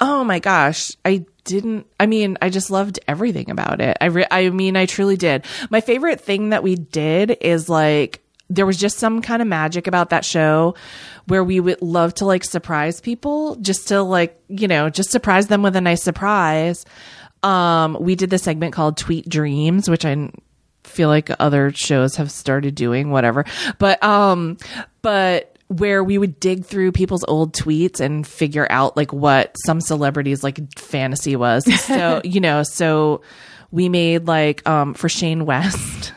Oh 0.00 0.24
my 0.24 0.38
gosh, 0.38 0.92
I 1.04 1.26
didn't. 1.44 1.86
I 1.98 2.06
mean, 2.06 2.38
I 2.40 2.48
just 2.48 2.70
loved 2.70 2.98
everything 3.06 3.50
about 3.50 3.80
it. 3.80 3.96
I, 4.00 4.06
re- 4.06 4.26
I 4.30 4.48
mean, 4.50 4.76
I 4.76 4.86
truly 4.86 5.16
did. 5.16 5.44
My 5.68 5.80
favorite 5.80 6.20
thing 6.20 6.50
that 6.50 6.62
we 6.62 6.74
did 6.76 7.36
is 7.40 7.68
like 7.68 8.22
there 8.48 8.66
was 8.66 8.76
just 8.78 8.98
some 8.98 9.20
kind 9.22 9.42
of 9.42 9.48
magic 9.48 9.86
about 9.86 10.10
that 10.10 10.24
show 10.24 10.74
where 11.30 11.44
we 11.44 11.60
would 11.60 11.80
love 11.80 12.12
to 12.14 12.26
like 12.26 12.44
surprise 12.44 13.00
people, 13.00 13.56
just 13.56 13.88
to 13.88 14.02
like 14.02 14.38
you 14.48 14.68
know, 14.68 14.90
just 14.90 15.10
surprise 15.10 15.46
them 15.46 15.62
with 15.62 15.76
a 15.76 15.80
nice 15.80 16.02
surprise. 16.02 16.84
Um, 17.42 17.96
we 17.98 18.16
did 18.16 18.28
this 18.28 18.42
segment 18.42 18.74
called 18.74 18.98
Tweet 18.98 19.26
Dreams, 19.28 19.88
which 19.88 20.04
I 20.04 20.30
feel 20.84 21.08
like 21.08 21.30
other 21.38 21.72
shows 21.72 22.16
have 22.16 22.30
started 22.30 22.74
doing 22.74 23.10
whatever 23.10 23.44
but 23.78 24.02
um 24.02 24.56
but 25.02 25.56
where 25.68 26.02
we 26.02 26.18
would 26.18 26.40
dig 26.40 26.64
through 26.64 26.90
people's 26.90 27.24
old 27.28 27.54
tweets 27.54 28.00
and 28.00 28.26
figure 28.26 28.66
out 28.70 28.96
like 28.96 29.12
what 29.12 29.54
some 29.64 29.80
celebrities 29.80 30.42
like 30.42 30.58
fantasy 30.78 31.36
was 31.36 31.64
so 31.82 32.20
you 32.24 32.40
know 32.40 32.62
so 32.62 33.20
we 33.70 33.88
made 33.88 34.26
like 34.26 34.68
um 34.68 34.94
for 34.94 35.08
Shane 35.08 35.46
West 35.46 36.12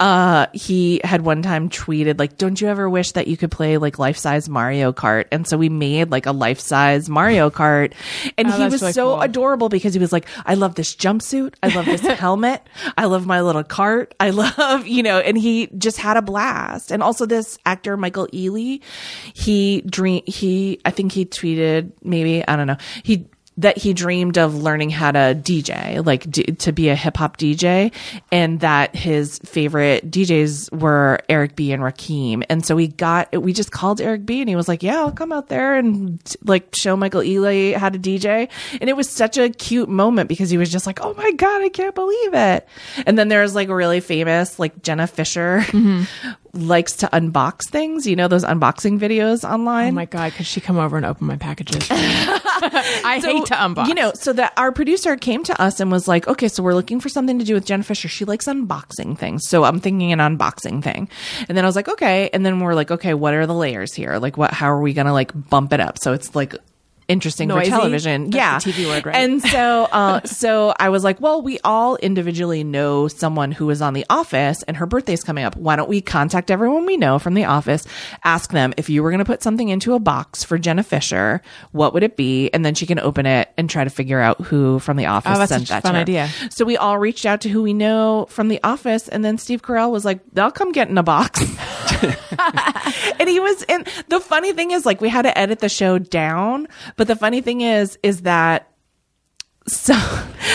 uh, 0.00 0.46
he 0.52 1.00
had 1.04 1.22
one 1.22 1.42
time 1.42 1.68
tweeted 1.68 2.18
like, 2.18 2.38
"Don't 2.38 2.60
you 2.60 2.68
ever 2.68 2.88
wish 2.88 3.12
that 3.12 3.26
you 3.28 3.36
could 3.36 3.50
play 3.50 3.78
like 3.78 3.98
life 3.98 4.16
size 4.16 4.48
Mario 4.48 4.92
Kart?" 4.92 5.26
And 5.32 5.46
so 5.46 5.56
we 5.56 5.68
made 5.68 6.10
like 6.10 6.26
a 6.26 6.32
life 6.32 6.60
size 6.60 7.08
Mario 7.08 7.50
Kart, 7.60 7.92
and 8.36 8.48
Oh, 8.48 8.52
he 8.52 8.64
was 8.64 8.80
really 8.82 8.92
so 8.92 9.14
cool. 9.14 9.20
adorable 9.22 9.68
because 9.68 9.94
he 9.94 10.00
was 10.00 10.12
like, 10.12 10.26
"I 10.44 10.54
love 10.54 10.74
this 10.74 10.94
jumpsuit, 10.94 11.54
I 11.62 11.68
love 11.74 11.86
this 11.86 12.00
helmet, 12.06 12.62
I 12.98 13.06
love 13.06 13.26
my 13.26 13.40
little 13.40 13.64
cart, 13.64 14.14
I 14.20 14.30
love 14.30 14.86
you 14.86 15.02
know," 15.02 15.18
and 15.18 15.36
he 15.38 15.68
just 15.78 15.98
had 15.98 16.16
a 16.16 16.22
blast. 16.22 16.90
And 16.90 17.02
also 17.02 17.26
this 17.26 17.58
actor 17.66 17.96
Michael 17.96 18.28
Ealy, 18.28 18.82
he 19.34 19.80
dream 19.82 20.22
he 20.26 20.80
I 20.84 20.90
think 20.90 21.12
he 21.12 21.24
tweeted 21.24 21.92
maybe 22.02 22.46
I 22.46 22.56
don't 22.56 22.66
know 22.66 22.76
he 23.02 23.26
that 23.58 23.78
he 23.78 23.94
dreamed 23.94 24.36
of 24.36 24.54
learning 24.54 24.90
how 24.90 25.10
to 25.10 25.38
DJ, 25.40 26.04
like 26.04 26.30
d- 26.30 26.44
to 26.44 26.72
be 26.72 26.88
a 26.88 26.94
hip 26.94 27.16
hop 27.16 27.36
DJ, 27.38 27.92
and 28.30 28.60
that 28.60 28.94
his 28.94 29.38
favorite 29.40 30.10
DJs 30.10 30.78
were 30.78 31.20
Eric 31.28 31.56
B 31.56 31.72
and 31.72 31.82
Rakim. 31.82 32.44
And 32.48 32.64
so 32.64 32.76
we 32.76 32.88
got, 32.88 33.34
we 33.40 33.52
just 33.52 33.72
called 33.72 34.00
Eric 34.00 34.26
B 34.26 34.40
and 34.40 34.48
he 34.48 34.56
was 34.56 34.68
like, 34.68 34.82
yeah, 34.82 34.98
I'll 34.98 35.12
come 35.12 35.32
out 35.32 35.48
there 35.48 35.74
and 35.74 36.20
like 36.44 36.74
show 36.74 36.96
Michael 36.96 37.22
Ealy 37.22 37.74
how 37.74 37.88
to 37.88 37.98
DJ. 37.98 38.48
And 38.80 38.90
it 38.90 38.96
was 38.96 39.08
such 39.08 39.38
a 39.38 39.48
cute 39.48 39.88
moment 39.88 40.28
because 40.28 40.50
he 40.50 40.58
was 40.58 40.70
just 40.70 40.86
like, 40.86 41.00
oh 41.00 41.14
my 41.14 41.32
God, 41.32 41.62
I 41.62 41.68
can't 41.68 41.94
believe 41.94 42.34
it. 42.34 42.68
And 43.06 43.18
then 43.18 43.28
there's 43.28 43.54
like 43.54 43.68
a 43.68 43.74
really 43.74 44.00
famous, 44.00 44.58
like 44.58 44.82
Jenna 44.82 45.06
Fischer 45.06 45.60
mm-hmm. 45.60 46.04
Likes 46.56 46.96
to 46.96 47.06
unbox 47.08 47.68
things, 47.70 48.06
you 48.06 48.16
know, 48.16 48.28
those 48.28 48.44
unboxing 48.44 48.98
videos 48.98 49.48
online. 49.48 49.88
Oh 49.88 49.92
my 49.92 50.04
god, 50.06 50.32
could 50.32 50.46
she 50.46 50.60
come 50.60 50.78
over 50.78 50.96
and 50.96 51.04
open 51.06 51.26
my 51.26 51.36
packages? 51.36 51.86
I 51.90 53.20
So, 53.22 53.28
hate 53.36 53.46
to 53.46 53.54
unbox. 53.54 53.86
You 53.88 53.94
know, 53.94 54.12
so 54.14 54.32
that 54.32 54.52
our 54.56 54.72
producer 54.72 55.16
came 55.16 55.44
to 55.44 55.60
us 55.60 55.80
and 55.80 55.90
was 55.90 56.08
like, 56.08 56.26
okay, 56.28 56.48
so 56.48 56.62
we're 56.62 56.74
looking 56.74 57.00
for 57.00 57.08
something 57.08 57.38
to 57.38 57.44
do 57.44 57.54
with 57.54 57.66
Jen 57.66 57.82
Fischer. 57.82 58.08
She 58.08 58.24
likes 58.24 58.46
unboxing 58.46 59.18
things. 59.18 59.46
So 59.48 59.64
I'm 59.64 59.80
thinking 59.80 60.12
an 60.12 60.18
unboxing 60.18 60.82
thing. 60.82 61.08
And 61.48 61.56
then 61.56 61.64
I 61.64 61.68
was 61.68 61.76
like, 61.76 61.88
okay. 61.88 62.30
And 62.32 62.44
then 62.44 62.60
we're 62.60 62.74
like, 62.74 62.90
okay, 62.90 63.14
what 63.14 63.34
are 63.34 63.46
the 63.46 63.54
layers 63.54 63.92
here? 63.94 64.18
Like, 64.18 64.36
what, 64.36 64.52
how 64.52 64.70
are 64.72 64.80
we 64.80 64.94
to 65.06 65.12
like 65.12 65.32
bump 65.50 65.72
it 65.72 65.80
up? 65.80 65.98
So 65.98 66.12
it's 66.12 66.34
like, 66.34 66.54
interesting 67.08 67.48
Noisy? 67.48 67.70
for 67.70 67.76
television 67.76 68.30
That's 68.30 68.66
yeah 68.66 68.72
TV 68.72 68.86
word, 68.86 69.06
right? 69.06 69.14
and 69.16 69.40
so 69.42 69.84
uh 69.92 70.20
so 70.24 70.74
i 70.78 70.88
was 70.88 71.04
like 71.04 71.20
well 71.20 71.40
we 71.40 71.58
all 71.62 71.94
individually 71.96 72.64
know 72.64 73.06
someone 73.06 73.52
who 73.52 73.70
is 73.70 73.80
on 73.80 73.94
the 73.94 74.04
office 74.10 74.62
and 74.64 74.76
her 74.78 74.86
birthday's 74.86 75.22
coming 75.22 75.44
up 75.44 75.56
why 75.56 75.76
don't 75.76 75.88
we 75.88 76.00
contact 76.00 76.50
everyone 76.50 76.84
we 76.84 76.96
know 76.96 77.18
from 77.20 77.34
the 77.34 77.44
office 77.44 77.86
ask 78.24 78.50
them 78.50 78.74
if 78.76 78.88
you 78.88 79.02
were 79.02 79.10
going 79.10 79.20
to 79.20 79.24
put 79.24 79.42
something 79.42 79.68
into 79.68 79.94
a 79.94 80.00
box 80.00 80.42
for 80.42 80.58
jenna 80.58 80.82
fischer 80.82 81.40
what 81.72 81.94
would 81.94 82.02
it 82.02 82.16
be 82.16 82.50
and 82.50 82.64
then 82.64 82.74
she 82.74 82.86
can 82.86 82.98
open 82.98 83.24
it 83.24 83.52
and 83.56 83.70
try 83.70 83.84
to 83.84 83.90
figure 83.90 84.20
out 84.20 84.40
who 84.40 84.78
from 84.80 84.96
the 84.96 85.06
office 85.06 85.32
Oh, 85.34 85.38
that's 85.38 85.50
sent 85.50 85.68
that 85.68 85.82
fun 85.84 85.94
idea. 85.94 86.28
so 86.50 86.64
we 86.64 86.76
all 86.76 86.98
reached 86.98 87.24
out 87.26 87.40
to 87.42 87.48
who 87.48 87.62
we 87.62 87.72
know 87.72 88.26
from 88.30 88.48
the 88.48 88.58
office 88.64 89.06
and 89.08 89.24
then 89.24 89.38
steve 89.38 89.62
carell 89.62 89.90
was 89.92 90.04
like 90.04 90.18
they'll 90.32 90.50
come 90.50 90.72
get 90.72 90.88
in 90.88 90.98
a 90.98 91.02
box 91.04 91.40
and 93.20 93.28
he 93.28 93.40
was 93.40 93.62
and 93.64 93.86
the 94.08 94.20
funny 94.20 94.52
thing 94.52 94.70
is 94.70 94.84
like 94.86 95.00
we 95.00 95.08
had 95.08 95.22
to 95.22 95.36
edit 95.38 95.60
the 95.60 95.68
show 95.68 95.98
down 95.98 96.66
but 96.96 97.06
the 97.06 97.16
funny 97.16 97.40
thing 97.40 97.60
is 97.60 97.98
is 98.02 98.22
that 98.22 98.70
so 99.66 99.94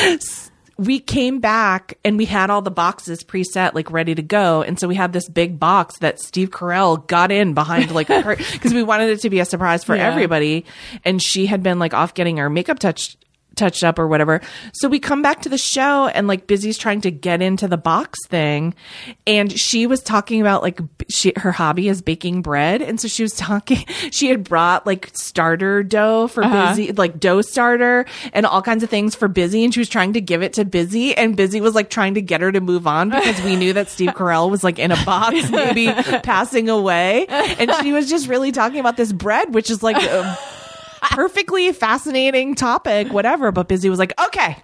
we 0.78 1.00
came 1.00 1.40
back 1.40 1.98
and 2.04 2.18
we 2.18 2.26
had 2.26 2.50
all 2.50 2.62
the 2.62 2.72
boxes 2.72 3.24
preset 3.24 3.74
like 3.74 3.92
ready 3.92 4.16
to 4.16 4.24
go 4.24 4.62
and 4.64 4.80
so 4.80 4.88
we 4.88 4.96
had 4.96 5.14
this 5.14 5.30
big 5.30 5.60
box 5.60 5.98
that 6.00 6.20
steve 6.20 6.50
carell 6.50 7.06
got 7.08 7.32
in 7.32 7.54
behind 7.54 7.92
like 7.92 8.08
because 8.08 8.74
we 8.74 8.82
wanted 8.82 9.10
it 9.10 9.20
to 9.20 9.30
be 9.30 9.40
a 9.40 9.46
surprise 9.46 9.84
for 9.84 9.96
Yeah. 10.02 10.08
everybody 10.08 10.66
and 11.06 11.22
she 11.22 11.46
had 11.46 11.62
been 11.62 11.78
like 11.78 11.94
off 11.94 12.14
getting 12.14 12.38
her 12.38 12.50
makeup 12.50 12.80
touched 12.80 13.18
touched 13.56 13.84
up 13.84 14.00
or 14.00 14.08
whatever. 14.08 14.42
So 14.74 14.88
we 14.88 15.00
come 15.00 15.22
back 15.22 15.42
to 15.42 15.50
the 15.50 15.58
show 15.58 16.08
and 16.08 16.28
like 16.28 16.48
busy's 16.48 16.78
trying 16.78 17.02
to 17.02 17.12
get 17.12 17.42
into 17.42 17.68
the 17.68 17.78
box 17.78 18.20
thing. 18.28 18.74
And 19.28 19.52
she 19.58 19.88
was 19.88 20.02
talking 20.02 20.42
about 20.42 20.62
like 20.62 20.80
she 21.10 21.34
her 21.38 21.52
hobby 21.52 21.88
is 21.88 22.02
baking 22.02 22.42
bread. 22.42 22.82
And 22.82 23.00
so 23.00 23.08
she 23.08 23.24
was 23.24 23.34
talking 23.34 23.78
she 24.12 24.28
had 24.28 24.44
brought 24.44 24.86
like 24.86 25.10
starter 25.14 25.84
dough 25.84 26.28
for 26.28 26.44
uh-huh. 26.44 26.70
busy 26.70 26.92
like 26.94 27.20
dough 27.20 27.42
starter 27.42 28.06
and 28.34 28.46
all 28.46 28.62
kinds 28.62 28.84
of 28.84 28.90
things 28.90 29.16
for 29.16 29.28
busy. 29.28 29.64
And 29.64 29.74
she 29.74 29.80
was 29.80 29.90
trying 29.90 30.14
to 30.14 30.22
give 30.22 30.42
it 30.42 30.54
to 30.54 30.66
busy. 30.66 31.16
And 31.16 31.36
busy 31.36 31.62
was 31.62 31.76
like 31.76 31.90
trying 31.90 32.14
to 32.16 32.22
get 32.22 32.42
her 32.42 32.52
to 32.52 32.62
move 32.62 32.88
on 32.88 33.10
because 33.10 33.42
we 33.44 33.56
knew 33.56 33.74
that 33.74 33.90
steve 33.90 34.12
carell 34.12 34.50
was 34.50 34.64
like 34.64 34.80
in 34.80 34.92
a 34.92 35.06
box 35.06 35.50
maybe 35.52 35.88
passing 36.24 36.70
away. 36.70 37.26
And 37.28 37.72
she 37.82 37.92
was 37.92 38.10
just 38.10 38.28
really 38.28 38.52
talking 38.52 38.80
about 38.80 38.98
this 38.98 39.12
bread 39.12 39.54
which 39.54 39.70
is 39.70 39.84
like 39.84 40.02
a 40.02 40.38
perfectly 41.02 41.72
fascinating 41.72 42.56
topic 42.56 43.08
whatever 43.12 43.52
but 43.52 43.68
busy 43.68 43.90
was 43.90 44.00
like 44.00 44.14
okay 44.24 44.56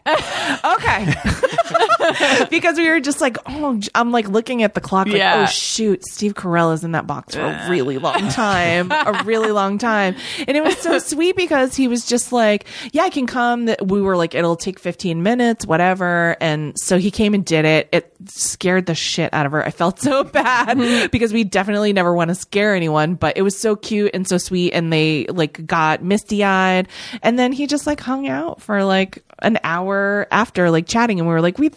okay 0.63 1.13
because 2.49 2.77
we 2.77 2.87
were 2.87 2.99
just 2.99 3.21
like, 3.21 3.37
oh, 3.47 3.79
I'm 3.95 4.11
like 4.11 4.27
looking 4.29 4.63
at 4.63 4.73
the 4.73 4.81
clock, 4.81 5.07
like, 5.07 5.15
oh, 5.15 5.17
Yeah. 5.17 5.43
oh 5.43 5.45
shoot, 5.51 6.03
Steve 6.05 6.33
Carell 6.35 6.73
is 6.73 6.83
in 6.83 6.91
that 6.93 7.05
box 7.07 7.35
for 7.35 7.41
a 7.41 7.69
really 7.69 7.97
long 7.97 8.29
time, 8.29 8.91
a 8.91 9.21
really 9.25 9.51
long 9.51 9.77
time, 9.77 10.15
and 10.47 10.55
it 10.55 10.63
was 10.63 10.77
so 10.77 10.99
sweet 11.13 11.35
because 11.35 11.75
he 11.75 11.87
was 11.87 12.05
just 12.05 12.31
like, 12.31 12.65
yeah, 12.93 13.03
I 13.03 13.09
can 13.09 13.27
come. 13.27 13.65
That 13.65 13.85
we 13.87 14.01
were 14.01 14.15
like, 14.15 14.35
it'll 14.35 14.55
take 14.55 14.79
15 14.79 15.23
minutes, 15.23 15.65
whatever, 15.65 16.37
and 16.39 16.73
so 16.77 16.97
he 16.97 17.11
came 17.11 17.33
and 17.33 17.43
did 17.45 17.65
it. 17.65 17.89
It 17.91 18.13
scared 18.25 18.85
the 18.85 18.95
shit 18.95 19.33
out 19.33 19.45
of 19.45 19.51
her. 19.51 19.65
I 19.65 19.71
felt 19.71 19.99
so 19.99 20.23
bad 20.23 21.11
because 21.11 21.33
we 21.33 21.43
definitely 21.43 21.93
never 21.93 22.13
want 22.13 22.29
to 22.29 22.35
scare 22.35 22.75
anyone, 22.75 23.15
but 23.15 23.37
it 23.37 23.41
was 23.41 23.57
so 23.57 23.75
cute 23.75 24.11
and 24.13 24.27
so 24.27 24.37
sweet, 24.37 24.71
and 24.73 24.91
they 24.93 25.25
like 25.27 25.65
got 25.65 26.03
misty 26.27 26.43
eyed, 26.43 26.87
and 27.21 27.37
then 27.39 27.51
he 27.51 27.67
just 27.67 27.87
like 27.87 27.99
hung 27.99 28.27
out 28.27 28.61
for 28.61 28.83
like 28.83 29.23
an 29.39 29.57
hour 29.63 30.27
after 30.31 30.69
like 30.69 30.87
chatting. 30.87 31.19
And 31.19 31.27
we 31.27 31.33
were 31.33 31.41
like 31.41 31.57
we 31.57 31.71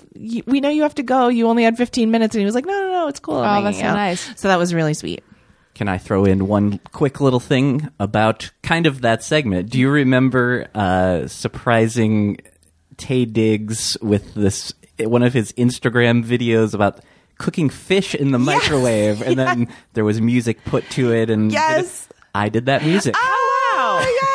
we 0.46 0.60
know 0.60 0.68
you 0.70 0.82
have 0.82 0.94
to 0.96 1.02
go. 1.02 1.28
You 1.28 1.46
only 1.48 1.62
had 1.64 1.76
15 1.76 2.10
minutes. 2.10 2.34
And 2.34 2.40
he 2.40 2.44
was 2.46 2.54
like 2.54 2.66
no 2.66 2.72
no 2.72 2.90
no. 2.92 3.08
It's 3.08 3.20
cool. 3.20 3.36
I'm 3.38 3.60
Oh, 3.60 3.64
that's 3.64 3.78
so 3.78 3.84
out." 3.86 3.94
nice. 3.94 4.40
so 4.40 4.48
that 4.48 4.58
was 4.58 4.74
really 4.74 4.94
sweet. 4.94 5.22
Can 5.74 5.88
I 5.88 5.98
throw 5.98 6.24
in 6.24 6.46
one 6.46 6.78
quick 6.92 7.20
little 7.20 7.40
thing 7.40 7.88
about 7.98 8.50
kind 8.62 8.86
of 8.86 9.00
that 9.02 9.22
segment? 9.22 9.70
Do 9.70 9.78
you 9.78 9.88
remember 9.88 10.66
uh, 10.74 11.26
surprising 11.28 12.38
Taye 12.96 13.32
Diggs 13.32 13.96
with 14.02 14.34
this 14.34 14.74
one 14.98 15.22
of 15.22 15.32
his 15.32 15.52
Instagram 15.52 16.22
videos 16.24 16.74
about 16.74 17.00
cooking 17.38 17.70
fish 17.70 18.14
in 18.14 18.32
the 18.32 18.38
microwave, 18.38 19.22
and 19.22 19.38
then 19.38 19.68
there 19.94 20.04
was 20.04 20.20
music 20.20 20.62
put 20.66 20.84
to 20.90 21.12
it, 21.14 21.30
and 21.30 21.50
Yes. 21.50 22.08
I 22.34 22.48
did 22.50 22.66
that 22.66 22.84
music. 22.84 23.14
oh 23.16 23.39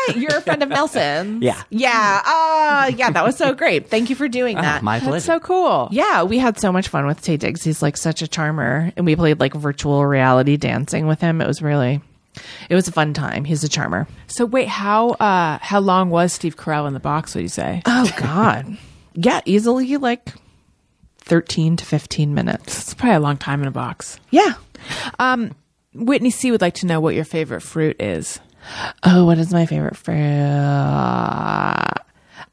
yeah 0.08 0.16
you're 0.16 0.36
a 0.38 0.42
friend 0.42 0.62
of 0.64 0.70
Nelson's 0.70 1.42
Yeah. 1.44 1.62
yeah 1.70 2.22
uh 2.26 2.92
yeah 2.96 3.10
that 3.12 3.24
was 3.24 3.36
so 3.38 3.54
great 3.54 3.90
thank 3.90 4.10
you 4.10 4.16
for 4.16 4.28
doing 4.28 4.58
Ah, 4.58 4.62
that 4.62 4.84
my 4.84 5.00
pleasure. 5.00 5.12
That's 5.14 5.26
so 5.26 5.40
cool. 5.40 5.88
yeah 5.92 6.24
we 6.24 6.38
had 6.38 6.60
so 6.60 6.72
much 6.72 6.88
fun 6.88 7.06
with 7.06 7.22
Taye 7.22 7.38
Diggs 7.40 7.64
he's 7.64 7.82
like 7.82 7.98
such 7.98 8.22
a 8.22 8.28
charmer 8.28 8.92
and 8.96 9.06
we 9.06 9.16
played 9.16 9.40
like 9.40 9.54
virtual 9.54 10.06
reality 10.06 10.58
dancing 10.58 11.08
with 11.08 11.22
him 11.22 11.42
it 11.42 11.48
was 11.48 11.62
really 11.62 12.02
it 12.70 12.76
was 12.76 12.88
a 12.88 12.92
fun 12.92 13.14
time 13.14 13.46
he's 13.46 13.64
a 13.64 13.70
charmer 13.70 14.08
So 14.28 14.46
wait, 14.46 14.68
how 14.68 15.12
uh 15.12 15.60
how 15.62 15.80
long 15.80 16.10
was 16.10 16.34
Steve 16.34 16.58
Carell 16.58 16.88
in 16.88 16.94
the 16.94 17.00
box? 17.00 17.34
Would 17.36 17.42
you 17.44 17.48
say? 17.50 17.82
oh 17.86 18.12
god 18.18 18.78
yeah 19.14 19.42
easily 19.46 19.96
like 19.98 20.34
13 21.20 21.78
to 21.78 21.86
15 21.86 22.34
minutes 22.34 22.78
It's 22.80 22.94
probably 22.94 23.16
a 23.16 23.20
long 23.20 23.38
time 23.38 23.62
in 23.62 23.68
a 23.68 23.72
box. 23.72 24.20
yeah 24.32 24.54
Um, 25.20 25.56
Whitney 25.94 26.30
C 26.30 26.52
would 26.52 26.62
like 26.62 26.76
to 26.76 26.86
know 26.86 27.00
what 27.00 27.16
your 27.16 27.24
favorite 27.26 27.62
fruit 27.62 27.96
is. 28.02 28.40
Oh, 29.04 29.26
what 29.26 29.38
is 29.38 29.54
my 29.54 29.66
favorite 29.66 29.96
fruit? 29.98 30.16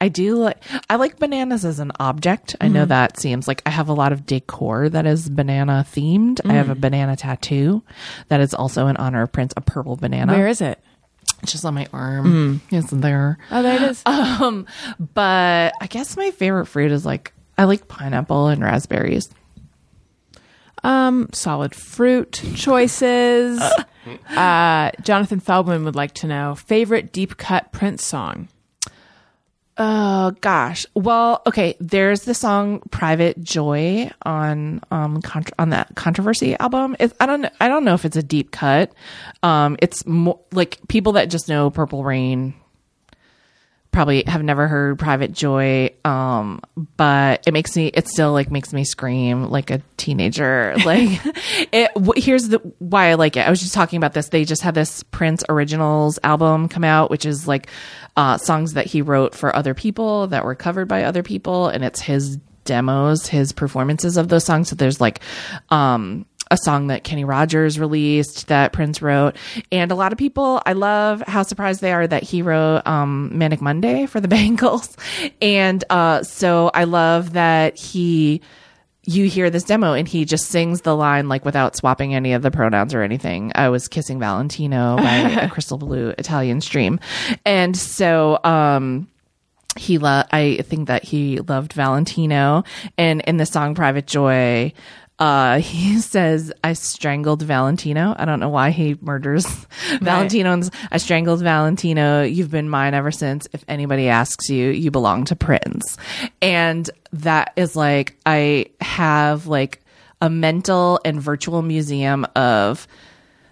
I 0.00 0.08
do 0.08 0.34
like 0.36 0.62
I 0.90 0.96
like 0.96 1.18
bananas 1.18 1.64
as 1.64 1.78
an 1.78 1.92
object. 2.00 2.56
I 2.60 2.64
Mm-hmm. 2.64 2.74
know 2.74 2.84
that 2.86 3.18
seems 3.20 3.46
like 3.46 3.62
I 3.66 3.70
have 3.70 3.88
a 3.88 3.92
lot 3.92 4.12
of 4.12 4.26
decor 4.26 4.88
that 4.88 5.06
is 5.06 5.28
banana 5.28 5.86
themed. 5.88 6.40
I 6.44 6.48
Mm. 6.48 6.54
have 6.54 6.70
a 6.70 6.74
banana 6.74 7.14
tattoo 7.16 7.82
that 8.28 8.40
is 8.40 8.52
also 8.52 8.88
in 8.88 8.96
honor 8.96 9.22
of 9.22 9.30
Prince, 9.32 9.52
a 9.56 9.60
purple 9.60 9.94
banana. 9.96 10.32
Where 10.32 10.48
is 10.48 10.60
it? 10.60 10.82
It's 11.42 11.52
just 11.52 11.64
on 11.64 11.74
my 11.74 11.86
arm. 11.92 12.60
It's 12.70 12.90
there. 12.90 13.38
Oh, 13.50 13.62
there 13.62 13.76
it 13.76 13.82
is. 13.82 14.02
Um, 14.06 14.66
but 15.14 15.72
I 15.80 15.86
guess 15.88 16.16
my 16.16 16.30
favorite 16.32 16.66
fruit 16.66 16.90
is 16.90 17.06
like 17.06 17.32
I 17.56 17.64
like 17.64 17.86
pineapple 17.86 18.48
and 18.48 18.60
raspberries. 18.62 19.30
Um, 20.84 21.28
solid 21.32 21.74
fruit 21.74 22.42
choices. 22.54 23.62
Uh, 24.28 24.90
Jonathan 25.02 25.38
Feldman 25.38 25.84
would 25.84 25.94
like 25.94 26.12
to 26.14 26.26
know 26.26 26.56
favorite 26.56 27.12
deep 27.12 27.36
cut 27.36 27.70
Prince 27.70 28.04
song. 28.04 28.48
Oh 29.78 30.32
gosh. 30.40 30.84
Well, 30.94 31.40
okay. 31.46 31.76
There's 31.78 32.22
the 32.22 32.34
song 32.34 32.80
"Private 32.90 33.40
Joy" 33.42 34.10
on 34.22 34.80
um 34.90 35.22
contr 35.22 35.52
on 35.58 35.70
that 35.70 35.94
controversy 35.94 36.56
album. 36.58 36.96
It's, 36.98 37.14
I 37.20 37.26
don't 37.26 37.42
know. 37.42 37.50
I 37.60 37.68
don't 37.68 37.84
know 37.84 37.94
if 37.94 38.04
it's 38.04 38.16
a 38.16 38.22
deep 38.22 38.50
cut. 38.50 38.92
Um, 39.42 39.76
it's 39.80 40.04
more 40.04 40.40
like 40.50 40.80
people 40.88 41.12
that 41.12 41.30
just 41.30 41.48
know 41.48 41.70
Purple 41.70 42.04
Rain 42.04 42.54
probably 43.92 44.24
have 44.26 44.42
never 44.42 44.66
heard 44.66 44.98
"Private 44.98 45.32
Joy." 45.32 45.90
Um, 46.04 46.60
but 46.96 47.46
it 47.46 47.52
makes 47.52 47.76
me. 47.76 47.86
It 47.88 48.08
still 48.08 48.32
like 48.32 48.50
makes 48.50 48.72
me 48.72 48.84
scream 48.84 49.48
like 49.50 49.70
a 49.70 49.80
teenager. 49.96 50.74
Like 50.84 51.20
it. 51.72 51.90
wh- 51.96 52.16
Here's 52.20 52.48
the 52.48 52.58
why 52.78 53.10
I 53.10 53.14
like 53.14 53.36
it. 53.36 53.46
I 53.46 53.50
was 53.50 53.60
just 53.60 53.74
talking 53.74 53.98
about 53.98 54.14
this. 54.14 54.28
They 54.30 54.44
just 54.44 54.62
had 54.62 54.74
this 54.74 55.02
Prince 55.04 55.44
Originals 55.48 56.18
album 56.24 56.68
come 56.68 56.84
out, 56.84 57.10
which 57.10 57.24
is 57.24 57.46
like 57.46 57.68
uh, 58.16 58.38
songs 58.38 58.72
that 58.74 58.86
he 58.86 59.02
wrote 59.02 59.34
for 59.34 59.54
other 59.54 59.74
people 59.74 60.26
that 60.28 60.44
were 60.44 60.54
covered 60.56 60.88
by 60.88 61.04
other 61.04 61.22
people, 61.22 61.68
and 61.68 61.84
it's 61.84 62.00
his 62.00 62.38
demos 62.64 63.26
his 63.26 63.50
performances 63.52 64.16
of 64.16 64.28
those 64.28 64.44
songs. 64.44 64.68
So 64.68 64.76
there's 64.76 65.00
like 65.00 65.18
um 65.70 66.26
a 66.52 66.58
song 66.58 66.88
that 66.88 67.02
Kenny 67.02 67.24
Rogers 67.24 67.80
released 67.80 68.48
that 68.48 68.74
Prince 68.74 69.00
wrote. 69.00 69.36
And 69.72 69.90
a 69.90 69.94
lot 69.94 70.12
of 70.12 70.18
people, 70.18 70.60
I 70.66 70.74
love 70.74 71.22
how 71.26 71.42
surprised 71.44 71.80
they 71.80 71.92
are 71.92 72.06
that 72.06 72.22
he 72.22 72.42
wrote 72.42 72.86
um, 72.86 73.36
Manic 73.36 73.62
Monday 73.62 74.04
for 74.04 74.20
the 74.20 74.28
Bangles. 74.38 74.94
And 75.40 75.82
uh, 75.88 76.22
so 76.22 76.70
I 76.74 76.84
love 76.84 77.32
that 77.32 77.76
he 77.78 78.42
you 79.04 79.28
hear 79.28 79.50
this 79.50 79.64
demo 79.64 79.94
and 79.94 80.06
he 80.06 80.24
just 80.24 80.46
sings 80.46 80.82
the 80.82 80.94
line 80.94 81.28
like 81.28 81.44
without 81.44 81.74
swapping 81.74 82.14
any 82.14 82.34
of 82.34 82.42
the 82.42 82.52
pronouns 82.52 82.94
or 82.94 83.02
anything. 83.02 83.50
I 83.56 83.68
was 83.68 83.88
kissing 83.88 84.20
Valentino 84.20 84.96
by 84.96 85.16
a 85.16 85.48
crystal 85.50 85.76
blue 85.76 86.14
Italian 86.18 86.60
stream. 86.60 87.00
And 87.44 87.76
so 87.76 88.38
um 88.44 89.08
he 89.76 89.98
lo- 89.98 90.22
I 90.30 90.58
think 90.68 90.86
that 90.88 91.02
he 91.02 91.40
loved 91.40 91.72
Valentino 91.72 92.62
and 92.98 93.22
in 93.22 93.38
the 93.38 93.46
song 93.46 93.74
Private 93.74 94.06
Joy 94.06 94.72
uh, 95.22 95.60
he 95.60 95.98
says, 96.00 96.52
I 96.64 96.72
strangled 96.72 97.42
Valentino. 97.42 98.12
I 98.18 98.24
don't 98.24 98.40
know 98.40 98.48
why 98.48 98.70
he 98.70 98.98
murders 99.00 99.46
Valentino. 100.00 100.52
and 100.52 100.68
I 100.90 100.98
strangled 100.98 101.40
Valentino. 101.42 102.24
You've 102.24 102.50
been 102.50 102.68
mine 102.68 102.92
ever 102.92 103.12
since. 103.12 103.46
If 103.52 103.64
anybody 103.68 104.08
asks 104.08 104.50
you, 104.50 104.70
you 104.70 104.90
belong 104.90 105.26
to 105.26 105.36
Prince. 105.36 105.96
And 106.40 106.90
that 107.12 107.52
is 107.54 107.76
like, 107.76 108.16
I 108.26 108.70
have 108.80 109.46
like 109.46 109.80
a 110.20 110.28
mental 110.28 110.98
and 111.04 111.22
virtual 111.22 111.62
museum 111.62 112.26
of 112.34 112.88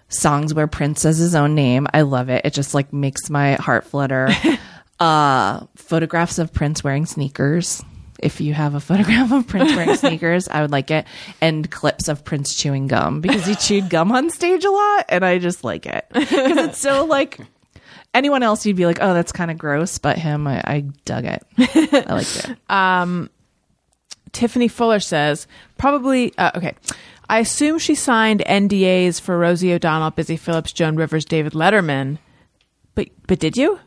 songs 0.09 0.53
where 0.53 0.67
Prince 0.67 0.99
says 0.99 1.19
his 1.19 1.35
own 1.35 1.55
name. 1.55 1.87
I 1.93 2.01
love 2.01 2.27
it. 2.27 2.43
It 2.43 2.53
just 2.53 2.73
like 2.73 2.91
makes 2.91 3.29
my 3.29 3.53
heart 3.53 3.85
flutter. 3.85 4.27
uh, 4.99 5.65
photographs 5.77 6.37
of 6.37 6.51
Prince 6.51 6.83
wearing 6.83 7.05
sneakers. 7.05 7.81
If 8.21 8.41
you 8.41 8.53
have 8.53 8.75
a 8.75 8.79
photograph 8.79 9.31
of 9.31 9.47
Prince 9.47 9.75
wearing 9.75 9.95
sneakers, 9.95 10.47
I 10.47 10.61
would 10.61 10.71
like 10.71 10.91
it. 10.91 11.05
And 11.41 11.69
clips 11.69 12.07
of 12.07 12.23
Prince 12.23 12.55
chewing 12.55 12.87
gum 12.87 13.21
because 13.21 13.45
he 13.45 13.55
chewed 13.55 13.89
gum 13.89 14.11
on 14.11 14.29
stage 14.29 14.63
a 14.63 14.71
lot. 14.71 15.05
And 15.09 15.25
I 15.25 15.39
just 15.39 15.63
like 15.63 15.85
it 15.85 16.05
because 16.13 16.57
it's 16.57 16.79
so 16.79 17.05
like 17.05 17.39
anyone 18.13 18.43
else, 18.43 18.65
you'd 18.65 18.75
be 18.75 18.85
like, 18.85 18.99
oh, 19.01 19.13
that's 19.13 19.31
kind 19.31 19.51
of 19.51 19.57
gross. 19.57 19.97
But 19.97 20.17
him, 20.17 20.47
I, 20.47 20.61
I 20.63 20.79
dug 21.05 21.25
it. 21.25 21.43
I 21.57 22.13
liked 22.13 22.49
it. 22.49 22.57
um, 22.69 23.29
Tiffany 24.31 24.67
Fuller 24.67 24.99
says 24.99 25.47
probably 25.77 26.33
uh, 26.37 26.51
okay. 26.55 26.75
I 27.29 27.39
assume 27.39 27.79
she 27.79 27.95
signed 27.95 28.43
NDAs 28.45 29.21
for 29.21 29.37
Rosie 29.37 29.71
O'Donnell, 29.71 30.11
Busy 30.11 30.35
Phillips, 30.35 30.73
Joan 30.73 30.97
Rivers, 30.97 31.23
David 31.23 31.53
Letterman. 31.53 32.17
But 32.93 33.07
but 33.25 33.39
did 33.39 33.55
you? 33.55 33.79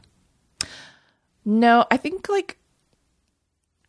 No, 1.44 1.84
I 1.90 1.98
think 1.98 2.28
like, 2.28 2.56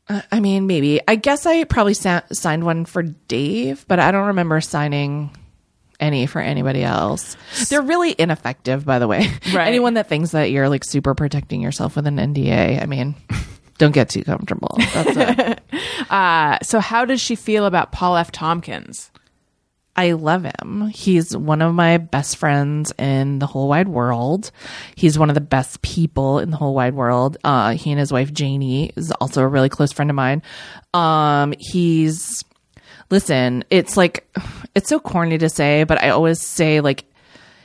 uh, 0.09 0.21
I 0.31 0.39
mean, 0.39 0.67
maybe. 0.67 1.01
I 1.07 1.15
guess 1.15 1.45
I 1.45 1.63
probably 1.63 1.93
sa- 1.95 2.21
signed 2.31 2.63
one 2.63 2.85
for 2.85 3.03
Dave, 3.03 3.85
but 3.87 3.99
I 3.99 4.11
don't 4.11 4.27
remember 4.27 4.61
signing 4.61 5.31
any 5.99 6.25
for 6.27 6.41
anybody 6.41 6.83
else. 6.83 7.37
They're 7.69 7.81
really 7.81 8.13
ineffective, 8.17 8.85
by 8.85 8.99
the 8.99 9.07
way. 9.07 9.27
Right. 9.53 9.67
Anyone 9.67 9.93
that 9.93 10.09
thinks 10.09 10.31
that 10.31 10.51
you're 10.51 10.67
like 10.69 10.83
super 10.83 11.15
protecting 11.15 11.61
yourself 11.61 11.95
with 11.95 12.07
an 12.07 12.17
NDA, 12.17 12.81
I 12.81 12.85
mean, 12.85 13.15
don't 13.77 13.93
get 13.93 14.09
too 14.09 14.23
comfortable. 14.23 14.75
That's 14.93 15.17
it. 15.17 15.61
Uh, 16.09 16.59
so 16.61 16.79
how 16.79 17.03
does 17.03 17.19
she 17.19 17.35
feel 17.35 17.65
about 17.65 17.91
Paul 17.91 18.15
F. 18.17 18.31
Tompkins? 18.31 19.09
I 19.95 20.11
love 20.11 20.43
him. 20.43 20.87
He's 20.93 21.35
one 21.35 21.61
of 21.61 21.73
my 21.73 21.97
best 21.97 22.37
friends 22.37 22.91
in 22.97 23.39
the 23.39 23.47
whole 23.47 23.69
wide 23.69 23.87
world. 23.87 24.51
He's 24.95 25.17
one 25.17 25.29
of 25.29 25.35
the 25.35 25.41
best 25.41 25.81
people 25.81 26.39
in 26.39 26.51
the 26.51 26.57
whole 26.57 26.73
wide 26.73 26.95
world. 26.95 27.37
Uh, 27.43 27.71
he 27.71 27.91
and 27.91 27.99
his 27.99 28.11
wife 28.11 28.33
Janie 28.33 28.91
is 28.95 29.11
also 29.13 29.41
a 29.41 29.47
really 29.47 29.69
close 29.69 29.93
friend 29.93 30.09
of 30.09 30.15
mine. 30.15 30.41
Um, 30.93 31.53
he's 31.59 32.43
listen, 33.09 33.63
it's 33.69 33.95
like 33.95 34.27
it's 34.73 34.89
so 34.89 34.99
corny 34.99 35.37
to 35.37 35.49
say, 35.49 35.83
but 35.85 36.01
I 36.01 36.09
always 36.09 36.41
say 36.41 36.81
like 36.81 37.05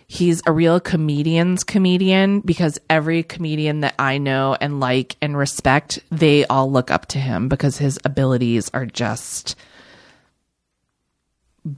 he's 0.07 0.43
a 0.47 0.52
real 0.52 0.81
comedian's 0.81 1.65
comedian 1.65 2.40
because 2.40 2.78
every 2.89 3.23
comedian 3.23 3.81
that 3.81 3.94
I 3.98 4.19
know 4.19 4.57
and 4.61 4.81
like 4.81 5.16
and 5.20 5.36
respect, 5.36 6.01
they 6.11 6.44
all 6.47 6.70
look 6.70 6.90
up 6.90 7.07
to 7.07 7.19
him 7.19 7.48
because 7.48 7.78
his 7.78 7.98
abilities 8.05 8.70
are 8.74 8.86
just 8.86 9.57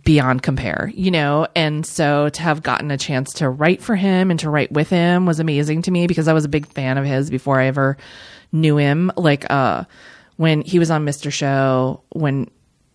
beyond 0.05 0.43
compare, 0.43 0.93
you 0.95 1.11
know? 1.11 1.47
And 1.57 1.85
so 1.85 2.29
to 2.29 2.43
have 2.43 2.63
gotten 2.63 2.91
a 2.91 2.99
chance 2.99 3.33
to 3.35 3.49
write 3.49 3.83
for 3.83 3.97
him 3.97 4.31
and 4.31 4.39
to 4.41 4.51
write 4.51 4.71
with 4.71 4.89
him 4.89 5.27
was 5.27 5.41
amazing 5.41 5.83
to 5.83 5.91
me 5.91 6.07
because 6.07 6.29
I 6.29 6.33
was 6.33 6.45
a 6.45 6.49
big 6.49 6.67
fan 6.67 6.99
of 6.99 7.05
his 7.05 7.31
before 7.31 7.61
I 7.61 7.67
ever 7.67 7.97
knew 8.53 8.77
him. 8.77 9.11
Like, 9.17 9.51
uh, 9.51 9.85
when 10.37 10.63
he 10.63 10.79
was 10.79 10.91
on 10.91 11.05
Mr. 11.05 11.33
Show, 11.33 12.03
when, 12.11 12.49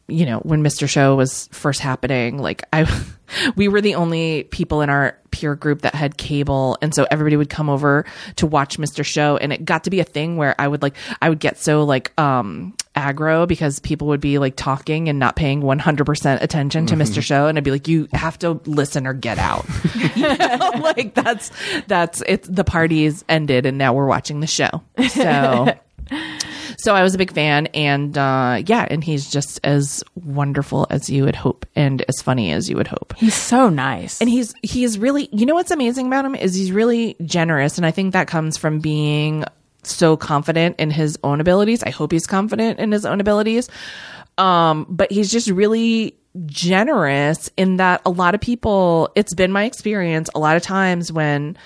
you 0.07 0.26
know, 0.26 0.39
when 0.39 0.64
Mr. 0.64 0.88
Show 0.88 1.15
was 1.15 1.47
first 1.51 1.81
happening, 1.81 2.39
like 2.39 2.64
I, 2.72 2.89
we 3.55 3.68
were 3.68 3.81
the 3.81 3.95
only 3.95 4.43
people 4.45 4.81
in 4.81 4.89
our 4.89 5.18
peer 5.31 5.55
group 5.55 5.81
that 5.81 5.93
had 5.93 6.18
cable. 6.18 6.77
And 6.81 6.95
so 6.95 7.05
everybody 7.11 7.35
would 7.35 7.49
come 7.49 7.69
over 7.69 8.05
to 8.38 8.47
watch 8.47 8.77
Mr. 8.77 9.05
Show. 9.05 9.38
And 9.38 9.51
it 9.51 9.65
got 9.65 9.84
to 9.84 9.89
be 9.89 9.99
a 9.99 10.05
thing 10.05 10.38
where 10.38 10.55
I 10.59 10.68
would 10.68 10.81
like, 10.81 10.95
I 11.22 11.30
would 11.30 11.39
get 11.39 11.57
so 11.57 11.84
like, 11.84 12.18
um, 12.19 12.76
aggro 12.98 13.48
because 13.48 13.80
people 13.80 14.07
would 14.07 14.19
be 14.19 14.40
like 14.40 14.56
talking 14.56 15.07
and 15.07 15.19
not 15.19 15.36
paying 15.36 15.61
100% 15.61 16.41
attention 16.41 16.86
to 16.88 16.95
Mr. 16.95 17.22
Show. 17.22 17.48
And 17.48 17.57
I'd 17.57 17.64
be 17.64 17.72
like, 17.72 17.88
you 17.88 18.07
have 18.14 18.40
to 18.40 18.60
listen 18.65 19.06
or 19.06 19.14
get 19.14 19.38
out. 19.38 19.65
You 20.15 20.38
know? 20.38 20.72
like 20.82 21.14
that's, 21.14 21.52
that's, 21.88 22.24
it's 22.28 22.48
the 22.48 22.64
party's 22.64 23.24
ended 23.30 23.65
and 23.65 23.78
now 23.78 23.94
we're 23.94 24.07
watching 24.07 24.40
the 24.40 24.48
show. 24.48 24.82
So, 25.10 25.74
so 26.78 26.95
I 26.95 27.03
was 27.03 27.14
a 27.14 27.18
big 27.18 27.32
fan 27.32 27.68
and, 27.68 28.18
uh, 28.18 28.64
yeah, 28.65 28.88
and 28.90 29.03
he's 29.03 29.30
just 29.30 29.60
as 29.64 30.03
wonderful 30.15 30.88
as 30.90 31.10
you 31.10 31.24
would 31.26 31.36
hope 31.36 31.65
and 31.76 32.03
as 32.07 32.22
funny 32.22 32.52
as 32.52 32.69
you 32.69 32.78
would 32.78 32.88
hope. 32.88 33.14
He's 33.18 33.36
so 33.36 33.69
nice. 33.69 34.19
And 34.22 34.30
he's 34.30 34.53
he's 34.64 34.98
really 34.98 35.30
you 35.32 35.45
know 35.45 35.56
what's 35.56 35.72
amazing 35.72 36.07
about 36.07 36.26
him 36.26 36.36
is 36.36 36.56
he's 36.56 36.72
really 36.72 37.15
generous 37.24 37.78
and 37.78 37.86
I 37.86 37.91
think 37.91 38.14
that 38.14 38.28
comes 38.28 38.57
from 38.57 38.80
being 38.80 39.44
so 39.93 40.18
confident 40.18 40.77
in 40.80 40.91
his 40.91 41.18
own 41.23 41.41
abilities. 41.41 41.84
I 41.84 41.89
hope 41.89 42.11
he's 42.11 42.27
confident 42.27 42.80
in 42.80 42.91
his 42.91 43.05
own 43.05 43.22
abilities. 43.22 43.69
Um 44.38 44.85
but 44.89 45.11
he's 45.11 45.31
just 45.31 45.49
really 45.49 46.15
generous 46.45 47.49
in 47.57 47.77
that 47.77 48.01
a 48.05 48.11
lot 48.11 48.35
of 48.35 48.41
people 48.41 49.09
it's 49.15 49.34
been 49.34 49.51
my 49.51 49.64
experience 49.64 50.30
a 50.35 50.39
lot 50.39 50.55
of 50.55 50.61
times 50.61 51.11
when 51.11 51.57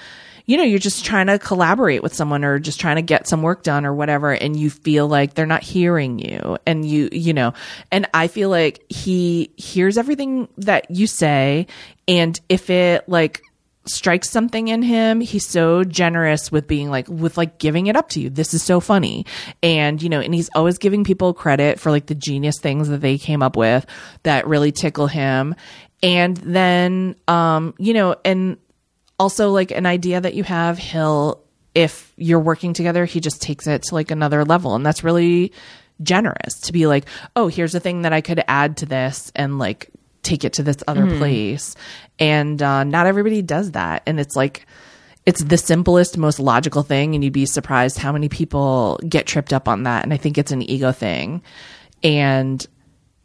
you 0.45 0.57
know, 0.57 0.64
you're 0.64 0.80
just 0.80 1.06
trying 1.06 1.27
to 1.27 1.39
collaborate 1.39 2.03
with 2.03 2.14
someone 2.14 2.43
or 2.43 2.60
just 2.60 2.80
trying 2.80 2.98
to 2.98 3.02
get 3.02 3.27
some 3.27 3.41
work 3.41 3.64
done 3.64 3.85
or 3.85 3.93
whatever. 3.93 4.31
And 4.31 4.60
you 4.60 4.69
feel 4.69 5.07
like 5.07 5.34
they're 5.34 5.45
not 5.45 5.64
hearing 5.64 6.19
you 6.19 6.57
and 6.65 6.85
you, 6.85 7.10
you 7.11 7.34
know, 7.34 7.53
and 7.91 8.07
I 8.14 8.27
feel 8.27 8.49
like 8.49 8.84
he 8.89 9.52
hears 9.56 9.98
everything 9.98 10.48
that 10.57 10.91
you 10.91 11.07
say. 11.07 11.68
And 12.07 12.39
if 12.49 12.69
it 12.69 13.07
like 13.07 13.41
strikes 13.86 14.30
something 14.30 14.68
in 14.68 14.82
him, 14.82 15.22
he's 15.22 15.45
so 15.45 15.84
generous 15.84 16.52
with 16.52 16.68
being 16.68 16.90
like, 16.90 17.08
with 17.08 17.38
like 17.38 17.58
giving 17.58 17.88
it 17.88 17.95
up 17.95 18.10
to 18.10 18.20
you. 18.20 18.30
This 18.30 18.53
is 18.53 18.62
so 18.62 18.80
funny. 18.80 19.26
And, 19.64 20.02
you 20.02 20.10
know, 20.10 20.20
and 20.20 20.34
he's 20.34 20.49
always 20.56 20.78
giving 20.78 21.03
people 21.03 21.34
credit 21.34 21.80
for 21.80 21.91
like 21.91 22.06
the 22.06 22.16
genius 22.16 22.60
things 22.60 22.90
that 22.90 23.02
they 23.02 23.18
came 23.18 23.41
up 23.41 23.58
with 23.58 23.86
that 24.24 24.48
really 24.48 24.72
tickle 24.72 25.08
him. 25.08 25.56
And 26.03 26.38
then, 26.38 27.16
um, 27.28 27.74
you 27.78 27.94
know, 27.94 28.16
and 28.24 28.58
also 29.22 29.52
like 29.52 29.70
an 29.70 29.86
idea 29.86 30.20
that 30.20 30.34
you 30.34 30.44
have 30.44 30.80
he'll 30.80 31.44
if 31.76 32.12
you're 32.18 32.40
working 32.40 32.74
together 32.74 33.06
he 33.06 33.20
just 33.20 33.40
takes 33.40 33.68
it 33.68 33.84
to 33.84 33.94
like 33.94 34.10
another 34.10 34.44
level 34.44 34.74
and 34.74 34.84
that's 34.84 35.03
really 35.03 35.52
generous 36.02 36.60
to 36.60 36.74
be 36.74 36.88
like 36.88 37.06
oh 37.36 37.48
here's 37.48 37.76
a 37.76 37.80
thing 37.80 38.02
that 38.02 38.12
i 38.12 38.20
could 38.20 38.44
add 38.48 38.78
to 38.78 38.88
this 38.88 39.32
and 39.36 39.60
like 39.60 39.91
take 40.23 40.43
it 40.43 40.53
to 40.53 40.64
this 40.64 40.77
other 40.88 41.18
place. 41.18 41.76
And 42.19 42.61
uh, 42.61 42.84
not 42.84 43.07
everybody 43.07 43.41
does 43.41 43.72
that. 43.72 44.03
And 44.06 44.19
it's 44.19 44.35
like 44.35 44.65
it's 45.26 45.43
the 45.43 45.57
simplest 45.57 46.18
most 46.18 46.39
logical 46.39 46.84
thing. 46.84 47.15
And 47.15 47.23
you'd 47.23 47.34
be 47.34 47.45
surprised 47.45 47.98
how 47.98 48.11
many 48.11 48.30
people 48.30 48.99
get 49.07 49.26
tripped 49.27 49.53
up 49.53 49.68
on 49.68 49.84
that. 49.84 50.03
And 50.03 50.14
i 50.14 50.18
think 50.18 50.38
it's 50.38 50.52
an 50.52 50.61
ego 50.61 50.91
thing. 50.91 51.41
And 52.03 52.65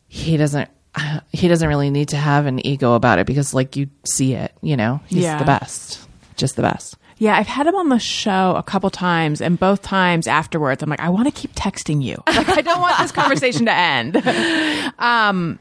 he 0.09 0.36
doesn't 0.36 0.68
he 1.32 1.48
doesn't 1.48 1.68
really 1.68 1.90
need 1.90 2.09
to 2.10 2.16
have 2.16 2.47
an 2.47 2.64
ego 2.66 2.94
about 2.94 3.18
it 3.18 3.27
because 3.27 3.55
like 3.55 3.77
you 3.77 3.89
see 4.05 4.35
it 4.35 4.52
you 4.62 4.77
know? 4.77 5.01
He's 5.06 5.24
Yeah. 5.24 5.39
the 5.39 5.44
best. 5.44 6.06
Just 6.36 6.56
the 6.56 6.62
best. 6.62 6.97
Yeah, 7.18 7.35
I've 7.39 7.47
had 7.47 7.66
him 7.66 7.74
on 7.77 7.89
the 7.89 7.98
show 7.98 8.55
a 8.59 8.62
couple 8.62 8.90
times, 8.90 9.40
and 9.40 9.59
both 9.59 9.81
times 9.81 10.27
afterwards, 10.27 10.82
I'm 10.82 10.90
like, 10.90 11.01
I 11.01 11.09
want 11.09 11.24
to 11.35 11.40
keep 11.40 11.55
texting 11.55 12.02
you. 12.02 12.23
Like, 12.27 12.47
I 12.51 12.60
don't 12.60 12.78
want 12.78 12.98
this 12.98 13.10
conversation 13.23 13.64
to 13.64 13.73
end. 13.73 14.16
um, 14.98 15.59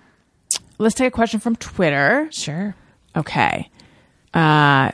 let's 0.78 0.96
take 0.96 1.08
a 1.08 1.12
question 1.12 1.40
from 1.40 1.56
Twitter. 1.56 2.28
sure 2.32 2.76
Okay. 3.16 3.70
Uh, 4.34 4.92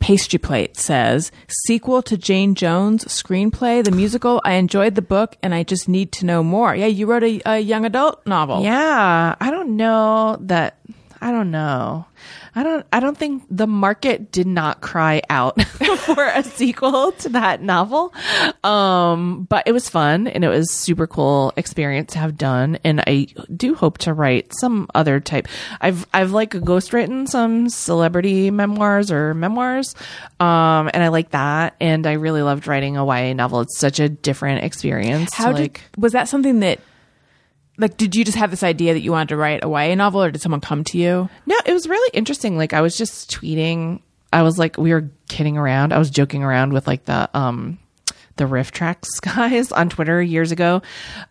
Pastry 0.00 0.38
Plate 0.38 0.76
says 0.76 1.32
sequel 1.48 2.02
to 2.02 2.18
Jane 2.18 2.54
Jones 2.54 3.04
screenplay, 3.04 3.82
the 3.82 3.90
musical. 3.92 4.40
I 4.44 4.54
enjoyed 4.54 4.96
the 4.96 5.02
book, 5.02 5.36
and 5.42 5.54
I 5.54 5.62
just 5.62 5.88
need 5.88 6.12
to 6.12 6.26
know 6.26 6.42
more. 6.42 6.74
Yeah, 6.74 6.86
you 6.86 7.06
wrote 7.06 7.22
a, 7.22 7.40
a 7.46 7.58
young 7.60 7.84
adult 7.86 8.26
novel. 8.26 8.62
yeah 8.62 9.34
i 9.40 9.50
don't 9.50 9.76
know 9.76 10.36
that 10.40 10.78
I 11.24 11.30
don't 11.30 11.50
know. 11.50 12.04
I 12.56 12.62
don't 12.62 12.86
I 12.92 13.00
don't 13.00 13.16
think 13.16 13.44
the 13.50 13.66
market 13.66 14.30
did 14.30 14.46
not 14.46 14.80
cry 14.80 15.22
out 15.28 15.60
for 15.98 16.24
a 16.24 16.42
sequel 16.42 17.12
to 17.12 17.28
that 17.30 17.62
novel. 17.62 18.14
Um 18.62 19.44
but 19.48 19.66
it 19.66 19.72
was 19.72 19.88
fun 19.88 20.26
and 20.26 20.44
it 20.44 20.48
was 20.48 20.70
super 20.70 21.06
cool 21.06 21.52
experience 21.56 22.12
to 22.12 22.18
have 22.20 22.36
done 22.38 22.78
and 22.84 23.00
I 23.00 23.26
do 23.54 23.74
hope 23.74 23.98
to 23.98 24.12
write 24.12 24.52
some 24.54 24.88
other 24.94 25.18
type. 25.20 25.48
I've 25.80 26.06
I've 26.14 26.32
like 26.32 26.50
ghostwritten 26.50 27.28
some 27.28 27.68
celebrity 27.68 28.50
memoirs 28.50 29.10
or 29.10 29.34
memoirs. 29.34 29.94
Um 30.38 30.90
and 30.94 31.02
I 31.02 31.08
like 31.08 31.30
that 31.30 31.74
and 31.80 32.06
I 32.06 32.12
really 32.12 32.42
loved 32.42 32.66
writing 32.66 32.96
a 32.96 33.04
YA 33.04 33.32
novel. 33.32 33.62
It's 33.62 33.78
such 33.78 33.98
a 33.98 34.08
different 34.08 34.64
experience. 34.64 35.34
How 35.34 35.52
did 35.52 35.60
like 35.60 35.80
was 35.98 36.12
that 36.12 36.28
something 36.28 36.60
that 36.60 36.78
like 37.76 37.96
did 37.96 38.14
you 38.14 38.24
just 38.24 38.38
have 38.38 38.50
this 38.50 38.62
idea 38.62 38.92
that 38.94 39.00
you 39.00 39.10
wanted 39.10 39.28
to 39.30 39.36
write 39.36 39.64
a 39.64 39.68
YA 39.68 39.94
novel 39.94 40.22
or 40.22 40.30
did 40.30 40.40
someone 40.40 40.60
come 40.60 40.84
to 40.84 40.98
you? 40.98 41.28
No, 41.46 41.56
it 41.66 41.72
was 41.72 41.88
really 41.88 42.10
interesting. 42.12 42.56
Like 42.56 42.72
I 42.72 42.80
was 42.80 42.96
just 42.96 43.30
tweeting. 43.30 44.00
I 44.32 44.42
was 44.42 44.58
like, 44.58 44.76
we 44.76 44.92
were 44.92 45.10
kidding 45.28 45.56
around. 45.56 45.92
I 45.92 45.98
was 45.98 46.10
joking 46.10 46.42
around 46.42 46.72
with 46.72 46.86
like 46.86 47.04
the 47.04 47.28
um 47.36 47.78
the 48.36 48.44
RiffTrax 48.44 49.04
guys 49.22 49.70
on 49.72 49.88
Twitter 49.88 50.20
years 50.22 50.52
ago. 50.52 50.82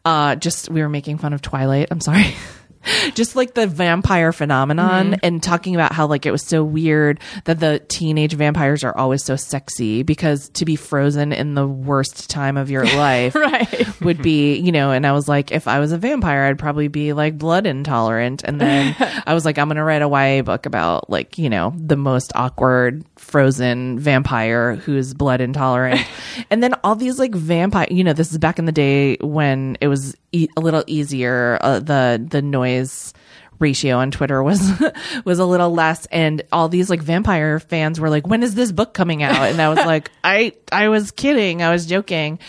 Uh 0.06 0.36
just 0.36 0.70
we 0.70 0.82
were 0.82 0.90
making 0.90 1.18
fun 1.18 1.34
of 1.34 1.42
Twilight. 1.42 1.88
I'm 1.92 2.02
sorry. 2.02 2.34
just 3.14 3.36
like 3.36 3.54
the 3.54 3.68
vampire 3.68 4.32
phenomenon 4.32 5.12
mm-hmm. 5.12 5.20
and 5.26 5.42
talking 5.42 5.76
about 5.76 5.94
how 5.94 6.08
like 6.08 6.26
it 6.26 6.32
was 6.32 6.44
so 6.46 6.64
weird 6.64 7.20
that 7.46 7.60
the 7.60 7.80
teenage 7.88 8.34
vampires 8.34 8.84
are 8.84 8.96
always 8.98 9.24
so 9.24 9.36
sexy 9.36 10.04
because 10.04 10.50
to 10.50 10.66
be 10.66 10.76
frozen 10.76 11.32
in 11.32 11.54
the 11.54 11.68
worst 11.68 12.30
time 12.30 12.58
of 12.58 12.70
your 12.70 12.86
life 12.96 13.36
Right. 13.36 14.02
would 14.02 14.22
be, 14.22 14.56
you 14.56 14.72
know, 14.72 14.92
and 14.92 15.06
I 15.06 15.12
was 15.12 15.28
like, 15.28 15.52
if 15.52 15.68
I 15.68 15.80
was 15.80 15.92
a 15.92 15.98
vampire, 15.98 16.44
I'd 16.46 16.60
probably 16.60 16.88
be 16.88 17.14
like 17.14 17.38
blood 17.38 17.66
intolerant. 17.66 18.44
And 18.44 18.60
then 18.60 18.96
I 19.28 19.34
was 19.34 19.46
like, 19.46 19.58
I'm 19.58 19.68
going 19.68 19.78
to 19.78 19.84
write 19.84 20.02
a 20.02 20.08
YA 20.08 20.42
book 20.44 20.66
about 20.66 21.10
like, 21.10 21.38
you 21.38 21.50
know, 21.50 21.74
the 21.76 21.98
most 21.98 22.32
awkward 22.36 23.04
frozen 23.18 24.00
vampire 24.00 24.76
who's 24.76 25.14
blood 25.14 25.42
intolerant. 25.42 26.02
and 26.50 26.64
then 26.64 26.74
all 26.84 26.96
these 26.96 27.20
like 27.20 27.34
vampire, 27.34 27.88
you 27.90 28.04
know, 28.04 28.14
this 28.14 28.32
is 28.32 28.38
back 28.38 28.60
in 28.60 28.66
the 28.66 28.72
day 28.72 29.18
when 29.22 29.78
it 29.82 29.88
was 29.88 30.16
e- 30.34 30.50
a 30.58 30.60
little 30.60 30.84
easier. 30.88 31.58
Uh, 31.62 31.80
the, 31.80 32.26
the 32.30 32.42
noise 32.42 33.14
ratio 33.60 33.98
on 33.98 34.12
Twitter 34.12 34.44
was 34.44 34.60
was 35.26 35.40
a 35.40 35.46
little 35.46 35.70
less 35.74 36.06
and 36.08 36.42
all 36.52 36.68
these 36.68 36.90
like 36.90 37.02
vampire 37.02 37.60
fans 37.60 37.98
were 37.98 38.10
like 38.10 38.28
when 38.28 38.44
is 38.44 38.56
this 38.56 38.74
book 38.74 38.94
coming 38.94 39.24
out 39.24 39.36
and 39.38 39.62
I 39.62 39.70
was 39.70 39.78
like 39.86 40.12
I 40.22 40.52
I 40.70 40.90
was 40.90 41.12
kidding 41.12 41.62
I 41.62 41.72
was 41.72 41.86
joking 41.86 42.40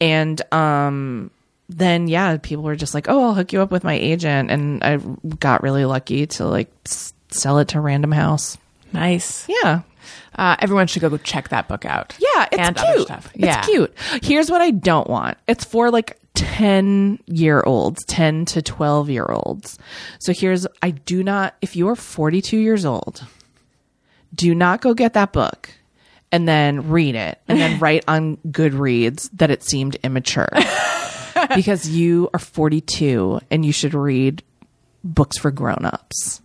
and 0.00 0.40
um 0.54 1.30
then 1.68 2.08
yeah 2.08 2.38
people 2.38 2.64
were 2.64 2.76
just 2.76 2.94
like 2.94 3.06
oh 3.10 3.22
I'll 3.24 3.34
hook 3.34 3.52
you 3.52 3.60
up 3.60 3.70
with 3.70 3.84
my 3.84 3.92
agent 3.94 4.50
and 4.50 4.82
I 4.82 4.96
got 5.40 5.62
really 5.62 5.84
lucky 5.84 6.26
to 6.28 6.46
like 6.46 6.70
s- 6.86 7.12
sell 7.30 7.58
it 7.58 7.68
to 7.68 7.80
Random 7.80 8.12
House 8.12 8.56
Nice. 8.94 9.46
yeah 9.48 9.82
Uh, 10.36 10.56
everyone 10.60 10.86
should 10.86 11.02
go 11.02 11.14
check 11.18 11.50
that 11.50 11.68
book 11.68 11.84
out. 11.84 12.14
yeah, 12.18 12.46
it's 12.50 12.58
and 12.68 12.76
cute. 12.76 13.10
It's 13.10 13.28
Yeah. 13.34 13.60
cute. 13.62 13.94
Here's 14.22 14.50
what 14.50 14.62
I 14.62 14.70
don't 14.70 15.08
want. 15.10 15.36
It's 15.46 15.64
for 15.64 15.90
like 15.90 16.18
10 16.34 17.18
year 17.26 17.62
olds, 17.64 18.04
10 18.06 18.44
to 18.46 18.62
12 18.62 19.10
year 19.10 19.26
olds. 19.28 19.78
So 20.20 20.32
here's, 20.32 20.66
I 20.82 20.90
do 20.90 21.22
not, 21.22 21.54
if 21.60 21.76
you're 21.76 21.96
42 21.96 22.56
years 22.56 22.84
old, 22.84 23.24
do 24.34 24.54
not 24.54 24.80
go 24.80 24.94
get 24.94 25.14
that 25.14 25.32
book 25.32 25.70
and 26.30 26.48
then 26.48 26.88
read 26.88 27.14
it 27.14 27.38
and 27.48 27.58
then 27.60 27.78
write 27.80 28.04
on 28.08 28.38
Goodreads 28.48 29.28
that 29.34 29.50
it 29.50 29.62
seemed 29.62 29.96
immature 29.96 30.48
because 31.54 31.88
you 31.88 32.30
are 32.32 32.40
42 32.40 33.40
and 33.50 33.64
you 33.64 33.72
should 33.72 33.94
read 33.94 34.42
books 35.04 35.38
for 35.38 35.50
grown-ups. 35.50 36.40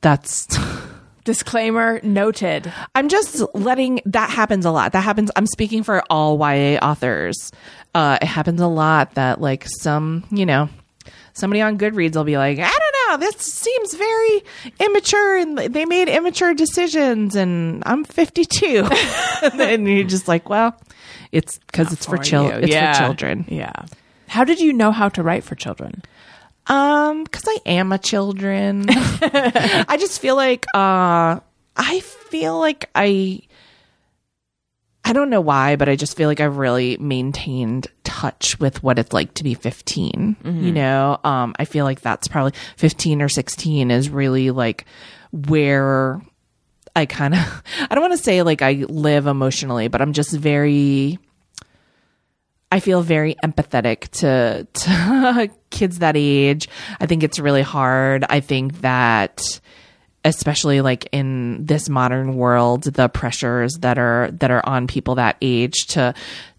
That's 0.00 0.46
Disclaimer 1.34 2.00
noted. 2.02 2.72
I'm 2.96 3.08
just 3.08 3.40
letting 3.54 4.00
that 4.06 4.30
happens 4.30 4.64
a 4.66 4.72
lot. 4.72 4.90
That 4.94 5.02
happens. 5.04 5.30
I'm 5.36 5.46
speaking 5.46 5.84
for 5.84 6.02
all 6.10 6.36
YA 6.36 6.76
authors. 6.82 7.52
Uh, 7.94 8.18
it 8.20 8.26
happens 8.26 8.60
a 8.60 8.66
lot 8.66 9.14
that 9.14 9.40
like 9.40 9.64
some, 9.68 10.24
you 10.32 10.44
know, 10.44 10.68
somebody 11.34 11.60
on 11.62 11.78
Goodreads 11.78 12.16
will 12.16 12.24
be 12.24 12.36
like, 12.36 12.58
I 12.58 12.68
don't 12.68 13.20
know, 13.20 13.24
this 13.28 13.36
seems 13.36 13.94
very 13.94 14.42
immature 14.80 15.36
and 15.38 15.56
they 15.56 15.84
made 15.84 16.08
immature 16.08 16.52
decisions 16.52 17.36
and 17.36 17.84
I'm 17.86 18.02
52. 18.02 18.88
and 19.52 19.86
you're 19.86 20.02
just 20.02 20.26
like, 20.26 20.48
well, 20.48 20.74
it's 21.30 21.58
because 21.58 21.92
it's 21.92 22.06
for 22.06 22.18
children. 22.18 22.64
It's 22.64 22.72
Yeah. 22.72 22.92
for 22.92 23.04
children. 23.04 23.44
Yeah. 23.46 23.72
How 24.26 24.42
did 24.42 24.58
you 24.58 24.72
know 24.72 24.90
how 24.90 25.08
to 25.10 25.22
write 25.22 25.44
for 25.44 25.54
children? 25.54 26.02
Um, 26.70 27.24
because 27.24 27.44
I 27.46 27.58
am 27.66 27.92
a 27.92 27.98
children. 27.98 28.86
I 28.88 29.96
just 29.98 30.20
feel 30.20 30.36
like 30.36 30.64
uh 30.74 31.40
I 31.76 32.00
feel 32.00 32.58
like 32.58 32.88
I 32.94 33.40
I 35.04 35.12
don't 35.12 35.30
know 35.30 35.40
why, 35.40 35.76
but 35.76 35.88
I 35.88 35.96
just 35.96 36.16
feel 36.16 36.28
like 36.28 36.40
I've 36.40 36.58
really 36.58 36.96
maintained 36.98 37.88
touch 38.04 38.60
with 38.60 38.82
what 38.82 38.98
it's 38.98 39.12
like 39.12 39.34
to 39.34 39.44
be 39.44 39.54
15. 39.54 40.36
You 40.44 40.72
know, 40.72 41.18
um, 41.24 41.54
I 41.58 41.64
feel 41.64 41.84
like 41.84 42.02
that's 42.02 42.28
probably 42.28 42.52
15 42.76 43.22
or 43.22 43.28
16 43.28 43.90
is 43.90 44.10
really 44.10 44.50
like 44.50 44.84
where 45.32 46.20
I 46.94 47.06
kind 47.06 47.34
of, 47.34 47.62
I 47.90 47.94
don't 47.94 48.02
want 48.02 48.12
to 48.16 48.22
say 48.22 48.42
like 48.42 48.62
I 48.62 48.84
live 48.88 49.26
emotionally, 49.26 49.88
but 49.88 50.02
I'm 50.02 50.12
just 50.12 50.32
very, 50.32 51.18
I 52.72 52.80
feel 52.80 53.02
very 53.02 53.34
empathetic 53.44 54.08
to, 54.20 54.66
to 54.72 55.50
kids 55.70 55.98
that 55.98 56.16
age. 56.16 56.68
I 57.00 57.06
think 57.06 57.22
it's 57.22 57.38
really 57.38 57.62
hard. 57.62 58.24
I 58.28 58.40
think 58.40 58.80
that 58.82 59.60
especially 60.24 60.80
like 60.80 61.08
in 61.12 61.64
this 61.64 61.88
modern 61.88 62.36
world, 62.36 62.84
the 62.84 63.08
pressures 63.08 63.74
that 63.80 63.98
are 63.98 64.30
that 64.32 64.50
are 64.50 64.66
on 64.66 64.86
people 64.86 65.16
that 65.16 65.36
age 65.40 65.86
to 65.88 66.14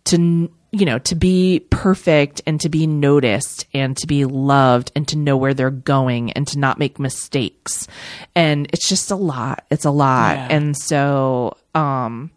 to 0.06 0.52
you 0.72 0.86
know 0.86 1.00
to 1.00 1.16
be 1.16 1.66
perfect 1.70 2.42
and 2.48 2.60
to 2.62 2.70
be 2.70 2.88
noticed 2.88 3.68
and 3.74 3.96
to 3.98 4.08
be 4.08 4.26
loved 4.26 4.92
and 4.96 5.08
to 5.10 5.18
know 5.18 5.38
where 5.38 5.54
they're 5.54 5.70
going 5.70 6.32
and 6.32 6.48
to 6.48 6.60
not 6.60 6.80
make 6.80 7.00
mistakes. 7.00 7.88
And 8.36 8.68
it's 8.74 8.90
just 8.90 9.12
a 9.12 9.16
lot. 9.16 9.66
It's 9.70 9.86
a 9.86 9.92
lot. 9.92 10.36
Yeah. 10.36 10.48
And 10.50 10.78
so 10.78 11.58
um 11.76 12.32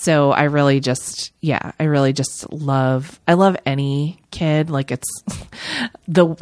so 0.00 0.32
I 0.32 0.44
really 0.44 0.80
just 0.80 1.32
yeah, 1.40 1.72
I 1.78 1.84
really 1.84 2.12
just 2.12 2.50
love 2.52 3.20
I 3.28 3.34
love 3.34 3.56
any 3.66 4.18
kid. 4.30 4.70
Like 4.70 4.90
it's 4.90 5.08
the 6.08 6.34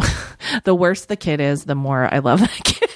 the 0.64 0.74
worse 0.74 1.06
the 1.06 1.16
kid 1.16 1.40
is, 1.40 1.64
the 1.64 1.74
more 1.74 2.12
I 2.12 2.18
love 2.18 2.40
that 2.40 2.50
kid. 2.64 2.90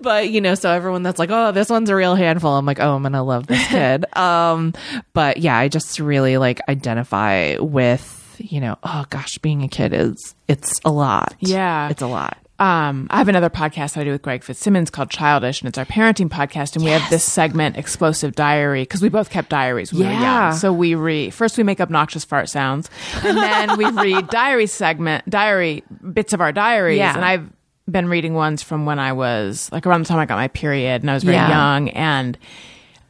but 0.00 0.30
you 0.30 0.40
know, 0.40 0.54
so 0.54 0.70
everyone 0.70 1.02
that's 1.02 1.18
like, 1.18 1.30
"Oh, 1.30 1.52
this 1.52 1.68
one's 1.70 1.90
a 1.90 1.96
real 1.96 2.14
handful." 2.14 2.56
I'm 2.56 2.66
like, 2.66 2.80
"Oh, 2.80 2.94
I'm 2.94 3.02
going 3.02 3.12
to 3.12 3.22
love 3.22 3.46
this 3.46 3.66
kid." 3.68 4.04
um 4.16 4.72
but 5.12 5.38
yeah, 5.38 5.56
I 5.56 5.68
just 5.68 6.00
really 6.00 6.38
like 6.38 6.60
identify 6.68 7.56
with, 7.58 8.36
you 8.38 8.60
know, 8.60 8.78
oh 8.82 9.04
gosh, 9.10 9.38
being 9.38 9.62
a 9.62 9.68
kid 9.68 9.92
is 9.92 10.34
it's 10.48 10.80
a 10.84 10.90
lot. 10.90 11.34
Yeah. 11.40 11.88
It's 11.88 12.02
a 12.02 12.06
lot. 12.06 12.36
Um, 12.64 13.08
I 13.10 13.18
have 13.18 13.28
another 13.28 13.50
podcast 13.50 13.94
that 13.94 14.00
I 14.00 14.04
do 14.04 14.10
with 14.12 14.22
Greg 14.22 14.42
Fitzsimmons 14.42 14.88
called 14.90 15.10
Childish, 15.10 15.60
and 15.60 15.68
it's 15.68 15.76
our 15.76 15.84
parenting 15.84 16.28
podcast. 16.30 16.76
And 16.76 16.84
we 16.84 16.90
have 16.92 17.08
this 17.10 17.22
segment, 17.24 17.76
Explosive 17.76 18.34
Diary, 18.34 18.82
because 18.82 19.02
we 19.02 19.08
both 19.08 19.28
kept 19.28 19.50
diaries 19.50 19.92
when 19.92 20.02
we 20.02 20.06
were 20.06 20.12
young. 20.20 20.52
So 20.54 20.72
we 20.72 20.94
read 20.94 21.34
first 21.34 21.58
we 21.58 21.64
make 21.64 21.80
obnoxious 21.80 22.24
fart 22.24 22.48
sounds, 22.48 22.88
and 23.22 23.36
then 23.36 23.76
we 23.76 23.84
read 24.02 24.28
diary 24.28 24.66
segment, 24.66 25.28
diary 25.28 25.82
bits 26.12 26.32
of 26.32 26.40
our 26.40 26.52
diaries. 26.52 26.98
Yeah. 26.98 27.14
And 27.14 27.24
I've 27.24 27.48
been 27.90 28.08
reading 28.08 28.32
ones 28.32 28.62
from 28.62 28.86
when 28.86 28.98
I 28.98 29.12
was 29.12 29.70
like 29.70 29.86
around 29.86 30.02
the 30.04 30.08
time 30.08 30.18
I 30.18 30.24
got 30.26 30.36
my 30.36 30.48
period, 30.48 31.02
and 31.02 31.10
I 31.10 31.14
was 31.14 31.22
very 31.24 31.36
Yeah. 31.36 31.48
young, 31.50 31.90
and 31.90 32.38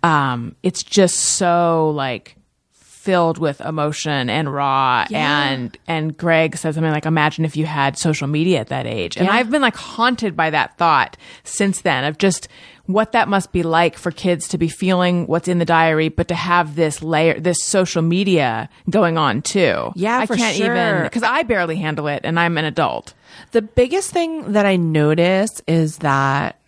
um, 0.03 0.57
it's 0.65 0.83
just 0.83 1.17
so 1.17 1.91
like 1.91 2.37
filled 3.05 3.39
with 3.39 3.61
emotion 3.61 4.31
and 4.31 4.53
raw. 4.53 5.05
And 5.13 5.77
and 5.87 6.17
Greg 6.17 6.57
said 6.57 6.75
something 6.75 6.93
like 6.93 7.07
imagine 7.07 7.45
if 7.45 7.57
you 7.57 7.67
had 7.67 7.99
social 7.99 8.27
media 8.27 8.61
at 8.61 8.69
that 8.69 8.87
age. 8.87 9.17
And 9.17 9.27
Yeah. 9.27 9.35
I've 9.35 9.51
been 9.51 9.63
like 9.63 9.77
haunted 9.77 10.37
by 10.37 10.51
that 10.51 10.77
thought 10.79 11.17
since 11.45 11.83
then 11.83 12.05
of 12.05 12.19
just 12.19 12.49
what 12.87 13.13
that 13.13 13.29
must 13.29 13.51
be 13.53 13.63
like 13.63 13.97
for 13.97 14.11
kids 14.11 14.47
to 14.49 14.59
be 14.59 14.69
feeling 14.69 15.27
what's 15.27 15.49
in 15.49 15.59
the 15.59 15.65
diary 15.65 16.11
but 16.11 16.29
to 16.29 16.35
have 16.35 16.77
this 16.77 17.03
layer 17.03 17.39
this 17.41 17.57
social 17.63 18.03
media 18.03 18.69
going 18.91 19.17
on 19.19 19.43
too. 19.43 19.93
Yeah, 19.95 20.19
I 20.19 20.27
can't 20.27 20.57
sure. 20.57 20.75
even 20.75 21.03
because 21.05 21.23
I 21.23 21.43
barely 21.45 21.77
handle 21.77 22.09
it 22.09 22.23
and 22.25 22.39
I'm 22.41 22.59
an 22.59 22.65
adult. 22.65 23.15
The 23.53 23.63
biggest 23.63 24.11
thing 24.11 24.53
that 24.53 24.67
I 24.67 24.77
notice 24.77 25.51
is 25.67 25.99
that 25.99 26.59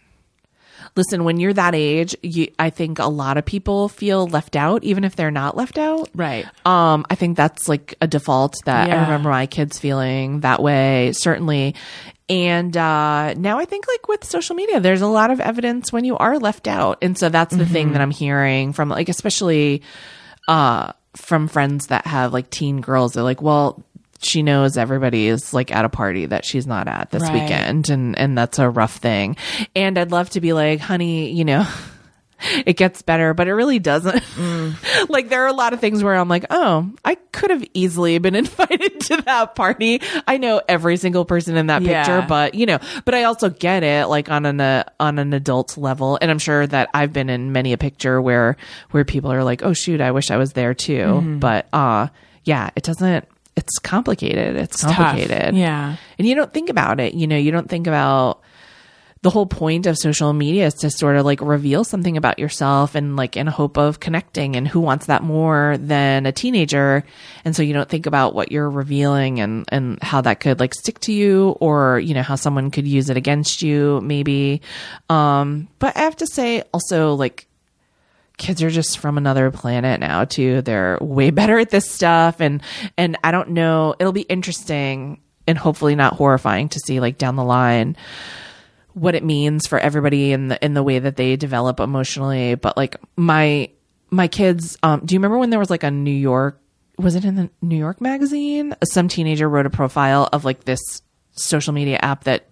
listen, 0.97 1.25
when 1.25 1.39
you're 1.39 1.53
that 1.53 1.75
age, 1.75 2.17
you, 2.23 2.49
I 2.59 2.71
think 2.71 2.99
a 2.99 3.07
lot 3.07 3.37
of 3.37 3.45
people 3.45 3.89
feel 3.89 4.27
left 4.27 4.57
out 4.57 4.83
even 4.83 5.05
if 5.05 5.15
they're 5.15 5.31
not 5.31 5.57
left 5.57 5.79
out. 5.79 6.09
Right. 6.15 6.47
Um 6.65 7.05
I 7.11 7.15
think 7.15 7.37
that's 7.37 7.69
like 7.69 7.95
a 8.01 8.07
default 8.07 8.57
that 8.65 8.91
I 8.91 9.03
remember 9.03 9.29
my 9.29 9.47
kids 9.47 9.79
feeling 9.79 10.41
that 10.41 10.63
way 10.63 11.13
certainly. 11.13 11.75
And 12.29 12.77
uh 12.77 13.35
now 13.35 13.59
I 13.59 13.65
think 13.67 13.87
like 13.87 14.09
with 14.09 14.25
social 14.25 14.57
media 14.57 14.81
there's 14.81 15.03
a 15.03 15.07
lot 15.07 15.31
of 15.31 15.41
evidence 15.41 15.93
when 15.93 16.05
you 16.05 16.17
are 16.17 16.39
left 16.39 16.67
out. 16.67 16.99
And 17.03 17.17
so 17.17 17.29
that's 17.29 17.55
the 17.55 17.67
thing 17.67 17.93
that 17.93 18.01
I'm 18.01 18.11
hearing 18.11 18.73
from 18.73 18.89
like 18.89 19.09
especially 19.09 19.83
uh 20.49 20.93
from 21.15 21.49
friends 21.49 21.87
that 21.87 22.07
have 22.07 22.33
like 22.33 22.51
teen 22.51 22.81
girls 22.83 23.15
they're 23.15 23.23
like 23.23 23.41
well 23.41 23.83
she 24.21 24.43
knows 24.43 24.77
everybody 24.77 25.27
is 25.29 25.53
like 25.53 25.75
at 25.75 25.85
a 25.85 25.89
party 25.89 26.27
that 26.27 26.45
she's 26.45 26.67
not 26.67 26.89
at 26.89 27.11
this 27.11 27.23
Right. 27.23 27.35
weekend 27.43 27.91
and 27.91 28.19
and 28.19 28.37
that's 28.37 28.59
a 28.59 28.69
rough 28.71 28.97
thing. 28.97 29.37
And 29.75 29.99
I'd 29.99 30.11
love 30.13 30.31
to 30.31 30.41
be 30.41 30.53
like, 30.53 30.81
"Honey, 30.81 31.31
you 31.33 31.45
know, 31.45 31.67
it 32.67 32.77
gets 32.77 33.03
better, 33.03 33.33
but 33.35 33.49
it 33.49 33.55
really 33.55 33.79
doesn't. 33.79 34.23
like 35.09 35.29
there 35.29 35.45
are 35.45 35.49
a 35.49 35.53
lot 35.55 35.73
of 35.73 35.81
things 35.81 36.03
where 36.03 36.15
I'm 36.15 36.29
like, 36.29 36.45
oh, 36.51 36.91
I 37.05 37.15
could 37.33 37.51
have 37.51 37.65
easily 37.75 38.19
been 38.19 38.35
invited 38.45 39.01
to 39.01 39.23
that 39.23 39.55
party. 39.55 40.01
I 40.27 40.37
know 40.39 40.61
every 40.69 40.97
single 40.97 41.25
person 41.25 41.57
in 41.57 41.69
that 41.69 41.83
Yeah. 41.83 42.03
picture, 42.05 42.27
but 42.29 42.55
you 42.55 42.67
know, 42.67 42.79
but 43.05 43.15
I 43.15 43.25
also 43.25 43.49
get 43.49 43.83
it 43.83 44.07
like 44.09 44.31
on 44.31 44.45
an 44.47 44.61
uh, 44.61 44.85
on 45.01 45.19
an 45.19 45.33
adult 45.33 45.77
level, 45.79 46.19
and 46.21 46.31
I'm 46.31 46.39
sure 46.39 46.67
that 46.67 46.89
I've 46.95 47.13
been 47.13 47.31
in 47.31 47.53
many 47.53 47.73
a 47.73 47.79
picture 47.79 48.21
where 48.21 48.57
where 48.91 49.05
people 49.05 49.33
are 49.33 49.45
like, 49.45 49.63
oh 49.63 49.73
shoot, 49.73 50.01
I 50.01 50.11
wish 50.11 50.31
I 50.31 50.37
was 50.37 50.53
there 50.53 50.75
too. 50.75 50.93
Mm-hmm. 50.99 51.39
But 51.39 51.67
uh, 51.73 52.09
yeah, 52.45 52.71
it 52.77 52.83
doesn't. 52.83 53.27
It's 53.57 53.79
complicated. 53.79 54.57
It's, 54.57 54.81
tough. 54.81 54.97
complicated. 54.97 55.55
Yeah. 55.55 55.97
And 56.19 56.29
you 56.29 56.35
don't 56.35 56.53
think 56.53 56.69
about 56.69 57.01
it. 57.01 57.15
You 57.15 57.27
know, 57.27 57.37
you 57.37 57.51
don't 57.51 57.69
think 57.69 57.87
about 57.87 58.43
the 59.23 59.31
whole 59.31 59.47
point 59.47 59.87
of 59.87 59.99
social 59.99 60.33
media 60.33 60.67
is 60.67 60.75
to 60.75 60.89
sort 60.89 61.17
of 61.17 61.25
like 61.25 61.41
reveal 61.41 61.83
something 61.83 62.17
about 62.17 62.39
yourself 62.39 62.95
and 62.95 63.17
like 63.17 63.37
in 63.37 63.49
hope 63.49 63.77
of 63.77 63.99
connecting 63.99 64.55
and 64.55 64.69
who 64.69 64.79
wants 64.79 65.07
that 65.07 65.23
more 65.23 65.77
than 65.81 66.27
a 66.27 66.33
teenager 66.33 67.03
and 67.45 67.57
so 67.57 67.63
you 67.63 67.73
don't 67.73 67.89
think 67.89 68.07
about 68.07 68.35
what 68.35 68.53
you're 68.53 68.71
revealing 68.71 69.41
and 69.41 69.65
and 69.73 70.01
how 70.01 70.21
that 70.21 70.39
could 70.39 70.61
like 70.61 70.75
stick 70.75 71.01
to 71.01 71.13
you 71.13 71.57
or 71.61 71.99
you 71.99 72.15
know 72.15 72.23
how 72.23 72.37
someone 72.37 72.71
could 72.71 72.87
use 72.87 73.11
it 73.11 73.17
against 73.17 73.63
you 73.63 74.01
maybe 74.03 74.61
um 75.09 75.67
but 75.81 75.97
i 75.97 76.01
have 76.01 76.15
to 76.15 76.27
say 76.29 76.63
also 76.73 77.15
like 77.15 77.49
kids 78.37 78.63
are 78.63 78.71
just 78.71 78.99
from 78.99 79.19
another 79.19 79.51
planet 79.51 80.01
now 80.01 80.25
too. 80.25 80.63
They're 80.63 80.99
way 81.01 81.31
better 81.33 81.59
at 81.59 81.71
this 81.71 81.91
stuff. 81.91 82.41
And 82.41 82.63
and 82.97 83.17
i 83.25 83.31
don't 83.31 83.51
know 83.51 83.95
it'll 83.99 84.13
be 84.13 84.23
interesting 84.23 85.21
and 85.47 85.57
hopefully 85.57 85.95
not 85.95 86.15
horrifying 86.15 86.69
to 86.71 86.81
see 86.81 87.01
like 87.01 87.19
down 87.19 87.37
the 87.37 87.45
line 87.45 87.97
what 88.95 89.15
it 89.15 89.23
means 89.23 89.67
for 89.67 89.79
everybody 89.79 90.33
in 90.33 90.49
the 90.49 90.65
in 90.65 90.75
the 90.75 90.83
way 90.83 90.99
that 90.99 91.17
they 91.17 91.37
develop 91.37 91.81
emotionally. 91.81 92.55
But 92.55 92.77
like 92.77 92.97
my 93.17 93.71
my 94.11 94.29
kids 94.29 94.77
um 94.83 95.03
do 95.05 95.15
you 95.15 95.19
remember 95.19 95.39
when 95.39 95.51
there 95.51 95.59
was 95.59 95.71
like 95.71 95.83
a 95.83 95.91
new 95.91 96.11
york 96.11 96.61
was 96.99 97.15
it 97.15 97.25
in 97.25 97.35
the 97.37 97.51
new 97.61 97.77
york 97.77 98.01
magazine? 98.01 98.75
Some 98.85 99.09
teenager 99.09 99.49
wrote 99.49 99.67
a 99.67 99.71
profile 99.71 100.29
of 100.33 100.45
like 100.45 100.65
this 100.65 100.81
social 101.33 101.73
media 101.75 101.99
app 102.01 102.25
that 102.25 102.47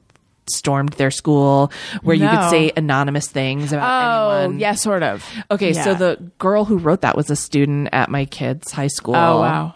stormed 0.51 0.93
their 0.95 1.11
school 1.11 1.73
where 2.03 2.17
you 2.17 2.29
could 2.29 2.51
say 2.51 2.73
anonymous 2.77 3.29
things 3.29 3.73
about 3.73 3.85
Oh, 3.85 4.37
anyone 4.37 4.59
yeah, 4.61 4.75
sort 4.75 5.03
of. 5.03 5.25
Okay, 5.51 5.73
so 5.73 5.95
the 5.95 6.31
girl 6.39 6.65
who 6.65 6.79
wrote 6.79 7.01
that 7.03 7.17
was 7.17 7.31
a 7.31 7.37
student 7.37 7.89
at 7.93 8.11
my 8.11 8.25
kids' 8.25 8.71
high 8.73 8.89
school. 8.89 9.17
Oh, 9.17 9.41
wow. 9.41 9.75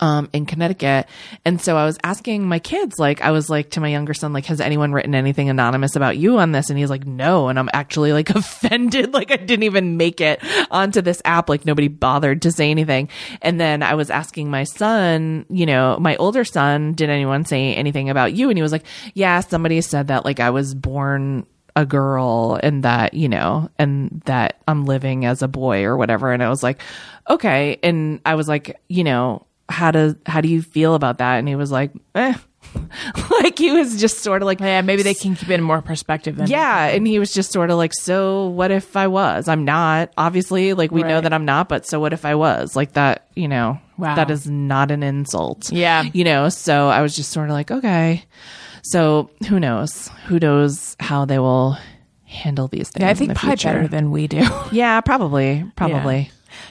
Um, 0.00 0.28
in 0.32 0.46
Connecticut, 0.46 1.06
and 1.44 1.60
so 1.60 1.76
I 1.76 1.84
was 1.84 1.98
asking 2.02 2.46
my 2.48 2.58
kids, 2.58 2.98
like, 2.98 3.20
I 3.20 3.30
was 3.30 3.48
like 3.48 3.70
to 3.70 3.80
my 3.80 3.88
younger 3.88 4.14
son, 4.14 4.32
like, 4.32 4.46
has 4.46 4.60
anyone 4.60 4.92
written 4.92 5.14
anything 5.14 5.48
anonymous 5.48 5.96
about 5.96 6.16
you 6.16 6.38
on 6.38 6.52
this? 6.52 6.70
And 6.70 6.78
he's 6.78 6.90
like, 6.90 7.06
no. 7.06 7.48
And 7.48 7.58
I'm 7.58 7.70
actually 7.72 8.12
like 8.12 8.30
offended, 8.36 9.12
like 9.14 9.30
I 9.30 9.36
didn't 9.36 9.64
even 9.64 9.96
make 9.96 10.20
it 10.20 10.42
onto 10.70 11.00
this 11.00 11.22
app, 11.24 11.48
like 11.48 11.64
nobody 11.64 11.88
bothered 11.88 12.42
to 12.42 12.52
say 12.52 12.70
anything. 12.70 13.08
And 13.42 13.60
then 13.60 13.82
I 13.82 13.94
was 13.94 14.10
asking 14.10 14.50
my 14.50 14.64
son, 14.64 15.46
you 15.48 15.66
know, 15.66 15.96
my 16.00 16.16
older 16.16 16.44
son, 16.44 16.92
did 16.92 17.10
anyone 17.10 17.44
say 17.44 17.74
anything 17.74 18.10
about 18.10 18.34
you? 18.34 18.48
And 18.48 18.58
he 18.58 18.62
was 18.62 18.72
like, 18.72 18.84
yeah, 19.14 19.40
somebody 19.40 19.80
said 19.80 20.08
that, 20.08 20.24
like, 20.24 20.40
I 20.40 20.50
was 20.50 20.74
born 20.74 21.46
a 21.76 21.84
girl 21.84 22.58
and 22.62 22.82
that, 22.84 23.12
you 23.14 23.28
know, 23.28 23.68
and 23.78 24.22
that 24.24 24.62
I'm 24.66 24.86
living 24.86 25.26
as 25.26 25.42
a 25.42 25.48
boy 25.48 25.84
or 25.84 25.96
whatever. 25.96 26.32
And 26.32 26.42
I 26.42 26.48
was 26.48 26.62
like, 26.62 26.80
okay. 27.28 27.78
And 27.82 28.20
I 28.24 28.34
was 28.34 28.48
like, 28.48 28.80
you 28.88 29.04
know, 29.04 29.45
how 29.68 29.90
do, 29.90 30.16
how 30.26 30.40
do 30.40 30.48
you 30.48 30.62
feel 30.62 30.94
about 30.94 31.18
that? 31.18 31.36
And 31.36 31.48
he 31.48 31.54
was 31.56 31.70
like, 31.70 31.92
eh. 32.14 32.34
like 33.42 33.58
he 33.58 33.70
was 33.72 33.98
just 34.00 34.18
sort 34.18 34.42
of 34.42 34.46
like, 34.46 34.60
Yeah, 34.60 34.80
maybe 34.82 35.02
they 35.02 35.14
can 35.14 35.34
keep 35.36 35.48
it 35.48 35.54
in 35.54 35.62
more 35.62 35.80
perspective 35.80 36.36
than 36.36 36.48
yeah. 36.48 36.86
And 36.86 37.06
he 37.06 37.18
was 37.18 37.32
just 37.32 37.52
sort 37.52 37.70
of 37.70 37.76
like, 37.78 37.92
so 37.94 38.48
what 38.48 38.70
if 38.70 38.96
I 38.96 39.06
was? 39.06 39.48
I'm 39.48 39.64
not. 39.64 40.12
Obviously, 40.18 40.72
like 40.74 40.90
we 40.90 41.02
know 41.02 41.20
that 41.20 41.32
I'm 41.32 41.44
not, 41.44 41.68
but 41.68 41.86
so 41.86 42.00
what 42.00 42.12
if 42.12 42.24
I 42.24 42.34
was? 42.34 42.74
Like 42.76 42.92
that, 42.94 43.28
you 43.34 43.48
know, 43.48 43.78
Wow. 43.98 44.14
that 44.16 44.30
is 44.30 44.48
not 44.48 44.90
an 44.90 45.02
insult. 45.02 45.70
Yeah. 45.72 46.02
You 46.12 46.24
know, 46.24 46.48
so 46.50 46.88
I 46.88 47.00
was 47.02 47.16
just 47.16 47.30
sort 47.32 47.48
of 47.48 47.54
like, 47.54 47.70
okay. 47.70 48.24
So 48.82 49.30
who 49.48 49.58
knows? 49.58 50.08
Who 50.26 50.38
knows 50.38 50.96
how 51.00 51.24
they 51.24 51.38
will 51.38 51.78
handle 52.24 52.68
these 52.68 52.90
things? 52.90 53.00
Yeah, 53.02 53.08
I 53.08 53.10
in 53.12 53.16
think 53.16 53.34
probably 53.36 53.56
future. 53.56 53.72
better 53.72 53.88
than 53.88 54.10
we 54.10 54.26
do. 54.26 54.46
Yeah, 54.72 55.00
probably. 55.00 55.64
Probably. 55.76 56.30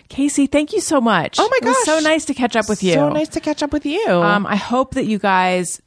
Caissie, 0.09 0.51
thank 0.51 0.73
you 0.73 0.81
so 0.81 1.01
much. 1.01 1.37
Oh 1.39 1.49
my 1.49 1.59
It 1.61 1.65
was 1.65 1.85
so 1.85 1.99
nice 1.99 2.25
to 2.25 2.33
catch 2.33 2.55
up 2.55 2.69
with 2.69 2.83
you. 2.83 2.93
So 2.93 3.09
nice 3.09 3.29
to 3.29 3.39
catch 3.39 3.63
up 3.63 3.73
with 3.73 3.85
you. 3.85 4.07
Um, 4.09 4.45
I 4.45 4.55
hope 4.55 4.95
that 4.95 5.05
you 5.05 5.19
guys 5.19 5.81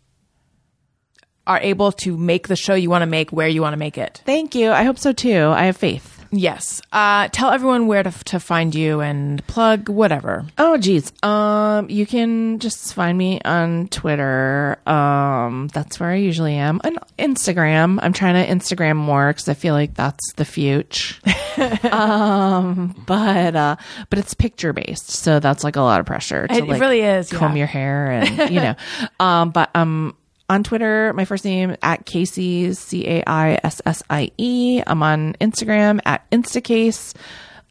are 1.46 1.60
able 1.60 1.92
to 1.92 2.16
make 2.16 2.48
the 2.48 2.56
show 2.56 2.74
you 2.74 2.90
want 2.90 3.02
to 3.02 3.06
make 3.06 3.30
where 3.30 3.48
you 3.48 3.62
want 3.62 3.72
to 3.72 3.78
make 3.78 3.96
it. 3.96 4.22
Thank 4.26 4.54
you. 4.54 4.70
I 4.70 4.84
hope 4.84 4.98
so 4.98 5.12
too. 5.12 5.46
I 5.46 5.64
have 5.64 5.76
faith. 5.76 6.17
Yes. 6.30 6.82
Uh, 6.92 7.28
tell 7.28 7.50
everyone 7.50 7.86
where 7.86 8.02
to, 8.02 8.10
to 8.24 8.38
find 8.38 8.74
you 8.74 9.00
and 9.00 9.44
plug 9.46 9.88
whatever. 9.88 10.44
Oh 10.58 10.76
geez. 10.76 11.12
Um 11.22 11.88
you 11.88 12.04
can 12.06 12.58
just 12.58 12.92
find 12.94 13.16
me 13.16 13.40
on 13.44 13.88
Twitter. 13.88 14.78
Um 14.86 15.68
that's 15.68 15.98
where 15.98 16.10
I 16.10 16.16
usually 16.16 16.54
am. 16.54 16.80
And 16.84 16.98
Instagram. 17.18 17.98
I'm 18.02 18.12
trying 18.12 18.34
to 18.34 18.52
Instagram 18.52 18.96
more 18.96 19.32
cuz 19.32 19.48
I 19.48 19.54
feel 19.54 19.74
like 19.74 19.94
that's 19.94 20.32
the 20.34 20.44
future. 20.44 21.16
um 21.92 22.94
but 23.06 23.56
uh 23.56 23.76
but 24.10 24.18
it's 24.18 24.34
picture 24.34 24.72
based. 24.72 25.10
So 25.10 25.40
that's 25.40 25.64
like 25.64 25.76
a 25.76 25.80
lot 25.80 26.00
of 26.00 26.06
pressure 26.06 26.46
to 26.46 26.54
It 26.54 26.66
like 26.66 26.80
really 26.80 27.00
is, 27.00 27.30
comb 27.30 27.52
yeah. 27.52 27.58
your 27.58 27.66
hair 27.66 28.10
and 28.10 28.50
you 28.54 28.60
know. 28.60 28.74
um 29.20 29.50
but 29.50 29.70
um 29.74 30.14
on 30.48 30.64
Twitter, 30.64 31.12
my 31.14 31.24
first 31.24 31.44
name 31.44 31.76
at 31.82 32.06
Caissie 32.06 32.74
C 32.74 33.06
A 33.06 33.22
I 33.26 33.58
S 33.62 33.82
S 33.84 34.02
I 34.08 34.30
E. 34.38 34.82
I'm 34.86 35.02
on 35.02 35.34
Instagram 35.40 36.00
at 36.04 36.28
Instacase. 36.30 37.14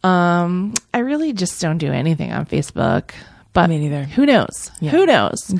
Um, 0.03 0.73
I 0.93 0.99
really 0.99 1.33
just 1.33 1.59
don't 1.61 1.79
do 1.79 1.91
anything 1.91 2.31
on 2.31 2.45
Facebook. 2.45 3.11
But 3.53 3.71
Me 3.71 3.79
neither. 3.79 4.03
Who 4.03 4.27
knows? 4.27 4.71
Who 4.91 5.07
knows? 5.07 5.51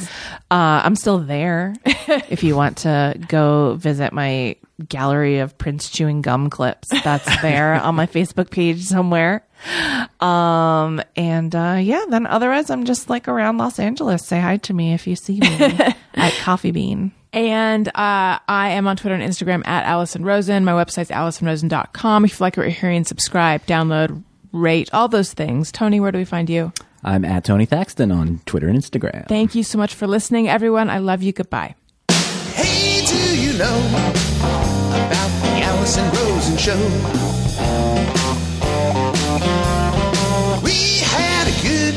Uh, 0.52 0.82
I'm 0.86 0.96
still 0.96 1.18
there. 1.18 1.74
if 1.86 2.44
you 2.44 2.56
want 2.56 2.78
to 2.80 3.20
go 3.28 3.74
visit 3.74 4.14
my 4.14 4.56
gallery 4.88 5.40
of 5.40 5.58
Prince 5.58 5.90
chewing 5.90 6.22
gum 6.22 6.52
clips, 6.52 6.90
that's 6.90 7.42
there 7.42 7.74
on 7.74 7.96
my 7.96 8.06
Facebook 8.06 8.52
page 8.52 8.84
somewhere. 8.84 9.44
Um, 10.20 11.02
and 11.16 11.56
uh, 11.56 11.78
yeah, 11.82 12.06
then 12.10 12.26
otherwise, 12.26 12.70
I'm 12.70 12.86
just 12.86 13.10
like 13.10 13.28
around 13.28 13.58
Los 13.58 13.80
Angeles. 13.80 14.26
Say 14.26 14.40
hi 14.40 14.58
to 14.58 14.74
me 14.74 14.94
if 14.94 15.08
you 15.08 15.16
see 15.16 15.40
me 15.40 15.48
at 16.16 16.34
Coffee 16.42 16.72
Bean. 16.72 17.12
And 17.34 17.88
uh, 17.90 18.40
I 18.48 18.70
am 18.70 18.88
on 18.88 18.98
Twitter 18.98 19.16
and 19.16 19.24
Instagram 19.24 19.68
at 19.68 19.86
Alison 19.86 20.24
Rosen. 20.24 20.66
My 20.66 20.72
website's 20.72 21.12
AlisonRosen.com. 21.12 22.26
If 22.26 22.32
you 22.32 22.44
like 22.44 22.58
what 22.58 22.64
you're 22.64 22.72
hearing, 22.72 23.04
subscribe, 23.04 23.66
download, 23.66 24.24
rate, 24.52 24.90
all 24.94 25.08
those 25.08 25.34
things. 25.34 25.72
Tony, 25.72 26.00
where 26.00 26.12
do 26.12 26.18
we 26.18 26.26
find 26.26 26.50
you? 26.50 26.72
I'm 27.04 27.24
at 27.26 27.44
Tony 27.44 27.66
Thaxton 27.66 28.12
on 28.12 28.40
Twitter 28.46 28.68
and 28.68 28.78
Instagram. 28.78 29.28
Thank 29.28 29.56
you 29.56 29.64
so 29.64 29.78
much 29.78 29.94
for 29.94 30.08
listening, 30.08 30.50
everyone. 30.50 30.90
I 30.90 30.98
love 30.98 31.22
you. 31.22 31.32
Goodbye. 31.32 31.76
Hey, 32.10 33.06
do 33.06 33.40
you 33.40 33.58
know 33.58 33.88
about 33.88 35.30
the 35.44 35.62
Alison 35.64 36.10
Rosen 36.12 36.58
show? 36.58 37.37